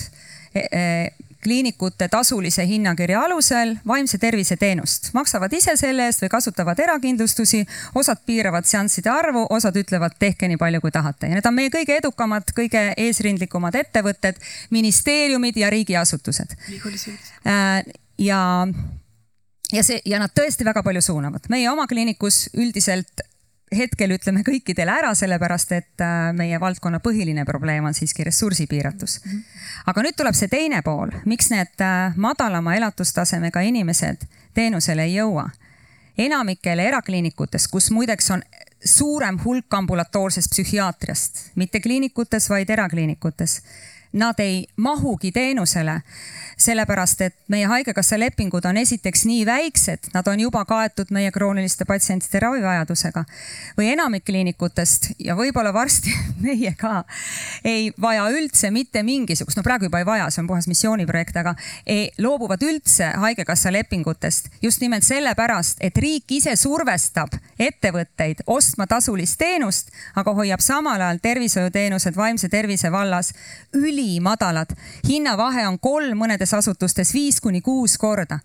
äh, 0.53 1.09
kliinikute 1.43 2.07
tasulise 2.09 2.63
hinnakirja 2.67 3.25
alusel 3.27 3.75
vaimse 3.87 4.19
tervise 4.23 4.57
teenust, 4.57 5.11
maksavad 5.17 5.53
ise 5.57 5.75
selle 5.81 6.07
eest 6.07 6.23
või 6.23 6.31
kasutavad 6.31 6.79
erakindlustusi, 6.85 7.65
osad 7.99 8.23
piiravad 8.27 8.69
seansside 8.69 9.11
arvu, 9.11 9.43
osad 9.51 9.77
ütlevad, 9.81 10.15
tehke 10.23 10.49
nii 10.49 10.61
palju, 10.61 10.81
kui 10.85 10.95
tahate. 10.95 11.33
Ja 11.33 11.39
need 11.39 11.49
on 11.51 11.57
meie 11.59 11.73
kõige 11.75 11.99
edukamad, 11.99 12.55
kõige 12.55 12.85
eesrindlikumad 13.07 13.79
ettevõtted, 13.81 14.39
ministeeriumid 14.71 15.59
ja 15.59 15.73
riigiasutused. 15.75 16.55
Äh, 17.47 17.83
ja 18.23 18.43
ja 19.73 19.83
see 19.83 20.03
ja 20.07 20.21
nad 20.21 20.31
tõesti 20.37 20.67
väga 20.69 20.85
palju 20.85 21.03
suunavad, 21.03 21.49
meie 21.51 21.71
oma 21.73 21.89
kliinikus 21.91 22.45
üldiselt 22.55 23.25
hetkel 23.77 24.15
ütleme 24.17 24.43
kõikidele 24.47 24.93
ära, 24.93 25.13
sellepärast 25.17 25.73
et 25.77 26.05
äh, 26.05 26.31
meie 26.37 26.61
valdkonna 26.61 27.01
põhiline 27.05 27.45
probleem 27.49 27.85
on 27.89 27.95
siiski 27.97 28.25
ressursi 28.25 28.67
piiratus. 28.71 29.21
aga 29.87 30.03
nüüd 30.03 30.17
tuleb 30.17 30.37
see 30.39 30.49
teine 30.53 30.83
pool, 30.83 31.13
miks 31.25 31.51
need 31.51 31.85
äh, 31.85 32.17
madalama 32.17 32.77
elatustasemega 32.77 33.65
inimesed 33.69 34.27
teenusele 34.55 35.05
ei 35.09 35.17
jõua. 35.17 35.49
enamikele 36.19 36.85
erakliinikutes, 36.89 37.69
kus 37.69 37.91
muideks 37.91 38.31
on 38.31 38.43
suurem 38.85 39.39
hulk 39.45 39.75
ambulatoorsest 39.75 40.51
psühhiaatriast, 40.51 41.51
mitte 41.55 41.81
kliinikutes, 41.81 42.51
vaid 42.51 42.71
erakliinikutes 42.71 43.63
nad 44.13 44.41
ei 44.41 44.67
mahugi 44.77 45.33
teenusele, 45.33 46.01
sellepärast 46.57 47.21
et 47.21 47.35
meie 47.49 47.67
Haigekassa 47.67 48.19
lepingud 48.21 48.65
on 48.69 48.77
esiteks 48.77 49.25
nii 49.25 49.47
väiksed, 49.47 50.11
nad 50.15 50.27
on 50.29 50.41
juba 50.41 50.65
kaetud 50.69 51.11
meie 51.11 51.31
krooniliste 51.33 51.85
patsientide 51.89 52.43
ravivajadusega 52.45 53.25
või 53.79 53.89
enamik 53.95 54.25
kliinikutest 54.29 55.11
ja 55.19 55.37
võib-olla 55.39 55.73
varsti 55.75 56.13
meie 56.47 56.75
ka 56.79 57.03
ei 57.65 57.91
vaja 58.01 58.29
üldse 58.31 58.71
mitte 58.71 59.03
mingisugust, 59.03 59.57
no 59.57 59.65
praegu 59.67 59.89
juba 59.89 60.03
ei 60.03 60.07
vaja, 60.07 60.29
see 60.31 60.43
on 60.45 60.51
puhas 60.51 60.69
missiooniprojekt, 60.71 61.37
aga 61.41 61.55
ei, 61.87 62.11
loobuvad 62.19 62.63
üldse 62.69 63.13
Haigekassa 63.25 63.73
lepingutest 63.73 64.53
just 64.63 64.85
nimelt 64.85 65.07
sellepärast, 65.09 65.81
et 65.81 65.97
riik 65.97 66.37
ise 66.37 66.55
survestab 66.57 67.33
ettevõtteid 67.59 68.45
ostma 68.47 68.87
tasulist 68.87 69.41
teenust, 69.41 69.91
aga 70.15 70.37
hoiab 70.37 70.61
samal 70.61 71.01
ajal 71.01 71.23
tervishoiuteenused 71.23 72.17
vaimse 72.17 72.53
tervise 72.53 72.93
vallas 72.93 73.33
üli 73.73 74.02
ülimadalad. 74.03 74.71
hinnavahe 75.09 75.67
on 75.69 75.79
kolm, 75.79 76.19
mõnedes 76.19 76.55
asutustes 76.55 77.15
viis 77.15 77.41
kuni 77.41 77.61
kuus 77.61 77.99
korda. 77.99 78.39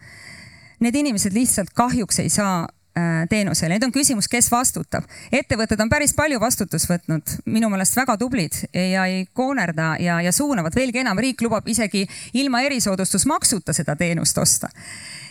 Need 0.80 0.96
inimesed 0.96 1.34
lihtsalt 1.34 1.74
kahjuks 1.74 2.20
ei 2.20 2.30
saa 2.30 2.62
äh, 2.62 3.26
teenusele. 3.30 3.74
Nüüd 3.74 3.88
on 3.88 3.92
küsimus, 3.92 4.28
kes 4.30 4.52
vastutab. 4.52 5.04
ettevõtted 5.32 5.82
on 5.82 5.90
päris 5.90 6.14
palju 6.14 6.40
vastutust 6.40 6.90
võtnud, 6.90 7.38
minu 7.46 7.70
meelest 7.70 7.98
väga 7.98 8.18
tublid 8.18 8.60
ja 8.74 9.06
ei 9.06 9.26
koonerda 9.34 9.96
ja, 10.00 10.22
ja 10.22 10.32
suunavad. 10.32 10.76
veelgi 10.76 11.00
enam, 11.00 11.18
riik 11.18 11.42
lubab 11.42 11.68
isegi 11.68 12.06
ilma 12.34 12.62
erisoodustusmaksuta 12.62 13.74
seda 13.74 13.96
teenust 13.96 14.38
osta. 14.38 14.70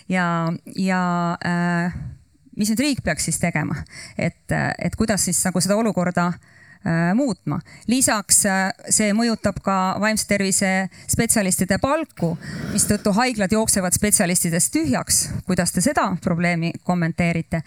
ja, 0.08 0.52
ja 0.76 1.36
äh, 1.46 1.94
mis 2.56 2.70
nüüd 2.70 2.80
riik 2.80 3.04
peaks 3.04 3.24
siis 3.24 3.38
tegema, 3.38 3.84
et, 4.18 4.50
et 4.78 4.96
kuidas 4.96 5.24
siis 5.24 5.44
nagu 5.44 5.60
seda 5.60 5.76
olukorda 5.76 6.26
äh, 6.26 6.34
Äh, 6.36 6.55
muutma. 7.14 7.60
lisaks 7.86 8.44
äh, 8.46 8.72
see 8.90 9.12
mõjutab 9.16 9.58
ka 9.62 9.96
vaimse 10.00 10.26
tervise 10.28 10.88
spetsialistide 11.10 11.78
palku, 11.82 12.36
mistõttu 12.72 13.12
haiglad 13.16 13.52
jooksevad 13.52 13.96
spetsialistidest 13.96 14.72
tühjaks. 14.72 15.22
kuidas 15.46 15.72
te 15.72 15.80
seda 15.80 16.12
probleemi 16.22 16.72
kommenteerite? 16.84 17.62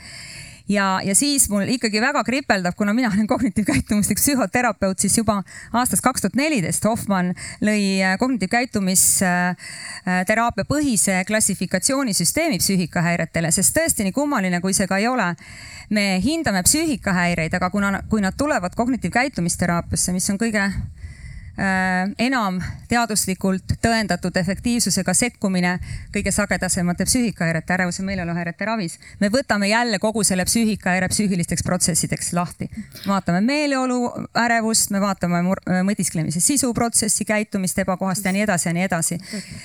Ja, 0.70 1.02
ja 1.04 1.16
siis 1.16 1.50
mul 1.50 1.68
ikkagi 1.74 2.02
väga 2.02 2.24
kripeldab, 2.24 2.76
kuna 2.78 2.94
mina 2.94 3.12
olen 3.14 3.28
kognitiivkäitumuslik 3.28 4.18
psühhoterapeut, 4.20 5.00
siis 5.00 5.18
juba 5.18 5.44
aastast 5.74 6.04
kaks 6.06 6.22
tuhat 6.22 6.36
neliteist 6.40 6.86
Hoffmann 6.86 7.34
lõi 7.66 8.04
äh, 8.04 8.18
kognitiivkäitumisteraapia 8.22 10.66
põhise 10.70 11.24
klassifikatsioonisüsteemi 11.28 12.58
psüühikahäiretele, 12.62 13.52
sest 13.52 13.78
tõesti, 13.78 14.04
nii 14.08 14.16
kummaline 14.16 14.62
kui 14.62 14.74
see 14.78 14.88
ka 14.88 14.98
ei 15.02 15.08
ole. 15.10 15.36
Me 15.90 16.22
hindame 16.24 16.64
psüühikahäireid, 16.64 17.54
aga 17.58 17.70
kuna, 17.74 18.04
kui 18.10 18.22
nad 18.22 18.34
tulevad 18.38 18.76
kognitiivkäitumisteraapiasse, 18.78 20.14
mis 20.14 20.30
on 20.30 20.38
kõige 20.42 20.62
äh, 20.62 20.74
enam 22.18 22.60
teaduslikult 22.88 23.74
tõendatud 23.84 24.38
efektiivsusega 24.40 25.14
sekkumine 25.14 25.74
kõige 26.14 26.32
sagedasemate 26.32 27.04
psüühikahäirete, 27.10 27.74
ärevuse 27.74 28.04
meeleoluhäirete 28.08 28.66
ravis. 28.66 29.00
me 29.20 29.28
võtame 29.30 29.68
jälle 29.68 30.00
kogu 30.00 30.24
selle 30.24 30.46
psüühikahäire 30.46 31.10
psüühilisteks 31.10 31.64
protsessideks 31.66 32.34
lahti. 32.34 32.70
vaatame 33.08 33.42
meeleolu 33.42 34.00
ärevust, 34.38 34.90
me 34.92 35.02
vaatame 35.02 35.44
mõtisklemise 35.84 36.40
sisuprotsessi, 36.40 37.26
käitumist, 37.26 37.80
ebakohast 37.80 38.26
ja 38.26 38.32
nii 38.32 38.48
edasi 38.48 38.70
ja 38.70 38.74
nii 38.74 38.84
edasi. 38.84 39.20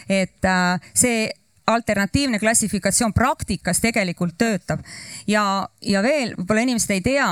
et 0.09 0.45
äh, 0.45 0.81
see 0.95 1.31
alternatiivne 1.67 2.39
klassifikatsioon 2.39 3.13
praktikas 3.13 3.81
tegelikult 3.81 4.35
töötab. 4.39 4.81
ja, 5.27 5.69
ja 5.81 6.03
veel 6.03 6.35
võib-olla 6.37 6.67
inimesed 6.67 6.91
ei 6.91 7.01
tea, 7.01 7.29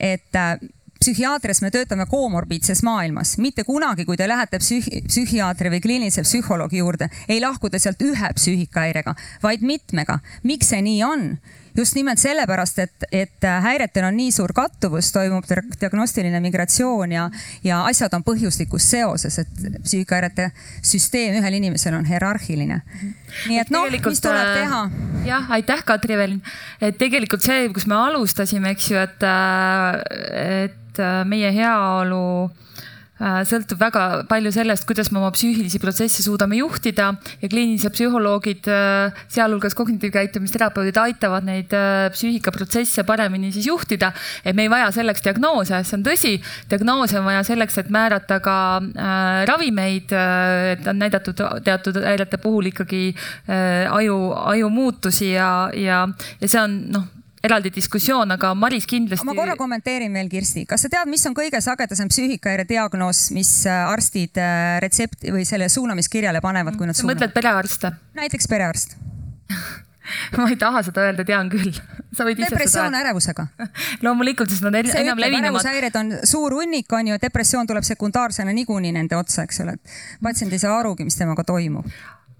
et 0.00 0.36
äh, 0.36 0.56
psühhiaatrias 1.00 1.62
me 1.62 1.70
töötame 1.70 2.06
komorbiidses 2.10 2.82
maailmas, 2.86 3.36
mitte 3.42 3.64
kunagi, 3.64 4.04
kui 4.08 4.16
te 4.16 4.28
lähete 4.28 4.60
psühhi, 4.62 5.02
psühhiaatri 5.08 5.72
või 5.74 5.82
kliinilise 5.84 6.24
psühholoogi 6.26 6.82
juurde, 6.82 7.10
ei 7.28 7.40
lahku 7.40 7.70
te 7.70 7.80
sealt 7.82 8.02
ühe 8.02 8.32
psüühikahäirega, 8.38 9.14
vaid 9.42 9.62
mitmega. 9.62 10.18
miks 10.42 10.72
see 10.72 10.82
nii 10.82 11.02
on? 11.04 11.28
Just 11.76 11.94
nimelt 11.94 12.20
sellepärast, 12.20 12.78
et, 12.78 13.06
et 13.12 13.46
häiretel 13.62 14.06
on 14.08 14.16
nii 14.16 14.32
suur 14.34 14.52
kattuvus, 14.56 15.10
toimub 15.14 15.46
diagnostiline 15.80 16.40
migratsioon 16.44 17.12
ja, 17.12 17.28
ja 17.64 17.82
asjad 17.90 18.14
on 18.16 18.24
põhjuslikus 18.26 18.88
seoses, 18.90 19.38
et 19.42 19.64
psüühikahäirete 19.84 20.50
süsteem 20.82 21.40
ühel 21.40 21.58
inimesel 21.60 21.96
on 21.98 22.06
hierarhiline. 22.08 22.82
nii 23.46 23.62
et 23.62 23.72
noh, 23.74 23.88
mis 23.90 24.22
tuleb 24.24 24.42
äh, 24.42 24.60
teha? 24.60 24.82
jah, 25.26 25.50
aitäh, 25.58 25.84
Katri 25.86 26.16
Evelin. 26.18 26.42
et 26.80 26.98
tegelikult 26.98 27.44
see, 27.46 27.68
kus 27.74 27.86
me 27.86 27.98
alustasime, 27.98 28.74
eks 28.76 28.92
ju, 28.92 29.00
et, 29.00 29.26
et 30.44 31.02
meie 31.28 31.52
heaolu 31.54 32.26
Äh, 32.48 32.65
sõltub 33.16 33.80
väga 33.80 34.02
palju 34.28 34.50
sellest, 34.52 34.84
kuidas 34.88 35.08
me 35.12 35.20
oma 35.22 35.30
psüühilisi 35.32 35.80
protsesse 35.80 36.24
suudame 36.24 36.58
juhtida 36.58 37.12
ja 37.40 37.48
kliinilised 37.48 37.94
psühholoogid, 37.94 38.68
äh, 38.68 39.22
sealhulgas 39.32 39.76
kognitiivkäitumisterapeudid 39.78 41.00
aitavad 41.00 41.46
neid 41.48 41.72
äh, 41.76 42.10
psüühikaprotsesse 42.12 43.06
paremini 43.08 43.52
siis 43.54 43.70
juhtida. 43.70 44.12
et 44.44 44.56
me 44.56 44.66
ei 44.66 44.70
vaja 44.70 44.90
selleks 44.92 45.24
diagnoose, 45.24 45.80
see 45.84 45.96
on 45.96 46.04
tõsi, 46.04 46.34
diagnoose 46.70 47.18
on 47.20 47.24
vaja 47.24 47.42
selleks, 47.48 47.78
et 47.78 47.90
määrata 47.90 48.40
ka 48.44 48.58
äh, 48.84 49.42
ravimeid, 49.48 50.12
et 50.76 50.86
on 50.86 51.00
näidatud 51.00 51.40
teatud 51.64 51.96
häirete 52.04 52.36
puhul 52.42 52.68
ikkagi 52.72 53.04
äh, 53.48 53.88
aju, 53.92 54.20
aju 54.52 54.70
muutusi 54.70 55.32
ja, 55.32 55.70
ja, 55.72 56.04
ja 56.40 56.48
see 56.48 56.60
on 56.60 56.80
noh 56.92 57.15
eraldi 57.46 57.72
diskussioon, 57.74 58.34
aga 58.36 58.52
Maris 58.58 58.86
kindlasti. 58.90 59.26
ma 59.26 59.34
korra 59.38 59.56
kommenteerin 59.58 60.14
veel, 60.16 60.28
Kirsti, 60.32 60.66
kas 60.68 60.86
sa 60.86 60.92
tead, 60.92 61.10
mis 61.10 61.24
on 61.28 61.36
kõige 61.36 61.60
sagedasem 61.64 62.10
psüühikahäire 62.12 62.66
diagnoos, 62.68 63.28
mis 63.36 63.50
äh, 63.70 63.86
arstid 63.90 64.38
äh, 64.40 64.76
retsepti 64.82 65.34
või 65.34 65.46
selle 65.48 65.70
suunamiskirjale 65.72 66.42
panevad, 66.44 66.78
kui 66.78 66.88
nad 66.88 66.98
suunavad? 66.98 67.22
mõtled 67.22 67.36
perearste? 67.36 67.92
näiteks 68.18 68.50
perearst 68.50 68.96
ma 70.36 70.48
ei 70.50 70.58
taha 70.60 70.82
seda 70.86 71.06
öelda, 71.06 71.26
tean 71.26 71.50
küll. 71.52 71.72
sa 72.14 72.26
võid 72.26 72.40
ise 72.40 72.50
depressioon 72.50 72.90
seda. 72.90 73.04
ärevusega 73.04 73.46
loomulikult, 74.06 74.52
sest 74.52 74.66
nad 74.66 74.76
see 74.86 75.04
enam 75.04 75.20
levinumad. 75.22 75.50
ärevushäired 75.52 75.98
on 76.02 76.12
suur 76.26 76.58
hunnik, 76.60 76.92
on 76.92 77.12
ju, 77.12 77.22
depressioon 77.22 77.68
tuleb 77.70 77.86
sekundaarsena 77.86 78.54
niikuinii 78.56 78.94
nende 78.96 79.18
otsa, 79.18 79.46
eks 79.46 79.64
ole. 79.66 79.78
patsient 80.22 80.54
ei 80.54 80.62
saa 80.62 80.78
arugi, 80.80 81.06
mis 81.08 81.18
temaga 81.18 81.46
toimub 81.46 81.90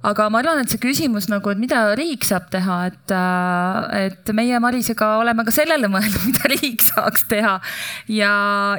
aga 0.05 0.29
ma 0.31 0.41
arvan, 0.43 0.61
et 0.61 0.73
see 0.73 0.81
küsimus 0.83 1.31
nagu, 1.33 1.51
et 1.51 1.61
mida 1.61 1.81
riik 1.99 2.27
saab 2.29 2.51
teha, 2.53 2.81
et, 2.91 3.15
äh, 3.15 4.09
et 4.11 4.35
meie 4.37 4.61
Marisega 4.63 5.17
oleme 5.23 5.47
ka 5.47 5.55
sellele 5.55 5.89
mõelnud, 5.95 6.27
mida 6.29 6.53
riik 6.53 6.85
saaks 6.85 7.27
teha. 7.31 7.57
ja, 8.13 8.35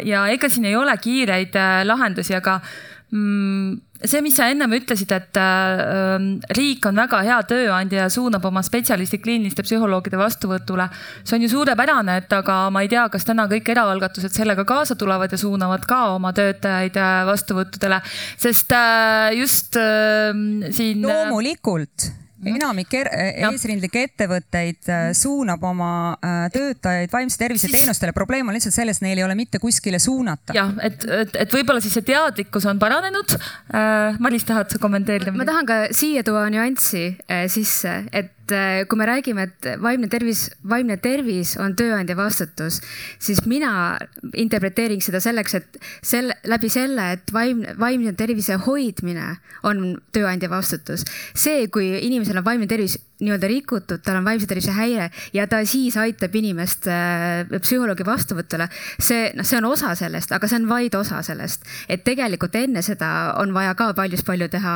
ja 0.06 0.28
ega 0.34 0.50
siin 0.50 0.70
ei 0.70 0.78
ole 0.78 0.94
kiireid 1.02 1.58
äh, 1.58 1.82
lahendusi, 1.88 2.38
aga 2.38 2.62
see, 3.08 4.20
mis 4.22 4.36
sa 4.36 4.50
ennem 4.52 4.74
ütlesid, 4.76 5.12
et 5.16 5.38
äh, 5.40 6.26
riik 6.58 6.86
on 6.90 7.00
väga 7.00 7.22
hea 7.24 7.38
tööandja 7.48 8.04
ja 8.04 8.10
suunab 8.12 8.44
oma 8.50 8.64
spetsialistid 8.66 9.24
kliiniliste 9.24 9.64
psühholoogide 9.64 10.20
vastuvõtule. 10.20 10.90
see 11.24 11.38
on 11.38 11.46
ju 11.46 11.50
suurepärane, 11.56 12.18
et 12.24 12.36
aga 12.36 12.60
ma 12.74 12.84
ei 12.84 12.92
tea, 12.92 13.08
kas 13.14 13.26
täna 13.28 13.48
kõik 13.48 13.72
eraalgatused 13.72 14.36
sellega 14.36 14.68
kaasa 14.68 15.00
tulevad 15.00 15.32
ja 15.32 15.40
suunavad 15.40 15.88
ka 15.88 16.04
oma 16.18 16.34
töötajaid 16.36 17.00
äh, 17.00 17.24
vastuvõttudele, 17.32 18.02
sest 18.36 18.76
äh, 18.76 19.32
just 19.40 19.80
äh, 19.80 20.36
siin. 20.72 21.08
loomulikult 21.08 22.12
enamik 22.46 22.94
er 23.00 23.10
eesrindlikke 23.48 24.04
ettevõtteid 24.08 24.90
äh, 24.92 25.10
suunab 25.18 25.64
oma 25.68 25.92
äh, 26.22 26.46
töötajaid 26.54 27.14
vaimse 27.14 27.40
tervise 27.40 27.70
teenustele, 27.72 28.14
probleem 28.16 28.48
on 28.48 28.58
lihtsalt 28.58 28.76
selles, 28.76 29.02
neil 29.02 29.18
ei 29.18 29.26
ole 29.26 29.38
mitte 29.40 29.62
kuskile 29.64 30.00
suunata. 30.00 30.56
jah, 30.58 30.74
et, 30.86 31.04
et, 31.04 31.36
et 31.44 31.58
võib-olla 31.58 31.84
siis 31.84 31.98
see 31.98 32.08
teadlikkus 32.08 32.70
on 32.70 32.80
paranenud 32.82 33.38
äh,. 33.38 34.18
Maris, 34.24 34.46
tahad 34.48 34.72
sa 34.72 34.82
kommenteerida? 34.82 35.34
ma 35.36 35.48
tahan 35.48 35.70
ka 35.70 35.80
siia 35.96 36.24
tuua 36.28 36.48
nüanssi 36.54 37.10
äh, 37.28 37.46
sisse, 37.52 38.04
et 38.12 38.37
et 38.48 38.56
äh, 38.56 38.88
kui 38.88 38.98
me 38.98 39.06
räägime, 39.06 39.44
et 39.44 39.68
vaimne 39.82 40.08
tervis, 40.08 40.48
vaimne 40.68 40.98
tervis 41.04 41.56
on 41.60 41.76
tööandja 41.76 42.16
vastutus, 42.16 42.80
siis 43.20 43.44
mina 43.46 43.98
interpreteerin 44.34 45.02
seda 45.04 45.20
selleks, 45.24 45.58
et 45.60 45.80
selle, 46.02 46.38
läbi 46.48 46.70
selle, 46.72 47.12
et 47.18 47.34
vaimne, 47.34 47.76
vaimne 47.80 48.14
tervise 48.18 48.56
hoidmine 48.68 49.36
on 49.68 49.98
tööandja 50.16 50.50
vastutus. 50.50 51.04
see, 51.36 51.68
kui 51.68 51.92
inimesel 52.00 52.40
on 52.40 52.46
vaimne 52.48 52.68
tervis 52.68 52.98
nii-öelda 53.20 53.48
rikutud, 53.50 54.02
tal 54.06 54.20
on 54.20 54.26
vaimse 54.26 54.46
tervise 54.48 54.72
häire 54.78 55.10
ja 55.34 55.48
ta 55.50 55.64
siis 55.66 55.98
aitab 55.98 56.36
inimest 56.38 56.86
äh, 56.92 57.50
psühholoogi 57.50 58.06
vastuvõtule. 58.06 58.68
see, 59.00 59.32
noh, 59.36 59.46
see 59.46 59.58
on 59.58 59.66
osa 59.66 59.96
sellest, 59.98 60.32
aga 60.32 60.48
see 60.48 60.60
on 60.62 60.68
vaid 60.70 60.96
osa 60.96 61.24
sellest, 61.26 61.66
et 61.90 62.04
tegelikult 62.06 62.56
enne 62.56 62.82
seda 62.86 63.34
on 63.42 63.54
vaja 63.54 63.74
ka 63.76 63.90
paljus 63.98 64.22
palju 64.28 64.50
teha 64.54 64.76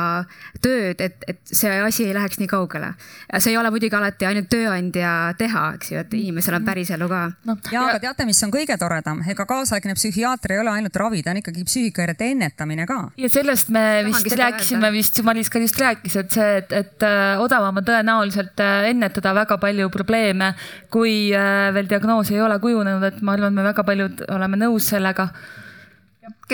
tööd, 0.60 1.00
et, 1.00 1.22
et 1.28 1.38
see 1.46 1.70
asi 1.70 2.08
ei 2.08 2.16
läheks 2.16 2.40
nii 2.42 2.50
kaugele. 2.50 2.94
see 3.38 3.54
ei 3.54 3.60
ole 3.60 3.61
muidugi 3.70 3.96
alati 3.96 4.26
ainult 4.26 4.48
tööandja 4.50 5.12
teha, 5.38 5.64
eks 5.76 5.92
ju, 5.92 6.02
et 6.02 6.14
inimesel 6.18 6.58
on 6.58 6.66
päriselu 6.66 7.08
ka 7.08 7.22
no,. 7.48 7.56
ja 7.72 7.86
aga 7.88 8.00
teate, 8.02 8.26
mis 8.26 8.42
on 8.42 8.52
kõige 8.54 8.76
toredam, 8.80 9.22
ega 9.28 9.46
kaasaegne 9.46 9.94
psühhiaater 9.98 10.56
ei 10.56 10.62
ole 10.64 10.74
ainult 10.74 10.96
ravi, 10.96 11.22
ta 11.22 11.30
on 11.34 11.42
ikkagi 11.42 11.64
psüühikahäirete 11.68 12.30
ennetamine 12.34 12.86
ka. 12.86 13.00
ja 13.16 13.32
sellest 13.32 13.70
me 13.74 14.02
vist 14.08 14.32
rääkisime, 14.38 14.92
vist 14.94 15.22
Maris 15.22 15.50
ka 15.52 15.62
just 15.62 15.78
rääkis, 15.78 16.16
et 16.24 16.34
see, 16.34 16.50
et, 16.62 16.72
et 16.72 17.06
äh, 17.06 17.40
odavama 17.40 17.84
tõenäoliselt 17.86 18.32
tõenäoliselt 18.32 18.60
äh, 18.60 18.90
ennetada 18.90 19.34
väga 19.34 19.58
palju 19.58 19.90
probleeme, 19.90 20.54
kui 20.90 21.32
äh, 21.34 21.72
veel 21.74 21.88
diagnoos 21.88 22.30
ei 22.30 22.40
ole 22.40 22.58
kujunenud, 22.60 23.02
et 23.02 23.20
ma 23.22 23.36
arvan, 23.36 23.54
me 23.54 23.62
väga 23.62 23.84
paljud 23.84 24.24
oleme 24.28 24.56
nõus 24.56 24.88
sellega. 24.92 25.28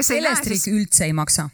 sellest 0.01 0.47
riik 0.47 0.69
üldse 0.71 1.05
ei 1.05 1.13
maksa 1.13 1.49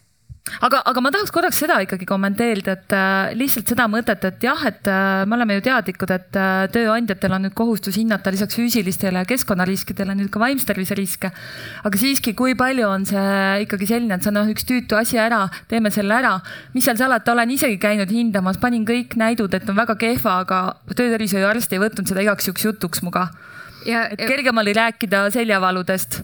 aga, 0.45 0.81
aga 0.85 1.01
ma 1.01 1.11
tahaks 1.13 1.33
korraks 1.33 1.59
seda 1.63 1.79
ikkagi 1.85 2.07
kommenteerida, 2.09 2.75
et 2.77 2.95
äh, 2.95 3.33
lihtsalt 3.39 3.71
seda 3.73 3.87
mõtet, 3.89 4.25
et 4.29 4.45
jah, 4.45 4.61
et 4.69 4.91
äh, 4.91 5.23
me 5.29 5.39
oleme 5.39 5.57
ju 5.57 5.65
teadlikud, 5.65 6.11
et 6.13 6.37
äh, 6.37 6.67
tööandjatel 6.75 7.37
on 7.37 7.47
nüüd 7.47 7.55
kohustus 7.57 7.97
hinnata 7.97 8.33
lisaks 8.35 8.59
füüsilistele 8.59 9.25
keskkonnariskidele 9.31 10.17
nüüd 10.19 10.29
ka 10.35 10.43
vaimse 10.43 10.69
tervise 10.69 10.97
riske. 10.99 11.31
aga 11.85 12.01
siiski, 12.01 12.35
kui 12.37 12.57
palju 12.59 12.91
on 12.91 13.07
see 13.09 13.65
ikkagi 13.65 13.89
selline, 13.89 14.19
et 14.19 14.27
see 14.27 14.33
on 14.33 14.39
noh, 14.43 14.51
üks 14.53 14.69
tüütu 14.69 14.99
asi 15.01 15.21
ära, 15.21 15.47
teeme 15.71 15.93
selle 15.95 16.19
ära. 16.19 16.37
mis 16.77 16.85
seal 16.85 17.01
salata, 17.01 17.33
olen 17.33 17.57
isegi 17.57 17.81
käinud 17.81 18.13
hindamas, 18.13 18.61
panin 18.61 18.85
kõik 18.89 19.17
näidud, 19.21 19.55
et 19.57 19.69
on 19.69 19.81
väga 19.81 19.97
kehva, 20.01 20.39
aga 20.45 20.61
töötervishoiuarst 20.93 21.73
ei 21.73 21.83
võtnud 21.83 22.13
seda 22.13 22.25
igaks 22.25 22.51
juhuks 22.51 22.69
jutuks 22.69 23.05
muga. 23.07 23.31
et 23.89 24.21
kergem 24.21 24.61
oli 24.61 24.77
rääkida 24.77 25.31
seljavaludest 25.33 26.21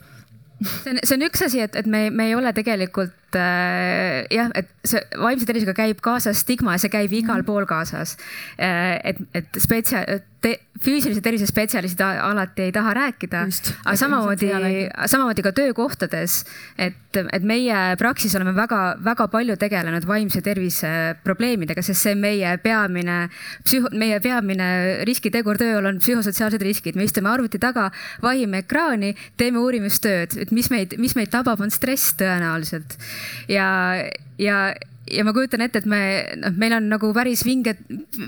see 0.61 0.93
on, 0.93 1.01
see 1.05 1.17
on 1.17 1.25
üks 1.25 1.43
asi, 1.45 1.65
et, 1.65 1.77
et 1.77 1.89
me, 1.89 2.09
me 2.13 2.29
ei 2.29 2.37
ole 2.37 2.53
tegelikult 2.57 3.17
äh, 3.39 4.27
jah, 4.33 4.51
et 4.55 4.71
see 4.85 5.03
vaimse 5.21 5.47
tervisega 5.49 5.75
käib 5.77 6.01
kaasas 6.05 6.43
stigma 6.45 6.77
ja 6.77 6.83
see 6.83 6.93
käib 6.93 7.13
igal 7.13 7.41
-hmm. 7.41 7.47
pool 7.47 7.67
kaasas. 7.67 8.17
Äh,. 8.59 9.01
et, 9.05 9.17
et 9.35 9.49
spetsia-, 9.59 10.21
te, 10.41 10.57
füüsilise 10.81 11.21
tervise 11.21 11.47
spetsialistid 11.49 12.01
alati 12.01 12.65
ei 12.65 12.73
taha 12.73 12.95
rääkida, 12.97 13.43
aga 13.85 13.97
samamoodi, 14.01 14.49
samamoodi 15.13 15.45
ka 15.45 15.53
töökohtades, 15.57 16.39
et, 16.81 17.19
et 17.21 17.45
meie 17.45 17.77
Praxis 18.01 18.35
oleme 18.39 18.55
väga-väga 18.57 19.27
palju 19.33 19.57
tegelenud 19.61 20.07
vaimse 20.09 20.41
tervise 20.45 20.91
probleemidega, 21.25 21.85
sest 21.85 22.07
see 22.07 22.17
meie 22.17 22.55
peamine 22.65 23.19
psühho, 23.67 23.93
meie 23.93 24.21
peamine 24.25 24.71
riskitegur 25.09 25.61
tööl 25.61 25.91
on 25.91 26.01
psühhosotsiaalsed 26.01 26.65
riskid, 26.65 26.97
me 26.97 27.05
istume 27.09 27.29
arvuti 27.33 27.61
taga, 27.61 27.91
vahime 28.25 28.65
ekraani, 28.65 29.13
teeme 29.41 29.61
uurimistööd, 29.61 30.39
et 30.41 30.55
mis 30.57 30.73
meid, 30.73 30.97
mis 31.03 31.17
meid 31.19 31.33
tabab, 31.35 31.61
on 31.61 31.73
stress 31.75 32.15
tõenäoliselt 32.21 32.97
ja, 33.49 33.69
ja 34.39 34.61
ja 35.11 35.25
ma 35.27 35.33
kujutan 35.35 35.63
ette, 35.65 35.83
et 35.83 35.89
me, 35.91 36.01
noh, 36.41 36.55
meil 36.61 36.75
on 36.77 36.87
nagu 36.91 37.11
päris 37.15 37.43
vinged, 37.47 37.81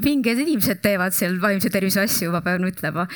vinged 0.02 0.40
inimesed 0.42 0.80
teevad 0.84 1.14
seal 1.16 1.36
vaimse 1.42 1.70
tervise 1.72 2.02
asju, 2.02 2.32
ma 2.34 2.42
pean 2.44 2.64
ütlema 2.66 3.06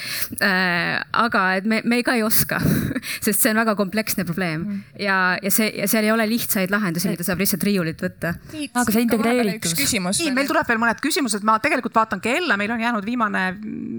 äh,. 0.44 1.01
aga 1.24 1.44
et 1.59 1.69
me, 1.69 1.81
me 1.89 2.01
ka 2.07 2.16
ei 2.19 2.24
oska 2.27 2.61
sest 3.24 3.40
see 3.40 3.53
on 3.53 3.61
väga 3.62 3.77
kompleksne 3.78 4.27
probleem 4.28 4.62
mm. 4.62 4.82
ja, 5.03 5.19
ja 5.43 5.53
see, 5.53 5.70
ja 5.81 5.89
seal 5.90 6.07
ei 6.07 6.15
ole 6.15 6.28
lihtsaid 6.31 6.73
lahendusi, 6.74 7.11
mida 7.12 7.27
saab 7.27 7.43
lihtsalt 7.43 7.66
riiulilt 7.66 8.05
võtta. 8.07 8.36
aga 8.66 8.86
see 8.86 9.07
integreeritus. 9.07 9.74
nii, 9.74 10.35
meil 10.36 10.51
tuleb 10.51 10.69
veel 10.69 10.82
mõned 10.82 11.03
küsimused, 11.03 11.47
ma 11.47 11.59
tegelikult 11.62 11.97
vaatan 11.97 12.23
kella, 12.24 12.59
meil 12.61 12.77
on 12.77 12.86
jäänud 12.86 13.09
viimane 13.09 13.48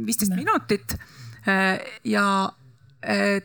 viisteist 0.07 0.35
minutit 0.37 0.95
äh, 1.47 1.75
ja 2.07 2.27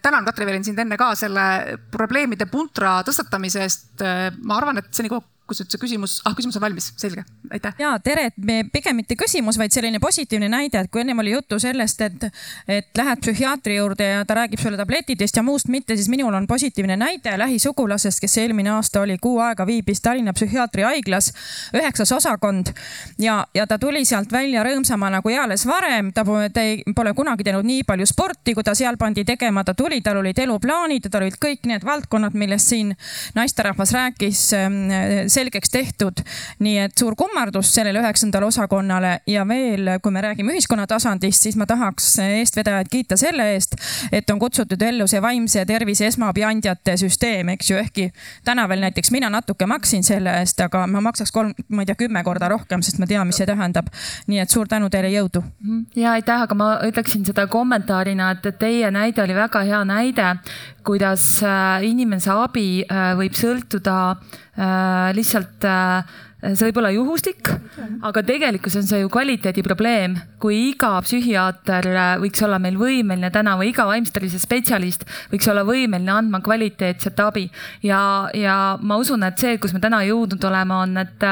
tänan, 0.02 0.24
Katri 0.24 0.46
Velin, 0.48 0.64
sind 0.64 0.78
enne 0.80 0.96
ka 0.96 1.12
selle 1.18 1.78
probleemide 1.92 2.46
puntra 2.50 3.00
tõstatamise 3.06 3.62
eest. 3.66 3.90
Äh, 4.00 4.30
ma 4.42 4.56
arvan, 4.60 4.80
et 4.80 4.90
see 4.94 5.06
nagu 5.06 5.20
kus 5.46 5.60
nüüd 5.62 5.74
see 5.74 5.80
küsimus, 5.82 6.14
ah 6.28 6.34
küsimus 6.36 6.56
on 6.56 6.62
valmis, 6.64 6.88
selge, 7.00 7.24
aitäh. 7.50 7.74
ja 7.80 7.92
tere, 8.04 8.28
et 8.30 8.36
me 8.38 8.62
pigem 8.72 8.96
mitte 8.96 9.16
küsimus, 9.18 9.58
vaid 9.58 9.74
selline 9.74 9.98
positiivne 10.00 10.48
näide, 10.52 10.84
et 10.84 10.90
kui 10.92 11.02
ennem 11.02 11.18
oli 11.18 11.34
juttu 11.34 11.58
sellest, 11.62 12.00
et, 12.06 12.26
et 12.70 12.98
lähed 12.98 13.22
psühhiaatri 13.24 13.76
juurde 13.76 14.06
ja 14.06 14.22
ta 14.28 14.36
räägib 14.38 14.62
sulle 14.62 14.78
tablettidest 14.78 15.36
ja 15.36 15.42
muust 15.42 15.68
mitte, 15.72 15.96
siis 15.98 16.08
minul 16.12 16.34
on 16.34 16.46
positiivne 16.46 16.96
näide 16.96 17.34
lähisugulasest, 17.40 18.22
kes 18.22 18.38
eelmine 18.42 18.70
aasta 18.76 19.02
oli 19.02 19.18
kuu 19.22 19.40
aega 19.42 19.66
viibis 19.66 20.00
Tallinna 20.02 20.32
psühhiaatrihaiglas, 20.36 21.32
üheksas 21.78 22.14
osakond 22.14 22.72
ja, 23.18 23.42
ja 23.54 23.66
ta 23.66 23.78
tuli 23.82 24.04
sealt 24.08 24.32
välja 24.32 24.62
rõõmsamana 24.64 25.22
kui 25.22 25.34
eales 25.34 25.66
varem. 25.66 26.12
ta 26.14 26.24
pole 26.24 27.14
kunagi 27.18 27.44
teinud 27.44 27.66
nii 27.66 27.82
palju 27.88 28.06
sporti, 28.06 28.54
kui 28.54 28.64
ta 28.64 28.76
seal 28.78 28.96
pandi 28.96 29.24
tegema, 29.24 29.64
ta 29.64 29.74
tuli, 29.74 30.00
tal 30.00 30.22
olid 30.22 30.38
eluplaanid, 30.38 31.10
tal 31.10 31.26
olid 31.26 31.38
kõik 31.42 31.66
need 31.66 31.84
valdkonnad, 31.84 32.38
millest 32.38 32.72
siin 32.72 32.94
naisterahvas 33.34 33.92
rääkis 33.92 34.46
selgeks 35.32 35.70
tehtud. 35.72 36.22
nii 36.62 36.78
et 36.84 36.98
suur 36.98 37.16
kummardus 37.18 37.72
sellele 37.74 38.00
üheksandale 38.02 38.46
osakonnale 38.46 39.12
ja 39.26 39.44
veel, 39.48 39.90
kui 40.02 40.12
me 40.12 40.20
räägime 40.20 40.52
ühiskonna 40.54 40.86
tasandist, 40.86 41.42
siis 41.42 41.56
ma 41.56 41.66
tahaks 41.66 42.18
eestvedajaid 42.22 42.90
kiita 42.92 43.16
selle 43.16 43.52
eest, 43.54 43.76
et 44.12 44.30
on 44.30 44.38
kutsutud 44.38 44.82
ellu 44.82 45.06
see 45.10 45.22
vaimse 45.22 45.64
tervise 45.66 46.06
esmaabi 46.06 46.44
andjate 46.44 46.96
süsteem, 47.00 47.52
eks 47.56 47.70
ju, 47.70 47.78
ehkki 47.80 48.08
täna 48.44 48.68
veel 48.68 48.84
näiteks 48.84 49.10
mina 49.14 49.30
natuke 49.32 49.66
maksin 49.66 50.04
selle 50.06 50.34
eest, 50.40 50.60
aga 50.60 50.86
ma 50.86 51.02
maksaks 51.04 51.32
kolm, 51.32 51.54
ma 51.68 51.82
ei 51.82 51.90
tea, 51.90 51.98
kümme 52.04 52.24
korda 52.26 52.48
rohkem, 52.52 52.82
sest 52.82 53.00
ma 53.02 53.08
tean, 53.10 53.26
mis 53.26 53.40
see 53.40 53.48
tähendab. 53.48 53.90
nii 54.26 54.42
et 54.42 54.50
suur 54.50 54.68
tänu 54.68 54.90
teile, 54.90 55.10
jõudu. 55.12 55.42
ja 55.96 56.16
aitäh, 56.18 56.44
aga 56.46 56.54
ma 56.58 56.68
ütleksin 56.86 57.24
seda 57.26 57.46
kommentaarina, 57.50 58.30
et 58.32 58.58
teie 58.58 58.90
näide 58.90 59.22
oli 59.22 59.34
väga 59.36 59.64
hea 59.68 59.82
näide, 59.88 60.36
kuidas 60.86 61.26
äh, 61.46 61.84
inimese 61.86 62.32
abi 62.34 62.84
äh, 62.84 63.12
võib 63.18 63.36
sõltuda 63.38 64.16
lihtsalt 65.16 65.64
see 66.42 66.66
võib 66.66 66.78
olla 66.80 66.90
juhuslik, 66.92 67.48
aga 68.04 68.22
tegelikkuses 68.26 68.82
on 68.82 68.88
see 68.90 69.00
ju 69.04 69.10
kvaliteedi 69.12 69.62
probleem. 69.64 70.16
kui 70.42 70.72
iga 70.72 70.96
psühhiaater 71.04 71.86
võiks 72.20 72.42
olla 72.42 72.58
meil 72.58 72.76
võimeline 72.76 73.30
täna 73.30 73.54
või 73.56 73.70
iga 73.70 73.86
vaimse 73.86 74.12
tervise 74.12 74.40
spetsialist 74.42 75.06
võiks 75.30 75.48
olla 75.48 75.62
võimeline 75.64 76.10
andma 76.10 76.42
kvaliteetset 76.42 77.20
abi 77.20 77.46
ja, 77.82 78.28
ja 78.34 78.76
ma 78.82 78.98
usun, 78.98 79.22
et 79.22 79.38
see, 79.38 79.56
kus 79.62 79.72
me 79.72 79.80
täna 79.80 80.02
jõudnud 80.04 80.42
oleme, 80.50 80.74
on, 80.74 80.98
et 81.04 81.30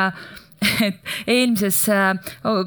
et 0.87 0.99
eelmises, 1.27 1.87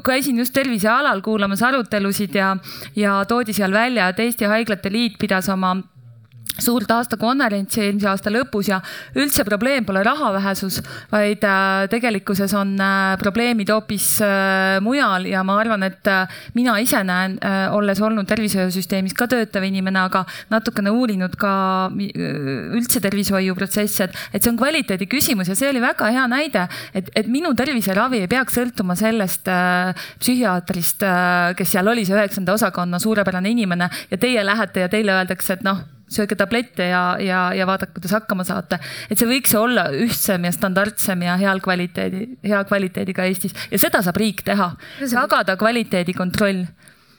käisin 0.05 0.39
just 0.41 0.53
tervisealal 0.55 1.21
kuulamas 1.21 1.61
arutelusid 1.63 2.35
ja, 2.35 2.55
ja 2.97 3.19
toodi 3.29 3.53
seal 3.53 3.73
välja, 3.73 4.09
et 4.09 4.19
Eesti 4.19 4.49
Haiglate 4.49 4.91
Liit 4.91 5.19
pidas 5.21 5.49
oma 5.53 5.75
suurt 6.61 6.91
aastakonverentsi 6.93 7.81
eelmise 7.81 8.07
aasta 8.11 8.31
lõpus 8.33 8.69
ja 8.69 8.79
üldse 9.17 9.45
probleem 9.47 9.85
pole 9.87 10.03
raha 10.05 10.31
vähesus, 10.35 10.79
vaid 11.11 11.43
äh, 11.47 11.85
tegelikkuses 11.91 12.53
on 12.57 12.75
äh, 12.81 13.15
probleemid 13.21 13.71
hoopis 13.73 14.07
äh, 14.21 14.77
mujal 14.83 15.25
ja 15.29 15.43
ma 15.47 15.57
arvan, 15.61 15.85
et 15.87 16.11
mina 16.53 16.75
ise 16.81 16.99
näen, 17.05 17.35
olles 17.73 17.99
olnud 18.03 18.27
tervishoiusüsteemis 18.27 19.15
ka 19.17 19.25
töötav 19.31 19.63
inimene, 19.65 20.03
aga 20.03 20.23
natukene 20.51 20.91
uurinud 20.93 21.35
ka 21.39 21.53
üldse 21.93 23.01
tervishoiuprotsesse, 23.03 24.07
et, 24.07 24.19
et 24.33 24.43
see 24.43 24.51
on 24.51 24.59
kvaliteedi 24.59 25.07
küsimus 25.09 25.49
ja 25.49 25.57
see 25.57 25.69
oli 25.71 25.81
väga 25.83 26.11
hea 26.13 26.25
näide, 26.31 26.67
et, 26.93 27.09
et 27.15 27.29
minu 27.31 27.53
terviseravi 27.57 28.23
ei 28.23 28.29
peaks 28.31 28.59
sõltuma 28.59 28.97
sellest 28.99 29.49
psühhiaatrist, 30.19 31.07
kes 31.57 31.73
seal 31.75 31.89
oli, 31.91 32.05
see 32.07 32.17
üheksanda 32.17 32.55
osakonna 32.57 33.01
suurepärane 33.01 33.53
inimene 33.53 33.89
ja 34.11 34.21
teie 34.21 34.45
lähete 34.45 34.85
ja 34.85 34.91
teile 34.91 35.17
öeldakse, 35.17 35.57
et 35.57 35.65
noh 35.65 35.83
sööge 36.15 36.37
tablette 36.39 36.87
ja, 36.89 37.03
ja, 37.21 37.41
ja 37.57 37.67
vaadake, 37.69 37.95
kuidas 37.97 38.15
hakkama 38.15 38.45
saate. 38.47 38.79
et 39.09 39.19
see 39.19 39.29
võiks 39.29 39.53
olla 39.57 39.87
ühtsem 39.93 40.47
ja 40.47 40.53
standardsem 40.55 41.25
ja 41.25 41.37
heal 41.41 41.61
kvaliteedi, 41.63 42.25
hea 42.45 42.63
kvaliteediga 42.69 43.27
Eestis. 43.29 43.55
Ja 43.71 43.81
seda 43.81 44.03
saab 44.05 44.19
riik 44.21 44.43
teha, 44.47 44.73
tagada 45.11 45.57
kvaliteedi 45.59 46.15
kontroll. 46.17 46.65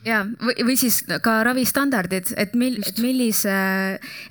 Ja, 0.05 0.21
või, 0.41 0.59
või 0.69 0.77
siis 0.77 1.01
ka 1.25 1.39
ravistandardid, 1.47 2.35
et 2.37 2.53
mil, 2.59 2.77
millise, 3.01 3.55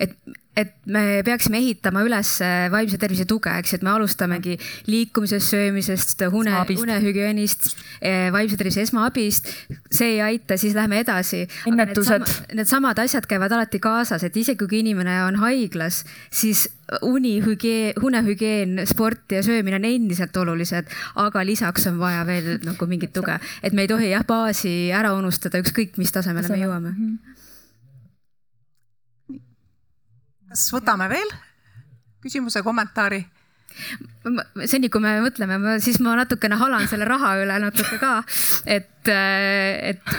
et 0.04 0.14
et 0.58 0.74
me 0.86 1.24
peaksime 1.26 1.58
ehitama 1.58 2.04
üles 2.06 2.36
vaimse 2.74 3.00
tervise 3.02 3.26
tuge, 3.30 3.52
eks, 3.62 3.74
et 3.78 3.86
me 3.86 3.90
alustamegi 3.94 4.58
liikumisest, 4.86 5.50
söömisest, 5.54 6.22
une, 6.30 6.54
unehügieenist, 6.78 7.72
eh, 8.02 8.30
vaimse 8.34 8.58
tervise 8.60 8.84
esmaabist. 8.86 9.50
see 9.94 10.16
ei 10.16 10.22
aita, 10.22 10.58
siis 10.58 10.76
lähme 10.76 11.00
edasi. 11.00 11.48
ennetused. 11.68 12.28
Needsamad 12.54 13.00
asjad 13.00 13.26
käivad 13.30 13.52
alati 13.52 13.80
kaasas, 13.80 14.24
et 14.24 14.38
isegi 14.38 14.68
kui 14.68 14.80
inimene 14.80 15.24
on 15.24 15.36
haiglas, 15.42 16.04
siis 16.32 16.68
uni, 17.02 17.40
hügieen, 17.42 17.94
unehügieen, 18.04 18.82
sport 18.86 19.32
ja 19.32 19.44
söömine 19.44 19.80
on 19.80 19.86
endiselt 19.86 20.38
olulised, 20.38 20.90
aga 21.16 21.46
lisaks 21.46 21.88
on 21.90 22.00
vaja 22.00 22.26
veel 22.28 22.60
nagu 22.64 22.88
mingit 22.88 23.14
tuge, 23.14 23.40
et 23.64 23.74
me 23.74 23.88
ei 23.88 23.92
tohi 23.92 24.12
jah, 24.12 24.26
baasi 24.28 24.92
ära 24.94 25.14
unustada, 25.18 25.62
ükskõik 25.64 25.98
mis 25.98 26.12
tasemele 26.12 26.50
me 26.50 26.66
jõuame 26.66 26.90
mm. 26.92 26.98
-hmm 26.98 27.33
kas 30.54 30.70
võtame 30.74 31.10
veel 31.12 31.32
küsimuse, 32.24 32.62
kommentaari? 32.66 33.26
seni, 34.70 34.86
kui 34.94 35.02
me 35.02 35.16
mõtleme, 35.24 35.58
siis 35.82 35.98
ma 36.04 36.14
natukene 36.20 36.60
halan 36.62 36.86
selle 36.92 37.08
raha 37.10 37.32
üle 37.42 37.56
natuke 37.64 37.98
ka, 37.98 38.12
et, 38.70 39.10
et, 39.10 40.12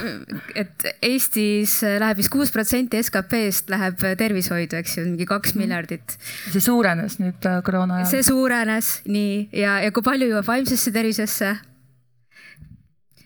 et 0.58 0.86
Eestis 1.06 1.76
läheb 2.02 2.18
vist 2.18 2.32
kuus 2.34 2.50
protsenti 2.50 2.98
SKP-st 2.98 3.70
läheb 3.70 4.02
tervishoidu, 4.18 4.80
eks 4.82 4.98
ju, 4.98 5.04
mingi 5.06 5.28
kaks 5.30 5.54
miljardit. 5.54 6.16
see 6.50 6.64
suurenes 6.64 7.20
nüüd 7.22 7.46
äh, 7.46 7.60
koroona 7.64 8.00
ajal? 8.00 8.10
see 8.10 8.26
suurenes 8.26 8.90
nii 9.06 9.38
ja, 9.62 9.78
ja 9.86 9.94
kui 9.94 10.02
palju 10.02 10.32
jõuab 10.32 10.50
vaimsesse 10.50 10.92
tervisesse 10.94 11.54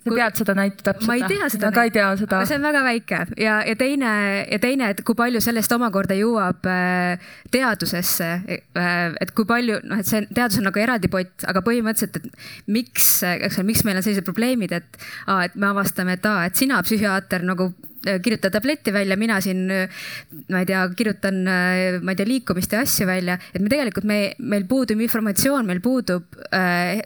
sa 0.09 0.18
tead 0.18 0.40
seda 0.43 0.55
näitu 0.59 0.85
täpselt? 0.86 1.09
ma 1.10 1.16
ei 1.18 1.24
tea 1.28 1.48
seda. 1.52 1.70
ma 1.70 1.76
ka 1.76 1.85
ei 1.89 1.93
tea 1.94 2.09
seda. 2.20 2.43
see 2.48 2.59
on 2.59 2.66
väga 2.68 2.82
väike 2.86 3.20
ja, 3.40 3.59
ja 3.68 3.76
teine 3.78 4.12
ja 4.51 4.60
teine, 4.62 4.90
et 4.94 5.02
kui 5.06 5.18
palju 5.18 5.43
sellest 5.44 5.74
omakorda 5.76 6.16
jõuab 6.18 6.68
äh, 6.70 7.30
teadusesse, 7.55 8.30
äh, 8.48 8.97
et 9.20 9.35
kui 9.36 9.48
palju 9.48 9.80
noh, 9.85 10.01
et 10.02 10.09
see 10.09 10.24
teadus 10.30 10.60
on 10.60 10.68
nagu 10.70 10.82
eraldi 10.82 11.10
pott, 11.12 11.47
aga 11.48 11.62
põhimõtteliselt, 11.66 12.20
et 12.20 12.72
miks, 12.78 13.10
eks 13.28 13.60
ole, 13.60 13.68
miks 13.72 13.85
meil 13.86 14.01
on 14.01 14.06
sellised 14.06 14.26
probleemid, 14.28 14.74
et, 14.76 15.05
et 15.44 15.59
me 15.59 15.70
avastame, 15.72 16.18
et 16.18 16.28
aa, 16.28 16.48
et 16.48 16.59
sina, 16.59 16.80
psühhiaater, 16.85 17.47
nagu 17.47 17.70
kirjuta 18.23 18.51
tabletti 18.51 18.93
välja, 18.93 19.16
mina 19.16 19.41
siin, 19.41 19.70
äh, 19.70 19.89
ma 20.49 20.62
ei 20.62 20.66
tea, 20.66 20.83
kirjutan, 20.97 21.41
äh, 21.49 21.99
ma 22.03 22.12
ei 22.12 22.19
tea, 22.19 22.27
liikumist 22.29 22.73
ja 22.73 22.83
asju 22.85 23.07
välja, 23.09 23.39
et 23.53 23.62
me 23.62 23.70
tegelikult, 23.73 24.07
me, 24.09 24.19
meil 24.39 24.66
puudub 24.69 25.01
informatsioon, 25.03 25.66
meil 25.66 25.81
puudub 25.85 26.39
äh, 26.55 27.01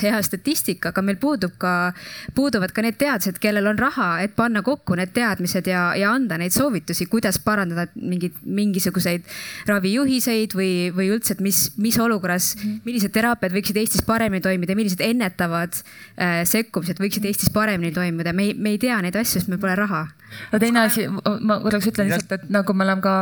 hea 0.00 0.20
statistika, 0.24 0.94
aga 0.94 1.04
meil 1.04 1.18
puudub 1.20 1.56
ka, 1.60 1.92
puuduvad 2.36 2.72
ka 2.72 2.84
need 2.84 2.98
teadlased, 3.00 3.40
kellel 3.42 3.68
on 3.70 3.80
raha, 3.80 4.10
et 4.24 4.34
panna 4.36 4.62
kokku 4.66 4.96
need 4.98 5.12
teadmised 5.16 5.68
ja, 5.70 5.90
ja 5.98 6.12
anda 6.14 6.38
neid 6.40 6.54
soovitusi, 6.56 7.06
kuidas 7.10 7.40
parandada 7.44 7.88
mingeid, 7.94 8.38
mingisuguseid 8.44 9.26
ravijuhiseid 9.68 10.56
või, 10.56 10.72
või 10.96 11.10
üldse, 11.14 11.36
et 11.36 11.44
mis, 11.44 11.66
mis 11.80 11.98
olukorras, 12.00 12.54
millised 12.86 13.12
teraapiad 13.14 13.54
võiksid 13.54 13.80
Eestis 13.80 14.04
paremini 14.06 14.42
toimida, 14.44 14.76
millised 14.78 15.02
ennetavad 15.04 15.76
äh, 15.76 16.40
sekkumised 16.48 17.00
võiksid 17.02 17.28
Eestis 17.28 17.52
paremini 17.52 17.92
toimuda, 17.94 18.32
me 18.36 18.50
ei, 18.50 18.56
me 18.56 18.74
ei 18.74 18.80
tea 18.80 19.00
neid 19.04 19.16
asju, 19.20 19.40
sest 19.40 19.52
meil 19.52 19.60
pole 19.62 19.76
raha 19.78 20.06
no 20.52 20.60
teine 20.62 20.84
asi, 20.84 21.06
ma 21.08 21.58
korraks 21.62 21.88
ütlen 21.90 22.10
lihtsalt, 22.10 22.34
et 22.36 22.50
nagu 22.52 22.74
me 22.76 22.86
oleme 22.86 23.04
ka 23.04 23.14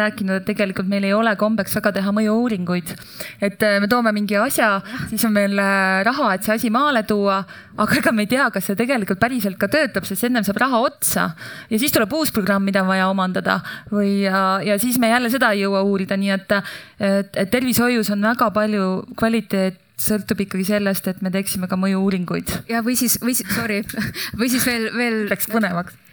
rääkinud, 0.00 0.40
et 0.40 0.48
tegelikult 0.48 0.88
meil 0.90 1.06
ei 1.08 1.14
ole 1.16 1.34
kombeks 1.40 1.76
väga 1.78 1.94
teha 1.98 2.14
mõju-uuringuid. 2.16 2.94
et 3.40 3.62
äh, 3.62 3.78
me 3.82 3.88
toome 3.90 4.12
mingi 4.16 4.36
asja, 4.40 4.70
siis 5.10 5.24
on 5.28 5.34
meil 5.36 5.58
äh, 5.58 6.02
raha, 6.06 6.34
et 6.34 6.46
see 6.46 6.56
asi 6.56 6.72
maale 6.74 7.04
tuua, 7.08 7.42
aga 7.76 8.00
ega 8.00 8.12
me 8.12 8.26
ei 8.26 8.32
tea, 8.34 8.48
kas 8.54 8.68
see 8.70 8.78
tegelikult 8.78 9.22
päriselt 9.22 9.58
ka 9.60 9.68
töötab, 9.72 10.08
sest 10.08 10.28
ennem 10.28 10.46
saab 10.46 10.60
raha 10.62 10.82
otsa 10.84 11.30
ja 11.70 11.80
siis 11.80 11.94
tuleb 11.94 12.12
uus 12.14 12.32
programm, 12.34 12.66
mida 12.66 12.84
on 12.84 12.90
vaja 12.92 13.08
omandada 13.12 13.60
või 13.92 14.24
ja, 14.24 14.60
ja 14.64 14.78
siis 14.82 14.98
me 15.02 15.12
jälle 15.12 15.32
seda 15.32 15.52
ei 15.54 15.64
jõua 15.64 15.84
uurida, 15.86 16.18
nii 16.20 16.34
et, 16.36 16.58
et, 16.98 17.40
et 17.44 17.50
tervishoius 17.50 18.12
on 18.14 18.22
väga 18.32 18.50
palju 18.54 18.90
kvaliteet 19.18 19.80
sõltub 20.00 20.40
ikkagi 20.42 20.66
sellest, 20.66 21.06
et 21.10 21.20
me 21.22 21.30
teeksime 21.34 21.68
ka 21.70 21.78
mõju-uuringuid. 21.78 22.50
ja 22.70 22.82
või 22.84 22.96
siis, 22.98 23.18
või 23.22 23.36
siis, 23.38 23.50
sorry, 23.54 23.82
või 24.40 24.50
siis 24.52 24.66
veel, 24.66 24.88
veel. 24.96 25.20
Läks 25.30 25.46
põnevaks 25.50 26.03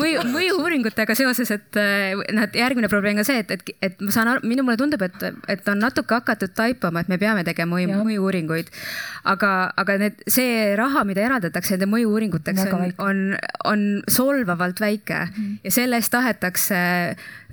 mõju, 0.00 0.24
mõju-uuringutega 0.28 1.16
seoses, 1.16 1.50
et 1.54 1.78
noh, 1.78 2.44
et 2.44 2.58
järgmine 2.58 2.90
probleem 2.92 3.20
on 3.20 3.26
see, 3.26 3.40
et, 3.40 3.54
et, 3.54 3.72
et 3.88 4.04
ma 4.04 4.12
saan 4.14 4.30
aru, 4.34 4.44
minu 4.48 4.64
mulle 4.66 4.78
tundub, 4.80 5.02
et, 5.06 5.26
et 5.50 5.70
on 5.72 5.80
natuke 5.80 6.16
hakatud 6.16 6.54
taipama, 6.56 7.04
et 7.04 7.12
me 7.12 7.18
peame 7.20 7.44
tegema 7.46 7.76
mõju, 7.76 8.00
mõju-uuringuid. 8.04 8.72
aga, 9.34 9.52
aga 9.80 9.98
need, 10.02 10.24
see 10.30 10.74
raha, 10.78 11.04
mida 11.08 11.24
eraldatakse 11.24 11.74
nende 11.74 11.88
mõju-uuringuteks 11.94 12.66
on, 12.68 12.92
on, 12.98 13.22
on 13.64 13.86
solvavalt 14.10 14.82
väike 14.84 15.24
mm. 15.30 15.56
ja 15.64 15.74
selle 15.74 16.00
eest 16.00 16.12
tahetakse 16.12 16.82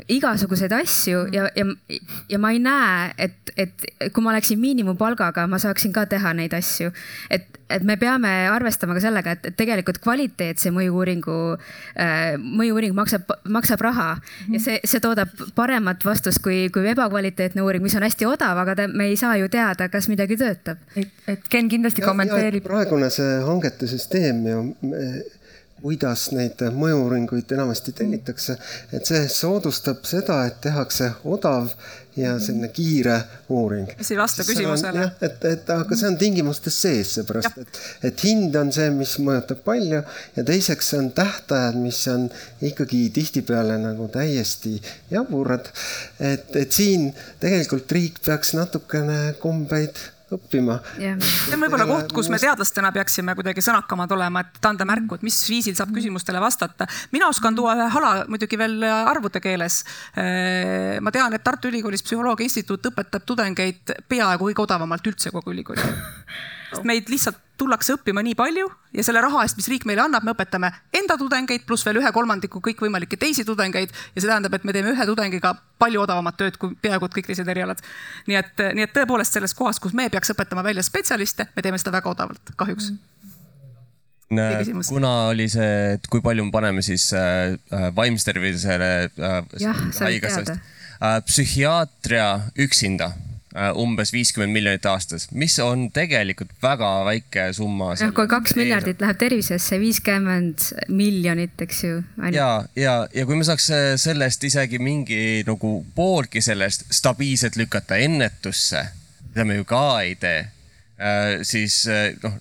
igasuguseid 0.07 0.73
asju 0.76 1.26
ja, 1.34 1.48
ja, 1.56 1.65
ja 2.30 2.40
ma 2.40 2.52
ei 2.53 2.60
näe, 2.64 3.11
et, 3.18 3.53
et 3.57 3.88
kui 4.14 4.23
ma 4.23 4.32
oleksin 4.34 4.60
miinimumpalgaga, 4.61 5.48
ma 5.48 5.60
saaksin 5.61 5.94
ka 5.94 6.06
teha 6.10 6.34
neid 6.38 6.53
asju. 6.57 6.91
et, 7.30 7.60
et 7.69 7.84
me 7.88 7.98
peame 7.98 8.30
arvestama 8.52 8.95
ka 8.98 9.03
sellega, 9.03 9.36
et, 9.38 9.49
et 9.52 9.57
tegelikult 9.57 10.02
kvaliteetse 10.03 10.72
mõju-uuringu 10.76 11.38
äh,, 11.56 12.38
mõju-uuring 12.38 12.95
maksab, 12.98 13.30
maksab 13.49 13.84
raha 13.86 14.10
ja 14.52 14.64
see, 14.64 14.80
see 14.84 15.03
toodab 15.03 15.34
paremat 15.56 16.06
vastust 16.06 16.41
kui, 16.44 16.65
kui 16.73 16.88
ebakvaliteetne 16.91 17.64
uuring, 17.64 17.84
mis 17.86 17.95
on 17.99 18.07
hästi 18.07 18.30
odav, 18.30 18.64
aga 18.64 18.78
ta, 18.82 18.88
me 18.88 19.11
ei 19.11 19.19
saa 19.19 19.38
ju 19.41 19.52
teada, 19.52 19.90
kas 19.91 20.10
midagi 20.11 20.40
töötab. 20.40 20.82
et, 20.95 21.14
et 21.28 21.48
Ken 21.52 21.69
kindlasti 21.72 22.03
ja, 22.03 22.10
kommenteerib. 22.10 22.65
praegune 22.65 23.11
see 23.14 23.38
hangete 23.45 23.90
süsteem 23.91 24.45
ju 24.48 24.65
kuidas 25.81 26.27
neid 26.35 26.61
mõju-uuringuid 26.75 27.51
enamasti 27.55 27.93
tellitakse, 27.97 28.57
et 28.93 29.07
see 29.07 29.25
soodustab 29.31 30.05
seda, 30.07 30.43
et 30.47 30.61
tehakse 30.63 31.11
odav 31.23 31.71
ja 32.15 32.33
selline 32.39 32.67
kiire 32.75 33.15
uuring. 33.49 33.87
mis 33.97 34.11
ei 34.11 34.17
vasta 34.19 34.43
küsimusele. 34.43 34.99
jah, 34.99 35.11
et, 35.23 35.45
et 35.47 35.69
aga 35.71 35.97
see 35.97 36.09
on 36.09 36.17
tingimustes 36.19 36.79
sees, 36.83 37.13
seepärast 37.17 37.59
et, 37.61 37.81
et 38.11 38.23
hind 38.27 38.55
on 38.59 38.71
see, 38.75 38.89
mis 38.95 39.15
mõjutab 39.23 39.63
palju 39.65 40.01
ja 40.35 40.45
teiseks 40.47 40.93
on 40.99 41.11
tähtajad, 41.15 41.79
mis 41.79 42.01
on 42.11 42.27
ikkagi 42.67 43.05
tihtipeale 43.15 43.79
nagu 43.81 44.09
täiesti 44.11 44.75
jaburad. 45.11 45.71
et, 46.19 46.55
et 46.55 46.71
siin 46.71 47.11
tegelikult 47.39 47.91
riik 47.95 48.19
peaks 48.25 48.55
natukene 48.59 49.37
kombeid 49.39 50.03
õppima. 50.37 50.77
see 50.97 51.55
on 51.55 51.63
võib-olla 51.65 51.87
koht, 51.89 52.13
kus 52.15 52.29
me 52.31 52.39
teadlastena 52.41 52.91
peaksime 52.95 53.35
kuidagi 53.37 53.63
sõnakamad 53.65 54.11
olema, 54.15 54.45
et 54.45 54.69
anda 54.69 54.87
märku, 54.87 55.17
et 55.17 55.25
mis 55.27 55.37
viisil 55.49 55.75
saab 55.77 55.93
küsimustele 55.95 56.41
vastata. 56.43 56.87
mina 57.11 57.27
oskan 57.31 57.55
tuua 57.55 57.75
ühe 57.79 57.89
hala 57.95 58.13
muidugi 58.31 58.59
veel 58.59 58.79
arvude 58.83 59.41
keeles. 59.43 59.83
Äh, 60.15 60.99
ma 61.01 61.11
tean, 61.11 61.33
et 61.33 61.43
Tartu 61.43 61.71
Ülikoolis 61.71 62.03
Psühholoogia 62.05 62.49
Instituut 62.49 62.91
õpetab 62.91 63.25
tudengeid 63.25 63.95
peaaegu 64.07 64.51
kõige 64.51 64.65
odavamalt 64.65 65.13
üldse 65.13 65.31
kogu 65.33 65.55
ülikoolis. 65.55 65.85
sest 66.72 66.88
meid 66.88 67.10
lihtsalt 67.11 67.39
tullakse 67.61 67.95
õppima 67.98 68.23
nii 68.26 68.35
palju 68.38 68.69
ja 68.95 69.03
selle 69.06 69.22
raha 69.23 69.43
eest, 69.45 69.60
mis 69.60 69.68
riik 69.69 69.85
meile 69.89 70.03
annab, 70.06 70.26
me 70.26 70.34
õpetame 70.34 70.72
enda 70.98 71.18
tudengeid 71.19 71.65
pluss 71.68 71.85
veel 71.85 71.99
ühe 72.02 72.11
kolmandiku 72.15 72.61
kõikvõimalikke 72.64 73.19
teisi 73.22 73.45
tudengeid. 73.48 73.93
Ja 74.15 74.23
see 74.23 74.30
tähendab, 74.30 74.56
et 74.57 74.65
me 74.68 74.76
teeme 74.76 74.93
ühe 74.95 75.07
tudengiga 75.07 75.53
palju 75.81 76.02
odavamat 76.06 76.39
tööd 76.39 76.57
kui 76.61 76.76
peaaegu 76.81 77.11
kõik 77.14 77.30
teised 77.30 77.48
erialad. 77.53 77.81
nii 78.27 78.39
et, 78.39 78.65
nii 78.77 78.88
et 78.88 78.93
tõepoolest 78.95 79.38
selles 79.38 79.53
kohas, 79.57 79.80
kus 79.84 79.95
me 79.98 80.10
peaks 80.10 80.34
õpetama 80.34 80.65
välja 80.65 80.84
spetsialiste, 80.85 81.52
me 81.56 81.65
teeme 81.65 81.80
seda 81.81 81.93
väga 81.99 82.14
odavalt, 82.15 82.53
kahjuks. 82.57 82.91
Mm. 84.31 84.84
kuna 84.88 85.10
oli 85.34 85.49
see, 85.52 85.98
et 85.98 86.06
kui 86.07 86.22
palju 86.23 86.45
me 86.48 86.53
paneme 86.56 86.81
siis 86.81 87.10
äh, 87.14 87.57
äh 87.76 87.89
vaimse 87.95 88.30
tervisele 88.30 89.10
äh, 89.19 89.41
haigekassast 89.99 90.56
äh,, 90.56 91.19
psühhiaatria 91.27 92.30
üksinda? 92.56 93.11
Äh, 93.11 93.30
umbes 93.76 94.14
viiskümmend 94.14 94.53
miljonit 94.56 94.86
aastas, 94.88 95.28
mis 95.36 95.57
on 95.60 95.90
tegelikult 95.91 96.53
väga 96.64 96.91
väike 97.07 97.48
summa. 97.56 97.91
jah, 97.99 98.14
kui 98.15 98.30
kaks 98.32 98.56
miljardit 98.56 99.02
läheb 99.03 99.19
tervisesse, 99.19 99.80
viiskümmend 99.82 100.68
miljonit, 100.88 101.56
eks 101.65 101.84
ju. 101.84 101.99
ja, 102.32 102.52
ja, 102.80 102.95
ja 103.14 103.26
kui 103.28 103.40
me 103.40 103.48
saaks 103.48 103.69
äh, 103.76 103.90
sellest 104.02 104.48
isegi 104.48 104.80
mingi 104.80 105.44
nagu 105.48 105.73
pooltki 105.95 106.44
sellest 106.44 106.88
stabiilselt 106.95 107.60
lükata 107.60 107.99
ennetusse, 107.99 108.86
mida 109.30 109.48
me 109.48 109.60
ju 109.60 109.68
ka 109.68 109.86
ei 110.06 110.15
tee, 110.22 110.48
äh, 111.02 111.36
siis 111.48 111.84
noh, 112.23 112.40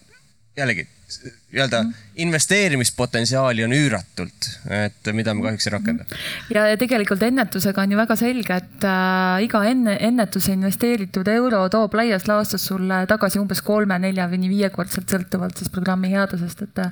jällegi 0.56 0.86
nii-öelda 1.20 1.82
mm. 1.82 1.94
investeerimispotentsiaali 2.24 3.64
on 3.64 3.74
üüratult, 3.74 4.48
et 4.70 5.10
mida 5.16 5.34
me 5.34 5.44
kahjuks 5.46 5.66
ei 5.66 5.74
rakenda. 5.74 6.06
ja, 6.54 6.66
ja 6.70 6.78
tegelikult 6.80 7.22
ennetusega 7.26 7.82
on 7.82 7.94
ju 7.94 8.00
väga 8.00 8.16
selge, 8.20 8.60
et 8.62 8.86
äh, 8.86 9.42
iga 9.46 9.64
enne, 9.70 9.96
ennetusse 10.10 10.54
investeeritud 10.56 11.28
euro 11.34 11.66
toob 11.72 11.98
laias 11.98 12.28
laastus 12.30 12.68
sulle 12.70 13.02
tagasi 13.10 13.42
umbes 13.42 13.62
kolme, 13.66 13.98
nelja 13.98 14.28
või 14.30 14.52
viiekordselt 14.54 15.10
sõltuvalt 15.10 15.58
siis 15.58 15.72
programmi 15.72 16.12
headusest, 16.14 16.66
et 16.68 16.84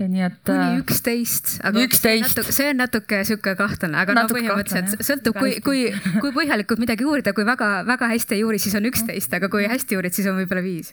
nii 0.00 0.22
et. 0.24 0.38
kuni 0.46 0.58
äh, 0.58 0.78
üksteist, 0.80 1.50
aga 1.66 1.82
11. 1.84 2.44
see 2.54 2.70
on 2.72 2.78
natuke 2.80 3.20
sihuke 3.28 3.52
kahtlane, 3.58 3.98
aga 4.00 4.14
no 4.16 4.24
põhimõtteliselt 4.30 5.04
sõltub, 5.04 5.36
kui, 5.36 5.58
kui, 5.64 5.82
kui 6.22 6.32
põhjalikult 6.34 6.80
midagi 6.82 7.06
uurida, 7.08 7.34
kui 7.36 7.44
väga-väga 7.46 8.08
hästi 8.14 8.38
ei 8.38 8.44
uuri, 8.46 8.60
siis 8.62 8.76
on 8.78 8.88
üksteist, 8.88 9.36
aga 9.36 9.50
kui 9.52 9.68
hästi 9.68 9.98
uurid, 9.98 10.16
siis 10.16 10.28
on 10.32 10.38
võib-olla 10.40 10.64
viis. 10.64 10.92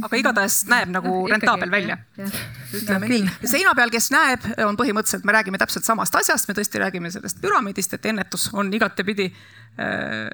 aga 0.00 0.20
igatahes 0.22 0.62
näeb 0.72 0.92
nagu 0.96 1.14
rentaabel 1.30 1.72
välja. 1.72 1.98
ütleme 2.80 3.12
nii, 3.12 3.28
seina 3.44 3.76
peal, 3.78 3.92
kes 3.94 4.10
näeb, 4.16 4.50
on 4.64 4.80
põhimõtteliselt, 4.80 5.28
me 5.28 5.36
räägime 5.36 5.60
täpselt 5.60 5.88
samast 5.88 6.16
asjast, 6.18 6.48
me 6.48 6.56
tõesti 6.58 6.82
räägime 6.82 7.12
sellest 7.14 7.42
püramiidist, 7.44 7.98
et 7.98 8.10
ennetus 8.10 8.48
on 8.56 8.72
igatepidi 8.74 9.28
äh, 9.30 10.28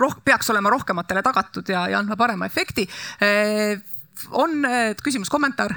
roh-, 0.00 0.20
peaks 0.24 0.50
olema 0.54 0.72
rohkematele 0.72 1.24
tagatud 1.26 1.68
ja, 1.68 1.86
ja 1.92 2.00
andma 2.00 2.16
parema 2.16 2.48
efekti. 2.48 2.88
Äh, 3.20 3.76
on 4.30 4.62
küsimus, 5.02 5.28
kommentaar 5.28 5.74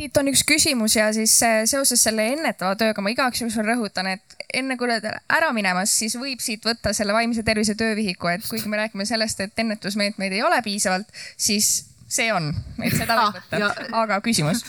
siit 0.00 0.16
on 0.16 0.30
üks 0.32 0.42
küsimus 0.48 0.96
ja 0.96 1.10
siis 1.12 1.34
äh, 1.44 1.62
seoses 1.68 2.02
selle 2.06 2.24
ennetava 2.32 2.76
tööga 2.80 3.02
ma 3.04 3.12
igaks 3.12 3.42
juhuks 3.42 3.58
veel 3.58 3.72
rõhutan, 3.74 4.08
et 4.14 4.36
enne 4.56 4.76
kui 4.80 4.88
oled 4.88 5.04
ära 5.04 5.50
minemas, 5.56 5.92
siis 6.00 6.16
võib 6.18 6.40
siit 6.42 6.64
võtta 6.66 6.94
selle 6.96 7.14
vaimse 7.16 7.44
tervise 7.46 7.76
töövihiku, 7.78 8.30
et 8.32 8.46
kuigi 8.48 8.70
me 8.70 8.80
räägime 8.80 9.06
sellest, 9.08 9.42
et 9.44 9.60
ennetusmeetmeid 9.60 10.36
ei 10.36 10.44
ole 10.46 10.60
piisavalt, 10.64 11.10
siis 11.36 11.70
see 12.10 12.30
on, 12.34 12.50
et 12.82 12.96
seda 12.96 13.18
võib 13.26 13.42
võtta. 13.42 13.90
aga 14.02 14.20
küsimus? 14.24 14.64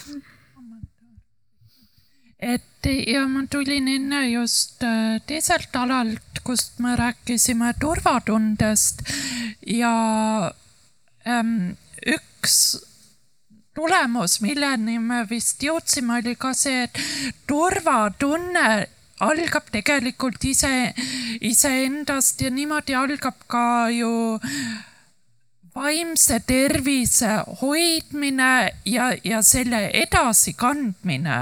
et 2.41 2.91
ja 3.07 3.23
ma 3.29 3.45
tulin 3.49 3.87
enne 3.95 4.25
just 4.31 4.83
äh, 4.83 5.19
teiselt 5.29 5.75
alalt, 5.77 6.43
kust 6.43 6.79
me 6.81 6.95
rääkisime 6.97 7.75
turvatundest 7.79 9.05
ja 9.69 9.91
ähm, 11.29 11.75
üks 12.01 12.81
tulemus, 13.73 14.39
milleni 14.41 14.97
me 14.99 15.23
vist 15.29 15.63
jõudsime, 15.63 16.19
oli 16.19 16.35
ka 16.39 16.53
see, 16.57 16.87
et 16.87 16.99
turvatunne 17.47 18.67
algab 19.21 19.69
tegelikult 19.71 20.43
ise, 20.49 20.93
iseendast 21.45 22.41
ja 22.41 22.51
niimoodi 22.53 22.97
algab 22.97 23.45
ka 23.47 23.65
ju 23.93 24.11
vaimse 25.75 26.41
tervise 26.47 27.37
hoidmine 27.61 28.51
ja, 28.85 29.11
ja 29.23 29.41
selle 29.45 29.85
edasikandmine 30.01 31.39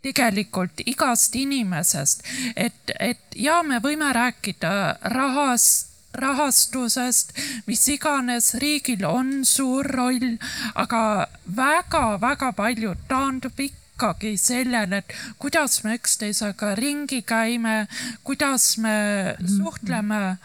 tegelikult 0.00 0.80
igast 0.88 1.34
inimesest, 1.36 2.24
et, 2.56 2.92
et 2.98 3.36
ja 3.36 3.60
me 3.62 3.82
võime 3.84 4.08
rääkida 4.16 4.72
rahast, 5.12 5.89
rahastusest, 6.12 7.32
mis 7.66 7.88
iganes, 7.88 8.54
riigil 8.62 9.04
on 9.06 9.44
suur 9.46 9.86
roll, 9.86 10.36
aga 10.74 11.26
väga-väga 11.56 12.52
palju 12.56 12.94
taandub 13.08 13.60
ikkagi 13.60 14.34
sellele, 14.40 15.02
et 15.02 15.14
kuidas 15.38 15.82
me 15.84 15.94
üksteisega 15.98 16.74
ringi 16.78 17.20
käime, 17.22 17.86
kuidas 18.24 18.78
me 18.80 19.36
suhtleme 19.44 20.38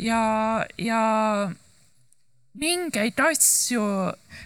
ja, 0.00 0.24
ja 0.78 1.02
mingeid 2.58 3.20
asju 3.20 3.84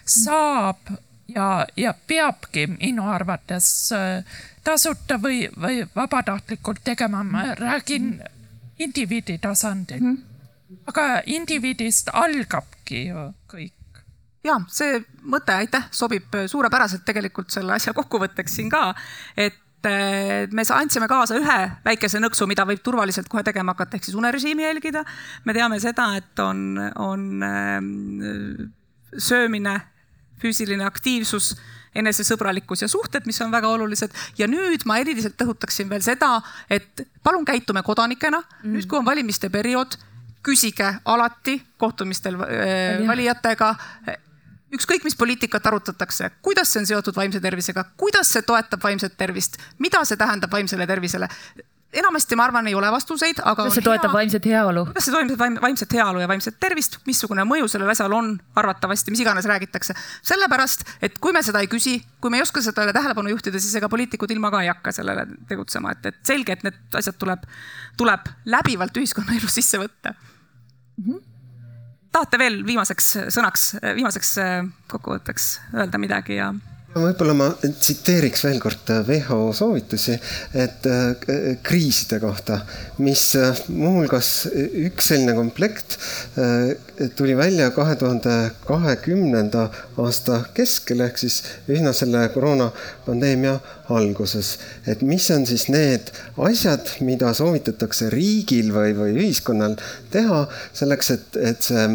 saab 0.05 0.93
ja, 1.31 1.65
ja 1.75 1.93
peabki 2.07 2.67
minu 2.75 3.07
arvates 3.11 3.91
äh, 3.95 4.39
tasuta 4.63 5.17
või, 5.23 5.45
või 5.55 5.83
vabatahtlikult 5.95 6.83
tegema, 6.83 7.23
ma 7.23 7.53
räägin 7.55 8.17
indiviidi 8.79 9.37
tasandil. 9.41 10.01
Mm. 10.01 10.15
-hmm 10.15 10.36
aga 10.87 11.05
indiviidist 11.25 12.11
algabki 12.13 13.07
ju 13.09 13.29
kõik. 13.51 14.01
ja 14.47 14.57
see 14.71 14.99
mõte, 15.27 15.55
aitäh, 15.55 15.87
sobib 15.91 16.35
suurepäraselt 16.47 17.05
tegelikult 17.07 17.51
selle 17.51 17.75
asja 17.75 17.93
kokkuvõtteks 17.97 18.59
siin 18.59 18.69
ka, 18.71 18.91
et 19.35 19.63
me 19.87 20.63
andsime 20.73 21.07
kaasa 21.07 21.37
ühe 21.37 21.57
väikese 21.85 22.19
nõksu, 22.19 22.47
mida 22.49 22.65
võib 22.67 22.81
turvaliselt 22.83 23.29
kohe 23.29 23.43
tegema 23.45 23.75
hakata, 23.75 23.97
ehk 23.97 24.07
siis 24.07 24.17
unerežiimi 24.17 24.63
jälgida. 24.63 25.03
me 25.45 25.53
teame 25.53 25.79
seda, 25.79 26.09
et 26.17 26.39
on, 26.39 26.79
on 26.95 27.43
ähm, 27.43 28.71
söömine, 29.17 29.79
füüsiline 30.41 30.85
aktiivsus, 30.85 31.55
enesesõbralikkus 31.97 32.83
ja 32.83 32.89
suhted, 32.91 33.25
mis 33.25 33.39
on 33.41 33.51
väga 33.51 33.69
olulised. 33.69 34.11
ja 34.37 34.47
nüüd 34.47 34.85
ma 34.85 34.99
eriliselt 34.99 35.39
rõhutaksin 35.41 35.89
veel 35.89 36.01
seda, 36.01 36.41
et 36.69 37.07
palun 37.23 37.45
käitume 37.45 37.83
kodanikena 37.83 38.41
mm., 38.41 38.73
nüüd 38.73 38.89
kui 38.89 38.99
on 38.99 39.05
valimiste 39.05 39.49
periood 39.49 39.97
küsige 40.47 40.93
alati 41.05 41.59
kohtumistel 41.77 42.39
äh, 42.39 43.03
valijatega 43.07 43.75
ükskõik, 44.73 45.05
mis 45.07 45.15
poliitikat 45.15 45.65
arutatakse, 45.69 46.29
kuidas 46.43 46.71
see 46.73 46.81
on 46.81 46.89
seotud 46.89 47.15
vaimse 47.15 47.39
tervisega, 47.43 47.85
kuidas 47.99 48.33
see 48.35 48.43
toetab 48.47 48.83
vaimset 48.83 49.15
tervist, 49.19 49.57
mida 49.83 50.03
see 50.05 50.19
tähendab 50.19 50.51
vaimsele 50.51 50.87
tervisele. 50.87 51.29
enamasti 51.97 52.35
ma 52.35 52.43
arvan, 52.43 52.67
ei 52.67 52.75
ole 52.75 52.89
vastuseid, 52.91 53.39
aga. 53.39 53.63
kuidas 53.63 53.77
see 53.79 53.85
toetab 53.85 54.11
hea, 54.11 54.17
vaimset 54.17 54.45
heaolu? 54.45 54.83
kuidas 54.89 55.05
see 55.07 55.13
toetab 55.15 55.61
vaimset 55.63 55.93
heaolu 55.93 56.19
ja 56.19 56.27
vaimset 56.27 56.59
tervist, 56.59 56.99
missugune 57.07 57.45
mõju 57.47 57.69
sellel 57.71 57.89
asjal 57.95 58.13
on 58.13 58.33
arvatavasti, 58.55 59.11
mis 59.15 59.23
iganes 59.23 59.47
räägitakse. 59.47 59.95
sellepärast, 60.21 60.83
et 61.01 61.17
kui 61.23 61.33
me 61.33 61.43
seda 61.43 61.63
ei 61.63 61.71
küsi, 61.71 62.01
kui 62.21 62.29
me 62.29 62.41
ei 62.41 62.45
oska 62.45 62.61
sellele 62.61 62.93
tähelepanu 62.93 63.31
juhtida, 63.31 63.59
siis 63.59 63.75
ega 63.79 63.89
poliitikud 63.89 64.35
ilma 64.35 64.51
ka 64.51 64.65
ei 64.65 64.73
hakka 64.73 64.91
sellele 64.99 65.25
tegutsema, 65.47 65.95
et, 65.95 66.11
et 66.11 66.23
selge, 66.27 66.59
et 66.59 66.67
need 66.67 66.99
asjad 66.99 67.15
tuleb, 67.17 67.47
tuleb 67.97 68.33
läbivalt 68.45 68.99
ühiskonnaelus 68.99 69.61
sisse 69.61 69.79
võtta. 69.79 70.17
Tahate 72.11 72.39
veel 72.41 72.63
viimaseks 72.65 73.11
sõnaks, 73.33 73.67
viimaseks 73.81 74.31
äh, 74.41 74.65
kokkuvõtteks 74.91 75.49
öelda 75.75 76.01
midagi 76.01 76.39
ja? 76.39 76.53
Võib-olla 76.95 77.33
ma 77.35 77.47
tsiteeriks 77.61 78.43
veel 78.45 78.59
kord 78.63 78.91
WHO 79.07 79.51
soovitusi, 79.55 80.15
et 80.57 80.85
äh, 80.87 81.57
kriiside 81.65 82.19
kohta, 82.23 82.61
mis 83.03 83.23
äh, 83.39 83.57
muuhulgas 83.67 84.29
üks 84.87 85.11
selline 85.11 85.35
komplekt 85.37 85.97
äh, 86.39 87.09
tuli 87.19 87.35
välja 87.37 87.69
kahe 87.75 87.97
tuhande 87.99 88.37
kahekümnenda 88.67 89.67
aasta 89.99 90.41
keskel 90.57 91.03
ehk 91.05 91.19
siis 91.21 91.41
üsna 91.71 91.93
selle 91.97 92.23
koroonapandeemia 92.33 93.57
alguses. 93.93 94.57
et 94.87 95.01
mis 95.01 95.27
on 95.31 95.45
siis 95.47 95.67
need 95.73 96.11
asjad, 96.37 96.87
mida 97.01 97.33
soovitatakse 97.35 98.09
riigil 98.13 98.71
või, 98.75 98.95
või 98.97 99.19
ühiskonnal 99.25 99.77
teha 100.11 100.45
selleks, 100.73 101.11
et, 101.17 101.37
et 101.51 101.67
see 101.67 101.85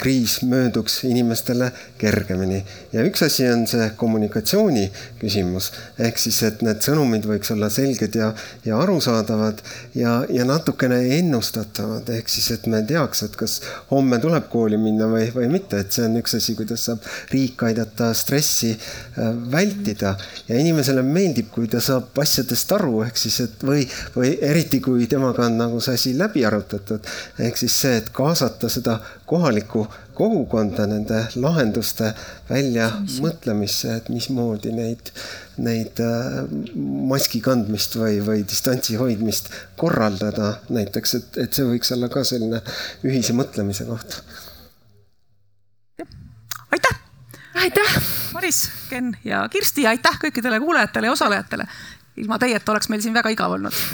kriis 0.00 0.40
mööduks 0.42 1.02
inimestele 1.06 1.70
kergemini. 2.04 2.60
ja 2.92 3.04
üks 3.08 3.24
asi 3.26 3.46
on 3.50 3.64
see 3.70 3.86
kommunikatsiooni 4.00 4.84
küsimus, 5.20 5.70
ehk 5.98 6.20
siis, 6.20 6.42
et 6.46 6.62
need 6.66 6.82
sõnumid 6.84 7.26
võiks 7.28 7.52
olla 7.54 7.70
selged 7.72 8.16
ja, 8.18 8.30
ja 8.66 8.78
arusaadavad 8.82 9.62
ja, 9.98 10.18
ja 10.28 10.46
natukene 10.48 11.00
ennustatavad, 11.18 12.08
ehk 12.18 12.30
siis, 12.32 12.50
et 12.54 12.68
me 12.70 12.82
teaks, 12.86 13.24
et 13.26 13.36
kas 13.40 13.60
homme 13.90 14.20
tuleb 14.22 14.48
kooli 14.52 14.78
minna 14.80 15.08
või, 15.10 15.28
või 15.34 15.48
mitte, 15.52 15.80
et 15.80 15.94
see 15.94 16.06
on 16.08 16.18
üks 16.20 16.36
asi, 16.38 16.56
kuidas 16.58 16.86
saab 16.88 17.04
riik 17.32 17.62
aidata 17.68 18.10
stressi 18.16 18.72
äh, 18.74 19.32
vältida. 19.52 20.14
Ja 20.48 20.58
inimesele 20.60 21.02
meeldib, 21.06 21.50
kui 21.54 21.68
ta 21.70 21.80
saab 21.84 22.16
asjadest 22.20 22.72
aru, 22.76 23.02
ehk 23.06 23.20
siis, 23.20 23.40
et 23.46 23.64
või, 23.66 23.84
või 24.16 24.34
eriti 24.44 24.80
kui 24.84 25.08
temaga 25.10 25.48
on 25.48 25.58
nagu 25.60 25.80
see 25.84 25.98
asi 25.98 26.14
läbi 26.18 26.44
arutatud, 26.46 27.06
ehk 27.38 27.60
siis 27.60 27.76
see, 27.84 27.98
et 28.02 28.10
kaasata 28.14 28.70
seda 28.72 28.98
kohalikku 29.30 29.86
kogukonda 30.14 30.86
nende 30.88 31.20
lahenduste 31.40 32.12
väljamõtlemisse, 32.48 33.96
et 33.98 34.10
mismoodi 34.12 34.72
neid, 34.74 35.10
neid 35.62 36.00
äh, 36.02 36.40
maski 37.10 37.40
kandmist 37.44 37.98
või, 37.98 38.20
või 38.24 38.44
distantsi 38.48 38.98
hoidmist 39.00 39.50
korraldada 39.80 40.56
näiteks, 40.74 41.14
et, 41.18 41.38
et 41.46 41.56
see 41.56 41.66
võiks 41.68 41.92
olla 41.96 42.10
ka 42.12 42.24
selline 42.26 42.62
ühise 43.06 43.36
mõtlemise 43.36 43.88
koht. 43.88 44.20
aitäh! 46.70 47.00
aitäh! 47.66 47.98
Maris, 48.34 48.68
Ken 48.90 49.12
ja 49.24 49.44
Kirsti, 49.50 49.86
aitäh 49.86 50.18
kõikidele 50.26 50.60
kuulajatele 50.60 51.10
ja 51.10 51.12
osalejatele. 51.12 51.66
ilma 52.16 52.38
teieta 52.38 52.72
oleks 52.72 52.88
meil 52.88 53.02
siin 53.02 53.14
väga 53.14 53.34
igav 53.34 53.58
olnud. 53.58 53.84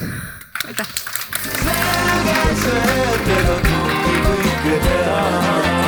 aitäh! 0.66 0.96
selge 1.40 2.54
see, 2.62 2.94
et 3.14 3.30
ega 3.38 3.58
kõike 3.64 4.80
teha 4.86 5.79